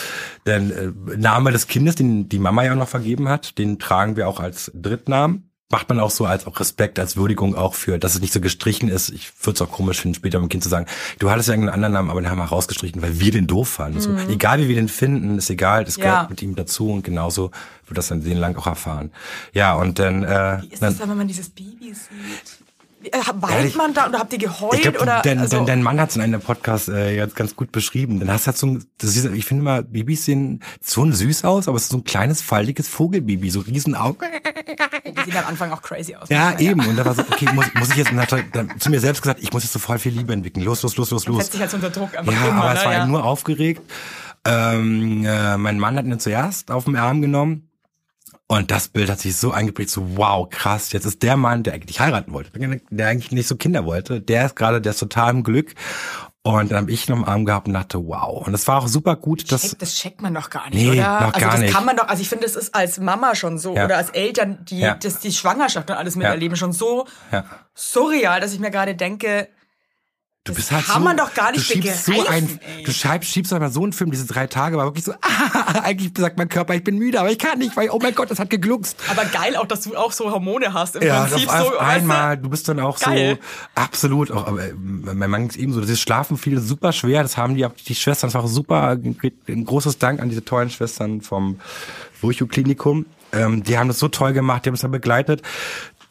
Denn 0.44 0.70
äh, 0.70 1.16
Name 1.16 1.52
des 1.52 1.68
Kindes, 1.68 1.94
den 1.94 2.28
die 2.28 2.38
Mama 2.38 2.64
ja 2.64 2.72
auch 2.72 2.76
noch 2.76 2.88
vergeben 2.88 3.30
hat, 3.30 3.56
den 3.56 3.78
tragen 3.78 4.16
wir 4.16 4.28
auch 4.28 4.40
als 4.40 4.70
Drittnamen. 4.74 5.51
Macht 5.72 5.88
man 5.88 5.98
auch 5.98 6.10
so 6.10 6.26
als 6.26 6.46
auch 6.46 6.60
Respekt, 6.60 6.98
als 6.98 7.16
Würdigung 7.16 7.56
auch 7.56 7.74
für, 7.74 7.98
dass 7.98 8.14
es 8.14 8.20
nicht 8.20 8.32
so 8.32 8.40
gestrichen 8.40 8.88
ist. 8.90 9.08
Ich 9.08 9.32
würde 9.42 9.54
es 9.56 9.62
auch 9.62 9.72
komisch 9.72 10.00
finden, 10.02 10.14
später 10.14 10.38
mit 10.38 10.48
dem 10.48 10.50
Kind 10.50 10.62
zu 10.62 10.68
sagen, 10.68 10.86
du 11.18 11.30
hattest 11.30 11.48
ja 11.48 11.54
irgendeinen 11.54 11.74
anderen 11.76 11.94
Namen, 11.94 12.10
aber 12.10 12.20
den 12.20 12.30
haben 12.30 12.36
wir 12.38 12.44
rausgestrichen, 12.44 13.00
weil 13.02 13.18
wir 13.18 13.32
den 13.32 13.46
doof 13.46 13.68
fanden. 13.70 13.98
So, 14.00 14.14
egal 14.28 14.60
wie 14.60 14.68
wir 14.68 14.76
den 14.76 14.88
finden, 14.88 15.38
ist 15.38 15.48
egal, 15.50 15.84
das 15.84 15.96
Mhm. 15.96 16.04
Ja. 16.04 16.10
gehört 16.12 16.30
mit 16.30 16.42
ihm 16.42 16.54
dazu 16.54 16.90
und 16.90 17.02
genauso 17.04 17.50
wird 17.86 17.96
das 17.98 18.08
dann 18.08 18.22
den 18.22 18.36
lang 18.36 18.54
auch 18.56 18.66
erfahren. 18.66 19.10
Ja, 19.54 19.74
und 19.74 19.98
dann, 19.98 20.22
äh, 20.24 20.58
Wie 20.62 20.66
ist 20.68 20.82
dann 20.82 20.90
das 20.90 20.98
dann, 20.98 21.08
wenn 21.10 21.16
man 21.16 21.26
dieses 21.28 21.48
Baby 21.48 21.94
sieht? 21.94 22.61
Äh, 23.04 23.18
Weint 23.34 23.54
Ehrlich? 23.54 23.76
man 23.76 23.94
da 23.94 24.08
oder 24.08 24.18
habt 24.18 24.32
ihr 24.32 24.38
geheult 24.38 24.74
ich 24.74 24.82
glaube, 24.82 25.00
oder? 25.00 25.22
dein, 25.22 25.38
also, 25.38 25.56
dein, 25.56 25.66
dein 25.66 25.82
Mann 25.82 26.00
hat 26.00 26.10
es 26.10 26.16
in 26.16 26.22
einem 26.22 26.40
Podcast 26.40 26.88
äh, 26.88 27.14
jetzt 27.14 27.36
ganz 27.36 27.56
gut 27.56 27.72
beschrieben. 27.72 28.20
Dann 28.20 28.30
hast 28.30 28.44
du 28.44 28.46
halt 28.48 28.56
so 28.58 28.66
ein, 28.66 28.84
das 28.98 29.16
ist, 29.16 29.24
ich 29.24 29.44
finde 29.44 29.64
mal, 29.64 29.82
Babys 29.82 30.24
sehen 30.24 30.62
so 30.80 31.10
süß 31.10 31.44
aus, 31.44 31.68
aber 31.68 31.76
es 31.76 31.84
ist 31.84 31.90
so 31.90 31.98
ein 31.98 32.04
kleines, 32.04 32.42
faltiges 32.42 32.88
Vogelbaby, 32.88 33.50
so 33.50 33.60
riesen 33.60 33.94
Augen. 33.94 34.18
die 35.04 35.30
sehen 35.30 35.38
am 35.38 35.46
Anfang 35.46 35.72
auch 35.72 35.82
crazy 35.82 36.14
aus. 36.14 36.28
Ja, 36.28 36.58
eben. 36.58 36.80
Und 36.86 36.96
da 36.96 37.04
war 37.04 37.14
so, 37.14 37.22
okay, 37.22 37.48
muss, 37.52 37.66
muss 37.74 37.90
ich 37.90 37.96
jetzt, 37.96 38.12
und 38.12 38.20
hat 38.20 38.34
dann 38.52 38.78
zu 38.78 38.90
mir 38.90 39.00
selbst 39.00 39.22
gesagt, 39.22 39.40
ich 39.42 39.52
muss 39.52 39.62
jetzt 39.62 39.72
so 39.72 39.78
voll 39.78 39.98
viel 39.98 40.12
Liebe 40.12 40.32
entwickeln. 40.32 40.64
Los, 40.64 40.82
los, 40.82 40.96
los, 40.96 41.10
los, 41.10 41.26
los. 41.26 41.38
Setzt 41.38 41.52
sich 41.52 41.60
halt 41.60 41.74
unter 41.74 41.90
Druck 41.90 42.16
einfach 42.16 42.32
Ja, 42.32 42.48
immer, 42.48 42.64
aber 42.64 42.74
es 42.74 42.80
ne? 42.80 42.84
war 42.86 42.92
ja. 42.92 42.98
ja 42.98 43.06
nur 43.06 43.24
aufgeregt. 43.24 43.82
Ähm, 44.44 45.24
äh, 45.24 45.56
mein 45.56 45.78
Mann 45.78 45.96
hat 45.96 46.04
ihn 46.04 46.18
zuerst 46.18 46.70
auf 46.70 46.84
den 46.84 46.96
Arm 46.96 47.22
genommen. 47.22 47.68
Und 48.48 48.70
das 48.70 48.88
Bild 48.88 49.08
hat 49.08 49.18
sich 49.20 49.36
so 49.36 49.50
eingeprägt, 49.52 49.88
so 49.90 50.16
wow, 50.16 50.46
krass, 50.48 50.92
jetzt 50.92 51.06
ist 51.06 51.22
der 51.22 51.36
Mann, 51.38 51.62
der 51.62 51.72
eigentlich 51.74 52.00
heiraten 52.00 52.32
wollte, 52.34 52.50
der 52.90 53.08
eigentlich 53.08 53.32
nicht 53.32 53.48
so 53.48 53.56
Kinder 53.56 53.86
wollte, 53.86 54.20
der 54.20 54.44
ist 54.46 54.56
gerade, 54.56 54.80
der 54.82 54.90
ist 54.92 54.98
total 54.98 55.30
im 55.30 55.42
Glück. 55.42 55.74
Und 56.44 56.72
dann 56.72 56.78
habe 56.82 56.90
ich 56.90 57.08
ihn 57.08 57.12
am 57.12 57.24
Arm 57.24 57.44
gehabt 57.44 57.68
und 57.68 57.74
dachte, 57.74 58.04
wow. 58.04 58.44
Und 58.46 58.52
es 58.52 58.66
war 58.66 58.78
auch 58.78 58.88
super 58.88 59.14
gut, 59.14 59.50
dass 59.52 59.62
Check, 59.62 59.78
das 59.78 59.94
checkt 59.94 60.22
man 60.22 60.34
doch 60.34 60.50
gar 60.50 60.64
nicht, 60.70 60.74
Nee, 60.74 60.90
oder? 60.98 61.20
noch 61.20 61.34
also 61.34 61.40
gar 61.40 61.50
das 61.52 61.60
nicht. 61.60 61.72
kann 61.72 61.84
man 61.84 61.96
doch, 61.96 62.08
also 62.08 62.20
ich 62.20 62.28
finde, 62.28 62.44
das 62.44 62.56
ist 62.56 62.74
als 62.74 62.98
Mama 62.98 63.36
schon 63.36 63.58
so 63.58 63.76
Ja. 63.76 63.84
oder 63.84 63.96
als 63.96 64.10
Eltern, 64.10 64.58
die 64.64 64.80
Ja. 64.80 64.94
das, 64.96 65.20
die 65.20 65.30
Schwangerschaft 65.32 65.88
und 65.88 65.96
alles 65.96 66.16
miterleben, 66.16 66.56
schon 66.56 66.72
so 66.72 67.06
ja, 67.30 67.44
surreal, 67.74 68.40
dass 68.40 68.52
ich 68.52 68.58
mir 68.58 68.72
gerade 68.72 68.96
denke, 68.96 69.48
du 70.44 70.52
Das 70.52 70.56
bist 70.56 70.72
halt 70.72 70.86
kann 70.86 71.02
so, 71.02 71.04
man 71.08 71.16
doch 71.16 71.34
gar 71.34 71.52
nicht 71.52 71.68
du 71.70 71.74
schiebst 71.74 72.04
so 72.06 72.26
ein, 72.26 72.58
ey. 72.76 72.82
du 72.82 72.92
schiebst, 72.92 73.30
schiebst 73.30 73.52
doch 73.52 73.60
mal 73.60 73.70
so 73.70 73.82
einen 73.84 73.92
Film, 73.92 74.10
diese 74.10 74.26
drei 74.26 74.46
Tage, 74.48 74.76
war 74.76 74.86
wirklich 74.86 75.04
so, 75.04 75.12
ah, 75.12 75.80
eigentlich 75.84 76.12
sagt 76.16 76.36
mein 76.36 76.48
Körper, 76.48 76.74
ich 76.74 76.82
bin 76.82 76.98
müde, 76.98 77.20
aber 77.20 77.30
ich 77.30 77.38
kann 77.38 77.58
nicht, 77.58 77.76
weil, 77.76 77.90
oh 77.90 77.98
mein 78.02 78.14
Gott, 78.14 78.30
das 78.30 78.38
hat 78.40 78.50
gegluckst. 78.50 78.96
aber 79.08 79.24
geil 79.26 79.56
auch, 79.56 79.66
dass 79.66 79.82
du 79.82 79.96
auch 79.96 80.10
so 80.10 80.30
Hormone 80.32 80.72
hast 80.74 80.96
im 80.96 81.02
Ja, 81.02 81.24
Prinzip 81.26 81.48
auf 81.48 81.68
so. 81.72 81.78
einmal, 81.78 82.36
du 82.38 82.48
bist 82.50 82.68
dann 82.68 82.80
auch 82.80 82.98
Geil. 82.98 83.38
so 83.40 83.80
absolut, 83.80 84.30
auch, 84.32 84.46
aber, 84.48 84.64
äh, 84.64 84.72
mein 84.74 85.30
Mann 85.30 85.46
ist 85.46 85.56
ebenso, 85.56 85.80
das 85.80 85.90
ist 85.90 86.00
Schlafen 86.00 86.36
viel 86.36 86.58
super 86.60 86.92
schwer, 86.92 87.22
das 87.22 87.36
haben 87.36 87.54
die, 87.54 87.66
die 87.86 87.94
Schwestern, 87.94 88.28
das 88.28 88.34
war 88.34 88.42
auch 88.44 88.48
super, 88.48 88.98
ein 89.48 89.64
großes 89.64 89.98
Dank 89.98 90.20
an 90.20 90.28
diese 90.28 90.44
tollen 90.44 90.70
Schwestern 90.70 91.20
vom 91.20 91.60
Virchow-Klinikum, 92.20 93.06
ähm, 93.32 93.62
die 93.62 93.78
haben 93.78 93.88
das 93.88 93.98
so 93.98 94.08
toll 94.08 94.32
gemacht, 94.32 94.64
die 94.64 94.68
haben 94.70 94.74
es 94.74 94.82
dann 94.82 94.90
begleitet. 94.90 95.42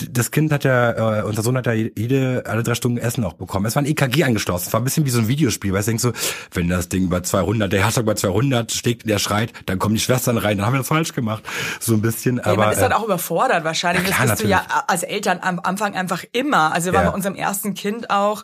Das 0.09 0.31
Kind 0.31 0.51
hat 0.51 0.63
ja, 0.63 1.19
äh, 1.19 1.23
unser 1.23 1.43
Sohn 1.43 1.57
hat 1.57 1.65
ja 1.67 1.73
jede, 1.73 2.43
alle 2.45 2.63
drei 2.63 2.75
Stunden 2.75 2.97
Essen 2.97 3.23
auch 3.23 3.33
bekommen. 3.33 3.65
Es 3.65 3.75
war 3.75 3.83
ein 3.83 3.85
EKG 3.85 4.23
angeschlossen. 4.23 4.67
Es 4.67 4.73
war 4.73 4.81
ein 4.81 4.83
bisschen 4.83 5.05
wie 5.05 5.09
so 5.09 5.19
ein 5.19 5.27
Videospiel, 5.27 5.73
weil 5.73 5.81
ich 5.81 5.85
denke 5.85 6.01
so, 6.01 6.11
wenn 6.53 6.69
das 6.69 6.89
Ding 6.89 7.09
bei 7.09 7.19
200, 7.21 7.71
der 7.71 7.83
Herzog 7.83 8.05
bei 8.05 8.13
200 8.15 8.71
schlägt, 8.71 9.07
der 9.09 9.19
schreit, 9.19 9.53
dann 9.65 9.79
kommen 9.79 9.95
die 9.95 10.01
Schwestern 10.01 10.37
rein, 10.37 10.57
dann 10.57 10.65
haben 10.65 10.73
wir 10.73 10.79
das 10.79 10.87
falsch 10.87 11.13
gemacht. 11.13 11.43
So 11.79 11.93
ein 11.93 12.01
bisschen, 12.01 12.37
Ja, 12.37 12.45
aber. 12.45 12.57
man 12.57 12.71
ist 12.73 12.81
dann 12.81 12.91
äh, 12.91 12.95
auch 12.95 13.03
überfordert 13.03 13.63
wahrscheinlich. 13.63 14.07
Ja, 14.07 14.15
klar, 14.15 14.27
das 14.27 14.31
bist 14.39 14.43
du 14.43 14.47
ja 14.49 14.65
als 14.87 15.03
Eltern 15.03 15.39
am 15.41 15.59
Anfang 15.59 15.95
einfach 15.95 16.23
immer. 16.31 16.73
Also 16.73 16.87
wir 16.87 16.93
waren 16.93 17.03
Ja. 17.05 17.09
bei 17.11 17.15
unserem 17.15 17.35
ersten 17.35 17.73
Kind 17.73 18.09
auch. 18.09 18.43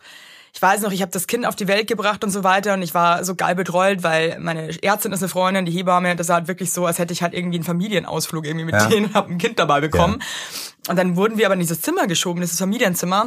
Ich 0.54 0.62
weiß 0.62 0.82
noch, 0.82 0.92
ich 0.92 1.04
habe 1.04 1.12
das 1.12 1.28
Kind 1.28 1.46
auf 1.46 1.56
die 1.56 1.68
Welt 1.68 1.86
gebracht 1.88 2.24
und 2.24 2.32
so 2.32 2.44
weiter 2.44 2.74
und 2.74 2.82
ich 2.82 2.96
war 2.96 3.24
so 3.24 3.36
geil 3.36 3.54
betreut, 3.54 4.02
weil 4.02 4.38
meine 4.40 4.70
Ärztin 4.82 5.12
ist 5.12 5.22
eine 5.22 5.30
Freundin, 5.30 5.66
die 5.66 5.72
Hebamme, 5.72 6.16
das 6.16 6.30
war 6.30 6.38
halt 6.38 6.48
wirklich 6.48 6.72
so, 6.72 6.88
als 6.88 6.98
hätte 6.98 7.14
ich 7.14 7.22
halt 7.22 7.36
irgendwie 7.36 7.58
einen 7.58 7.64
Familienausflug 7.64 8.44
irgendwie 8.44 8.66
mit 8.66 8.74
Ja. 8.74 8.88
denen 8.88 9.06
und 9.08 9.14
habe 9.14 9.30
ein 9.32 9.38
Kind 9.38 9.60
dabei 9.60 9.82
bekommen. 9.82 10.20
Und 10.88 10.96
dann 10.96 11.16
wurden 11.16 11.38
wir 11.38 11.46
aber 11.48 11.54
in 11.56 11.60
dieses 11.60 11.82
Zimmer 11.82 12.08
geschoben, 12.08 12.42
dieses 12.42 12.60
Familienzimmer, 12.60 13.26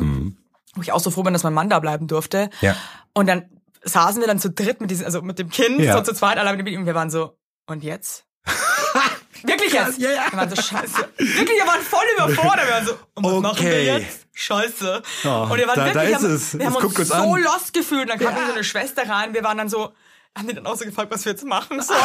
wo 0.74 0.82
ich 0.82 0.92
auch 0.92 1.00
so 1.00 1.11
froh 1.11 1.22
bin, 1.22 1.32
dass 1.32 1.42
mein 1.42 1.52
Mann 1.54 1.68
da 1.68 1.78
bleiben 1.78 2.06
durfte. 2.06 2.46
Mhm. 2.46 2.50
Ja. 2.66 2.76
Und 3.12 3.26
dann 3.26 3.50
saßen 3.82 4.20
wir 4.20 4.26
dann 4.28 4.38
zu 4.38 4.50
dritt 4.50 4.80
mit 4.80 4.90
diesem, 4.90 5.06
also 5.06 5.22
mit 5.22 5.38
dem 5.38 5.50
Kind, 5.50 5.80
Ja. 5.80 5.96
so 5.96 6.02
zu 6.02 6.14
zweit 6.14 6.38
allein 6.38 6.56
mit 6.56 6.61
dem 6.61 6.64
Baby 6.66 6.76
und 6.78 6.86
wir 6.86 6.94
waren 6.94 7.11
so, 7.11 7.36
und 7.66 7.82
jetzt? 7.84 8.24
Wirklich 9.42 9.72
jetzt? 9.72 9.98
ja, 9.98 10.11
ja. 10.11 10.24
Wir 10.30 10.38
waren 10.38 10.50
so 10.50 10.56
scheiße. 10.61 11.08
Wirklich, 11.16 11.58
wir 11.58 11.66
waren 11.66 11.80
voll 11.80 12.04
überfordert. 12.16 12.66
Wir 12.66 12.74
waren 12.74 12.86
so, 12.86 12.92
und 13.14 13.24
was 13.24 13.40
machen 13.40 13.64
wir 13.64 13.70
Okay. 13.70 13.86
jetzt? 13.98 14.26
Scheiße. 14.34 15.02
Oh, 15.24 15.28
und 15.50 15.56
wir 15.56 15.66
waren 15.66 15.76
da- 15.76 15.84
wirklich, 15.86 15.92
da 15.94 16.02
wir 16.02 16.11
ist 16.11 16.14
haben, 16.16 16.34
es. 16.34 16.52
wir 16.54 16.61
Es 16.61 16.66
haben 16.66 16.72
guckt 16.74 16.84
uns 16.98 16.98
uns 16.98 17.08
so 17.08 17.14
an. 17.14 17.42
lost 17.42 17.72
gefühlt. 17.72 18.08
Dann 18.11 18.18
kam 18.18 18.34
so 18.46 18.52
eine 18.52 18.64
Schwester 18.64 19.08
rein. 19.08 19.32
Wir 19.34 19.42
waren 19.42 19.56
dann 19.58 19.68
so, 19.70 19.92
haben 20.36 20.48
die 20.48 20.54
dann 20.54 20.66
auch 20.66 20.76
so 20.76 20.84
gefragt, 20.84 21.11
was 21.11 21.24
wir 21.24 21.32
jetzt 21.32 21.44
machen 21.44 21.80
sollen? 21.82 21.98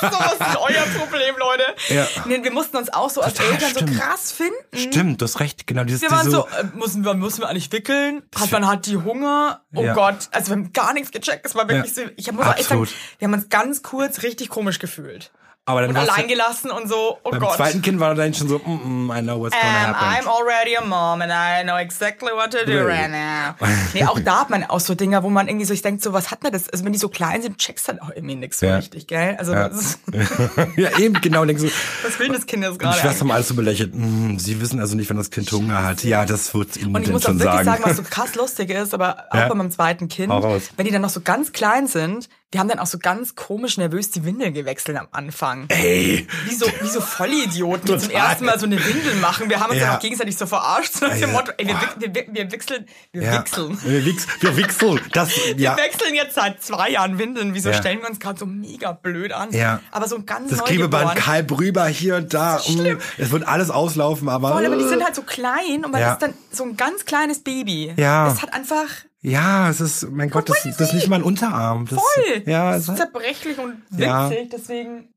So, 0.00 0.06
was 0.18 0.32
ist 0.34 0.56
euer 0.58 0.82
Problem, 0.98 1.34
Leute? 1.38 1.64
Ja. 1.88 2.06
Nee, 2.26 2.42
wir 2.42 2.52
mussten 2.52 2.76
uns 2.76 2.92
auch 2.92 3.10
so 3.10 3.20
als 3.20 3.34
Total, 3.34 3.52
Eltern 3.52 3.70
stimmt. 3.70 3.90
so 3.94 3.98
krass 4.00 4.32
finden. 4.32 4.54
Stimmt, 4.74 5.20
du 5.20 5.24
hast 5.24 5.40
recht, 5.40 5.66
genau 5.66 5.84
dieses 5.84 6.02
Wir 6.02 6.10
waren 6.10 6.30
so, 6.30 6.46
äh, 6.46 6.64
müssen 6.74 7.04
wir, 7.04 7.14
müssen 7.14 7.40
wir 7.40 7.48
eigentlich 7.48 7.70
wickeln? 7.72 8.22
Hat 8.38 8.50
man 8.52 8.66
hat 8.66 8.86
die 8.86 8.96
Hunger? 8.96 9.62
Oh 9.74 9.82
Ja. 9.82 9.94
Gott, 9.94 10.28
also 10.32 10.48
wir 10.48 10.56
haben 10.56 10.72
gar 10.72 10.92
nichts 10.92 11.10
gecheckt. 11.10 11.46
Es 11.46 11.54
war 11.54 11.68
wirklich 11.68 11.96
Ja. 11.96 12.04
so, 12.04 12.10
ich 12.16 12.30
muss 12.32 12.46
auch 12.46 12.56
echt 12.56 12.68
sagen, 12.68 12.82
Absolut. 12.82 12.94
wir 13.18 13.26
haben 13.28 13.34
uns 13.34 13.48
ganz 13.48 13.82
kurz 13.82 14.22
richtig 14.22 14.48
komisch 14.48 14.78
gefühlt. 14.78 15.30
Aber 15.68 15.80
dann 15.82 15.90
Und 15.90 15.96
du- 15.96 16.00
allein 16.12 16.28
gelassen 16.28 16.70
und 16.70 16.88
so, 16.88 17.18
oh 17.24 17.30
beim 17.30 17.40
Gott. 17.40 17.56
zweiten 17.56 17.82
Kind 17.82 17.98
war 18.00 18.14
dann 18.14 18.32
schon 18.32 18.48
so, 18.48 18.58
mm, 18.60 19.06
mm, 19.06 19.10
I 19.12 19.20
know 19.20 19.40
what's 19.40 19.54
gonna 19.54 19.90
Um, 19.90 19.94
I'm 19.96 20.14
happen. 20.14 20.28
already 20.28 20.76
a 20.76 20.84
mom 20.84 21.20
and 21.22 21.32
I 21.32 21.64
know 21.64 21.76
exactly 21.76 22.30
what 22.32 22.52
to 22.52 22.64
do 22.64 22.84
right 22.86 23.10
now. 23.10 23.54
Nee, 23.92 24.04
auch 24.04 24.20
da 24.20 24.40
hat 24.42 24.50
man 24.50 24.62
auch 24.64 24.78
so 24.80 24.94
Dinger, 24.94 25.22
wo 25.24 25.28
man 25.28 25.48
irgendwie 25.48 25.66
so, 25.66 25.74
ich 25.74 25.82
denke 25.82 26.00
so, 26.02 26.12
was 26.12 26.30
hat 26.30 26.42
man 26.44 26.52
das? 26.52 26.68
Also 26.70 26.84
wenn 26.84 26.92
die 26.92 26.98
so 26.98 27.08
klein 27.08 27.42
sind, 27.42 27.58
checkst 27.58 27.88
halt 27.88 28.00
auch 28.00 28.10
irgendwie 28.14 28.36
nichts 28.36 28.60
so 28.60 28.66
Ja. 28.66 28.76
richtig, 28.76 29.06
gell? 29.08 29.34
Also 29.38 29.52
Ja. 29.54 29.68
das 29.68 29.80
ist, 29.80 29.98
ja, 30.76 30.98
eben, 30.98 31.20
genau, 31.20 31.44
denkst 31.44 31.62
du, 31.64 31.68
was 32.04 32.16
will 32.20 32.28
das 32.28 32.46
Kind 32.46 32.62
jetzt 32.62 32.78
gerade? 32.78 32.96
Schwestern 32.98 33.28
haben 33.28 33.30
alles 33.32 33.48
so 33.48 33.54
belächelt. 33.54 33.92
Mm, 33.94 34.38
sie 34.38 34.60
wissen 34.60 34.78
also 34.80 34.94
nicht, 34.96 35.10
wenn 35.10 35.16
das 35.16 35.30
Kind 35.30 35.50
Hunger 35.50 35.82
hat. 35.84 36.04
Ja, 36.04 36.24
das 36.26 36.54
wird 36.54 36.76
ihnen 36.76 36.94
Und 36.94 37.02
ich 37.02 37.10
muss 37.10 37.24
auch 37.24 37.30
schon 37.30 37.40
wirklich 37.40 37.64
sagen. 37.64 37.82
sagen, 37.82 37.82
was 37.84 37.96
so 37.96 38.02
krass 38.04 38.34
lustig 38.36 38.70
ist, 38.70 38.94
aber 38.94 39.24
auch 39.30 39.36
Ja. 39.36 39.48
bei 39.48 39.54
meinem 39.54 39.70
zweiten 39.72 40.08
Kind, 40.08 40.32
wenn 40.32 40.86
die 40.86 40.92
dann 40.92 41.02
noch 41.02 41.10
so 41.10 41.20
ganz 41.22 41.52
klein 41.52 41.86
sind, 41.88 42.28
Wir 42.52 42.60
haben 42.60 42.68
dann 42.68 42.78
auch 42.78 42.86
so 42.86 42.98
ganz 42.98 43.34
komisch 43.34 43.76
nervös 43.76 44.12
die 44.12 44.24
Windel 44.24 44.52
gewechselt 44.52 44.96
am 44.96 45.08
Anfang. 45.10 45.66
Ey, 45.68 46.28
Wie 46.44 46.54
so, 46.54 46.66
wie 46.80 46.86
so 46.88 47.00
Vollidioten, 47.00 47.86
die 47.86 47.98
zum 48.04 48.10
ersten 48.12 48.44
Mal 48.44 48.56
so 48.58 48.66
eine 48.66 48.76
Windel 48.82 49.16
machen. 49.16 49.50
Wir 49.50 49.58
haben 49.58 49.70
uns 49.70 49.80
Ja. 49.80 49.86
dann 49.88 49.96
auch 49.96 50.00
gegenseitig 50.00 50.36
so 50.36 50.46
verarscht, 50.46 50.92
so 50.94 51.06
nach 51.08 51.16
dem. 51.18 51.32
Motto, 51.32 51.50
ey, 51.58 51.66
wir, 51.66 51.74
wir, 51.98 52.14
wir, 52.14 52.26
wir 52.32 52.52
wechseln, 52.52 52.86
wir 53.12 53.22
ja. 53.24 53.32
wechseln. 53.40 53.76
Wir, 53.82 54.04
wix, 54.06 54.26
wir 54.40 54.56
wixeln. 54.56 55.00
Das, 55.12 55.34
ja. 55.56 55.76
Wir 55.76 55.76
wechseln 55.84 56.14
jetzt 56.14 56.36
seit 56.36 56.62
zwei 56.62 56.90
Jahren 56.90 57.18
Windeln. 57.18 57.52
Wieso 57.52 57.70
Ja. 57.70 57.74
stellen 57.74 58.00
wir 58.00 58.08
uns 58.08 58.20
gerade 58.20 58.38
so 58.38 58.46
mega 58.46 58.92
blöd 58.92 59.32
an? 59.32 59.50
Ja. 59.52 59.80
Aber 59.90 60.06
so 60.06 60.14
ein 60.14 60.24
ganz 60.24 60.50
Das. 60.50 60.62
Klebeband 60.64 61.26
halb 61.26 61.50
rüber 61.58 61.86
hier 61.88 62.14
und 62.16 62.32
da. 62.32 62.58
ist 62.58 62.66
schlimm. 62.66 62.98
Mm, 62.98 63.00
Es 63.18 63.30
wird 63.32 63.46
alles 63.48 63.70
auslaufen, 63.70 64.28
aber. 64.28 64.52
Voll, 64.52 64.64
aber 64.66 64.76
die 64.76 64.84
sind 64.86 65.02
halt 65.02 65.16
so 65.16 65.22
klein 65.22 65.84
und 65.84 65.90
man 65.90 66.00
ist 66.00 66.18
dann 66.22 66.32
so 66.52 66.62
ein 66.62 66.76
ganz 66.76 67.04
kleines 67.04 67.42
Baby. 67.42 67.92
Ja. 67.96 68.28
Das 68.28 68.40
hat 68.40 68.54
einfach 68.54 68.86
Ja, 69.28 69.68
es 69.70 69.80
ist, 69.80 70.08
mein 70.10 70.30
Gott, 70.30 70.48
das, 70.48 70.62
das 70.62 70.80
ist 70.80 70.92
nicht 70.92 71.08
mal 71.08 71.16
ein 71.16 71.22
Unterarm. 71.24 71.86
Das, 71.86 71.98
voll. 71.98 72.42
Ja, 72.46 72.72
das 72.72 72.88
ist 72.88 72.96
zerbrechlich 72.96 73.58
und 73.58 73.82
Ja. 73.96 74.30
winzig, 74.30 74.50
deswegen. 74.52 75.08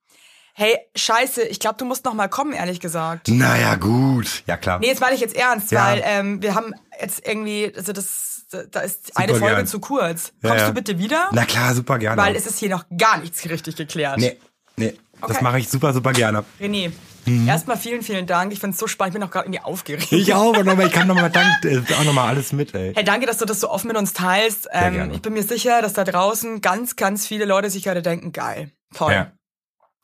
Hey, 0.56 0.76
scheiße, 0.96 1.44
ich 1.44 1.60
glaube, 1.60 1.78
du 1.78 1.86
musst 1.86 2.04
noch 2.06 2.16
mal 2.16 2.28
kommen, 2.28 2.54
ehrlich 2.54 2.80
gesagt. 2.80 3.28
naja, 3.28 3.76
gut. 3.76 4.44
Ja, 4.48 4.58
klar. 4.58 4.80
Nee, 4.80 4.88
jetzt 4.88 5.00
meine 5.00 5.14
ich 5.14 5.22
jetzt 5.22 5.36
ernst, 5.36 5.72
Ja. 5.72 5.86
weil 5.86 6.02
ähm, 6.04 6.42
wir 6.42 6.56
haben 6.56 6.74
jetzt 7.00 7.26
irgendwie, 7.26 7.72
also 7.78 7.94
das, 7.94 8.46
da 8.72 8.80
ist 8.80 9.16
eine 9.16 9.28
Super 9.34 9.40
Folge 9.42 9.56
gern. 9.58 9.68
zu 9.68 9.80
kurz. 9.80 10.34
Ja, 10.42 10.50
Kommst 10.50 10.62
ja. 10.64 10.68
du 10.70 10.74
bitte 10.74 10.98
wieder? 10.98 11.30
Na 11.32 11.46
klar, 11.46 11.76
super 11.76 12.00
gerne. 12.00 12.20
Weil 12.20 12.36
es 12.36 12.48
ist 12.48 12.58
hier 12.58 12.70
noch 12.70 12.86
gar 12.98 13.20
nichts 13.20 13.48
richtig 13.48 13.76
geklärt. 13.76 14.18
nee, 14.18 14.38
nee. 14.76 14.96
Das 15.22 15.32
Okay. 15.32 15.44
mache 15.44 15.60
ich 15.60 15.70
super, 15.70 15.94
super 15.94 16.14
gerne. 16.14 16.44
René, 16.60 16.92
erstmal 17.48 17.78
vielen, 17.78 18.02
vielen 18.02 18.26
Dank. 18.26 18.52
Ich 18.54 18.60
finde 18.60 18.74
es 18.74 18.80
so 18.80 18.88
spannend. 18.88 19.16
Ich 19.16 19.20
bin 19.20 19.28
auch 19.28 19.32
gerade 19.32 19.46
irgendwie 19.46 19.62
aufgeregt. 19.62 20.12
Mhm. 20.12 20.18
Ich 20.18 20.34
auch, 20.34 20.54
aber 20.54 20.64
nochmal, 20.64 20.88
ich 20.88 20.94
kann 20.94 21.08
nochmal 21.08 21.30
dank, 21.30 21.64
äh, 21.64 21.82
auch 21.94 22.04
nochmal 22.04 22.30
alles 22.30 22.54
mit, 22.54 22.74
ey. 22.74 22.94
Hey, 22.96 23.04
danke, 23.04 23.26
dass 23.26 23.38
du 23.38 23.46
das 23.46 23.60
so 23.60 23.70
offen 23.70 23.88
mit 23.88 23.98
uns 23.98 24.14
teilst. 24.14 24.68
Ähm, 24.72 25.12
ich 25.12 25.22
bin 25.22 25.34
mir 25.34 25.44
sicher, 25.44 25.82
dass 25.82 25.94
da 25.94 26.04
draußen 26.04 26.62
ganz, 26.62 26.96
ganz 26.96 27.28
viele 27.28 27.46
Leute 27.46 27.70
sich 27.70 27.84
gerade 27.84 28.02
denken, 28.02 28.32
geil, 28.32 28.72
toll. 28.94 29.14
Ja. 29.14 29.32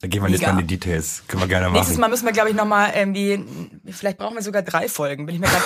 Da 0.02 0.08
gehen 0.08 0.22
wir 0.22 0.30
jetzt 0.30 0.42
Mega. 0.42 0.54
mal 0.54 0.60
in 0.60 0.68
die 0.68 0.78
Details. 0.78 1.24
Können 1.28 1.44
wir 1.44 1.48
gerne 1.48 1.72
Nächstes 1.72 1.94
machen. 1.94 2.02
Mal 2.02 2.08
müssen 2.10 2.26
wir, 2.26 2.34
glaube 2.34 2.50
ich, 2.50 2.56
nochmal 2.56 2.92
irgendwie, 2.96 3.44
vielleicht 3.90 4.18
brauchen 4.18 4.36
wir 4.36 4.44
sogar 4.44 4.62
drei 4.62 4.90
Folgen. 4.90 5.26
Bin 5.26 5.36
ich 5.36 5.42
mir 5.42 5.48
gerade 5.48 5.64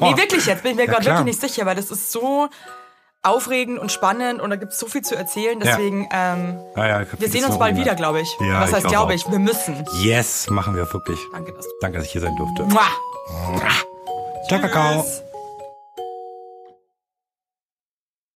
nee, 0.00 0.16
wirklich 0.16 0.46
jetzt, 0.46 0.62
bin 0.62 0.72
ich 0.72 0.76
mir 0.76 0.86
Ja, 0.86 0.92
gerade 0.92 1.04
wirklich 1.04 1.24
nicht 1.24 1.40
sicher, 1.40 1.66
weil 1.66 1.76
das 1.76 1.90
ist 1.90 2.10
so 2.10 2.48
aufregend 3.26 3.78
und 3.78 3.92
spannend 3.92 4.40
und 4.40 4.50
da 4.50 4.56
gibt 4.56 4.72
es 4.72 4.78
so 4.78 4.86
viel 4.86 5.02
zu 5.02 5.16
erzählen. 5.16 5.58
Deswegen, 5.60 6.08
ähm, 6.12 6.58
Ah, 6.74 6.86
ja, 6.86 6.98
hab 7.00 7.20
wir 7.20 7.28
sehen 7.28 7.44
uns 7.44 7.58
bald 7.58 7.76
wieder, 7.76 7.94
glaube 7.94 8.20
ich. 8.20 8.28
Ja, 8.40 8.60
Was 8.60 8.72
heißt, 8.72 8.82
glaub 8.82 8.92
glaube 8.92 9.14
ich? 9.14 9.30
Wir 9.30 9.38
müssen. 9.38 9.84
Yes, 9.98 10.48
machen 10.50 10.74
wir 10.76 10.90
wirklich. 10.92 11.18
Danke, 11.32 11.52
dass. 11.52 11.66
Danke, 11.80 11.98
dass 11.98 12.06
ich 12.06 12.12
hier 12.12 12.20
sein 12.20 12.36
durfte. 12.36 12.62
Mua. 12.64 12.82
Ciao, 14.48 14.60
Kakao. 14.60 15.04